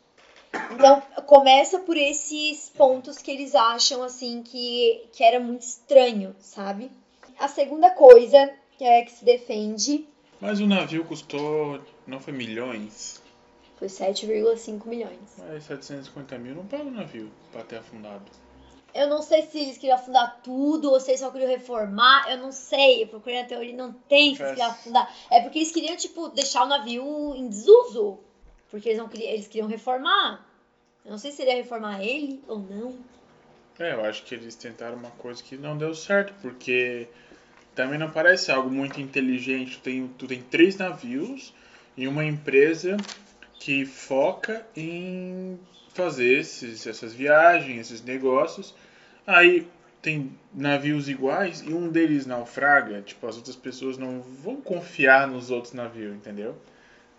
Então, 0.72 1.02
começa 1.26 1.80
por 1.80 1.96
esses 1.96 2.70
pontos 2.70 3.18
que 3.18 3.32
eles 3.32 3.56
acham, 3.56 4.04
assim, 4.04 4.44
que, 4.44 5.08
que 5.14 5.24
era 5.24 5.40
muito 5.40 5.62
estranho, 5.62 6.36
sabe? 6.40 6.92
A 7.40 7.48
segunda 7.48 7.90
coisa 7.92 8.52
que 8.78 8.84
é 8.84 9.04
que 9.04 9.12
se 9.12 9.24
defende... 9.24 10.08
Mas 10.40 10.60
o 10.60 10.68
navio 10.68 11.06
custou, 11.06 11.80
não 12.06 12.20
foi 12.20 12.34
milhões? 12.34 13.22
Foi 13.78 13.88
7,5 13.88 14.86
milhões. 14.86 15.20
Mas 15.38 15.64
750 15.64 16.38
mil 16.38 16.56
não 16.56 16.66
paga 16.66 16.84
o 16.84 16.92
navio 16.92 17.32
pra 17.52 17.64
ter 17.64 17.78
afundado. 17.78 18.26
Eu 18.94 19.08
não 19.08 19.22
sei 19.22 19.44
se 19.44 19.58
eles 19.58 19.78
queriam 19.78 19.96
afundar 19.96 20.42
tudo 20.44 20.92
ou 20.92 21.00
se 21.00 21.12
eles 21.12 21.22
só 21.22 21.32
queriam 21.32 21.50
reformar. 21.50 22.30
Eu 22.30 22.38
não 22.38 22.52
sei. 22.52 23.04
Eu 23.04 23.08
procurei 23.08 23.42
na 23.42 23.48
teoria 23.48 23.76
não 23.76 23.94
tem 23.94 24.36
se 24.36 24.42
eles 24.42 24.52
queriam 24.54 24.72
afundar. 24.72 25.16
É 25.30 25.42
porque 25.42 25.60
eles 25.60 25.72
queriam, 25.72 25.96
tipo, 25.96 26.28
deixar 26.30 26.64
o 26.64 26.68
navio 26.68 27.34
em 27.36 27.48
desuso. 27.48 28.20
Porque 28.72 28.90
eles, 28.90 28.98
não 28.98 29.10
eles 29.14 29.48
queriam 29.48 29.68
reformar. 29.68 30.48
Eu 31.04 31.12
não 31.12 31.18
sei 31.18 31.30
se 31.32 31.38
seria 31.38 31.56
reformar 31.56 32.02
ele 32.02 32.42
ou 32.48 32.58
não. 32.58 32.98
É, 33.78 33.94
eu 33.94 34.06
acho 34.06 34.24
que 34.24 34.34
eles 34.34 34.56
tentaram 34.56 34.96
uma 34.96 35.12
coisa 35.12 35.44
que 35.44 35.58
não 35.58 35.78
deu 35.78 35.94
certo. 35.94 36.34
Porque 36.42 37.08
também 37.76 38.00
não 38.00 38.10
parece 38.10 38.52
algo 38.52 38.70
muito 38.70 39.02
inteligente. 39.02 39.78
Tu 39.78 39.82
tem, 39.82 40.08
tu 40.18 40.28
tem 40.28 40.42
três 40.42 40.78
navios 40.78 41.54
e 41.98 42.08
uma 42.08 42.24
empresa 42.24 42.98
que 43.60 43.86
foca 43.86 44.66
em 44.76 45.60
fazer 45.94 46.40
esses, 46.40 46.88
essas 46.88 47.14
viagens, 47.14 47.92
esses 47.92 48.02
negócios. 48.02 48.74
Aí 49.28 49.68
tem 50.02 50.36
navios 50.54 51.08
iguais 51.08 51.62
e 51.62 51.74
um 51.74 51.90
deles 51.90 52.26
naufraga, 52.26 53.02
tipo, 53.02 53.28
as 53.28 53.38
outras 53.38 53.56
pessoas 53.56 53.98
não 53.98 54.22
vão 54.22 54.60
confiar 54.60 55.28
nos 55.28 55.52
outros 55.52 55.74
navios, 55.74 56.16
entendeu? 56.16 56.56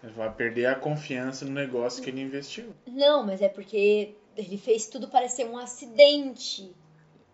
Vai 0.03 0.33
perder 0.33 0.67
a 0.67 0.75
confiança 0.75 1.45
no 1.45 1.53
negócio 1.53 2.03
que 2.03 2.11
ele 2.11 2.21
investiu. 2.21 2.75
Não, 2.87 3.25
mas 3.25 3.41
é 3.41 3.49
porque 3.49 4.15
ele 4.37 4.59
fez 4.59 4.87
tudo 4.87 5.09
parecer 5.09 5.47
um 5.47 5.57
acidente, 5.57 6.75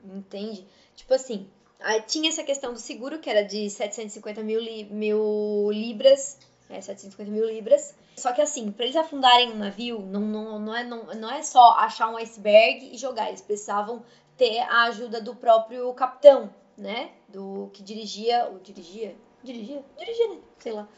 entende? 0.05 0.67
Tipo 0.95 1.15
assim, 1.15 1.49
tinha 2.07 2.29
essa 2.29 2.43
questão 2.43 2.73
do 2.73 2.79
seguro, 2.79 3.19
que 3.19 3.31
era 3.31 3.43
de 3.43 3.71
750 3.71 4.43
mil, 4.43 4.61
li, 4.61 4.85
mil 4.85 5.71
libras, 5.71 6.39
é, 6.69 6.81
750 6.81 7.31
mil 7.31 7.47
libras, 7.47 7.95
só 8.19 8.33
que 8.33 8.43
assim, 8.43 8.71
para 8.71 8.85
eles 8.85 8.97
afundarem 8.97 9.51
um 9.53 9.57
navio, 9.59 10.01
não, 10.01 10.21
não, 10.21 10.59
não, 10.59 10.77
é, 10.77 10.85
não, 10.85 11.05
não 11.15 11.31
é 11.31 11.43
só 11.43 11.73
achar 11.75 12.09
um 12.09 12.17
iceberg 12.17 12.91
e 12.93 12.99
jogar. 12.99 13.29
Eles 13.29 13.41
precisavam 13.41 14.03
ter 14.37 14.59
a 14.61 14.85
ajuda 14.85 15.21
do 15.21 15.35
próprio 15.35 15.93
capitão, 15.95 16.53
né? 16.77 17.13
Do 17.29 17.71
que 17.73 17.83
dirigia. 17.83 18.51
Dirigia? 18.63 19.15
Dirigia? 19.43 19.85
Dirigia, 19.97 20.29
né? 20.29 20.39
Sei 20.59 20.73
lá. 20.73 20.89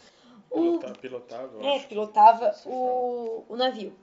O, 0.50 0.78
pilotava. 1.00 1.64
É, 1.64 1.78
pilotava 1.80 2.54
o, 2.66 3.44
o 3.48 3.56
navio. 3.56 3.94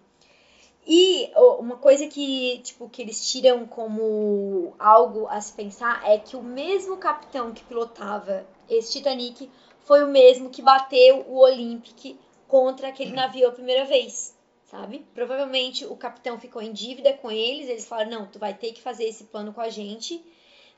E 0.90 1.30
uma 1.60 1.76
coisa 1.76 2.08
que, 2.08 2.60
tipo, 2.60 2.88
que 2.88 3.02
eles 3.02 3.30
tiram 3.30 3.66
como 3.66 4.74
algo 4.80 5.28
a 5.28 5.42
se 5.42 5.52
pensar 5.52 6.02
é 6.10 6.18
que 6.18 6.38
o 6.38 6.42
mesmo 6.42 6.96
capitão 6.96 7.52
que 7.52 7.62
pilotava 7.66 8.48
esse 8.70 8.94
Titanic 8.94 9.52
foi 9.80 10.02
o 10.02 10.08
mesmo 10.08 10.50
que 10.50 10.62
bateu 10.62 11.26
o 11.28 11.40
Olympic 11.40 12.18
contra 12.48 12.88
aquele 12.88 13.12
navio 13.16 13.50
a 13.50 13.52
primeira 13.52 13.84
vez, 13.84 14.34
sabe? 14.64 15.06
Provavelmente 15.14 15.86
o 15.86 15.96
capitão 15.98 16.40
ficou 16.40 16.62
em 16.62 16.72
dívida 16.72 17.12
com 17.12 17.30
eles, 17.30 17.68
eles 17.68 17.86
falaram: 17.86 18.12
não, 18.12 18.26
tu 18.26 18.40
vai 18.40 18.54
ter 18.54 18.72
que 18.72 18.82
fazer 18.82 19.04
esse 19.04 19.26
plano 19.26 19.54
com 19.54 19.60
a 19.60 19.70
gente, 19.70 20.24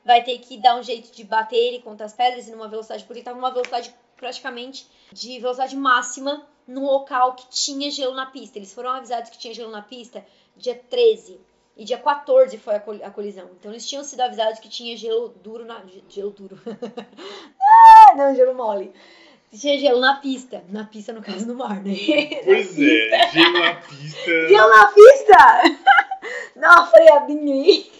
vai 0.04 0.24
ter 0.24 0.38
que 0.38 0.56
dar 0.56 0.76
um 0.76 0.82
jeito 0.82 1.12
de 1.14 1.22
bater 1.22 1.56
ele 1.56 1.82
contra 1.82 2.06
as 2.06 2.12
pedras 2.12 2.48
e 2.48 2.50
numa 2.50 2.66
velocidade, 2.66 3.04
porque 3.04 3.20
estava 3.20 3.36
numa 3.36 3.52
velocidade 3.52 3.94
praticamente 4.20 4.86
de 5.10 5.40
velocidade 5.40 5.74
máxima 5.74 6.46
num 6.68 6.84
local 6.84 7.34
que 7.34 7.48
tinha 7.48 7.90
gelo 7.90 8.14
na 8.14 8.26
pista. 8.26 8.58
Eles 8.58 8.72
foram 8.72 8.90
avisados 8.90 9.30
que 9.30 9.38
tinha 9.38 9.54
gelo 9.54 9.72
na 9.72 9.82
pista 9.82 10.24
dia 10.56 10.74
13. 10.74 11.40
E 11.76 11.84
dia 11.84 11.98
14 11.98 12.58
foi 12.58 12.74
a, 12.74 13.10
colisão. 13.10 13.48
Então 13.58 13.72
eles 13.72 13.88
tinham 13.88 14.04
sido 14.04 14.20
avisados 14.20 14.60
que 14.60 14.68
tinha 14.68 14.96
gelo 14.96 15.30
duro 15.42 15.64
na. 15.64 15.82
Gelo 16.08 16.30
duro. 16.30 16.60
ah, 17.58 18.14
não, 18.14 18.34
gelo 18.34 18.54
mole 18.54 18.92
tinha 19.58 19.78
gelo 19.78 20.00
na 20.00 20.16
pista. 20.16 20.62
Na 20.68 20.84
pista, 20.84 21.12
no 21.12 21.22
caso, 21.22 21.46
no 21.46 21.54
mar, 21.54 21.82
né? 21.82 21.94
Pois 22.44 22.78
é, 22.78 23.30
gelo 23.32 23.58
na 23.58 23.74
pista. 23.74 24.48
Gelo 24.48 24.68
na 24.68 24.86
pista? 24.86 25.80
Não, 26.56 26.86
freadinho 26.90 27.52
aí. 27.52 27.90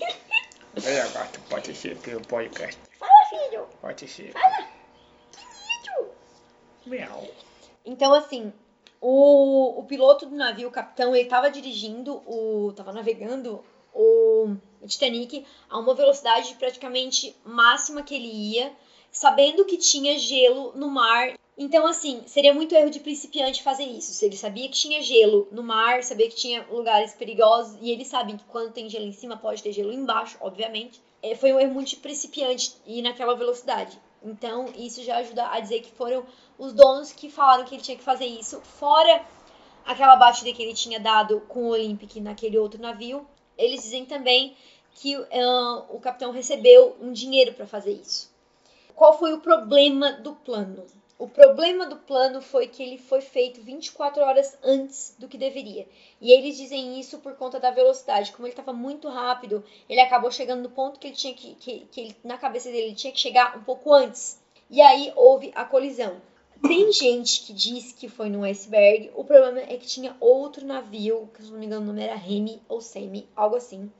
É, 0.84 1.00
agora 1.00 1.26
tu 1.32 1.40
pode 1.48 1.74
ser 1.74 1.96
pelo 1.96 2.20
podcast. 2.20 2.78
Fala, 2.98 3.10
filho. 3.30 3.66
Pode 3.80 4.06
ser. 4.06 4.32
Fala. 4.32 4.79
Miau. 6.86 7.26
Então, 7.84 8.12
assim, 8.14 8.52
o, 9.00 9.80
o 9.80 9.84
piloto 9.84 10.26
do 10.26 10.36
navio, 10.36 10.68
o 10.68 10.72
capitão, 10.72 11.14
ele 11.14 11.28
tava 11.28 11.50
dirigindo, 11.50 12.22
o 12.26 12.72
tava 12.74 12.92
navegando 12.92 13.62
o 13.92 14.56
Titanic 14.86 15.44
a 15.68 15.78
uma 15.78 15.94
velocidade 15.94 16.54
praticamente 16.54 17.34
máxima 17.44 18.02
que 18.02 18.14
ele 18.14 18.28
ia 18.28 18.72
sabendo 19.10 19.64
que 19.64 19.76
tinha 19.76 20.18
gelo 20.18 20.72
no 20.74 20.88
mar. 20.88 21.38
Então, 21.58 21.86
assim, 21.86 22.22
seria 22.26 22.54
muito 22.54 22.74
erro 22.74 22.90
de 22.90 23.00
principiante 23.00 23.62
fazer 23.62 23.84
isso. 23.84 24.12
Se 24.12 24.24
ele 24.24 24.36
sabia 24.36 24.68
que 24.68 24.74
tinha 24.74 25.02
gelo 25.02 25.48
no 25.50 25.62
mar, 25.62 26.02
sabia 26.02 26.28
que 26.28 26.36
tinha 26.36 26.64
lugares 26.70 27.12
perigosos, 27.12 27.76
e 27.82 27.90
eles 27.90 28.06
sabem 28.06 28.36
que 28.36 28.44
quando 28.44 28.72
tem 28.72 28.88
gelo 28.88 29.04
em 29.04 29.12
cima, 29.12 29.36
pode 29.36 29.62
ter 29.62 29.72
gelo 29.72 29.92
embaixo, 29.92 30.38
obviamente. 30.40 31.02
É, 31.22 31.34
foi 31.34 31.52
um 31.52 31.60
erro 31.60 31.74
muito 31.74 31.88
de 31.88 31.96
principiante 31.96 32.74
ir 32.86 33.02
naquela 33.02 33.34
velocidade. 33.34 33.98
Então, 34.22 34.66
isso 34.76 35.02
já 35.02 35.18
ajuda 35.18 35.48
a 35.48 35.60
dizer 35.60 35.80
que 35.80 35.90
foram 35.90 36.24
os 36.60 36.74
donos 36.74 37.10
que 37.10 37.30
falaram 37.30 37.64
que 37.64 37.74
ele 37.74 37.82
tinha 37.82 37.96
que 37.96 38.04
fazer 38.04 38.26
isso, 38.26 38.60
fora 38.60 39.24
aquela 39.82 40.14
batida 40.14 40.52
que 40.52 40.62
ele 40.62 40.74
tinha 40.74 41.00
dado 41.00 41.40
com 41.48 41.64
o 41.64 41.70
Olympic 41.70 42.16
naquele 42.16 42.58
outro 42.58 42.80
navio. 42.80 43.26
Eles 43.56 43.82
dizem 43.82 44.04
também 44.04 44.54
que 44.92 45.16
uh, 45.16 45.26
o 45.88 45.98
capitão 45.98 46.30
recebeu 46.30 46.96
um 47.00 47.12
dinheiro 47.12 47.54
para 47.54 47.66
fazer 47.66 47.92
isso. 47.92 48.30
Qual 48.94 49.18
foi 49.18 49.32
o 49.32 49.40
problema 49.40 50.12
do 50.12 50.34
plano? 50.34 50.84
O 51.18 51.26
problema 51.26 51.86
do 51.86 51.96
plano 51.96 52.42
foi 52.42 52.68
que 52.68 52.82
ele 52.82 52.98
foi 52.98 53.22
feito 53.22 53.62
24 53.62 54.22
horas 54.22 54.58
antes 54.62 55.14
do 55.18 55.28
que 55.28 55.38
deveria. 55.38 55.88
E 56.20 56.30
eles 56.30 56.58
dizem 56.58 57.00
isso 57.00 57.18
por 57.20 57.36
conta 57.36 57.58
da 57.58 57.70
velocidade. 57.70 58.32
Como 58.32 58.46
ele 58.46 58.52
estava 58.52 58.74
muito 58.74 59.08
rápido, 59.08 59.64
ele 59.88 60.00
acabou 60.00 60.30
chegando 60.30 60.62
no 60.62 60.70
ponto 60.70 61.00
que 61.00 61.06
ele 61.06 61.16
tinha 61.16 61.32
que, 61.32 61.54
que, 61.54 61.86
que 61.90 62.00
ele, 62.00 62.16
na 62.22 62.36
cabeça 62.36 62.70
dele 62.70 62.88
ele 62.88 62.94
tinha 62.94 63.12
que 63.12 63.20
chegar 63.20 63.56
um 63.56 63.62
pouco 63.62 63.94
antes. 63.94 64.38
E 64.68 64.82
aí 64.82 65.10
houve 65.16 65.52
a 65.54 65.64
colisão. 65.64 66.20
Tem 66.62 66.92
gente 66.92 67.42
que 67.42 67.52
diz 67.52 67.92
que 67.92 68.08
foi 68.08 68.28
no 68.28 68.44
iceberg. 68.44 69.10
O 69.14 69.24
problema 69.24 69.60
é 69.60 69.76
que 69.76 69.86
tinha 69.86 70.16
outro 70.20 70.66
navio, 70.66 71.30
que 71.34 71.42
se 71.42 71.50
não 71.50 71.58
me 71.58 71.66
engano 71.66 71.82
o 71.82 71.86
nome 71.86 72.02
era 72.02 72.14
Remy 72.14 72.60
ou 72.68 72.80
Semi, 72.80 73.28
algo 73.34 73.56
assim, 73.56 73.90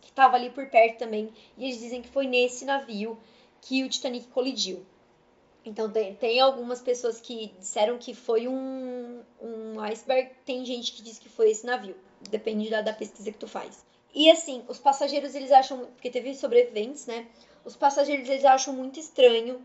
que 0.00 0.10
estava 0.10 0.36
ali 0.36 0.50
por 0.50 0.66
perto 0.66 0.98
também. 0.98 1.32
E 1.56 1.64
eles 1.64 1.78
dizem 1.78 2.02
que 2.02 2.08
foi 2.08 2.26
nesse 2.26 2.64
navio 2.64 3.18
que 3.60 3.84
o 3.84 3.88
Titanic 3.88 4.26
colidiu. 4.28 4.84
Então 5.64 5.90
tem, 5.90 6.14
tem 6.14 6.40
algumas 6.40 6.80
pessoas 6.80 7.20
que 7.20 7.52
disseram 7.58 7.98
que 7.98 8.14
foi 8.14 8.48
um, 8.48 9.20
um 9.40 9.80
iceberg, 9.80 10.30
tem 10.44 10.64
gente 10.64 10.92
que 10.92 11.02
diz 11.02 11.18
que 11.18 11.28
foi 11.28 11.50
esse 11.50 11.66
navio. 11.66 11.96
Depende 12.30 12.68
da, 12.68 12.82
da 12.82 12.92
pesquisa 12.92 13.30
que 13.30 13.38
tu 13.38 13.46
faz. 13.46 13.84
E 14.14 14.30
assim, 14.30 14.64
os 14.66 14.78
passageiros 14.78 15.34
eles 15.34 15.52
acham, 15.52 15.86
porque 15.86 16.10
teve 16.10 16.34
sobreviventes, 16.34 17.06
né? 17.06 17.28
Os 17.64 17.76
passageiros 17.76 18.28
eles 18.28 18.44
acham 18.44 18.74
muito 18.74 18.98
estranho 18.98 19.62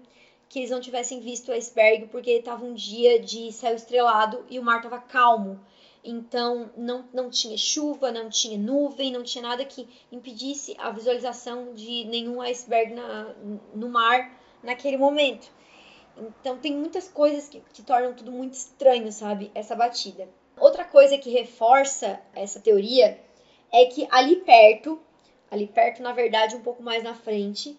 que 0.53 0.59
eles 0.59 0.69
não 0.69 0.79
tivessem 0.79 1.19
visto 1.19 1.49
o 1.49 1.51
iceberg 1.51 2.05
porque 2.09 2.29
estava 2.29 2.63
um 2.63 2.75
dia 2.75 3.19
de 3.19 3.51
céu 3.51 3.73
estrelado 3.73 4.45
e 4.51 4.59
o 4.59 4.63
mar 4.63 4.77
estava 4.77 4.99
calmo. 4.99 5.59
Então 6.03 6.69
não, 6.77 7.09
não 7.11 7.27
tinha 7.27 7.57
chuva, 7.57 8.11
não 8.11 8.29
tinha 8.29 8.55
nuvem, 8.55 9.11
não 9.11 9.23
tinha 9.23 9.41
nada 9.41 9.65
que 9.65 9.87
impedisse 10.11 10.75
a 10.77 10.91
visualização 10.91 11.73
de 11.73 12.05
nenhum 12.05 12.39
iceberg 12.39 12.93
na, 12.93 13.33
no 13.73 13.89
mar 13.89 14.39
naquele 14.61 14.95
momento. 14.95 15.51
Então 16.15 16.59
tem 16.59 16.71
muitas 16.71 17.07
coisas 17.07 17.49
que, 17.49 17.59
que 17.73 17.81
tornam 17.81 18.13
tudo 18.13 18.31
muito 18.31 18.53
estranho, 18.53 19.11
sabe? 19.11 19.49
Essa 19.55 19.75
batida. 19.75 20.29
Outra 20.59 20.85
coisa 20.85 21.17
que 21.17 21.31
reforça 21.31 22.21
essa 22.35 22.59
teoria 22.59 23.19
é 23.71 23.85
que 23.85 24.07
ali 24.11 24.35
perto, 24.35 25.01
ali 25.49 25.65
perto, 25.65 26.03
na 26.03 26.13
verdade, 26.13 26.55
um 26.55 26.61
pouco 26.61 26.83
mais 26.83 27.03
na 27.03 27.15
frente, 27.15 27.75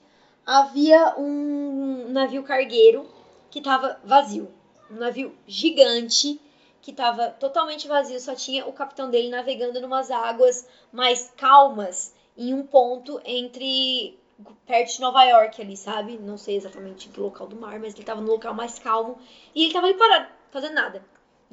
havia 0.47 1.15
um 1.19 2.09
navio 2.11 2.43
cargueiro 2.43 3.09
que 3.51 3.59
estava 3.59 4.01
vazio. 4.05 4.51
Um 4.91 4.97
navio 4.97 5.35
gigante 5.47 6.41
que 6.83 6.91
estava 6.91 7.31
totalmente 7.31 7.89
vazio, 7.89 8.21
só 8.21 8.35
tinha 8.35 8.67
o 8.67 8.73
capitão 8.73 9.09
dele 9.09 9.31
navegando 9.31 9.81
numas 9.81 10.11
águas 10.11 10.69
mais 10.93 11.33
calmas 11.35 12.15
em 12.37 12.53
um 12.53 12.67
ponto 12.67 13.21
entre 13.25 14.19
perto 14.67 14.93
de 14.93 15.01
Nova 15.01 15.25
York 15.25 15.63
ali, 15.63 15.77
sabe? 15.77 16.19
Não 16.19 16.37
sei 16.37 16.57
exatamente 16.57 17.09
que 17.09 17.21
local 17.21 17.47
do 17.47 17.57
mar, 17.57 17.79
mas 17.79 17.95
ele 17.95 18.03
estava 18.03 18.21
no 18.21 18.31
local 18.31 18.53
mais 18.53 18.79
calmo 18.79 19.19
e 19.55 19.61
ele 19.61 19.69
estava 19.69 19.87
ali 19.87 19.97
parado, 19.97 20.29
fazendo 20.51 20.75
nada. 20.75 21.03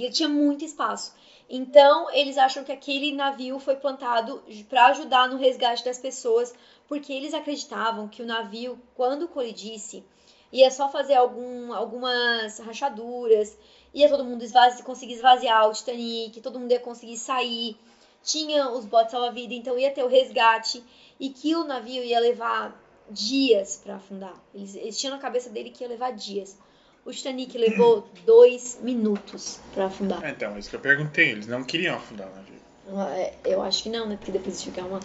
E 0.06 0.10
tinha 0.10 0.28
muito 0.28 0.66
espaço. 0.66 1.14
Então, 1.50 2.10
eles 2.12 2.38
acham 2.38 2.64
que 2.64 2.72
aquele 2.72 3.12
navio 3.12 3.60
foi 3.60 3.76
plantado 3.76 4.44
para 4.70 4.88
ajudar 4.88 5.30
no 5.30 5.38
resgate 5.38 5.86
das 5.86 6.00
pessoas, 6.00 6.54
porque 6.88 7.12
eles 7.14 7.34
acreditavam 7.34 8.08
que 8.08 8.22
o 8.22 8.26
navio, 8.26 8.82
quando 8.96 9.28
colidisse, 9.28 10.04
ia 10.52 10.72
só 10.72 10.90
fazer 10.90 11.16
algum, 11.16 11.74
algumas 11.74 12.58
rachaduras, 12.60 13.58
ia 13.94 14.10
todo 14.10 14.26
mundo 14.26 14.44
esvazi 14.44 14.82
conseguir 14.82 15.14
esvaziar 15.14 15.70
o 15.70 15.74
Titanic, 15.74 16.42
todo 16.42 16.60
mundo 16.60 16.72
ia 16.72 16.80
conseguir 16.80 17.18
sair, 17.18 17.78
tinha 18.24 18.70
os 18.70 18.86
botes 18.86 19.12
salva-vida, 19.12 19.54
então 19.54 19.78
ia 19.78 19.92
ter 19.92 20.04
o 20.04 20.08
resgate 20.08 20.84
e 21.20 21.30
que 21.30 21.56
o 21.56 21.64
navio 21.64 22.04
ia 22.04 22.20
levar 22.20 22.80
dias 23.10 23.80
para 23.84 23.96
afundar. 23.96 24.42
Eles, 24.54 24.76
eles 24.76 25.00
tinham 25.00 25.16
na 25.16 25.22
cabeça 25.22 25.50
dele 25.50 25.70
que 25.70 25.84
ia 25.84 25.90
levar 25.90 26.12
dias. 26.12 26.58
O 27.06 27.12
Titanic 27.12 27.58
levou 27.58 28.08
dois 28.26 28.80
minutos 28.82 29.60
para 29.74 29.86
afundar. 29.88 30.24
É, 30.24 30.30
então, 30.30 30.58
isso 30.58 30.70
que 30.70 30.76
eu 30.76 30.80
perguntei. 30.80 31.30
Eles 31.32 31.48
não 31.48 31.64
queriam 31.64 31.96
afundar 31.96 32.28
o 32.28 32.36
navio. 32.36 33.12
É, 33.16 33.34
eu 33.46 33.62
acho 33.62 33.84
que 33.84 33.90
não, 33.90 34.08
né? 34.08 34.18
Porque 34.18 34.32
depois 34.32 34.62
fica 34.64 34.82
uma. 34.84 35.00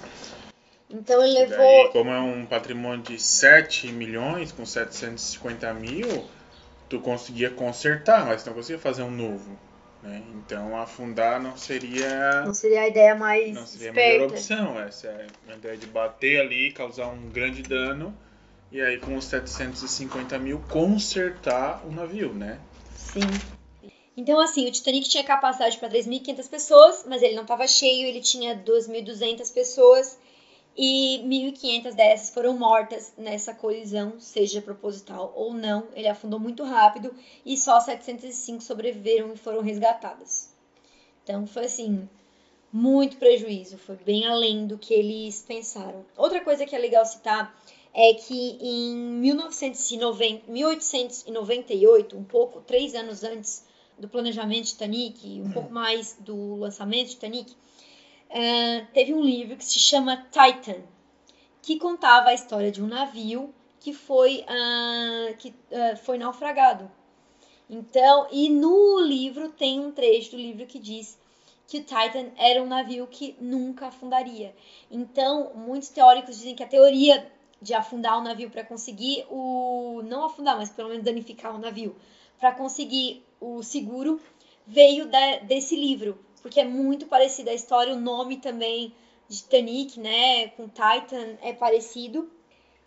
Então 0.91 1.23
ele 1.23 1.33
levou. 1.33 1.57
daí, 1.57 1.89
como 1.93 2.11
é 2.11 2.21
um 2.21 2.47
patrimônio 2.47 3.03
de 3.03 3.21
7 3.21 3.89
milhões 3.93 4.53
com 4.53 4.65
750 4.65 5.73
mil, 5.75 6.25
tu 6.89 7.01
conseguia 7.01 7.51
consertar, 7.51 8.27
mas 8.27 8.45
não 8.45 8.53
conseguia 8.55 8.79
fazer 8.79 9.03
um 9.03 9.11
novo. 9.11 9.59
Né? 10.03 10.23
Então 10.37 10.79
afundar 10.79 11.43
não 11.43 11.57
seria, 11.57 12.43
Não 12.45 12.55
seria 12.55 12.83
a 12.83 12.89
ideia 12.89 13.15
mais 13.15 13.53
não 13.55 13.67
seria 13.67 13.91
a 13.91 13.93
melhor 13.95 14.27
esperta. 14.33 14.35
opção. 14.63 14.81
Essa 14.81 15.07
é 15.09 15.27
a 15.53 15.57
ideia 15.57 15.77
de 15.77 15.87
bater 15.87 16.41
ali, 16.41 16.71
causar 16.71 17.09
um 17.09 17.29
grande 17.31 17.63
dano, 17.63 18.17
e 18.77 18.83
aí 18.83 18.99
com 18.99 19.17
os 19.17 19.25
750 19.25 20.39
mil 20.39 20.61
consertar 20.69 21.83
o 21.87 21.91
navio, 21.91 22.35
né? 22.35 22.61
Sim. 22.95 23.21
Então, 24.15 24.39
assim, 24.39 24.67
o 24.67 24.71
Titanic 24.71 25.09
tinha 25.09 25.25
capacidade 25.25 25.79
para 25.79 25.89
3.500 25.89 26.51
pessoas, 26.51 27.05
mas 27.09 27.23
ele 27.23 27.35
não 27.35 27.43
estava 27.43 27.67
cheio, 27.67 28.07
ele 28.07 28.21
tinha 28.21 28.55
2.200 28.55 29.51
pessoas 29.55 30.19
e 30.77 31.23
1.500 31.25 31.95
dessas 31.95 32.29
foram 32.29 32.53
mortas 32.59 33.15
nessa 33.17 33.55
colisão, 33.55 34.21
seja 34.21 34.61
proposital 34.61 35.33
ou 35.35 35.55
não. 35.55 35.89
Ele 35.95 36.09
afundou 36.09 36.39
muito 36.39 36.63
rápido 36.63 37.15
e 37.47 37.57
só 37.57 37.81
705 37.81 38.63
sobreviveram 38.63 39.33
e 39.33 39.39
foram 39.39 39.63
resgatadas. 39.63 40.51
Então, 41.25 41.47
foi 41.47 41.65
assim, 41.65 42.07
muito 42.71 43.17
prejuízo, 43.17 43.79
foi 43.79 43.97
bem 43.97 44.27
além 44.27 44.67
do 44.67 44.77
que 44.77 44.93
eles 44.93 45.43
pensaram. 45.49 46.05
Outra 46.15 46.43
coisa 46.43 46.67
que 46.67 46.77
é 46.77 46.79
legal 46.79 47.07
citar 47.07 47.57
é 47.99 48.13
que 48.13 48.59
em 48.61 48.95
1990, 48.95 50.53
1898, 50.53 52.15
um 52.15 52.25
pouco, 52.25 52.61
três 52.61 52.95
anos 52.95 53.25
antes 53.25 53.65
do 53.99 54.07
planejamento 54.07 54.67
Titanic, 54.67 55.41
um 55.41 55.51
pouco 55.51 55.73
mais 55.73 56.15
do 56.21 56.57
lançamento 56.57 57.09
Titanic, 57.09 57.57
eh, 58.29 58.85
teve 58.93 59.15
um 59.15 59.23
livro 59.23 59.57
que 59.57 59.65
se 59.65 59.79
chama 59.79 60.27
Titan, 60.31 60.83
que 61.63 61.79
contava 61.79 62.29
a 62.29 62.35
história 62.35 62.71
de 62.71 62.83
um 62.83 62.87
navio 62.87 63.55
que 63.81 63.95
foi, 63.95 64.45
ah, 64.47 65.33
que, 65.39 65.55
ah, 65.73 65.97
foi 65.97 66.19
naufragado. 66.19 66.91
Então, 67.71 68.29
e 68.31 68.51
no 68.51 69.01
livro 69.01 69.49
tem 69.49 69.81
um 69.81 69.91
trecho 69.91 70.33
do 70.33 70.37
livro 70.37 70.67
que 70.67 70.79
diz 70.79 71.19
que 71.67 71.79
o 71.79 71.83
Titan 71.83 72.31
era 72.37 72.63
um 72.63 72.67
navio 72.67 73.07
que 73.07 73.35
nunca 73.41 73.87
afundaria. 73.87 74.55
Então, 74.91 75.53
muitos 75.55 75.89
teóricos 75.89 76.37
dizem 76.37 76.55
que 76.55 76.63
a 76.63 76.69
teoria 76.69 77.35
de 77.61 77.75
afundar 77.75 78.19
o 78.19 78.23
navio 78.23 78.51
para 78.51 78.65
conseguir 78.65 79.25
o 79.31 80.03
não 80.05 80.25
afundar, 80.25 80.57
mas 80.57 80.71
pelo 80.71 80.89
menos 80.89 81.05
danificar 81.05 81.55
o 81.55 81.59
navio, 81.59 81.97
para 82.39 82.53
conseguir 82.53 83.25
o 83.41 83.63
seguro 83.63 84.21
veio 84.67 85.07
da- 85.07 85.39
desse 85.39 85.77
livro, 85.77 86.19
porque 86.43 86.61
é 86.61 86.65
muito 86.65 87.07
parecida 87.07 87.51
a 87.51 87.55
história, 87.55 87.95
o 87.95 88.01
nome 88.01 88.37
também 88.39 88.93
de 89.29 89.39
Titanic, 89.39 89.99
né, 89.99 90.49
com 90.49 90.69
Titan 90.69 91.37
é 91.43 91.53
parecido 91.53 92.31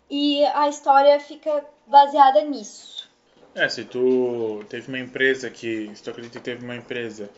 e 0.08 0.44
a 0.44 0.68
história 0.68 1.18
fica 1.20 1.64
baseada 1.86 2.42
nisso. 2.42 3.08
É, 3.54 3.68
se 3.68 3.84
tu 3.84 4.64
teve 4.68 4.88
uma 4.88 4.98
empresa 4.98 5.50
que, 5.50 5.90
se 5.94 6.02
tu 6.02 6.10
acredita 6.10 6.38
que 6.38 6.44
teve 6.44 6.64
uma 6.64 6.76
empresa 6.76 7.28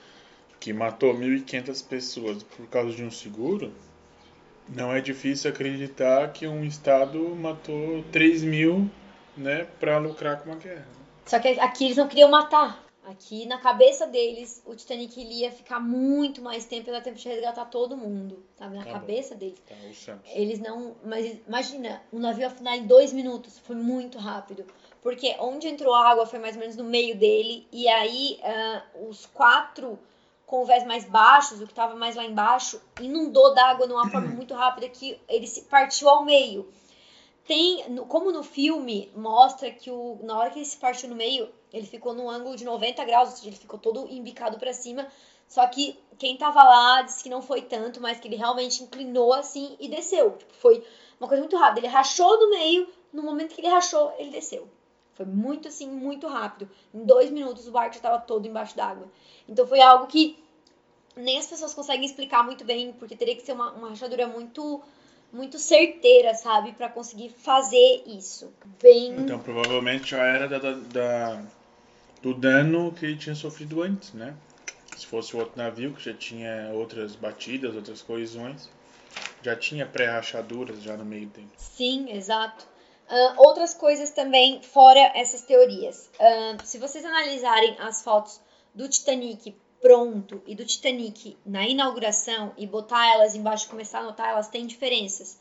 que 0.60 0.72
matou 0.72 1.14
1.500 1.14 1.82
pessoas 1.82 2.42
por 2.42 2.66
causa 2.68 2.94
de 2.94 3.02
um 3.02 3.10
seguro, 3.10 3.72
não 4.74 4.92
é 4.92 5.00
difícil 5.00 5.50
acreditar 5.50 6.32
que 6.32 6.46
um 6.46 6.64
estado 6.64 7.18
matou 7.36 8.02
3 8.12 8.42
mil, 8.42 8.90
né, 9.36 9.66
pra 9.80 9.98
lucrar 9.98 10.40
com 10.40 10.50
uma 10.50 10.56
guerra. 10.58 10.86
Só 11.26 11.38
que 11.38 11.48
aqui 11.48 11.84
eles 11.86 11.96
não 11.96 12.08
queriam 12.08 12.30
matar. 12.30 12.82
Aqui 13.04 13.46
na 13.46 13.58
cabeça 13.58 14.06
deles, 14.06 14.62
o 14.64 14.76
Titanic 14.76 15.20
ia 15.20 15.50
ficar 15.50 15.80
muito 15.80 16.40
mais 16.40 16.64
tempo, 16.64 16.86
ia 16.88 16.92
dar 16.94 17.00
tempo 17.00 17.18
de 17.18 17.28
resgatar 17.28 17.64
todo 17.64 17.96
mundo, 17.96 18.44
sabe? 18.56 18.76
Na 18.76 18.84
Tá 18.84 18.92
bom. 18.92 19.00
cabeça 19.00 19.34
deles. 19.34 19.60
Tá, 19.68 19.74
o 19.90 19.92
Santos. 19.92 20.30
Eles 20.32 20.60
não. 20.60 20.94
Mas 21.04 21.36
imagina, 21.46 22.00
um 22.12 22.20
navio 22.20 22.46
afundar 22.46 22.76
em 22.76 22.86
dois 22.86 23.12
minutos. 23.12 23.58
Foi 23.58 23.74
muito 23.74 24.18
rápido. 24.18 24.64
Porque 25.02 25.34
onde 25.40 25.66
entrou 25.66 25.92
a 25.92 26.10
água 26.10 26.26
foi 26.26 26.38
mais 26.38 26.54
ou 26.54 26.60
menos 26.60 26.76
no 26.76 26.84
meio 26.84 27.16
dele. 27.16 27.66
E 27.72 27.88
aí 27.88 28.38
ah, 28.44 28.84
os 29.08 29.26
quatro 29.26 29.98
convés 30.52 30.84
mais 30.84 31.06
baixos, 31.06 31.62
o 31.62 31.64
que 31.64 31.72
estava 31.72 31.96
mais 31.96 32.14
lá 32.14 32.26
embaixo, 32.26 32.78
inundou 33.00 33.54
d'água 33.54 33.86
de 33.86 33.92
uma 33.94 34.10
forma 34.10 34.28
muito 34.36 34.52
rápida 34.52 34.86
que 34.86 35.18
ele 35.26 35.46
se 35.46 35.62
partiu 35.62 36.10
ao 36.10 36.26
meio. 36.26 36.70
tem, 37.46 37.96
como 38.06 38.30
no 38.30 38.42
filme 38.42 39.10
mostra 39.16 39.70
que 39.70 39.90
o, 39.90 40.18
na 40.22 40.38
hora 40.38 40.50
que 40.50 40.58
ele 40.58 40.66
se 40.66 40.76
partiu 40.76 41.08
no 41.08 41.14
meio, 41.14 41.48
ele 41.72 41.86
ficou 41.86 42.12
num 42.12 42.28
ângulo 42.28 42.54
de 42.54 42.66
90 42.66 43.02
graus, 43.06 43.30
ou 43.30 43.36
seja, 43.36 43.48
ele 43.48 43.56
ficou 43.56 43.78
todo 43.78 44.06
embicado 44.10 44.58
pra 44.58 44.74
cima. 44.74 45.08
Só 45.48 45.66
que 45.66 45.98
quem 46.18 46.36
tava 46.36 46.62
lá 46.62 47.00
disse 47.00 47.22
que 47.22 47.30
não 47.30 47.40
foi 47.40 47.62
tanto, 47.62 47.98
mas 47.98 48.20
que 48.20 48.28
ele 48.28 48.36
realmente 48.36 48.82
inclinou 48.82 49.32
assim 49.32 49.74
e 49.80 49.88
desceu. 49.88 50.32
Tipo, 50.32 50.52
foi 50.52 50.84
uma 51.18 51.28
coisa 51.28 51.42
muito 51.42 51.56
rápida. 51.56 51.80
Ele 51.80 51.94
rachou 51.94 52.38
no 52.38 52.50
meio, 52.50 52.86
no 53.10 53.22
momento 53.22 53.54
que 53.54 53.62
ele 53.62 53.68
rachou, 53.68 54.12
ele 54.18 54.30
desceu. 54.30 54.68
Foi 55.14 55.26
muito 55.26 55.68
assim, 55.68 55.88
muito 55.88 56.26
rápido. 56.26 56.70
Em 56.92 57.04
dois 57.04 57.30
minutos 57.30 57.68
o 57.68 57.70
barco 57.70 57.94
já 57.94 57.98
estava 57.98 58.18
todo 58.18 58.46
embaixo 58.46 58.76
d'água. 58.76 59.10
Então 59.48 59.66
foi 59.66 59.80
algo 59.80 60.06
que 60.06 60.41
nem 61.16 61.38
as 61.38 61.46
pessoas 61.46 61.74
conseguem 61.74 62.04
explicar 62.04 62.42
muito 62.44 62.64
bem, 62.64 62.92
porque 62.92 63.16
teria 63.16 63.34
que 63.36 63.42
ser 63.42 63.52
uma, 63.52 63.72
uma 63.72 63.88
rachadura 63.90 64.26
muito 64.26 64.82
muito 65.32 65.58
certeira, 65.58 66.34
sabe, 66.34 66.72
Pra 66.72 66.90
conseguir 66.90 67.30
fazer 67.30 68.02
isso. 68.06 68.52
Bem, 68.82 69.16
Então 69.18 69.38
provavelmente 69.38 70.10
já 70.10 70.22
era 70.24 70.46
da, 70.46 70.58
da- 70.58 70.72
da- 70.72 71.42
do 72.20 72.34
dano 72.34 72.92
que 72.92 73.06
ele 73.06 73.16
tinha 73.16 73.34
sofrido 73.34 73.82
antes, 73.82 74.12
né? 74.12 74.36
Se 74.96 75.06
fosse 75.06 75.34
o 75.34 75.38
outro 75.38 75.56
navio 75.56 75.94
que 75.94 76.04
já 76.04 76.12
tinha 76.14 76.70
outras 76.74 77.16
batidas, 77.16 77.74
outras 77.74 78.02
colisões, 78.02 78.68
já 79.42 79.56
tinha 79.56 79.86
pré-rachaduras 79.86 80.82
já 80.82 80.96
no 80.96 81.04
meio 81.04 81.26
dele. 81.28 81.48
Sim, 81.56 82.10
exato. 82.10 82.66
Ah, 83.08 83.34
outras 83.38 83.74
coisas 83.74 84.10
também 84.10 84.62
fora 84.62 85.00
essas 85.14 85.42
teorias. 85.42 86.10
Ah, 86.20 86.56
se 86.62 86.78
vocês 86.78 87.04
analisarem 87.04 87.74
as 87.80 88.02
fotos 88.02 88.40
do 88.74 88.88
Titanic 88.88 89.54
pronto 89.82 90.40
e 90.46 90.54
do 90.54 90.64
Titanic 90.64 91.36
na 91.44 91.66
inauguração 91.66 92.54
e 92.56 92.66
botar 92.66 93.12
elas 93.12 93.34
embaixo 93.34 93.68
começar 93.68 93.98
a 93.98 94.04
notar, 94.04 94.30
elas 94.30 94.48
têm 94.48 94.66
diferenças. 94.66 95.38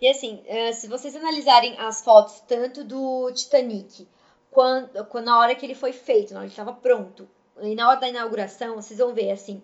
E 0.00 0.08
assim, 0.08 0.42
ah, 0.48 0.72
se 0.72 0.88
vocês 0.88 1.14
analisarem 1.14 1.76
as 1.78 2.02
fotos 2.02 2.40
tanto 2.46 2.84
do 2.84 3.30
Titanic 3.32 4.08
quando, 4.50 5.04
quando 5.06 5.26
na 5.26 5.38
hora 5.38 5.54
que 5.54 5.66
ele 5.66 5.74
foi 5.74 5.92
feito, 5.92 6.32
na 6.32 6.40
hora 6.40 6.48
que 6.48 6.52
estava 6.52 6.72
pronto, 6.72 7.28
e 7.60 7.74
na 7.74 7.88
hora 7.88 8.00
da 8.00 8.08
inauguração, 8.08 8.76
vocês 8.76 8.98
vão 8.98 9.12
ver 9.12 9.32
assim 9.32 9.60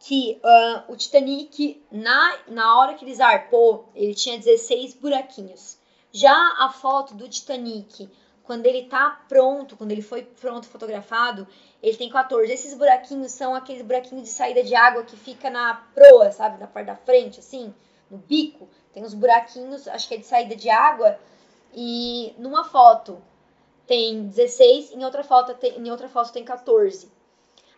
que 0.00 0.40
ah, 0.42 0.84
o 0.88 0.96
Titanic, 0.96 1.82
na, 1.92 2.38
na 2.48 2.78
hora 2.78 2.94
que 2.94 3.04
ele 3.04 3.14
zarpou, 3.14 3.88
ele 3.94 4.14
tinha 4.14 4.38
16 4.38 4.94
buraquinhos. 4.94 5.78
Já 6.10 6.34
a 6.58 6.70
foto 6.70 7.14
do 7.14 7.28
Titanic, 7.28 8.08
quando 8.42 8.66
ele 8.66 8.84
tá 8.84 9.24
pronto, 9.28 9.76
quando 9.76 9.92
ele 9.92 10.02
foi 10.02 10.22
pronto 10.22 10.66
fotografado, 10.66 11.46
ele 11.82 11.96
tem 11.96 12.08
14. 12.08 12.52
Esses 12.52 12.74
buraquinhos 12.74 13.32
são 13.32 13.54
aqueles 13.54 13.82
buraquinhos 13.82 14.24
de 14.24 14.30
saída 14.30 14.62
de 14.62 14.74
água 14.74 15.04
que 15.04 15.16
fica 15.16 15.48
na 15.50 15.74
proa, 15.94 16.32
sabe? 16.32 16.58
Na 16.58 16.66
parte 16.66 16.86
da 16.86 16.96
frente, 16.96 17.40
assim, 17.40 17.74
no 18.10 18.18
bico. 18.18 18.68
Tem 18.92 19.04
uns 19.04 19.14
buraquinhos, 19.14 19.86
acho 19.86 20.08
que 20.08 20.14
é 20.14 20.18
de 20.18 20.26
saída 20.26 20.56
de 20.56 20.68
água. 20.68 21.18
E 21.72 22.34
numa 22.38 22.64
foto 22.64 23.22
tem 23.86 24.26
16, 24.26 24.92
em 24.92 25.04
outra 25.04 25.22
foto 25.22 25.54
tem, 25.54 25.78
em 25.78 25.90
outra 25.90 26.08
foto 26.08 26.32
tem 26.32 26.44
14. 26.44 27.10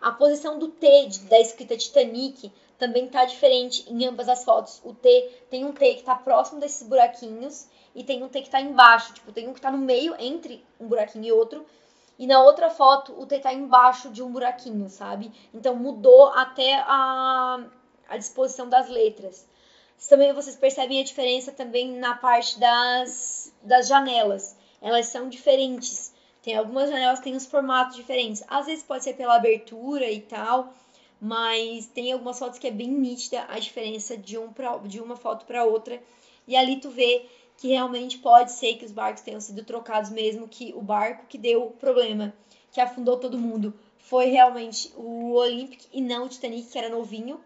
A 0.01 0.10
posição 0.10 0.59
do 0.59 0.68
T 0.68 1.09
da 1.28 1.39
escrita 1.39 1.76
Titanic 1.76 2.51
também 2.78 3.09
tá 3.09 3.24
diferente 3.24 3.84
em 3.89 4.05
ambas 4.05 4.28
as 4.28 4.44
fotos. 4.44 4.80
O 4.84 4.93
T 4.93 5.30
tem 5.48 5.64
um 5.64 5.72
T 5.72 5.94
que 5.94 6.02
tá 6.02 6.16
próximo 6.16 6.59
desses 6.59 6.86
buraquinhos 6.86 7.68
e 7.94 8.02
tem 8.05 8.23
um 8.23 8.28
T 8.28 8.43
que 8.43 8.51
tá 8.51 8.60
embaixo. 8.60 9.12
Tipo, 9.14 9.32
tem 9.32 9.48
um 9.48 9.52
que 9.52 9.60
tá 9.60 9.70
no 9.70 9.78
meio 9.78 10.14
entre 10.19 10.64
um 10.81 10.86
buraquinho 10.86 11.24
e 11.24 11.32
outro. 11.32 11.64
E 12.19 12.27
na 12.27 12.43
outra 12.43 12.70
foto 12.70 13.19
o 13.20 13.27
T 13.27 13.39
tá 13.39 13.52
embaixo 13.52 14.10
de 14.10 14.23
um 14.23 14.31
buraquinho, 14.31 14.89
sabe? 14.89 15.32
Então 15.52 15.74
mudou 15.74 16.28
até 16.28 16.74
a, 16.86 17.64
a 18.09 18.16
disposição 18.16 18.69
das 18.69 18.89
letras. 18.89 19.47
Também 20.09 20.32
vocês 20.32 20.56
percebem 20.56 21.01
a 21.01 21.05
diferença 21.05 21.52
também 21.52 21.93
na 21.93 22.14
parte 22.14 22.59
das, 22.59 23.52
das 23.62 23.86
janelas. 23.86 24.56
Elas 24.81 25.06
são 25.06 25.28
diferentes. 25.28 26.12
Tem 26.43 26.56
algumas 26.56 26.90
janelas 26.90 27.20
que 27.20 27.24
têm 27.24 27.36
os 27.36 27.47
formatos 27.47 27.97
diferentes. 27.97 28.43
Às 28.48 28.66
vezes 28.66 28.85
pode 28.85 29.05
ser 29.05 29.14
pela 29.14 29.36
abertura 29.36 30.10
e 30.10 30.20
tal, 30.20 30.74
mas 31.20 31.86
tem 31.86 32.12
algumas 32.12 32.39
fotos 32.39 32.59
que 32.59 32.66
é 32.66 32.70
bem 32.70 32.89
nítida 32.89 33.47
a 33.48 33.59
diferença 33.60 34.16
de, 34.16 34.36
um 34.36 34.52
pra, 34.52 34.77
de 34.78 35.01
uma 35.01 35.16
foto 35.16 35.47
para 35.47 35.64
outra. 35.64 36.02
E 36.48 36.56
ali 36.56 36.81
tu 36.81 36.90
vê 36.90 37.24
que 37.57 37.69
realmente 37.69 38.19
pode 38.19 38.53
ser 38.53 38.77
que 38.77 38.85
os 38.85 38.93
barcos 38.93 39.23
tenham 39.23 39.41
sido 39.41 39.62
trocados 39.65 40.11
mesmo, 40.11 40.49
que 40.49 40.73
o 40.74 40.83
barco 40.83 41.27
que 41.29 41.39
deu 41.39 41.70
problema, 41.81 42.35
que 42.73 42.81
afundou 42.81 43.16
todo 43.16 43.39
mundo, 43.39 43.74
foi 43.99 44.27
realmente 44.27 44.93
o 44.97 45.33
Olympic 45.35 45.87
e 45.93 46.01
não 46.01 46.27
o 46.27 46.29
Titanic, 46.29 46.69
que 46.70 46.79
era 46.79 46.89
novinho, 46.89 47.41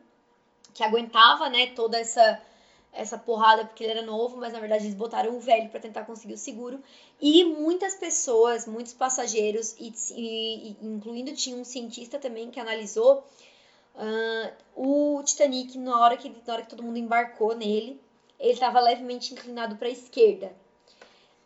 que 0.74 0.83
aguentava, 0.83 1.49
né, 1.49 1.66
toda 1.69 1.99
essa 1.99 2.41
essa 2.93 3.19
porrada 3.19 3.62
porque 3.62 3.85
ele 3.85 3.93
era 3.93 4.03
novo, 4.03 4.39
mas 4.39 4.55
na 4.55 4.59
verdade 4.59 4.85
eles 4.85 4.95
botaram 4.95 5.37
o 5.37 5.41
velho 5.41 5.69
para 5.69 5.78
tentar 5.78 6.05
conseguir 6.05 6.33
o 6.33 6.39
seguro. 6.39 6.81
E 7.20 7.45
muitas 7.45 7.95
pessoas, 7.95 8.66
muitos 8.66 8.95
passageiros, 8.95 9.74
e, 9.78 9.93
e- 10.16 10.77
incluindo 10.81 11.35
tinha 11.35 11.55
um 11.57 11.62
cientista 11.65 12.19
também 12.19 12.51
que 12.51 12.59
analisou 12.59 13.23
ah, 13.97 14.53
o 14.74 15.23
Titanic 15.24 15.78
na 15.78 16.01
hora, 16.01 16.16
que, 16.16 16.28
na 16.31 16.53
hora 16.55 16.62
que 16.62 16.69
todo 16.70 16.83
mundo 16.83 16.99
embarcou 16.99 17.55
nele, 17.55 18.01
ele 18.39 18.53
estava 18.53 18.81
levemente 18.81 19.33
inclinado 19.33 19.77
para 19.77 19.89
a 19.89 19.91
esquerda. 19.91 20.55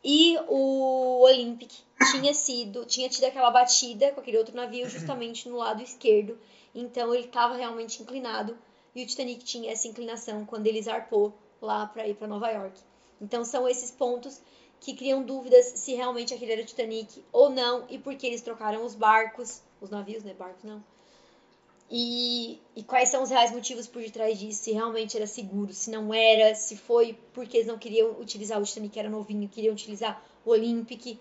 E 0.02 0.38
o 0.48 1.20
Olympic 1.22 1.72
tinha 2.10 2.32
sido, 2.32 2.86
tinha 2.86 3.08
tido 3.08 3.24
aquela 3.24 3.50
batida 3.50 4.12
com 4.12 4.20
aquele 4.20 4.38
outro 4.38 4.56
navio 4.56 4.88
justamente 4.88 5.48
no 5.48 5.56
lado 5.56 5.82
esquerdo. 5.82 6.38
Então 6.74 7.14
ele 7.14 7.26
estava 7.26 7.56
realmente 7.56 8.02
inclinado 8.02 8.56
e 8.94 9.02
o 9.02 9.06
Titanic 9.06 9.44
tinha 9.44 9.70
essa 9.70 9.86
inclinação 9.86 10.44
quando 10.46 10.66
ele 10.66 10.82
zarpou 10.82 11.34
lá 11.60 11.86
para 11.86 12.08
ir 12.08 12.14
para 12.14 12.26
Nova 12.26 12.48
York. 12.50 12.80
Então 13.20 13.44
são 13.44 13.68
esses 13.68 13.90
pontos 13.90 14.40
que 14.80 14.94
criam 14.94 15.22
dúvidas 15.22 15.66
se 15.76 15.94
realmente 15.94 16.32
aquele 16.32 16.52
era 16.52 16.62
o 16.62 16.64
Titanic 16.64 17.22
ou 17.30 17.50
não 17.50 17.84
e 17.90 17.98
por 17.98 18.14
que 18.14 18.26
eles 18.26 18.40
trocaram 18.40 18.84
os 18.84 18.94
barcos, 18.94 19.60
os 19.80 19.90
navios, 19.90 20.24
né, 20.24 20.32
barcos 20.32 20.64
não. 20.64 20.82
E, 21.90 22.60
e 22.76 22.84
quais 22.84 23.08
são 23.08 23.22
os 23.22 23.30
reais 23.30 23.50
motivos 23.50 23.88
por 23.88 24.00
detrás 24.00 24.38
disso, 24.38 24.62
se 24.62 24.70
realmente 24.72 25.16
era 25.16 25.26
seguro, 25.26 25.72
se 25.72 25.90
não 25.90 26.14
era, 26.14 26.54
se 26.54 26.76
foi 26.76 27.18
porque 27.32 27.56
eles 27.56 27.66
não 27.66 27.78
queriam 27.78 28.12
utilizar 28.20 28.60
o 28.60 28.64
Titanic, 28.64 28.92
que 28.92 29.00
era 29.00 29.10
novinho, 29.10 29.48
queriam 29.48 29.72
utilizar 29.72 30.22
o 30.44 30.50
Olympic. 30.50 31.18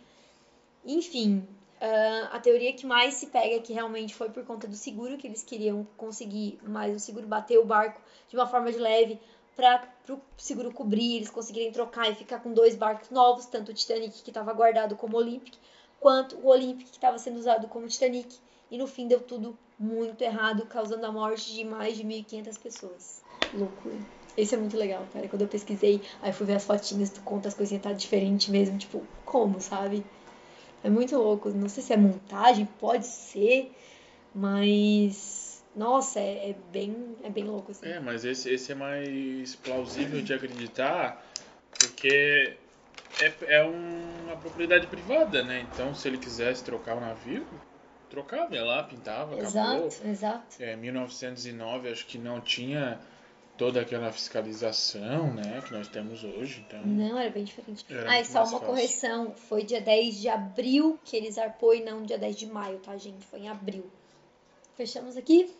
Enfim, 0.86 1.44
ah, 1.82 2.30
a 2.34 2.40
teoria 2.40 2.74
que 2.74 2.86
mais 2.86 3.16
se 3.16 3.28
pega 3.28 3.56
é 3.56 3.60
que 3.60 3.74
realmente 3.74 4.14
foi 4.14 4.30
por 4.30 4.46
conta 4.46 4.68
do 4.68 4.76
seguro, 4.76 5.18
que 5.18 5.26
eles 5.26 5.42
queriam 5.42 5.88
conseguir 5.98 6.60
mais 6.64 6.96
o 6.96 7.00
seguro 7.00 7.26
bater 7.26 7.58
o 7.58 7.66
barco 7.66 8.02
de 8.30 8.36
uma 8.36 8.46
forma 8.46 8.72
de 8.72 8.78
leve 8.78 9.20
para 9.56 9.90
o 10.10 10.20
seguro 10.38 10.72
cobrir, 10.72 11.18
eles 11.18 11.30
conseguirem 11.30 11.72
trocar 11.72 12.10
e 12.12 12.16
ficar 12.16 12.40
com 12.40 12.54
dois 12.54 12.76
barcos 12.76 13.10
novos, 13.10 13.46
tanto 13.46 13.72
o 13.72 13.74
Titanic 13.74 14.22
que 14.22 14.30
estava 14.30 14.54
guardado 14.54 14.96
como 14.96 15.18
o 15.18 15.20
Olympic, 15.20 15.58
quanto 16.00 16.38
o 16.38 16.48
Olympic 16.48 16.88
que 16.90 16.96
estava 16.96 17.18
sendo 17.18 17.40
usado 17.40 17.68
como 17.68 17.88
Titanic. 17.88 18.38
E 18.72 18.78
no 18.78 18.88
fim 18.88 19.08
deu 19.08 19.20
tudo 19.20 19.58
muito 19.78 20.22
errado, 20.22 20.66
causando 20.66 21.06
a 21.06 21.12
morte 21.12 21.54
de 21.54 21.64
mais 21.64 21.98
de 21.98 22.04
1.500 22.04 22.60
pessoas. 22.60 23.22
Loucura. 23.54 23.96
Esse 24.38 24.56
é 24.56 24.58
muito 24.58 24.78
legal, 24.78 25.08
cara. 25.12 25.28
Quando 25.28 25.42
eu 25.42 25.48
pesquisei, 25.48 26.02
aí 26.22 26.32
fui 26.32 26.46
ver 26.46 26.56
as 26.56 26.66
fotinhas, 26.66 27.10
tu 27.10 27.22
conta 27.22 27.48
as 27.48 27.54
coisinhas, 27.54 27.84
tá 27.84 27.92
diferente 27.92 28.52
mesmo. 28.52 28.78
Tipo, 28.78 29.06
como, 29.26 29.60
sabe? 29.60 30.04
É 30.84 30.90
muito 30.90 31.18
louco. 31.18 31.50
Não 31.50 31.68
sei 31.68 31.84
se 31.84 31.94
é 31.94 31.98
montagem, 31.98 32.68
pode 32.80 33.08
ser, 33.08 33.72
mas. 34.34 35.64
Nossa, 35.76 36.20
é, 36.20 36.52
é 36.52 36.56
bem, 36.72 37.16
é 37.24 37.30
bem 37.30 37.44
louco, 37.44 37.72
assim. 37.72 37.88
É, 37.88 38.00
mas 38.00 38.26
esse, 38.26 38.50
esse 38.50 38.72
é 38.72 38.76
mais 38.76 39.56
plausível 39.56 40.22
de 40.22 40.34
acreditar, 40.34 41.24
porque 41.78 42.56
é, 43.22 43.56
é 43.58 43.64
uma 43.64 44.36
propriedade 44.38 44.88
privada, 44.88 45.44
né? 45.44 45.68
Então, 45.72 45.94
se 45.94 46.08
ele 46.08 46.18
quisesse 46.18 46.64
trocar 46.64 46.98
o 46.98 47.00
navio, 47.00 47.46
trocava, 48.10 48.56
ia 48.56 48.64
lá, 48.64 48.84
pintava, 48.84 49.36
acabou. 49.36 49.88
Exato, 49.88 50.08
exato. 50.08 50.64
É, 50.64 50.76
1909 50.76 51.90
acho 51.90 52.06
que 52.06 52.18
não 52.18 52.42
tinha 52.42 53.00
toda 53.58 53.82
aquela 53.82 54.10
fiscalização, 54.12 55.34
né, 55.34 55.62
que 55.66 55.74
nós 55.74 55.90
temos 55.90 56.24
hoje, 56.24 56.64
então... 56.66 56.82
Não, 56.86 57.18
era 57.18 57.30
bem 57.30 57.44
diferente. 57.44 57.86
Era 57.90 58.12
ah, 58.12 58.22
e 58.22 58.26
só 58.26 58.40
uma 58.40 58.52
fácil. 58.52 58.66
correção. 58.66 59.34
Foi 59.36 59.64
dia 59.64 59.82
10 59.82 60.22
de 60.22 60.30
abril 60.30 60.98
que 61.04 61.18
ele 61.18 61.30
zarpou 61.30 61.76
e 61.76 61.84
não 61.84 62.04
dia 62.04 62.18
10 62.18 62.38
de 62.38 62.46
maio, 62.46 62.80
tá, 62.80 62.96
gente? 62.96 63.26
Foi 63.26 63.40
em 63.40 63.50
abril. 63.50 63.86
Fechamos 64.76 65.18
aqui? 65.18 65.54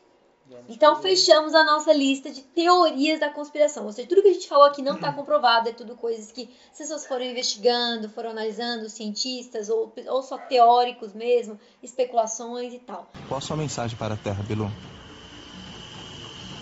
Então 0.68 1.02
fechamos 1.02 1.54
a 1.54 1.64
nossa 1.64 1.94
lista 1.94 2.30
de 2.30 2.42
teorias 2.42 3.20
da 3.20 3.30
conspiração. 3.30 3.86
Ou 3.86 3.92
seja, 3.92 4.08
tudo 4.08 4.22
que 4.22 4.30
a 4.30 4.34
gente 4.34 4.48
falou 4.48 4.66
aqui 4.66 4.82
não 4.82 4.96
está 4.96 5.12
comprovado, 5.12 5.70
é 5.70 5.74
tudo 5.74 5.96
coisas 5.96 6.32
que 6.32 6.50
as 6.72 6.78
pessoas 6.78 7.06
foram 7.06 7.26
investigando, 7.26 8.10
foram 8.10 8.32
analisando, 8.32 8.90
cientistas 8.90 9.70
ou, 9.70 9.94
ou 10.08 10.24
só 10.24 10.38
teóricos 10.38 11.14
mesmo, 11.14 11.60
especulações 11.84 12.74
e 12.74 12.80
tal. 12.80 13.12
Qual 13.28 13.38
a 13.38 13.42
sua 13.42 13.58
mensagem 13.58 13.98
para 13.98 14.14
a 14.14 14.18
Terra, 14.18 14.44
Bilu? 14.44 14.72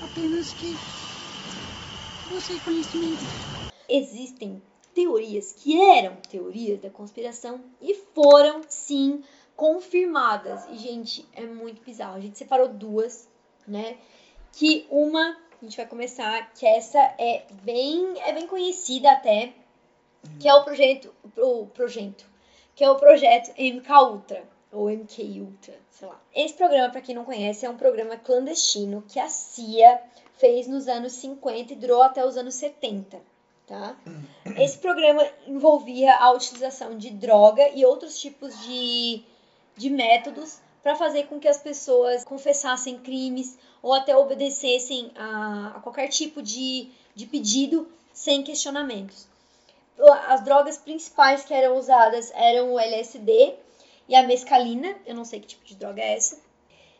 Apenas 0.03 0.53
que 0.53 0.76
busque 2.30 2.59
conhecimento. 2.59 3.23
Existem 3.89 4.61
teorias 4.93 5.53
que 5.53 5.80
eram 5.80 6.15
teorias 6.30 6.81
da 6.81 6.89
conspiração 6.89 7.61
e 7.81 7.93
foram 8.14 8.61
sim 8.68 9.23
confirmadas. 9.55 10.65
E 10.69 10.77
gente, 10.77 11.27
é 11.34 11.45
muito 11.45 11.81
bizarro. 11.84 12.15
A 12.15 12.19
gente 12.19 12.38
separou 12.38 12.68
duas, 12.69 13.26
né? 13.68 13.98
Que 14.53 14.88
uma 14.89 15.38
a 15.60 15.65
gente 15.65 15.77
vai 15.77 15.88
começar, 15.88 16.53
que 16.53 16.65
essa 16.65 16.99
é 17.18 17.45
bem 17.64 18.14
é 18.22 18.31
bem 18.31 18.45
conhecida 18.45 19.11
até, 19.11 19.53
que 20.39 20.48
é 20.48 20.53
o 20.53 20.64
projeto, 20.64 21.14
o 21.35 21.65
projeto, 21.68 22.26
que 22.76 22.84
é 22.84 22.89
o 22.89 22.95
projeto 22.95 23.49
MK 23.60 23.89
Ultra 24.11 24.44
ou 24.72 24.89
MK 24.89 25.41
Ultra, 25.41 25.73
sei 25.89 26.07
lá. 26.07 26.22
Esse 26.34 26.53
programa, 26.53 26.91
para 26.91 27.02
quem 27.02 27.15
não 27.15 27.26
conhece, 27.26 27.65
é 27.65 27.69
um 27.69 27.77
programa 27.77 28.18
clandestino 28.18 29.03
que 29.07 29.19
a 29.19 29.30
CIA 29.30 29.99
fez 30.34 30.68
nos 30.68 30.88
anos 30.88 31.14
50 31.14 31.73
e 31.73 31.76
durou 31.76 32.03
até 32.03 32.23
os 32.23 32.38
anos 32.38 32.53
70, 32.56 33.19
tá? 33.65 33.98
Esse 34.57 34.77
programa 34.77 35.27
envolvia 35.48 36.15
a 36.15 36.31
utilização 36.31 36.95
de 36.95 37.10
droga 37.10 37.68
e 37.69 37.84
outros 37.84 38.19
tipos 38.19 38.56
de, 38.64 39.23
de 39.76 39.89
métodos 39.89 40.60
para 40.81 40.95
fazer 40.95 41.27
com 41.27 41.39
que 41.39 41.47
as 41.47 41.57
pessoas 41.57 42.23
confessassem 42.23 42.99
crimes 42.99 43.57
ou 43.81 43.93
até 43.93 44.15
obedecessem 44.15 45.11
a, 45.15 45.73
a 45.75 45.79
qualquer 45.81 46.07
tipo 46.07 46.41
de, 46.41 46.89
de 47.15 47.25
pedido 47.25 47.87
sem 48.13 48.43
questionamentos. 48.43 49.27
As 50.27 50.43
drogas 50.43 50.77
principais 50.77 51.43
que 51.43 51.53
eram 51.53 51.77
usadas 51.77 52.31
eram 52.35 52.73
o 52.73 52.79
LSD 52.79 53.55
e 54.07 54.15
a 54.15 54.23
mescalina, 54.23 54.95
eu 55.05 55.15
não 55.15 55.25
sei 55.25 55.39
que 55.39 55.47
tipo 55.47 55.65
de 55.65 55.75
droga 55.75 56.01
é 56.01 56.13
essa. 56.13 56.39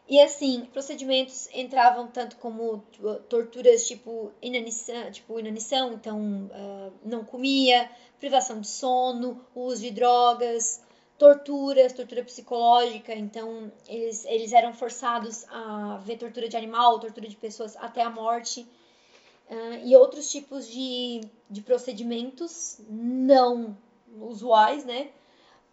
E 0.10 0.20
assim, 0.22 0.66
procedimentos 0.72 1.50
entravam 1.54 2.08
tanto 2.08 2.38
como 2.38 2.82
tipo, 2.92 3.16
torturas 3.30 3.86
tipo 3.86 4.32
inanição, 4.42 5.12
tipo 5.12 5.38
inanição 5.38 5.94
então 5.94 6.50
uh, 6.50 6.94
não 7.04 7.26
comia, 7.26 7.90
privação 8.18 8.62
de 8.62 8.68
sono, 8.68 9.46
uso 9.54 9.82
de 9.82 9.92
drogas, 9.92 10.82
torturas, 11.18 11.94
tortura 11.94 12.24
psicológica, 12.24 13.14
então 13.14 13.72
eles, 13.88 14.24
eles 14.26 14.54
eram 14.54 14.74
forçados 14.74 15.46
a 15.50 16.00
ver 16.04 16.18
tortura 16.18 16.48
de 16.48 16.56
animal, 16.56 17.00
tortura 17.00 17.28
de 17.28 17.36
pessoas 17.36 17.76
até 17.78 18.02
a 18.02 18.10
morte. 18.10 18.68
Uh, 19.50 19.86
e 19.86 19.96
outros 19.96 20.30
tipos 20.30 20.68
de, 20.68 21.22
de 21.50 21.62
procedimentos 21.62 22.80
não 22.90 23.78
usuais, 24.20 24.84
né? 24.84 25.10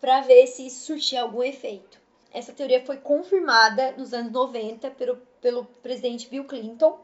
Para 0.01 0.21
ver 0.21 0.47
se 0.47 0.71
surtia 0.71 1.23
algum 1.23 1.43
efeito. 1.43 1.99
Essa 2.33 2.53
teoria 2.53 2.85
foi 2.85 2.99
confirmada 2.99 3.93
nos 3.93 4.13
anos 4.13 4.33
90 4.33 4.91
pelo, 4.93 5.17
pelo 5.41 5.65
presidente 5.83 6.29
Bill 6.29 6.45
Clinton 6.45 6.99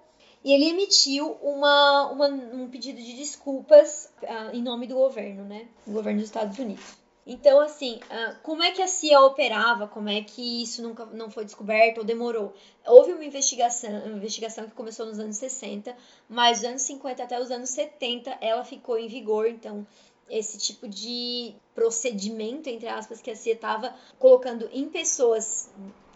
e 0.44 0.52
ele 0.52 0.68
emitiu 0.70 1.32
uma, 1.42 2.10
uma 2.10 2.26
um 2.28 2.68
pedido 2.68 3.00
de 3.00 3.14
desculpas 3.14 4.12
uh, 4.22 4.54
em 4.54 4.62
nome 4.62 4.86
do 4.86 4.94
governo, 4.94 5.44
né? 5.44 5.68
Do 5.86 5.92
governo 5.92 6.20
dos 6.20 6.28
Estados 6.28 6.58
Unidos. 6.58 6.99
Então, 7.26 7.60
assim, 7.60 7.96
uh, 7.96 8.36
como 8.42 8.62
é 8.62 8.72
que 8.72 8.80
a 8.80 8.88
CIA 8.88 9.20
operava? 9.20 9.86
Como 9.86 10.08
é 10.08 10.22
que 10.22 10.62
isso 10.62 10.82
nunca 10.82 11.04
não 11.06 11.30
foi 11.30 11.44
descoberto 11.44 11.98
ou 11.98 12.04
demorou? 12.04 12.54
Houve 12.86 13.12
uma 13.12 13.24
investigação, 13.24 13.90
uma 13.90 14.16
investigação 14.16 14.64
que 14.64 14.72
começou 14.72 15.06
nos 15.06 15.18
anos 15.18 15.36
60, 15.36 15.94
mas 16.28 16.60
dos 16.60 16.68
anos 16.68 16.82
50 16.82 17.22
até 17.22 17.40
os 17.40 17.50
anos 17.50 17.70
70 17.70 18.38
ela 18.40 18.64
ficou 18.64 18.98
em 18.98 19.06
vigor. 19.06 19.46
Então, 19.46 19.86
esse 20.30 20.56
tipo 20.58 20.88
de 20.88 21.54
procedimento, 21.74 22.68
entre 22.68 22.88
aspas, 22.88 23.20
que 23.20 23.30
a 23.30 23.36
CIA 23.36 23.54
estava 23.54 23.94
colocando 24.18 24.68
em 24.72 24.88
pessoas 24.88 25.68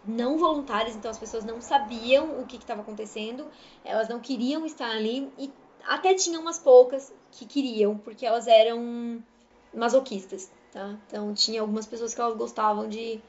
não 0.07 0.37
voluntárias, 0.37 0.95
então 0.95 1.11
as 1.11 1.17
pessoas 1.17 1.43
não 1.43 1.61
sabiam 1.61 2.39
o 2.39 2.45
que 2.45 2.57
estava 2.57 2.81
acontecendo, 2.81 3.45
elas 3.83 4.07
não 4.07 4.19
queriam 4.19 4.65
estar 4.65 4.89
ali 4.89 5.31
e 5.37 5.51
até 5.83 6.13
tinham 6.13 6.41
umas 6.41 6.59
poucas 6.59 7.13
que 7.31 7.45
queriam, 7.45 7.97
porque 7.97 8.25
elas 8.25 8.47
eram 8.47 9.23
masoquistas, 9.73 10.51
tá? 10.75 10.95
Então 11.07 11.33
tinha 11.33 11.61
algumas 11.61 11.87
pessoas 11.87 12.13
que 12.13 12.21
elas 12.21 12.37
gostavam 12.37 12.87
de, 12.87 13.19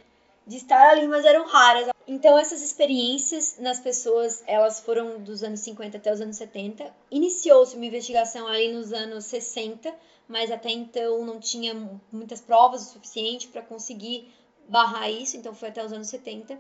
de 0.47 0.57
estar 0.57 0.91
ali, 0.91 1.07
mas 1.07 1.25
eram 1.25 1.47
raras. 1.47 1.89
Então 2.07 2.39
essas 2.39 2.63
experiências 2.63 3.57
nas 3.59 3.81
pessoas, 3.81 4.43
elas 4.47 4.81
foram 4.81 5.21
dos 5.21 5.43
anos 5.43 5.61
50 5.61 5.97
até 5.97 6.13
os 6.13 6.21
anos 6.21 6.37
70. 6.37 6.93
Iniciou-se 7.11 7.77
uma 7.77 7.87
investigação 7.87 8.47
ali 8.47 8.73
nos 8.73 8.93
anos 8.93 9.25
60 9.25 9.95
mas 10.29 10.51
até 10.51 10.71
então 10.71 11.25
não 11.25 11.39
tinha 11.39 11.75
muitas 12.11 12.41
provas 12.41 12.83
o 12.83 12.93
suficiente 12.93 13.49
para 13.49 13.63
conseguir 13.63 14.29
barrar 14.69 15.11
isso, 15.11 15.37
então 15.37 15.55
foi 15.55 15.69
até 15.69 15.85
os 15.85 15.93
anos 15.93 16.09
70. 16.09 16.59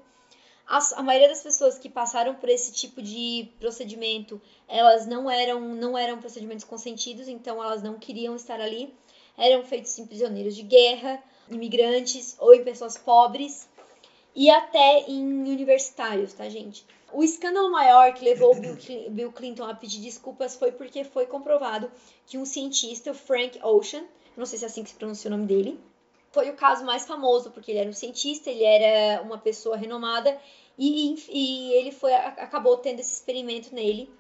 As, 0.67 0.93
a 0.93 1.03
maioria 1.03 1.29
das 1.29 1.43
pessoas 1.43 1.79
que 1.79 1.89
passaram 1.89 2.35
por 2.35 2.49
esse 2.49 2.73
tipo 2.73 3.01
de 3.01 3.49
procedimento, 3.59 4.41
elas 4.67 5.07
não 5.07 5.31
eram, 5.31 5.61
não 5.61 5.97
eram 5.97 6.19
procedimentos 6.19 6.65
consentidos, 6.65 7.29
então 7.29 7.63
elas 7.63 7.83
não 7.83 7.99
queriam 7.99 8.35
estar 8.35 8.61
ali. 8.61 8.93
Eram 9.37 9.65
feitos 9.65 9.99
em 9.99 10.07
prisioneiros 10.07 10.57
de 10.57 10.63
guerra, 10.63 11.23
imigrantes 11.51 12.37
ou 12.39 12.55
em 12.55 12.65
pessoas 12.65 12.97
pobres 12.97 13.69
e 14.35 14.51
até 14.51 15.05
em 15.09 15.23
universitários, 15.23 16.33
tá, 16.35 16.49
gente? 16.49 16.85
O 17.13 17.23
escândalo 17.23 17.71
maior 17.71 18.13
que 18.13 18.25
levou 18.25 18.55
o 18.55 19.11
Bill 19.11 19.33
Clinton 19.33 19.65
a 19.65 19.75
pedir 19.75 20.01
desculpas 20.01 20.57
foi 20.57 20.73
porque 20.73 21.05
foi 21.05 21.27
comprovado 21.27 21.91
que 22.27 22.37
um 22.37 22.45
cientista, 22.45 23.11
o 23.11 23.15
Frank 23.15 23.59
Ocean, 23.63 24.05
não 24.37 24.45
sei 24.45 24.59
se 24.59 24.65
é 24.65 24.69
assim 24.69 24.83
que 24.83 24.91
se 24.91 24.97
pronuncia 24.97 25.29
o 25.29 25.35
nome 25.35 25.47
dele, 25.47 25.81
foi 26.31 26.51
o 26.51 26.55
caso 26.55 26.85
mais 26.85 27.07
famoso, 27.07 27.51
porque 27.51 27.71
ele 27.71 27.79
era 27.79 27.89
um 27.89 27.95
cientista, 27.95 28.51
ele 28.51 28.63
era 28.63 29.23
uma 29.23 29.39
pessoa 29.39 29.75
renomada, 29.75 30.39
e, 30.79 31.15
e 31.31 31.73
ele 31.73 31.91
foi 31.91 32.13
acabou 32.13 32.77
tendo 32.77 33.01
esse 33.01 33.15
experimento 33.15 33.75
nele. 33.75 34.11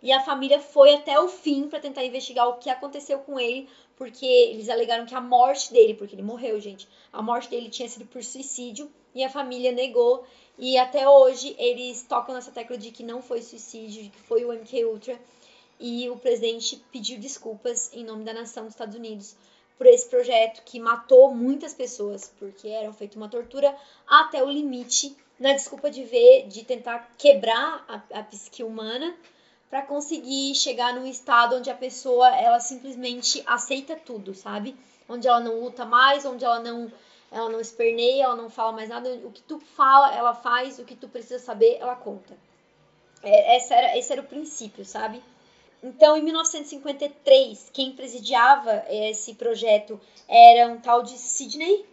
E 0.00 0.12
a 0.12 0.20
família 0.20 0.60
foi 0.60 0.94
até 0.94 1.18
o 1.18 1.26
fim 1.26 1.68
para 1.68 1.80
tentar 1.80 2.04
investigar 2.04 2.48
o 2.48 2.58
que 2.58 2.70
aconteceu 2.70 3.18
com 3.18 3.40
ele, 3.40 3.68
porque 3.96 4.26
eles 4.26 4.68
alegaram 4.68 5.06
que 5.06 5.14
a 5.14 5.20
morte 5.20 5.72
dele, 5.72 5.94
porque 5.94 6.14
ele 6.14 6.22
morreu, 6.22 6.60
gente, 6.60 6.88
a 7.12 7.22
morte 7.22 7.48
dele 7.48 7.70
tinha 7.70 7.88
sido 7.88 8.06
por 8.06 8.22
suicídio, 8.22 8.90
e 9.14 9.24
a 9.24 9.30
família 9.30 9.72
negou 9.72 10.26
e 10.58 10.76
até 10.76 11.08
hoje 11.08 11.56
eles 11.58 12.02
tocam 12.02 12.34
nessa 12.34 12.50
tecla 12.50 12.76
de 12.76 12.90
que 12.90 13.02
não 13.02 13.22
foi 13.22 13.40
suicídio, 13.42 14.04
de 14.04 14.08
que 14.10 14.20
foi 14.20 14.44
o 14.44 14.52
MK 14.52 14.84
Ultra. 14.84 15.18
E 15.78 16.08
o 16.08 16.16
presidente 16.16 16.82
pediu 16.90 17.18
desculpas 17.18 17.90
em 17.92 18.04
nome 18.04 18.24
da 18.24 18.32
nação 18.32 18.64
dos 18.64 18.72
Estados 18.72 18.94
Unidos 18.94 19.36
por 19.76 19.86
esse 19.86 20.08
projeto 20.08 20.62
que 20.64 20.80
matou 20.80 21.34
muitas 21.34 21.74
pessoas, 21.74 22.32
porque 22.38 22.68
era 22.68 22.90
feita 22.92 23.18
uma 23.18 23.28
tortura 23.28 23.76
até 24.06 24.42
o 24.42 24.50
limite, 24.50 25.14
na 25.38 25.52
desculpa 25.52 25.90
de 25.90 26.02
ver, 26.02 26.46
de 26.46 26.64
tentar 26.64 27.14
quebrar 27.18 27.84
a, 27.86 28.20
a 28.20 28.22
psique 28.22 28.62
humana 28.62 29.14
para 29.76 29.82
conseguir 29.82 30.54
chegar 30.54 30.94
num 30.94 31.06
estado 31.06 31.56
onde 31.56 31.68
a 31.68 31.74
pessoa 31.74 32.34
ela 32.34 32.58
simplesmente 32.58 33.42
aceita 33.44 33.94
tudo, 33.94 34.32
sabe? 34.32 34.74
Onde 35.06 35.28
ela 35.28 35.38
não 35.38 35.60
luta 35.60 35.84
mais, 35.84 36.24
onde 36.24 36.46
ela 36.46 36.60
não 36.60 36.90
ela 37.30 37.50
não 37.50 37.60
esperneia, 37.60 38.24
ela 38.24 38.36
não 38.36 38.48
fala 38.48 38.72
mais 38.72 38.88
nada. 38.88 39.10
O 39.24 39.30
que 39.30 39.42
tu 39.42 39.60
fala, 39.60 40.14
ela 40.14 40.32
faz, 40.32 40.78
o 40.78 40.84
que 40.86 40.96
tu 40.96 41.08
precisa 41.08 41.38
saber, 41.38 41.76
ela 41.78 41.94
conta. 41.94 42.38
É, 43.22 43.58
esse, 43.58 43.74
era, 43.74 43.98
esse 43.98 44.10
era 44.10 44.22
o 44.22 44.24
princípio, 44.24 44.82
sabe? 44.82 45.22
Então, 45.82 46.16
em 46.16 46.22
1953, 46.22 47.68
quem 47.70 47.92
presidiava 47.92 48.82
esse 48.88 49.34
projeto 49.34 50.00
era 50.26 50.68
um 50.72 50.80
tal 50.80 51.02
de 51.02 51.18
Sidney 51.18 51.84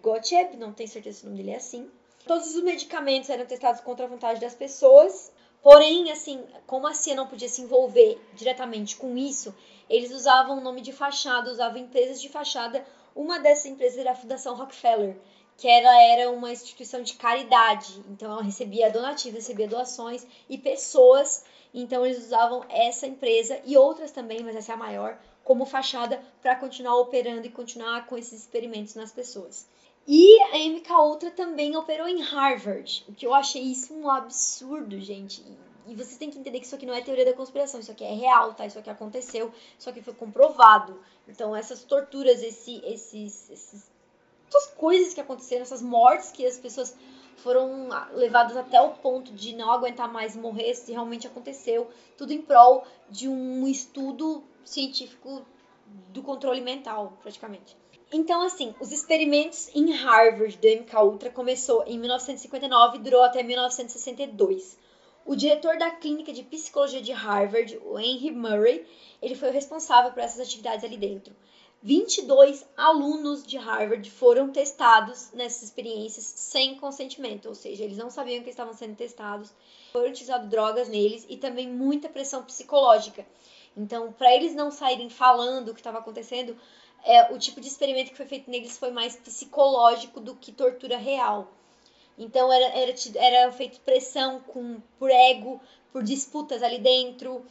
Gottlieb, 0.00 0.56
não 0.58 0.72
tenho 0.72 0.88
certeza 0.88 1.18
se 1.18 1.24
o 1.24 1.26
nome 1.26 1.38
dele 1.38 1.54
é 1.54 1.56
assim. 1.56 1.90
Todos 2.24 2.54
os 2.54 2.62
medicamentos 2.62 3.28
eram 3.30 3.46
testados 3.46 3.80
contra 3.80 4.04
a 4.04 4.08
vontade 4.08 4.38
das 4.38 4.54
pessoas, 4.54 5.31
porém, 5.62 6.10
assim, 6.10 6.42
como 6.66 6.86
a 6.86 6.94
CIA 6.94 7.14
não 7.14 7.26
podia 7.26 7.48
se 7.48 7.62
envolver 7.62 8.20
diretamente 8.34 8.96
com 8.96 9.16
isso, 9.16 9.54
eles 9.88 10.10
usavam 10.10 10.58
o 10.58 10.60
nome 10.60 10.80
de 10.80 10.92
fachada, 10.92 11.50
usavam 11.50 11.78
empresas 11.78 12.20
de 12.20 12.28
fachada. 12.28 12.84
Uma 13.14 13.38
dessas 13.38 13.66
empresas 13.66 13.98
era 13.98 14.12
a 14.12 14.16
Fundação 14.16 14.56
Rockefeller, 14.56 15.16
que 15.56 15.68
ela 15.68 16.02
era 16.02 16.30
uma 16.30 16.50
instituição 16.50 17.02
de 17.02 17.14
caridade, 17.14 18.02
então 18.08 18.32
ela 18.32 18.42
recebia 18.42 18.90
donativos, 18.90 19.38
recebia 19.38 19.68
doações 19.68 20.26
e 20.48 20.58
pessoas, 20.58 21.44
então 21.74 22.04
eles 22.04 22.24
usavam 22.24 22.64
essa 22.68 23.06
empresa 23.06 23.60
e 23.64 23.76
outras 23.76 24.10
também, 24.10 24.42
mas 24.42 24.56
essa 24.56 24.72
é 24.72 24.74
a 24.74 24.78
maior, 24.78 25.18
como 25.44 25.66
fachada 25.66 26.22
para 26.40 26.56
continuar 26.56 26.96
operando 26.96 27.46
e 27.46 27.50
continuar 27.50 28.06
com 28.06 28.16
esses 28.16 28.40
experimentos 28.40 28.94
nas 28.94 29.12
pessoas. 29.12 29.66
E 30.06 30.42
a 30.42 30.58
MK 30.58 30.92
Ultra 30.92 31.30
também 31.30 31.76
operou 31.76 32.08
em 32.08 32.20
Harvard, 32.20 33.04
o 33.08 33.12
que 33.12 33.24
eu 33.24 33.32
achei 33.32 33.62
isso 33.62 33.94
um 33.94 34.10
absurdo, 34.10 34.98
gente. 35.00 35.44
E 35.86 35.94
vocês 35.94 36.16
têm 36.16 36.30
que 36.30 36.38
entender 36.38 36.58
que 36.58 36.66
isso 36.66 36.74
aqui 36.74 36.86
não 36.86 36.94
é 36.94 37.00
teoria 37.00 37.24
da 37.24 37.32
conspiração, 37.32 37.78
isso 37.78 37.90
aqui 37.90 38.04
é 38.04 38.12
real, 38.12 38.54
tá? 38.54 38.66
Isso 38.66 38.78
aqui 38.78 38.90
aconteceu, 38.90 39.52
isso 39.78 39.88
aqui 39.88 40.02
foi 40.02 40.14
comprovado. 40.14 41.00
Então, 41.28 41.54
essas 41.54 41.84
torturas, 41.84 42.42
esse, 42.42 42.80
esses, 42.84 43.50
esses, 43.50 43.90
essas 44.48 44.66
coisas 44.74 45.14
que 45.14 45.20
aconteceram, 45.20 45.62
essas 45.62 45.82
mortes 45.82 46.32
que 46.32 46.44
as 46.46 46.58
pessoas 46.58 46.96
foram 47.36 47.88
levadas 48.12 48.56
até 48.56 48.80
o 48.80 48.90
ponto 48.90 49.32
de 49.32 49.54
não 49.54 49.70
aguentar 49.70 50.12
mais 50.12 50.36
morrer, 50.36 50.74
se 50.74 50.92
realmente 50.92 51.26
aconteceu, 51.26 51.90
tudo 52.16 52.32
em 52.32 52.42
prol 52.42 52.84
de 53.08 53.28
um 53.28 53.66
estudo 53.66 54.44
científico 54.64 55.44
do 56.10 56.22
controle 56.22 56.60
mental, 56.60 57.18
praticamente. 57.22 57.76
Então, 58.12 58.42
assim, 58.42 58.74
os 58.78 58.92
experimentos 58.92 59.70
em 59.74 59.90
Harvard 59.92 60.58
do 60.58 60.68
MK 60.68 60.96
Ultra 60.96 61.30
começou 61.30 61.82
em 61.86 61.98
1959 61.98 62.98
e 62.98 63.00
durou 63.00 63.22
até 63.22 63.42
1962. 63.42 64.76
O 65.24 65.34
diretor 65.34 65.78
da 65.78 65.90
clínica 65.90 66.30
de 66.30 66.42
psicologia 66.42 67.00
de 67.00 67.12
Harvard, 67.12 67.80
o 67.82 67.98
Henry 67.98 68.30
Murray, 68.30 68.84
ele 69.22 69.34
foi 69.34 69.48
o 69.48 69.52
responsável 69.52 70.12
por 70.12 70.20
essas 70.20 70.40
atividades 70.40 70.84
ali 70.84 70.98
dentro. 70.98 71.34
22 71.82 72.66
alunos 72.76 73.44
de 73.44 73.56
Harvard 73.56 74.08
foram 74.10 74.52
testados 74.52 75.32
nessas 75.32 75.62
experiências 75.62 76.24
sem 76.24 76.76
consentimento, 76.76 77.48
ou 77.48 77.54
seja, 77.54 77.82
eles 77.82 77.96
não 77.96 78.10
sabiam 78.10 78.44
que 78.44 78.50
estavam 78.50 78.74
sendo 78.74 78.94
testados, 78.94 79.54
foram 79.92 80.10
utilizadas 80.10 80.50
drogas 80.50 80.88
neles 80.88 81.24
e 81.30 81.36
também 81.38 81.66
muita 81.66 82.08
pressão 82.08 82.44
psicológica. 82.44 83.26
Então, 83.76 84.12
para 84.12 84.34
eles 84.34 84.54
não 84.54 84.70
saírem 84.70 85.08
falando 85.08 85.70
o 85.70 85.74
que 85.74 85.80
estava 85.80 85.98
acontecendo, 85.98 86.56
é, 87.04 87.32
o 87.32 87.38
tipo 87.38 87.60
de 87.60 87.68
experimento 87.68 88.10
que 88.10 88.16
foi 88.16 88.26
feito 88.26 88.50
neles 88.50 88.78
foi 88.78 88.90
mais 88.90 89.16
psicológico 89.16 90.20
do 90.20 90.34
que 90.34 90.52
tortura 90.52 90.96
real. 90.96 91.48
Então 92.18 92.52
era, 92.52 92.66
era, 92.66 92.94
era 93.16 93.52
feito 93.52 93.80
pressão 93.80 94.40
com, 94.40 94.80
por 94.98 95.10
ego, 95.10 95.60
por 95.92 96.02
disputas 96.02 96.62
ali 96.62 96.78
dentro. 96.78 97.44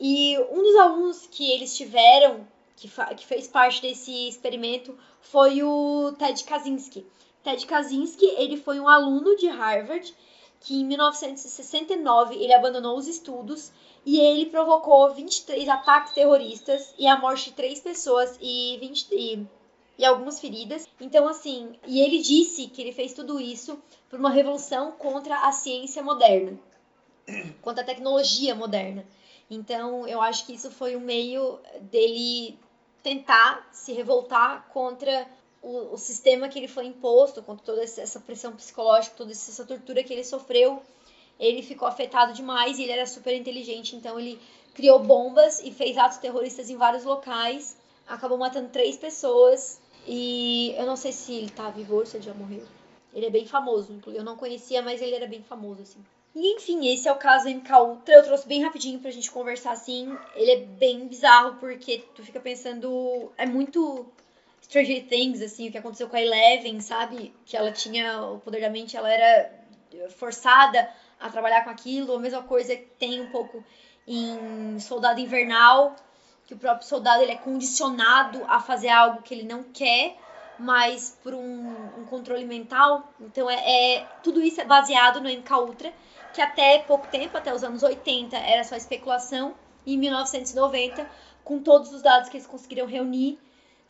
E 0.00 0.38
um 0.50 0.62
dos 0.62 0.76
alunos 0.76 1.26
que 1.30 1.50
eles 1.50 1.76
tiveram, 1.76 2.46
que, 2.76 2.88
que 3.16 3.26
fez 3.26 3.48
parte 3.48 3.82
desse 3.82 4.28
experimento, 4.28 4.96
foi 5.20 5.62
o 5.62 6.12
Ted 6.18 6.44
Kaczynski. 6.44 7.04
Ted 7.42 7.66
Kaczynski, 7.66 8.26
ele 8.36 8.56
foi 8.56 8.78
um 8.78 8.88
aluno 8.88 9.36
de 9.36 9.48
Harvard 9.48 10.14
que 10.60 10.80
em 10.80 10.84
1969 10.84 12.34
ele 12.34 12.52
abandonou 12.52 12.96
os 12.96 13.06
estudos 13.06 13.72
e 14.04 14.18
ele 14.18 14.46
provocou 14.46 15.12
23 15.14 15.68
ataques 15.68 16.12
terroristas 16.12 16.94
e 16.98 17.06
a 17.06 17.18
morte 17.18 17.50
de 17.50 17.56
três 17.56 17.80
pessoas 17.80 18.38
e, 18.40 18.76
20, 18.80 19.08
e, 19.12 19.46
e 19.98 20.04
algumas 20.04 20.40
feridas. 20.40 20.88
Então, 21.00 21.28
assim, 21.28 21.74
e 21.86 22.00
ele 22.00 22.18
disse 22.18 22.66
que 22.68 22.80
ele 22.80 22.92
fez 22.92 23.12
tudo 23.12 23.40
isso 23.40 23.78
por 24.08 24.18
uma 24.18 24.30
revolução 24.30 24.92
contra 24.92 25.46
a 25.46 25.52
ciência 25.52 26.02
moderna, 26.02 26.58
contra 27.62 27.82
a 27.82 27.86
tecnologia 27.86 28.54
moderna. 28.54 29.04
Então, 29.50 30.06
eu 30.06 30.20
acho 30.20 30.44
que 30.44 30.54
isso 30.54 30.70
foi 30.70 30.96
um 30.96 31.00
meio 31.00 31.58
dele 31.80 32.58
tentar 33.02 33.68
se 33.72 33.92
revoltar 33.92 34.68
contra 34.72 35.26
o, 35.62 35.94
o, 35.94 35.98
sistema 35.98 36.48
que 36.48 36.58
ele 36.58 36.68
foi 36.68 36.86
imposto, 36.86 37.42
contra 37.42 37.64
toda 37.64 37.82
essa 37.82 38.20
pressão 38.20 38.52
psicológica, 38.52 39.16
toda 39.16 39.32
essa 39.32 39.64
tortura 39.64 40.02
que 40.02 40.12
ele 40.12 40.24
sofreu, 40.24 40.82
ele 41.38 41.62
ficou 41.62 41.86
afetado 41.86 42.32
demais 42.32 42.78
e 42.78 42.82
ele 42.82 42.92
era 42.92 43.06
super 43.06 43.34
inteligente, 43.34 43.94
então 43.96 44.18
ele 44.18 44.40
criou 44.74 44.98
bombas 44.98 45.60
e 45.60 45.70
fez 45.72 45.96
atos 45.96 46.18
terroristas 46.18 46.70
em 46.70 46.76
vários 46.76 47.04
locais, 47.04 47.76
acabou 48.06 48.38
matando 48.38 48.68
três 48.68 48.96
pessoas 48.96 49.80
e 50.06 50.74
eu 50.76 50.86
não 50.86 50.96
sei 50.96 51.12
se 51.12 51.34
ele 51.34 51.50
tá 51.50 51.70
vivo 51.70 51.96
ou 51.96 52.06
se 52.06 52.16
ele 52.16 52.24
já 52.24 52.34
morreu. 52.34 52.64
Ele 53.12 53.26
é 53.26 53.30
bem 53.30 53.46
famoso, 53.46 53.98
eu 54.06 54.22
não 54.22 54.36
conhecia, 54.36 54.82
mas 54.82 55.00
ele 55.00 55.14
era 55.14 55.26
bem 55.26 55.42
famoso, 55.42 55.82
assim. 55.82 56.04
E 56.34 56.54
enfim, 56.54 56.86
esse 56.86 57.08
é 57.08 57.12
o 57.12 57.16
caso 57.16 57.48
MK 57.48 57.72
Ultra. 57.72 58.14
Eu 58.14 58.22
trouxe 58.22 58.46
bem 58.46 58.62
rapidinho 58.62 59.00
pra 59.00 59.10
gente 59.10 59.30
conversar 59.30 59.72
assim. 59.72 60.16
Ele 60.36 60.50
é 60.50 60.56
bem 60.60 61.08
bizarro 61.08 61.56
porque 61.58 62.04
tu 62.14 62.22
fica 62.22 62.38
pensando. 62.38 63.32
É 63.36 63.44
muito 63.44 64.06
Stranger 64.62 65.06
Things, 65.06 65.40
assim, 65.40 65.68
o 65.68 65.72
que 65.72 65.78
aconteceu 65.78 66.08
com 66.08 66.16
a 66.16 66.20
Eleven, 66.20 66.80
sabe? 66.80 67.34
Que 67.44 67.56
ela 67.56 67.72
tinha 67.72 68.22
o 68.22 68.38
poder 68.40 68.60
da 68.60 68.70
mente, 68.70 68.96
ela 68.96 69.10
era 69.10 69.50
forçada 70.10 70.88
a 71.18 71.28
trabalhar 71.30 71.64
com 71.64 71.70
aquilo. 71.70 72.14
A 72.14 72.18
mesma 72.18 72.42
coisa 72.42 72.76
que 72.76 72.86
tem 72.98 73.20
um 73.20 73.30
pouco 73.30 73.64
em 74.06 74.78
Soldado 74.78 75.20
Invernal, 75.20 75.94
que 76.46 76.54
o 76.54 76.56
próprio 76.56 76.86
soldado 76.86 77.22
ele 77.22 77.32
é 77.32 77.36
condicionado 77.36 78.42
a 78.48 78.58
fazer 78.58 78.88
algo 78.88 79.22
que 79.22 79.34
ele 79.34 79.42
não 79.44 79.62
quer, 79.62 80.16
mas 80.58 81.18
por 81.22 81.34
um, 81.34 82.00
um 82.00 82.04
controle 82.06 82.44
mental. 82.44 83.12
Então 83.20 83.48
é, 83.50 83.96
é, 83.96 84.06
tudo 84.22 84.42
isso 84.42 84.60
é 84.60 84.64
baseado 84.64 85.20
no 85.20 85.28
MK 85.28 85.52
Ultra, 85.54 85.92
que 86.32 86.40
até 86.40 86.78
pouco 86.80 87.06
tempo, 87.08 87.36
até 87.36 87.54
os 87.54 87.62
anos 87.62 87.82
80, 87.82 88.36
era 88.36 88.64
só 88.64 88.76
especulação. 88.76 89.54
E 89.84 89.94
em 89.94 89.98
1990, 89.98 91.08
com 91.44 91.60
todos 91.60 91.92
os 91.92 92.02
dados 92.02 92.28
que 92.28 92.36
eles 92.36 92.46
conseguiram 92.46 92.86
reunir, 92.86 93.38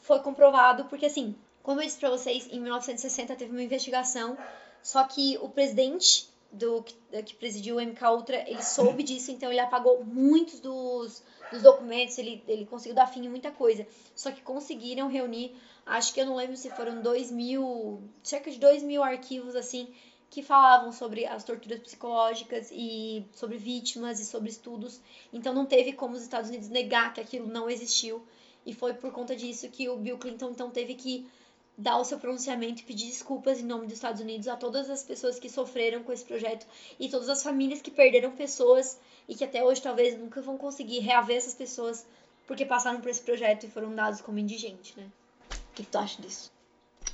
foi 0.01 0.21
comprovado, 0.21 0.85
porque 0.85 1.07
assim, 1.07 1.35
como 1.63 1.81
eu 1.81 1.85
disse 1.85 1.99
para 1.99 2.11
vocês, 2.11 2.49
em 2.51 2.61
1960 2.61 3.37
teve 3.37 3.53
uma 3.53 3.63
investigação, 3.63 4.37
só 4.83 5.05
que 5.05 5.39
o 5.43 5.49
presidente 5.49 6.29
do 6.51 6.83
que, 6.83 7.35
presidiu 7.35 7.77
o 7.77 7.81
MK 7.81 8.03
Ultra, 8.05 8.49
ele 8.49 8.63
soube 8.63 9.03
disso, 9.03 9.31
então 9.31 9.51
ele 9.51 9.61
apagou 9.61 10.03
muitos 10.05 10.61
dos, 10.61 11.23
dos 11.53 11.63
documentos, 11.63 12.17
ele, 12.19 12.43
ele 12.49 12.65
conseguiu 12.65 12.95
dar 12.95 13.07
fim 13.07 13.25
em 13.25 13.29
muita 13.29 13.51
coisa. 13.51 13.87
Só 14.15 14.31
que 14.31 14.41
conseguiram 14.41 15.09
reunir, 15.09 15.55
acho 15.85 16.13
que 16.15 16.21
eu 16.21 16.27
não 16.27 16.37
lembro 16.37 16.57
se 16.57 16.71
foram 16.71 17.03
dois 17.03 17.31
mil, 17.31 18.01
cerca 18.23 18.51
de 18.51 18.59
dois 18.59 18.83
mil 18.83 19.03
arquivos 19.03 19.55
assim, 19.55 19.89
que 20.31 20.43
falavam 20.43 20.93
sobre 20.93 21.27
as 21.27 21.45
torturas 21.45 21.81
psicológicas 21.81 22.71
e 22.71 23.25
sobre 23.33 23.57
vítimas 23.57 24.21
e 24.21 24.25
sobre 24.25 24.51
estudos. 24.51 25.01
Então 25.33 25.55
não 25.55 25.67
teve 25.67 25.93
como 25.93 26.15
os 26.15 26.23
Estados 26.23 26.49
Unidos 26.49 26.69
negar 26.69 27.13
que 27.13 27.21
aquilo 27.21 27.47
não 27.47 27.69
existiu. 27.69 28.23
E 28.69 28.75
foi 28.75 28.93
por 28.93 29.11
conta 29.11 29.35
disso 29.35 29.67
que 29.71 29.89
o 29.89 29.97
Bill 29.97 30.19
Clinton 30.19 30.51
então 30.51 30.69
teve 30.69 30.95
que 30.95 31.27
dar 31.75 31.97
o 31.97 32.05
seu 32.05 32.19
pronunciamento 32.19 32.83
e 32.83 32.85
pedir 32.85 33.07
desculpas 33.07 33.59
em 33.61 33.65
nome 33.65 33.87
dos 33.87 33.95
Estados 33.95 34.21
Unidos 34.21 34.47
a 34.47 34.57
todas 34.57 34.91
as 34.91 35.03
pessoas 35.03 35.39
que 35.39 35.49
sofreram 35.49 36.03
com 36.03 36.13
esse 36.13 36.23
projeto 36.23 36.67
e 37.01 37.09
todas 37.09 37.31
as 37.31 37.43
famílias 37.43 37.81
que 37.81 37.91
perderam 37.91 38.31
pessoas 38.33 39.01
e 39.27 39.35
que 39.35 39.43
até 39.43 39.65
hoje 39.65 39.81
talvez 39.81 40.19
nunca 40.19 40.43
vão 40.43 40.59
conseguir 40.59 40.99
reaver 40.99 41.39
essas 41.39 41.55
pessoas 41.55 42.05
porque 42.47 42.67
passaram 42.67 43.01
por 43.01 43.09
esse 43.09 43.23
projeto 43.23 43.65
e 43.65 43.71
foram 43.71 43.95
dados 43.95 44.21
como 44.21 44.39
indigente, 44.39 44.93
né? 44.99 45.07
O 45.51 45.75
que, 45.75 45.83
tu 45.85 45.97
acha 45.97 46.21
disso? 46.21 46.53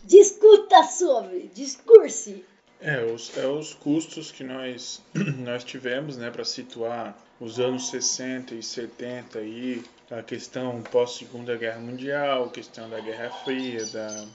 Discuta 0.03 0.83
sobre, 0.83 1.53
discurse. 1.55 2.45
É, 2.81 3.01
os, 3.05 3.37
é 3.39 3.47
os 3.47 3.75
custos 3.75 4.33
que 4.33 4.43
nós, 4.43 5.01
nós 5.39 5.63
tivemos, 5.63 6.17
né, 6.17 6.33
para 6.33 6.45
situar 6.45 7.17
os 7.39 7.61
anos 7.61 7.91
60 7.91 8.57
e 8.57 8.63
70 8.63 9.39
aí, 9.39 9.85
a 10.19 10.23
questão 10.23 10.83
pós-segunda 10.83 11.57
guerra 11.57 11.81
mundial, 11.81 12.45
a 12.45 12.51
questão 12.51 12.89
da 12.89 13.01
Guerra 13.01 13.31
Fria, 13.45 13.85
da, 13.87 14.27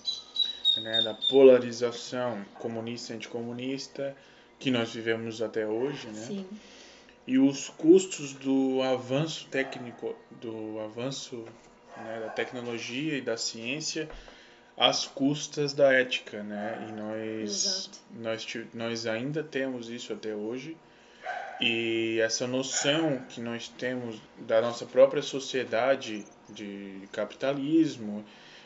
né, 0.81 1.01
da 1.01 1.13
polarização 1.29 2.43
comunista 2.55 3.13
anticomunista 3.13 4.15
que 4.59 4.69
nós 4.69 4.93
vivemos 4.93 5.41
até 5.41 5.65
hoje, 5.65 6.07
né? 6.07 6.21
Sim. 6.21 6.45
E 7.25 7.37
os 7.37 7.69
custos 7.69 8.33
do 8.33 8.81
avanço 8.81 9.47
técnico, 9.47 10.15
do 10.41 10.79
avanço 10.79 11.45
né, 11.95 12.19
da 12.21 12.29
tecnologia 12.29 13.17
e 13.17 13.21
da 13.21 13.37
ciência 13.37 14.09
às 14.75 15.05
custas 15.05 15.73
da 15.73 15.93
ética, 15.93 16.43
né? 16.43 16.87
E 16.89 16.91
nós, 16.91 17.89
nós, 18.11 18.47
nós 18.73 19.05
ainda 19.05 19.43
temos 19.43 19.89
isso 19.89 20.11
até 20.11 20.33
hoje 20.33 20.75
e 21.59 22.19
essa 22.21 22.47
noção 22.47 23.21
que 23.29 23.41
nós 23.41 23.67
temos 23.67 24.21
da 24.37 24.61
nossa 24.61 24.85
própria 24.85 25.21
sociedade 25.21 26.25
de 26.49 27.01
capitalismo, 27.11 28.23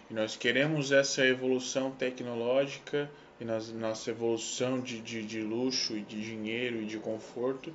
e 0.09 0.13
nós 0.13 0.35
queremos 0.35 0.91
essa 0.91 1.25
evolução 1.25 1.91
tecnológica 1.91 3.09
e 3.39 3.45
nossa 3.45 4.09
evolução 4.09 4.79
de, 4.79 5.01
de, 5.01 5.23
de 5.23 5.41
luxo 5.41 5.97
e 5.97 6.01
de 6.01 6.21
dinheiro 6.21 6.81
e 6.81 6.85
de 6.85 6.97
conforto 6.97 7.73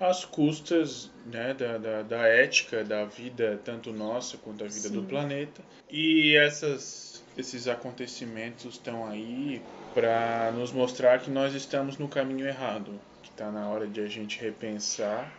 às 0.00 0.24
custas 0.24 1.10
né, 1.26 1.54
da, 1.54 1.78
da, 1.78 2.02
da, 2.02 2.26
ética 2.28 2.84
da 2.84 3.04
vida, 3.04 3.60
tanto 3.64 3.92
nossa 3.92 4.36
quanto 4.36 4.64
a 4.64 4.68
vida 4.68 4.88
Sim. 4.88 4.94
do 4.94 5.02
planeta. 5.02 5.62
E 5.90 6.36
essas, 6.36 7.24
esses 7.36 7.66
acontecimentos 7.66 8.74
estão 8.74 9.08
aí 9.08 9.60
para 9.94 10.52
nos 10.52 10.72
mostrar 10.72 11.20
que 11.20 11.30
nós 11.30 11.54
estamos 11.54 11.98
no 11.98 12.08
caminho 12.08 12.46
errado. 12.46 13.00
Está 13.38 13.52
na 13.52 13.68
hora 13.68 13.86
de 13.86 14.00
a 14.00 14.06
gente 14.08 14.40
repensar 14.40 15.32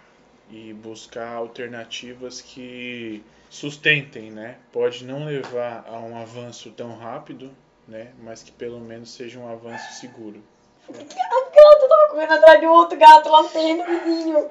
e 0.49 0.71
buscar 0.71 1.33
alternativas 1.33 2.39
que 2.39 3.21
sustentem, 3.49 4.31
né? 4.31 4.55
Pode 4.71 5.03
não 5.03 5.25
levar 5.25 5.83
a 5.85 5.99
um 5.99 6.17
avanço 6.17 6.71
tão 6.71 6.95
rápido, 6.95 7.51
né? 7.85 8.13
Mas 8.23 8.41
que 8.41 8.53
pelo 8.53 8.79
menos 8.79 9.11
seja 9.11 9.37
um 9.37 9.51
avanço 9.51 9.99
seguro. 9.99 10.41
A 10.87 10.93
gata 10.93 11.87
tava 11.89 12.07
correndo 12.09 12.31
atrás 12.31 12.59
de 12.61 12.67
um 12.67 12.71
outro 12.71 12.97
gato 12.97 13.27
lá 13.27 13.43
no 13.43 13.49
terreno 13.49 13.83
vizinho. 14.05 14.49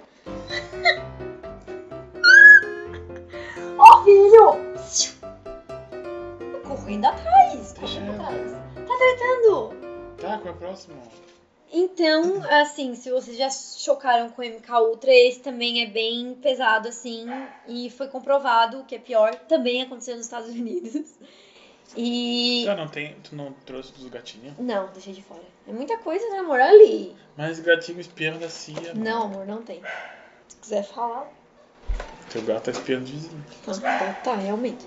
Ó 3.79 3.83
oh, 3.83 4.05
filho! 4.05 4.59
Correndo 6.69 7.07
atrás, 7.07 7.73
correndo 7.81 8.11
atrás. 8.13 8.53
Tá 8.75 8.95
tretando! 8.99 9.73
Tá, 10.19 10.37
qual 10.37 10.49
é 10.49 10.51
o 10.51 10.55
próximo? 10.55 11.28
Então, 11.71 12.43
assim, 12.51 12.95
se 12.95 13.11
vocês 13.11 13.37
já 13.37 13.51
chocaram 13.51 14.31
com 14.31 14.41
o 14.41 14.45
MK 14.45 14.73
Ultra, 14.73 15.13
esse 15.13 15.41
também 15.41 15.83
é 15.83 15.87
bem 15.87 16.35
pesado, 16.35 16.89
assim, 16.89 17.27
e 17.67 17.91
foi 17.91 18.09
comprovado 18.09 18.85
que 18.85 18.95
é 18.95 18.99
pior, 18.99 19.35
também 19.35 19.83
aconteceu 19.83 20.17
nos 20.17 20.25
Estados 20.25 20.49
Unidos. 20.51 21.15
E. 21.97 22.65
Tu 22.67 22.77
não, 22.77 22.89
tem, 22.89 23.17
tu 23.23 23.35
não 23.35 23.53
trouxe 23.65 23.93
dos 23.93 24.09
gatinhos? 24.09 24.55
Não, 24.59 24.89
deixei 24.93 25.13
de 25.13 25.23
fora. 25.23 25.43
É 25.67 25.73
muita 25.73 25.97
coisa, 25.99 26.27
né, 26.31 26.39
amor? 26.39 26.61
Ali. 26.61 27.17
Mas 27.37 27.61
gatinho 27.61 28.01
espiando 28.01 28.39
da 28.39 28.49
CIA. 28.49 28.95
Não, 28.95 29.23
amor, 29.25 29.47
não 29.47 29.63
tem. 29.63 29.81
Se 30.49 30.57
quiser 30.57 30.83
falar. 30.85 31.31
Teu 32.31 32.43
gato 32.43 32.65
tá 32.65 32.71
espiando 32.71 33.07
de 33.07 33.13
vizinho. 33.13 33.45
Ah, 33.85 34.13
tá, 34.23 34.35
realmente. 34.35 34.87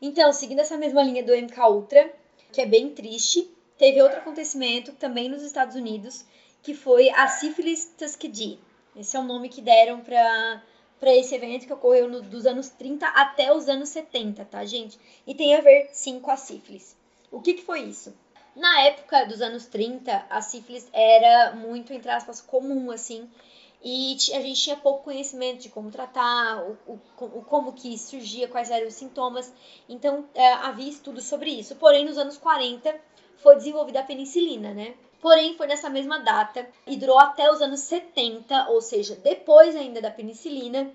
Então, 0.00 0.32
seguindo 0.32 0.60
essa 0.60 0.76
mesma 0.76 1.02
linha 1.02 1.22
do 1.22 1.34
MK 1.34 1.60
Ultra, 1.60 2.12
que 2.52 2.60
é 2.60 2.66
bem 2.66 2.90
triste, 2.90 3.50
teve 3.82 4.00
outro 4.00 4.18
acontecimento 4.18 4.92
também 4.92 5.28
nos 5.28 5.42
Estados 5.42 5.74
Unidos, 5.74 6.24
que 6.62 6.72
foi 6.72 7.10
a 7.10 7.26
sífilis 7.26 7.92
Tuskegee. 7.98 8.60
Esse 8.94 9.16
é 9.16 9.18
o 9.18 9.24
nome 9.24 9.48
que 9.48 9.60
deram 9.60 9.98
para 10.00 10.62
para 11.00 11.12
esse 11.12 11.34
evento 11.34 11.66
que 11.66 11.72
ocorreu 11.72 12.08
no, 12.08 12.22
dos 12.22 12.46
anos 12.46 12.68
30 12.68 13.04
até 13.08 13.52
os 13.52 13.68
anos 13.68 13.88
70, 13.88 14.44
tá, 14.44 14.64
gente? 14.64 14.96
E 15.26 15.34
tem 15.34 15.56
a 15.56 15.60
ver, 15.60 15.90
sim, 15.92 16.20
com 16.20 16.30
a 16.30 16.36
sífilis. 16.36 16.96
O 17.28 17.40
que, 17.40 17.54
que 17.54 17.64
foi 17.64 17.80
isso? 17.80 18.14
Na 18.54 18.82
época 18.82 19.24
dos 19.24 19.42
anos 19.42 19.66
30, 19.66 20.26
a 20.30 20.40
sífilis 20.40 20.88
era 20.92 21.56
muito, 21.56 21.92
entre 21.92 22.08
aspas, 22.08 22.40
comum, 22.40 22.88
assim. 22.92 23.28
e 23.82 24.12
a 24.32 24.40
gente 24.40 24.62
tinha 24.62 24.76
pouco 24.76 25.02
conhecimento 25.02 25.58
de 25.60 25.70
como 25.70 25.90
tratar, 25.90 26.62
o, 26.86 27.00
o, 27.18 27.42
como 27.42 27.72
que 27.72 27.98
surgia, 27.98 28.46
quais 28.46 28.70
eram 28.70 28.86
os 28.86 28.94
sintomas. 28.94 29.52
Então, 29.88 30.24
é, 30.36 30.52
havia 30.52 30.88
estudos 30.88 31.24
sobre 31.24 31.50
isso. 31.50 31.74
Porém, 31.74 32.04
nos 32.04 32.16
anos 32.16 32.38
40 32.38 32.94
foi 33.42 33.56
desenvolvida 33.56 34.00
a 34.00 34.04
penicilina, 34.04 34.72
né? 34.72 34.94
Porém, 35.20 35.56
foi 35.56 35.66
nessa 35.66 35.88
mesma 35.88 36.18
data 36.18 36.68
e 36.86 36.96
durou 36.96 37.18
até 37.18 37.50
os 37.50 37.60
anos 37.60 37.80
70, 37.80 38.70
ou 38.70 38.80
seja, 38.80 39.14
depois 39.16 39.76
ainda 39.76 40.00
da 40.00 40.10
penicilina, 40.10 40.90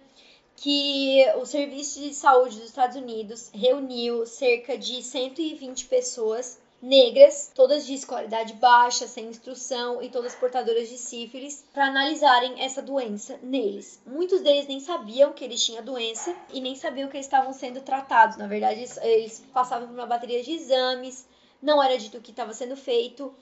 que 0.57 1.23
o 1.39 1.45
Serviço 1.45 2.01
de 2.01 2.13
Saúde 2.13 2.57
dos 2.57 2.69
Estados 2.69 2.97
Unidos 2.97 3.49
reuniu 3.53 4.25
cerca 4.25 4.77
de 4.77 5.01
120 5.01 5.85
pessoas 5.85 6.59
negras, 6.81 7.51
todas 7.55 7.85
de 7.85 7.93
escolaridade 7.93 8.53
baixa, 8.53 9.07
sem 9.07 9.25
instrução 9.27 10.01
e 10.01 10.09
todas 10.09 10.35
portadoras 10.35 10.89
de 10.89 10.97
sífilis, 10.97 11.63
para 11.73 11.87
analisarem 11.87 12.61
essa 12.61 12.81
doença 12.81 13.39
neles. 13.41 14.01
Muitos 14.05 14.41
deles 14.41 14.67
nem 14.67 14.79
sabiam 14.79 15.33
que 15.33 15.43
eles 15.43 15.63
tinham 15.63 15.79
a 15.79 15.85
doença 15.85 16.35
e 16.53 16.61
nem 16.61 16.75
sabiam 16.75 17.09
que 17.09 17.17
eles 17.17 17.25
estavam 17.25 17.53
sendo 17.53 17.81
tratados. 17.81 18.37
Na 18.37 18.47
verdade, 18.47 18.85
eles 19.01 19.43
passavam 19.53 19.87
por 19.87 19.93
uma 19.93 20.05
bateria 20.05 20.43
de 20.43 20.51
exames, 20.51 21.27
não 21.61 21.81
era 21.81 21.97
dito 21.97 22.17
o 22.17 22.21
que 22.21 22.31
estava 22.31 22.53
sendo 22.53 22.75
feito. 22.75 23.33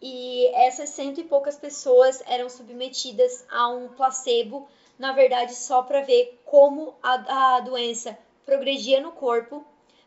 E 0.00 0.46
essas 0.54 0.90
cento 0.90 1.20
e 1.20 1.24
poucas 1.24 1.56
pessoas 1.56 2.22
eram 2.26 2.48
submetidas 2.48 3.44
a 3.50 3.68
um 3.68 3.88
placebo, 3.88 4.68
na 4.98 5.12
verdade, 5.12 5.54
só 5.54 5.82
para 5.82 6.02
ver 6.02 6.40
como 6.44 6.94
a, 7.02 7.56
a 7.56 7.60
doença 7.60 8.16
progredia 8.46 9.00
no 9.00 9.12
corpo 9.12 9.64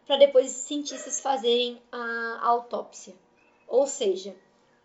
para 0.07 0.17
depois 0.17 0.51
cientistas 0.51 1.19
fazerem 1.19 1.81
a 1.91 2.39
autópsia. 2.41 3.13
Ou 3.67 3.87
seja, 3.87 4.35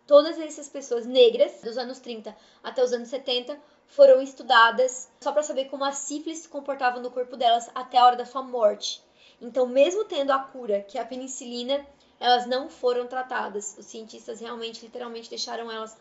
todas 0.06 0.38
essas 0.38 0.68
pessoas 0.68 1.06
negras, 1.06 1.60
dos 1.62 1.76
anos 1.78 1.98
30 1.98 2.36
até 2.62 2.82
os 2.82 2.92
anos 2.92 3.08
70, 3.08 3.58
foram 3.88 4.20
estudadas 4.20 5.08
só 5.20 5.32
para 5.32 5.42
saber 5.42 5.66
como 5.66 5.84
a 5.84 5.92
sífilis 5.92 6.40
se 6.40 6.48
comportava 6.48 7.00
no 7.00 7.10
corpo 7.10 7.36
delas 7.36 7.70
até 7.74 7.98
a 7.98 8.06
hora 8.06 8.16
da 8.16 8.24
sua 8.24 8.42
morte. 8.42 9.02
Então, 9.40 9.66
mesmo 9.66 10.04
tendo 10.04 10.32
a 10.32 10.38
cura, 10.38 10.80
que 10.82 10.98
é 10.98 11.00
a 11.00 11.04
penicilina, 11.04 11.84
elas 12.18 12.46
não 12.46 12.68
foram 12.68 13.06
tratadas. 13.06 13.76
Os 13.78 13.86
cientistas 13.86 14.40
realmente, 14.40 14.84
literalmente, 14.84 15.28
deixaram 15.28 15.70
elas 15.70 15.96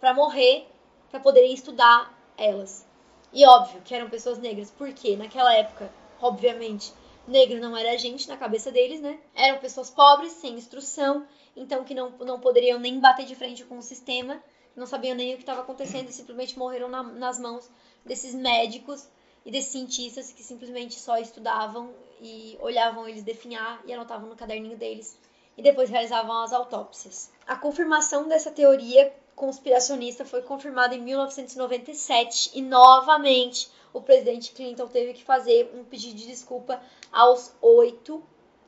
para 0.00 0.14
morrer, 0.14 0.66
para 1.10 1.20
poderem 1.20 1.52
estudar 1.52 2.16
elas. 2.36 2.86
E 3.32 3.44
óbvio 3.46 3.82
que 3.82 3.94
eram 3.94 4.08
pessoas 4.08 4.38
negras, 4.38 4.70
porque 4.70 5.16
naquela 5.16 5.52
época, 5.54 5.92
obviamente, 6.20 6.92
negro 7.26 7.60
não 7.60 7.76
era 7.76 7.98
gente 7.98 8.26
na 8.26 8.36
cabeça 8.36 8.72
deles, 8.72 9.00
né? 9.00 9.18
Eram 9.34 9.58
pessoas 9.58 9.90
pobres, 9.90 10.32
sem 10.32 10.54
instrução, 10.54 11.26
então 11.54 11.84
que 11.84 11.94
não, 11.94 12.10
não 12.10 12.40
poderiam 12.40 12.78
nem 12.78 12.98
bater 12.98 13.26
de 13.26 13.34
frente 13.34 13.64
com 13.64 13.78
o 13.78 13.82
sistema, 13.82 14.42
não 14.74 14.86
sabiam 14.86 15.14
nem 15.14 15.34
o 15.34 15.36
que 15.36 15.42
estava 15.42 15.60
acontecendo 15.60 16.08
e 16.08 16.12
simplesmente 16.12 16.58
morreram 16.58 16.88
na, 16.88 17.02
nas 17.02 17.38
mãos 17.38 17.68
desses 18.04 18.34
médicos 18.34 19.06
e 19.44 19.50
desses 19.50 19.72
cientistas 19.72 20.32
que 20.32 20.42
simplesmente 20.42 20.98
só 20.98 21.18
estudavam 21.18 21.92
e 22.20 22.56
olhavam 22.60 23.08
eles 23.08 23.22
definhar 23.22 23.82
e 23.84 23.92
anotavam 23.92 24.28
no 24.28 24.36
caderninho 24.36 24.76
deles 24.76 25.18
e 25.58 25.62
depois 25.62 25.90
realizavam 25.90 26.44
as 26.44 26.52
autópsias. 26.52 27.30
A 27.44 27.56
confirmação 27.56 28.28
dessa 28.28 28.48
teoria 28.48 29.12
conspiracionista 29.34 30.24
foi 30.24 30.40
confirmada 30.40 30.94
em 30.94 31.02
1997 31.02 32.52
e 32.54 32.62
novamente 32.62 33.68
o 33.92 34.00
presidente 34.00 34.52
Clinton 34.52 34.86
teve 34.86 35.14
que 35.14 35.24
fazer 35.24 35.70
um 35.74 35.82
pedido 35.82 36.14
de 36.14 36.28
desculpa 36.28 36.80
aos 37.12 37.52
oito, 37.60 38.22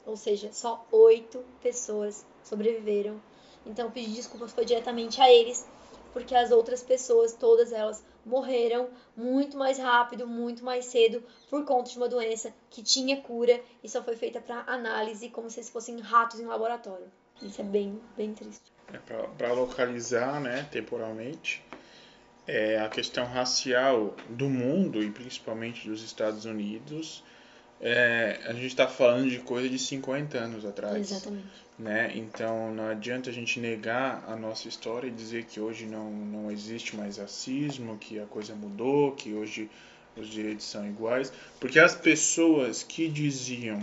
ou 0.04 0.16
seja, 0.16 0.52
só 0.52 0.84
oito 0.90 1.44
pessoas 1.62 2.26
sobreviveram. 2.42 3.22
Então 3.64 3.86
o 3.86 3.92
pedido 3.92 4.10
de 4.10 4.16
desculpas 4.16 4.52
foi 4.52 4.64
diretamente 4.64 5.20
a 5.20 5.30
eles, 5.30 5.64
porque 6.12 6.34
as 6.34 6.50
outras 6.50 6.82
pessoas, 6.82 7.34
todas 7.34 7.72
elas, 7.72 8.04
morreram 8.24 8.88
muito 9.16 9.56
mais 9.56 9.78
rápido, 9.78 10.26
muito 10.26 10.64
mais 10.64 10.86
cedo, 10.86 11.22
por 11.48 11.64
conta 11.64 11.90
de 11.90 11.96
uma 11.96 12.08
doença 12.08 12.52
que 12.68 12.82
tinha 12.82 13.20
cura 13.20 13.60
e 13.82 13.88
só 13.88 14.02
foi 14.02 14.16
feita 14.16 14.40
para 14.40 14.64
análise, 14.66 15.28
como 15.28 15.50
se 15.50 15.62
fossem 15.64 16.00
ratos 16.00 16.40
em 16.40 16.46
laboratório. 16.46 17.10
Isso 17.42 17.60
é 17.60 17.64
bem, 17.64 18.00
bem 18.16 18.34
triste. 18.34 18.72
É 18.92 18.98
para 18.98 19.52
localizar, 19.52 20.40
né, 20.40 20.66
temporalmente, 20.70 21.64
é, 22.46 22.78
a 22.80 22.88
questão 22.88 23.24
racial 23.24 24.14
do 24.28 24.48
mundo 24.48 25.02
e 25.02 25.10
principalmente 25.10 25.88
dos 25.88 26.02
Estados 26.02 26.44
Unidos, 26.44 27.22
é, 27.80 28.40
a 28.44 28.52
gente 28.52 28.66
está 28.66 28.86
falando 28.86 29.30
de 29.30 29.38
coisa 29.38 29.68
de 29.68 29.78
50 29.78 30.38
anos 30.38 30.64
atrás. 30.64 31.10
Exatamente. 31.10 31.70
Né? 31.78 32.12
Então 32.14 32.74
não 32.74 32.88
adianta 32.88 33.30
a 33.30 33.32
gente 33.32 33.58
negar 33.58 34.22
a 34.28 34.36
nossa 34.36 34.68
história 34.68 35.08
e 35.08 35.10
dizer 35.10 35.44
que 35.44 35.58
hoje 35.58 35.86
não, 35.86 36.10
não 36.10 36.50
existe 36.50 36.94
mais 36.94 37.16
racismo, 37.16 37.96
que 37.96 38.20
a 38.20 38.26
coisa 38.26 38.54
mudou, 38.54 39.12
que 39.12 39.32
hoje 39.32 39.70
os 40.14 40.28
direitos 40.28 40.66
são 40.66 40.86
iguais, 40.86 41.32
porque 41.58 41.78
as 41.78 41.94
pessoas 41.94 42.82
que 42.82 43.08
diziam 43.08 43.80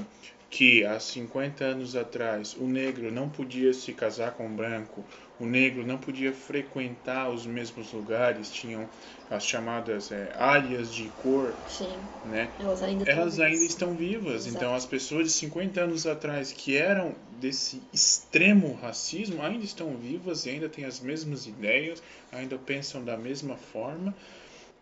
que 0.50 0.86
há 0.86 1.00
50 1.00 1.64
anos 1.64 1.96
atrás 1.96 2.56
o 2.56 2.68
negro 2.68 3.12
não 3.12 3.28
podia 3.28 3.74
se 3.74 3.92
casar 3.94 4.32
com 4.32 4.46
o 4.46 4.50
branco, 4.50 5.04
o 5.40 5.46
negro 5.46 5.86
não 5.86 5.98
podia 5.98 6.34
frequentar 6.34 7.30
os 7.30 7.46
mesmos 7.46 7.94
lugares, 7.94 8.52
tinham 8.52 8.90
as 9.30 9.46
chamadas 9.46 10.12
é, 10.12 10.34
áreas 10.36 10.92
de 10.92 11.10
cor, 11.10 11.56
Sim. 11.68 12.00
né? 12.24 12.50
Elas 12.60 12.82
ainda, 12.82 13.10
Elas 13.10 13.40
ainda 13.40 13.64
estão 13.64 13.94
vivas. 13.94 14.48
Exato. 14.48 14.56
Então 14.56 14.76
as 14.76 14.86
pessoas 14.86 15.28
de 15.28 15.34
50 15.34 15.82
anos 15.82 16.08
atrás 16.08 16.52
que 16.52 16.76
eram 16.76 17.14
desse 17.40 17.82
extremo 17.94 18.74
racismo 18.82 19.44
ainda 19.44 19.64
estão 19.64 19.96
vivas 19.96 20.46
e 20.46 20.52
ainda 20.52 20.68
têm 20.68 20.86
as 20.86 21.00
mesmas 21.00 21.46
ideias, 21.46 22.02
ainda 22.32 22.58
pensam 22.58 23.04
da 23.04 23.16
mesma 23.16 23.56
forma. 23.56 24.16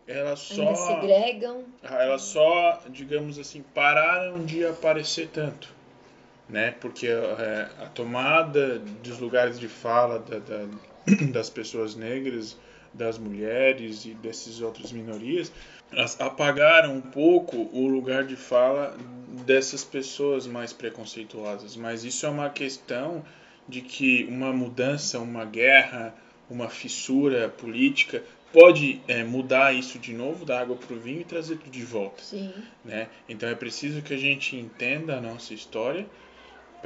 Elas 0.06 0.38
só 0.38 0.62
ainda 0.62 0.76
segregam. 0.76 1.64
elas 1.82 2.22
só, 2.22 2.82
digamos 2.88 3.38
assim, 3.38 3.62
pararam 3.74 4.44
de 4.44 4.64
aparecer 4.64 5.28
tanto, 5.28 5.74
né? 6.48 6.72
Porque 6.80 7.06
é, 7.06 7.68
a 7.80 7.86
tomada 7.86 8.78
dos 8.78 9.18
lugares 9.18 9.58
de 9.58 9.68
fala 9.68 10.18
da, 10.18 10.38
da, 10.38 10.66
das 11.32 11.50
pessoas 11.50 11.94
negras, 11.94 12.56
das 12.92 13.18
mulheres 13.18 14.04
e 14.06 14.10
dessas 14.14 14.60
outras 14.60 14.92
minorias, 14.92 15.52
elas 15.92 16.18
apagaram 16.20 16.94
um 16.94 17.00
pouco 17.00 17.68
o 17.72 17.86
lugar 17.86 18.24
de 18.24 18.36
fala 18.36 18.96
dessas 19.44 19.84
pessoas 19.84 20.46
mais 20.46 20.72
preconceituosas. 20.72 21.76
Mas 21.76 22.04
isso 22.04 22.26
é 22.26 22.28
uma 22.28 22.48
questão 22.48 23.24
de 23.68 23.80
que 23.80 24.24
uma 24.24 24.52
mudança, 24.52 25.18
uma 25.18 25.44
guerra, 25.44 26.14
uma 26.48 26.68
fissura 26.68 27.48
política 27.48 28.22
pode 28.52 29.00
é, 29.06 29.22
mudar 29.22 29.74
isso 29.74 29.98
de 29.98 30.12
novo, 30.12 30.44
da 30.44 30.60
água 30.60 30.76
para 30.76 30.94
o 30.94 30.98
vinho 30.98 31.20
e 31.20 31.24
trazer 31.24 31.56
tudo 31.56 31.70
de 31.70 31.84
volta. 31.84 32.22
Sim. 32.22 32.52
Né? 32.84 33.08
Então 33.28 33.48
é 33.48 33.54
preciso 33.54 34.00
que 34.02 34.14
a 34.14 34.16
gente 34.16 34.56
entenda 34.56 35.16
a 35.16 35.20
nossa 35.20 35.52
história 35.52 36.06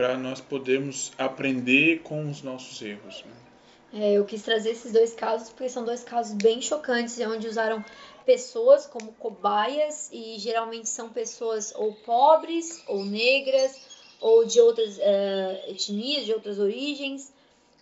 para 0.00 0.16
nós 0.16 0.40
podermos 0.40 1.12
aprender 1.18 1.98
com 1.98 2.30
os 2.30 2.40
nossos 2.40 2.80
erros. 2.80 3.22
Né? 3.22 4.02
É, 4.02 4.12
eu 4.14 4.24
quis 4.24 4.40
trazer 4.40 4.70
esses 4.70 4.92
dois 4.92 5.12
casos 5.12 5.50
porque 5.50 5.68
são 5.68 5.84
dois 5.84 6.02
casos 6.02 6.32
bem 6.32 6.62
chocantes, 6.62 7.20
onde 7.20 7.46
usaram 7.46 7.84
pessoas 8.24 8.86
como 8.86 9.12
cobaias 9.12 10.08
e 10.10 10.38
geralmente 10.38 10.88
são 10.88 11.10
pessoas 11.10 11.74
ou 11.76 11.92
pobres 11.92 12.82
ou 12.86 13.04
negras 13.04 13.78
ou 14.22 14.46
de 14.46 14.58
outras 14.58 14.96
uh, 14.96 15.70
etnias, 15.70 16.24
de 16.24 16.32
outras 16.32 16.58
origens, 16.58 17.30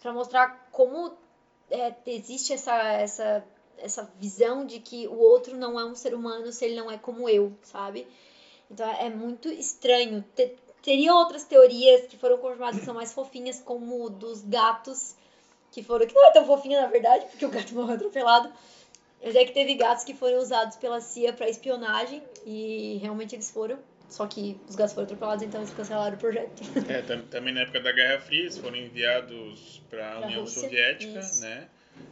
para 0.02 0.12
mostrar 0.12 0.68
como 0.72 1.16
é, 1.70 1.94
existe 2.04 2.52
essa, 2.52 2.76
essa 2.94 3.44
essa 3.80 4.12
visão 4.18 4.66
de 4.66 4.80
que 4.80 5.06
o 5.06 5.20
outro 5.20 5.56
não 5.56 5.78
é 5.78 5.84
um 5.84 5.94
ser 5.94 6.14
humano 6.14 6.50
se 6.50 6.64
ele 6.64 6.74
não 6.74 6.90
é 6.90 6.98
como 6.98 7.28
eu, 7.28 7.52
sabe? 7.62 8.08
Então 8.68 8.88
é 8.90 9.08
muito 9.08 9.48
estranho. 9.48 10.24
Teria 10.82 11.14
outras 11.14 11.44
teorias 11.44 12.06
que 12.06 12.16
foram 12.16 12.38
confirmadas 12.38 12.80
que 12.80 12.84
são 12.84 12.94
mais 12.94 13.12
fofinhas, 13.12 13.60
como 13.60 14.08
dos 14.08 14.42
gatos, 14.42 15.14
que 15.72 15.82
foram. 15.82 16.06
que 16.06 16.14
não 16.14 16.26
é 16.26 16.32
tão 16.32 16.46
fofinha 16.46 16.80
na 16.80 16.86
verdade, 16.86 17.26
porque 17.26 17.44
o 17.44 17.50
gato 17.50 17.72
morreu 17.74 17.96
atropelado. 17.96 18.52
Mas 19.22 19.34
é 19.34 19.44
que 19.44 19.52
teve 19.52 19.74
gatos 19.74 20.04
que 20.04 20.14
foram 20.14 20.38
usados 20.38 20.76
pela 20.76 21.00
CIA 21.00 21.32
para 21.32 21.48
espionagem 21.48 22.22
e 22.46 22.98
realmente 23.02 23.34
eles 23.34 23.50
foram. 23.50 23.78
Só 24.08 24.26
que 24.26 24.58
os 24.66 24.74
gatos 24.74 24.94
foram 24.94 25.04
atropelados, 25.04 25.42
então 25.42 25.60
eles 25.60 25.72
cancelaram 25.72 26.16
o 26.16 26.18
projeto. 26.18 26.62
É, 26.88 27.02
também 27.30 27.52
na 27.52 27.60
época 27.60 27.80
da 27.80 27.92
Guerra 27.92 28.20
Fria, 28.20 28.42
eles 28.42 28.56
foram 28.56 28.76
enviados 28.76 29.82
para 29.90 30.14
a 30.14 30.20
União 30.20 30.40
Rússia, 30.40 30.62
Soviética, 30.62 31.18
isso. 31.18 31.40
né? 31.42 31.68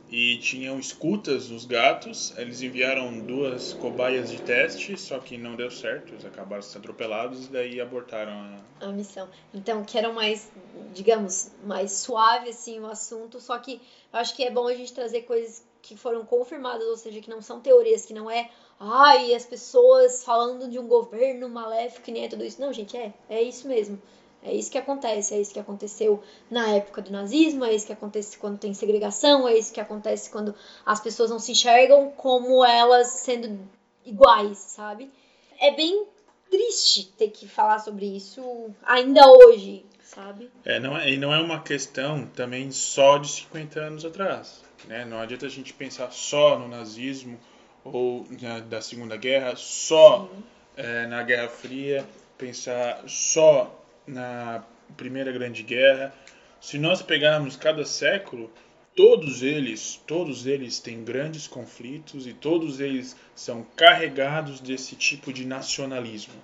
E 0.08 0.38
tinham 0.38 0.78
escutas 0.78 1.48
nos 1.50 1.64
gatos. 1.64 2.32
Eles 2.36 2.62
enviaram 2.62 3.20
duas 3.20 3.72
cobaias 3.72 4.30
de 4.30 4.40
teste, 4.40 4.96
só 4.96 5.18
que 5.18 5.36
não 5.36 5.56
deu 5.56 5.70
certo, 5.70 6.14
eles 6.14 6.24
acabaram 6.24 6.62
sendo 6.62 6.80
atropelados 6.80 7.46
e 7.46 7.50
daí 7.50 7.80
abortaram 7.80 8.32
a. 8.80 8.86
a 8.86 8.92
missão. 8.92 9.28
Então, 9.52 9.84
que 9.84 9.98
eram 9.98 10.12
mais, 10.12 10.50
digamos, 10.92 11.50
mais 11.64 11.92
suave 11.92 12.50
assim 12.50 12.78
o 12.80 12.86
assunto, 12.86 13.40
só 13.40 13.58
que 13.58 13.80
eu 14.12 14.18
acho 14.20 14.34
que 14.34 14.44
é 14.44 14.50
bom 14.50 14.68
a 14.68 14.74
gente 14.74 14.92
trazer 14.92 15.22
coisas 15.22 15.64
que 15.82 15.96
foram 15.96 16.24
confirmadas, 16.24 16.86
ou 16.86 16.96
seja, 16.96 17.20
que 17.20 17.30
não 17.30 17.40
são 17.40 17.60
teorias, 17.60 18.04
que 18.04 18.12
não 18.12 18.28
é, 18.28 18.50
ai, 18.78 19.32
as 19.34 19.46
pessoas 19.46 20.24
falando 20.24 20.68
de 20.68 20.78
um 20.78 20.88
governo 20.88 21.48
maléfico, 21.48 22.04
que 22.04 22.12
nem 22.12 22.24
é 22.24 22.28
tudo 22.28 22.44
isso. 22.44 22.60
Não, 22.60 22.72
gente, 22.72 22.96
é, 22.96 23.12
é 23.28 23.40
isso 23.40 23.68
mesmo. 23.68 24.00
É 24.46 24.54
isso 24.54 24.70
que 24.70 24.78
acontece, 24.78 25.34
é 25.34 25.40
isso 25.40 25.52
que 25.52 25.58
aconteceu 25.58 26.22
na 26.48 26.68
época 26.68 27.02
do 27.02 27.10
nazismo, 27.10 27.64
é 27.64 27.74
isso 27.74 27.84
que 27.84 27.92
acontece 27.92 28.38
quando 28.38 28.58
tem 28.58 28.72
segregação, 28.72 29.48
é 29.48 29.58
isso 29.58 29.72
que 29.72 29.80
acontece 29.80 30.30
quando 30.30 30.54
as 30.84 31.00
pessoas 31.00 31.30
não 31.30 31.40
se 31.40 31.50
enxergam 31.50 32.12
como 32.12 32.64
elas 32.64 33.08
sendo 33.08 33.58
iguais, 34.04 34.56
sabe? 34.58 35.10
É 35.58 35.72
bem 35.72 36.06
triste 36.48 37.12
ter 37.18 37.30
que 37.30 37.48
falar 37.48 37.80
sobre 37.80 38.06
isso 38.06 38.70
ainda 38.84 39.26
hoje, 39.26 39.84
sabe? 40.00 40.48
É, 40.64 40.78
não 40.78 40.96
é, 40.96 41.10
e 41.10 41.16
não 41.16 41.34
é 41.34 41.40
uma 41.40 41.60
questão 41.60 42.24
também 42.26 42.70
só 42.70 43.18
de 43.18 43.28
50 43.28 43.80
anos 43.80 44.04
atrás. 44.04 44.62
Né? 44.86 45.04
Não 45.04 45.18
adianta 45.18 45.46
a 45.46 45.50
gente 45.50 45.74
pensar 45.74 46.12
só 46.12 46.56
no 46.56 46.68
nazismo 46.68 47.36
ou 47.82 48.24
na, 48.40 48.60
da 48.60 48.80
Segunda 48.80 49.16
Guerra, 49.16 49.56
só 49.56 50.30
é, 50.76 51.04
na 51.08 51.24
Guerra 51.24 51.48
Fria, 51.48 52.06
pensar 52.38 53.02
só 53.08 53.82
na 54.06 54.62
Primeira 54.96 55.32
Grande 55.32 55.62
Guerra. 55.62 56.12
Se 56.60 56.78
nós 56.78 57.02
pegarmos 57.02 57.56
cada 57.56 57.84
século, 57.84 58.50
todos 58.94 59.42
eles, 59.42 60.00
todos 60.06 60.46
eles 60.46 60.78
têm 60.80 61.04
grandes 61.04 61.46
conflitos 61.46 62.26
e 62.26 62.32
todos 62.32 62.80
eles 62.80 63.14
são 63.34 63.64
carregados 63.76 64.60
desse 64.60 64.96
tipo 64.96 65.32
de 65.32 65.44
nacionalismo, 65.44 66.34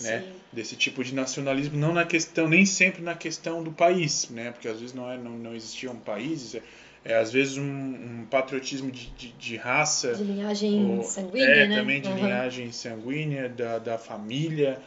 né? 0.00 0.24
Desse 0.52 0.76
tipo 0.76 1.02
de 1.02 1.14
nacionalismo 1.14 1.76
não 1.78 1.92
na 1.92 2.04
questão, 2.04 2.48
nem 2.48 2.66
sempre 2.66 3.02
na 3.02 3.14
questão 3.14 3.62
do 3.62 3.72
país, 3.72 4.28
né? 4.30 4.50
Porque 4.52 4.68
às 4.68 4.78
vezes 4.80 4.94
não 4.94 5.10
é, 5.10 5.16
não, 5.16 5.32
não 5.32 5.54
existiam 5.54 5.96
países, 5.96 6.54
é, 6.54 6.62
é 7.04 7.16
às 7.16 7.32
vezes 7.32 7.56
um, 7.56 7.62
um 7.64 8.26
patriotismo 8.30 8.90
de, 8.90 9.06
de, 9.10 9.32
de 9.32 9.56
raça, 9.56 10.14
De 10.14 10.22
linhagem 10.24 10.84
ou- 10.98 11.02
sanguínea, 11.02 11.46
é, 11.46 11.66
né? 11.68 11.74
também 11.74 12.00
de 12.02 12.08
Uhum. 12.10 12.16
linhagem 12.16 12.72
sanguínea, 12.72 13.48
da, 13.48 13.78
da 13.78 13.96
família, 13.98 14.78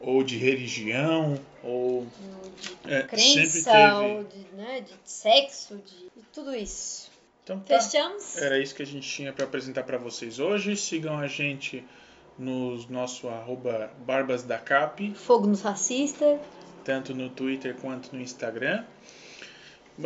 ou 0.00 0.22
de 0.22 0.36
religião, 0.36 1.38
ou 1.62 2.06
De 2.84 2.94
é, 2.94 3.02
crença, 3.02 3.70
teve. 3.70 3.92
ou 3.92 4.24
de, 4.24 4.56
né, 4.56 4.80
de 4.80 4.94
sexo, 5.04 5.76
de, 5.76 5.96
de 6.16 6.22
tudo 6.32 6.54
isso. 6.54 7.10
Então 7.44 7.60
tá. 7.60 7.80
Fechamos? 7.80 8.36
Era 8.36 8.58
isso 8.58 8.74
que 8.74 8.82
a 8.82 8.86
gente 8.86 9.08
tinha 9.08 9.32
para 9.32 9.44
apresentar 9.44 9.84
para 9.84 9.98
vocês 9.98 10.38
hoje. 10.38 10.76
Sigam 10.76 11.18
a 11.18 11.26
gente 11.26 11.84
no 12.38 12.76
nosso 12.90 13.28
arroba 13.28 13.90
Barbas 14.04 14.42
da 14.42 14.58
Cap, 14.58 15.14
Fogo 15.14 15.46
nos 15.46 15.62
racistas. 15.62 16.38
tanto 16.84 17.14
no 17.14 17.30
Twitter 17.30 17.74
quanto 17.76 18.14
no 18.14 18.20
Instagram. 18.20 18.84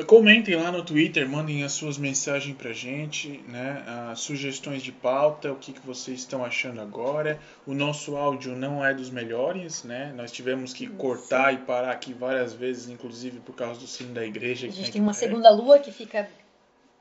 Comentem 0.07 0.55
lá 0.55 0.71
no 0.71 0.85
Twitter, 0.85 1.29
mandem 1.29 1.65
as 1.65 1.73
suas 1.73 1.99
mensagens 1.99 2.57
pra 2.57 2.73
gente, 2.73 3.43
né? 3.49 3.83
As 4.11 4.21
sugestões 4.21 4.83
de 4.83 4.93
pauta, 4.93 5.53
o 5.53 5.57
que, 5.57 5.73
que 5.73 5.85
vocês 5.85 6.21
estão 6.21 6.45
achando 6.45 6.81
agora. 6.81 7.41
O 7.67 7.75
nosso 7.75 8.17
áudio 8.17 8.55
não 8.55 8.85
é 8.85 8.95
dos 8.95 9.11
melhores, 9.11 9.83
né? 9.83 10.13
Nós 10.17 10.31
tivemos 10.31 10.73
que 10.73 10.87
cortar 10.87 11.53
e 11.53 11.59
parar 11.59 11.91
aqui 11.91 12.13
várias 12.13 12.53
vezes, 12.53 12.89
inclusive 12.89 13.41
por 13.41 13.55
causa 13.55 13.81
do 13.81 13.87
sino 13.87 14.15
da 14.15 14.25
igreja. 14.25 14.69
A 14.69 14.71
gente 14.71 14.93
tem 14.93 15.03
uma 15.03 15.13
segunda 15.13 15.51
lua 15.51 15.81
que 15.81 15.91
fica 15.91 16.29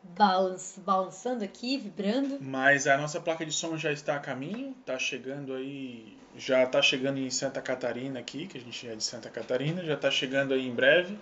balance, 0.03 0.79
balançando 0.79 1.43
aqui, 1.43 1.77
vibrando. 1.77 2.39
Mas 2.41 2.87
a 2.87 2.97
nossa 2.97 3.19
placa 3.19 3.45
de 3.45 3.51
som 3.51 3.77
já 3.77 3.91
está 3.91 4.15
a 4.15 4.19
caminho, 4.19 4.75
tá 4.85 4.97
chegando 4.97 5.53
aí, 5.53 6.17
já 6.35 6.65
tá 6.65 6.81
chegando 6.81 7.19
em 7.19 7.29
Santa 7.29 7.61
Catarina 7.61 8.19
aqui, 8.19 8.47
que 8.47 8.57
a 8.57 8.61
gente 8.61 8.87
é 8.87 8.95
de 8.95 9.03
Santa 9.03 9.29
Catarina, 9.29 9.83
já 9.83 9.95
tá 9.95 10.09
chegando 10.09 10.53
aí 10.53 10.67
em 10.67 10.73
breve. 10.73 11.17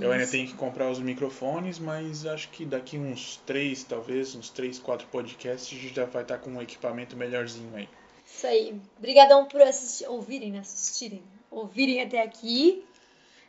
Eu 0.00 0.12
ainda 0.12 0.26
tenho 0.26 0.46
que 0.46 0.54
comprar 0.54 0.88
os 0.90 0.98
microfones, 1.00 1.78
mas 1.78 2.24
acho 2.24 2.48
que 2.50 2.64
daqui 2.64 2.96
uns 2.98 3.40
três, 3.44 3.82
talvez, 3.82 4.34
uns 4.34 4.48
três, 4.50 4.78
quatro 4.78 5.06
podcasts, 5.08 5.76
a 5.76 5.80
gente 5.80 5.94
já 5.94 6.04
vai 6.04 6.22
estar 6.22 6.38
com 6.38 6.50
um 6.50 6.62
equipamento 6.62 7.16
melhorzinho 7.16 7.74
aí. 7.74 7.88
Isso 8.24 8.46
aí. 8.46 8.80
Obrigadão 8.98 9.46
por 9.46 9.60
assistir, 9.62 10.06
ouvirem, 10.06 10.52
né? 10.52 10.60
Assistirem. 10.60 11.22
Ouvirem 11.50 12.02
até 12.02 12.22
aqui. 12.22 12.84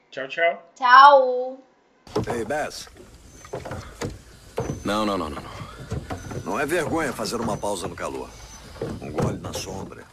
Tchau, 0.09 0.27
tchau. 0.27 0.71
Tchau! 0.75 1.57
Ei, 2.33 2.43
Bess, 2.43 2.89
Não, 4.83 5.05
não, 5.05 5.17
não, 5.17 5.29
não. 5.29 5.41
não. 5.41 5.51
não 6.43 6.59
é 6.59 6.65
vergonha 6.65 7.13
fazer 7.13 7.39
uma 7.39 7.55
pausa 7.55 7.87
no 7.87 7.95
calor. 7.95 8.29
Um 9.01 9.11
gole 9.11 9.37
na 9.37 9.53
sombra. 9.53 10.03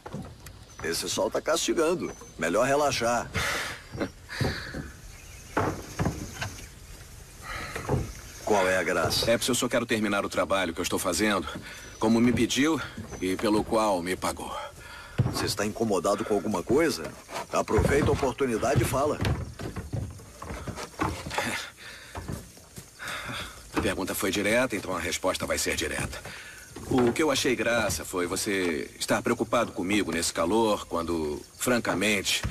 Esse 0.83 1.09
sol 1.09 1.31
tá 1.31 1.41
castigando. 1.41 2.11
Melhor 2.37 2.67
relaxar. 2.67 3.31
Qual 8.47 8.65
é 8.65 8.77
a 8.77 8.83
graça? 8.83 9.29
É, 9.29 9.37
porque 9.37 9.51
eu 9.51 9.55
só 9.55 9.67
quero 9.67 9.85
terminar 9.85 10.25
o 10.25 10.29
trabalho 10.29 10.73
que 10.73 10.79
eu 10.79 10.83
estou 10.83 10.97
fazendo, 10.97 11.45
como 11.99 12.17
me 12.21 12.31
pediu 12.31 12.79
e 13.19 13.35
pelo 13.35 13.61
qual 13.61 14.01
me 14.01 14.15
pagou. 14.15 14.55
Você 15.33 15.45
está 15.45 15.65
incomodado 15.65 16.23
com 16.23 16.33
alguma 16.33 16.63
coisa? 16.63 17.11
Aproveita 17.51 18.07
a 18.07 18.13
oportunidade 18.13 18.83
e 18.83 18.85
fala. 18.85 19.19
A 23.75 23.81
pergunta 23.81 24.15
foi 24.15 24.31
direta, 24.31 24.77
então 24.77 24.95
a 24.95 24.99
resposta 24.99 25.45
vai 25.45 25.57
ser 25.57 25.75
direta. 25.75 26.17
O 26.89 27.11
que 27.11 27.21
eu 27.21 27.29
achei 27.29 27.53
graça 27.53 28.05
foi 28.05 28.27
você 28.27 28.89
estar 28.97 29.21
preocupado 29.21 29.73
comigo 29.73 30.09
nesse 30.09 30.31
calor, 30.31 30.85
quando, 30.87 31.41
francamente, 31.57 32.41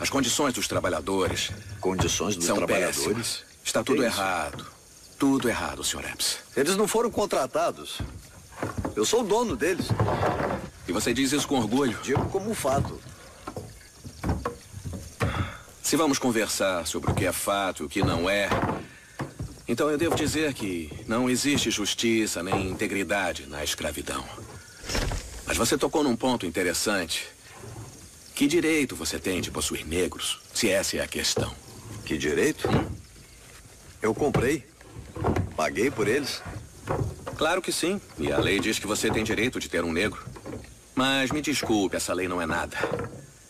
as 0.00 0.08
condições 0.08 0.54
dos 0.54 0.66
trabalhadores 0.66 1.50
Condições 1.78 2.36
dos 2.36 2.46
são 2.46 2.56
trabalhadores? 2.56 2.96
péssimas. 2.96 3.44
Está 3.62 3.84
tudo 3.84 4.02
isso? 4.02 4.18
errado. 4.18 4.81
Tudo 5.22 5.48
errado, 5.48 5.84
Sr. 5.84 6.04
Epps. 6.04 6.38
Eles 6.56 6.76
não 6.76 6.88
foram 6.88 7.08
contratados. 7.08 8.00
Eu 8.96 9.04
sou 9.04 9.20
o 9.20 9.24
dono 9.24 9.54
deles. 9.54 9.86
E 10.88 10.90
você 10.90 11.14
diz 11.14 11.30
isso 11.30 11.46
com 11.46 11.60
orgulho. 11.60 11.96
Digo 12.02 12.28
como 12.28 12.50
um 12.50 12.54
fato. 12.56 13.00
Se 15.80 15.94
vamos 15.94 16.18
conversar 16.18 16.88
sobre 16.88 17.12
o 17.12 17.14
que 17.14 17.24
é 17.24 17.30
fato 17.30 17.84
e 17.84 17.86
o 17.86 17.88
que 17.88 18.02
não 18.02 18.28
é, 18.28 18.48
então 19.68 19.88
eu 19.88 19.96
devo 19.96 20.16
dizer 20.16 20.54
que 20.54 20.90
não 21.06 21.30
existe 21.30 21.70
justiça 21.70 22.42
nem 22.42 22.70
integridade 22.70 23.46
na 23.46 23.62
escravidão. 23.62 24.24
Mas 25.46 25.56
você 25.56 25.78
tocou 25.78 26.02
num 26.02 26.16
ponto 26.16 26.44
interessante. 26.44 27.28
Que 28.34 28.48
direito 28.48 28.96
você 28.96 29.20
tem 29.20 29.40
de 29.40 29.52
possuir 29.52 29.86
negros, 29.86 30.40
se 30.52 30.68
essa 30.68 30.96
é 30.96 31.00
a 31.00 31.06
questão? 31.06 31.54
Que 32.04 32.18
direito? 32.18 32.68
Eu 34.02 34.12
comprei. 34.12 34.71
Paguei 35.56 35.90
por 35.90 36.08
eles. 36.08 36.42
Claro 37.36 37.62
que 37.62 37.72
sim, 37.72 38.00
e 38.18 38.30
a 38.32 38.38
lei 38.38 38.60
diz 38.60 38.78
que 38.78 38.86
você 38.86 39.10
tem 39.10 39.24
direito 39.24 39.58
de 39.58 39.68
ter 39.68 39.84
um 39.84 39.92
negro. 39.92 40.22
Mas 40.94 41.30
me 41.30 41.40
desculpe, 41.40 41.96
essa 41.96 42.12
lei 42.12 42.28
não 42.28 42.40
é 42.40 42.46
nada. 42.46 42.76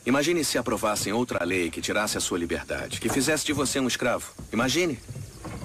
Imagine 0.04 0.44
se 0.44 0.58
aprovassem 0.58 1.12
outra 1.12 1.44
lei 1.44 1.70
que 1.70 1.80
tirasse 1.80 2.18
a 2.18 2.20
sua 2.20 2.38
liberdade, 2.38 3.00
que 3.00 3.08
fizesse 3.08 3.44
de 3.44 3.52
você 3.52 3.78
um 3.78 3.86
escravo. 3.86 4.32
Imagine. 4.52 4.98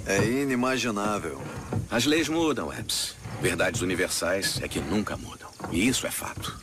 É 0.05 0.23
inimaginável. 0.23 1.41
As 1.89 2.05
leis 2.05 2.29
mudam, 2.29 2.71
Epps. 2.71 3.15
Verdades 3.41 3.81
universais 3.81 4.59
é 4.61 4.67
que 4.67 4.79
nunca 4.79 5.17
mudam. 5.17 5.49
E 5.71 5.87
isso 5.87 6.07
é 6.07 6.11
fato. 6.11 6.59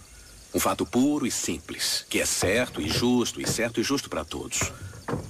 Um 0.55 0.61
fato 0.61 0.87
puro 0.87 1.27
e 1.27 1.31
simples, 1.31 2.07
que 2.09 2.21
é 2.21 2.27
certo 2.27 2.81
e 2.81 2.89
justo, 2.89 3.41
e 3.41 3.47
certo 3.47 3.81
e 3.81 3.83
justo 3.83 4.09
para 4.09 4.25
todos. 4.25 4.73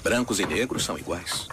Brancos 0.03 0.39
e 0.39 0.47
negros 0.47 0.85
são 0.85 0.99
iguais. 0.99 1.49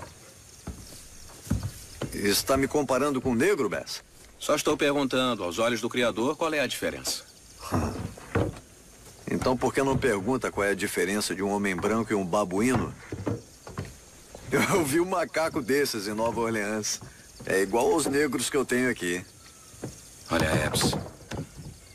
Está 2.14 2.58
me 2.58 2.68
comparando 2.68 3.22
com 3.22 3.32
um 3.32 3.36
negro, 3.36 3.70
Bess? 3.70 4.04
Só 4.40 4.56
estou 4.56 4.76
perguntando, 4.76 5.44
aos 5.44 5.60
olhos 5.60 5.82
do 5.82 5.90
Criador, 5.90 6.36
qual 6.36 6.54
é 6.54 6.60
a 6.60 6.68
diferença. 6.68 7.24
Então 9.34 9.56
por 9.56 9.74
que 9.74 9.82
não 9.82 9.98
pergunta 9.98 10.52
qual 10.52 10.68
é 10.68 10.72
a 10.72 10.76
diferença 10.76 11.34
de 11.34 11.42
um 11.42 11.50
homem 11.52 11.74
branco 11.74 12.12
e 12.12 12.16
um 12.16 12.26
babuíno? 12.26 12.94
Eu 14.52 14.84
vi 14.84 15.00
um 15.00 15.06
macaco 15.06 15.62
desses 15.62 16.06
em 16.06 16.14
Nova 16.14 16.42
Orleans. 16.42 17.00
É 17.46 17.62
igual 17.62 17.94
aos 17.94 18.06
negros 18.06 18.50
que 18.50 18.58
eu 18.58 18.66
tenho 18.66 18.90
aqui. 18.90 19.26
Olha, 20.30 20.46
Epps. 20.66 20.96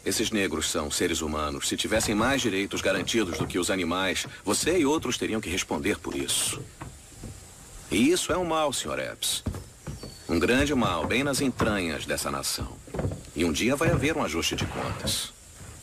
Esses 0.05 0.31
negros 0.31 0.70
são 0.70 0.91
seres 0.91 1.20
humanos. 1.20 1.69
Se 1.69 1.77
tivessem 1.77 2.15
mais 2.15 2.41
direitos 2.41 2.81
garantidos 2.81 3.37
do 3.37 3.47
que 3.47 3.59
os 3.59 3.70
animais, 3.70 4.27
você 4.43 4.78
e 4.78 4.87
outros 4.87 5.19
teriam 5.19 5.41
que 5.41 5.51
responder 5.51 5.99
por 5.99 6.15
isso. 6.15 6.62
E 7.91 8.11
isso 8.11 8.33
é 8.33 8.39
um 8.39 8.45
mal, 8.45 8.73
Sr. 8.73 8.99
Epps. 8.99 9.45
Um 10.28 10.40
grande 10.40 10.74
mal, 10.74 11.07
bem 11.07 11.23
nas 11.23 11.40
entranhas 11.40 12.05
dessa 12.05 12.32
nação. 12.32 12.69
E 13.35 13.44
um 13.44 13.53
dia 13.53 13.77
vai 13.77 13.90
haver 13.90 14.16
um 14.16 14.24
ajuste 14.24 14.57
de 14.57 14.66
contas. 14.66 15.35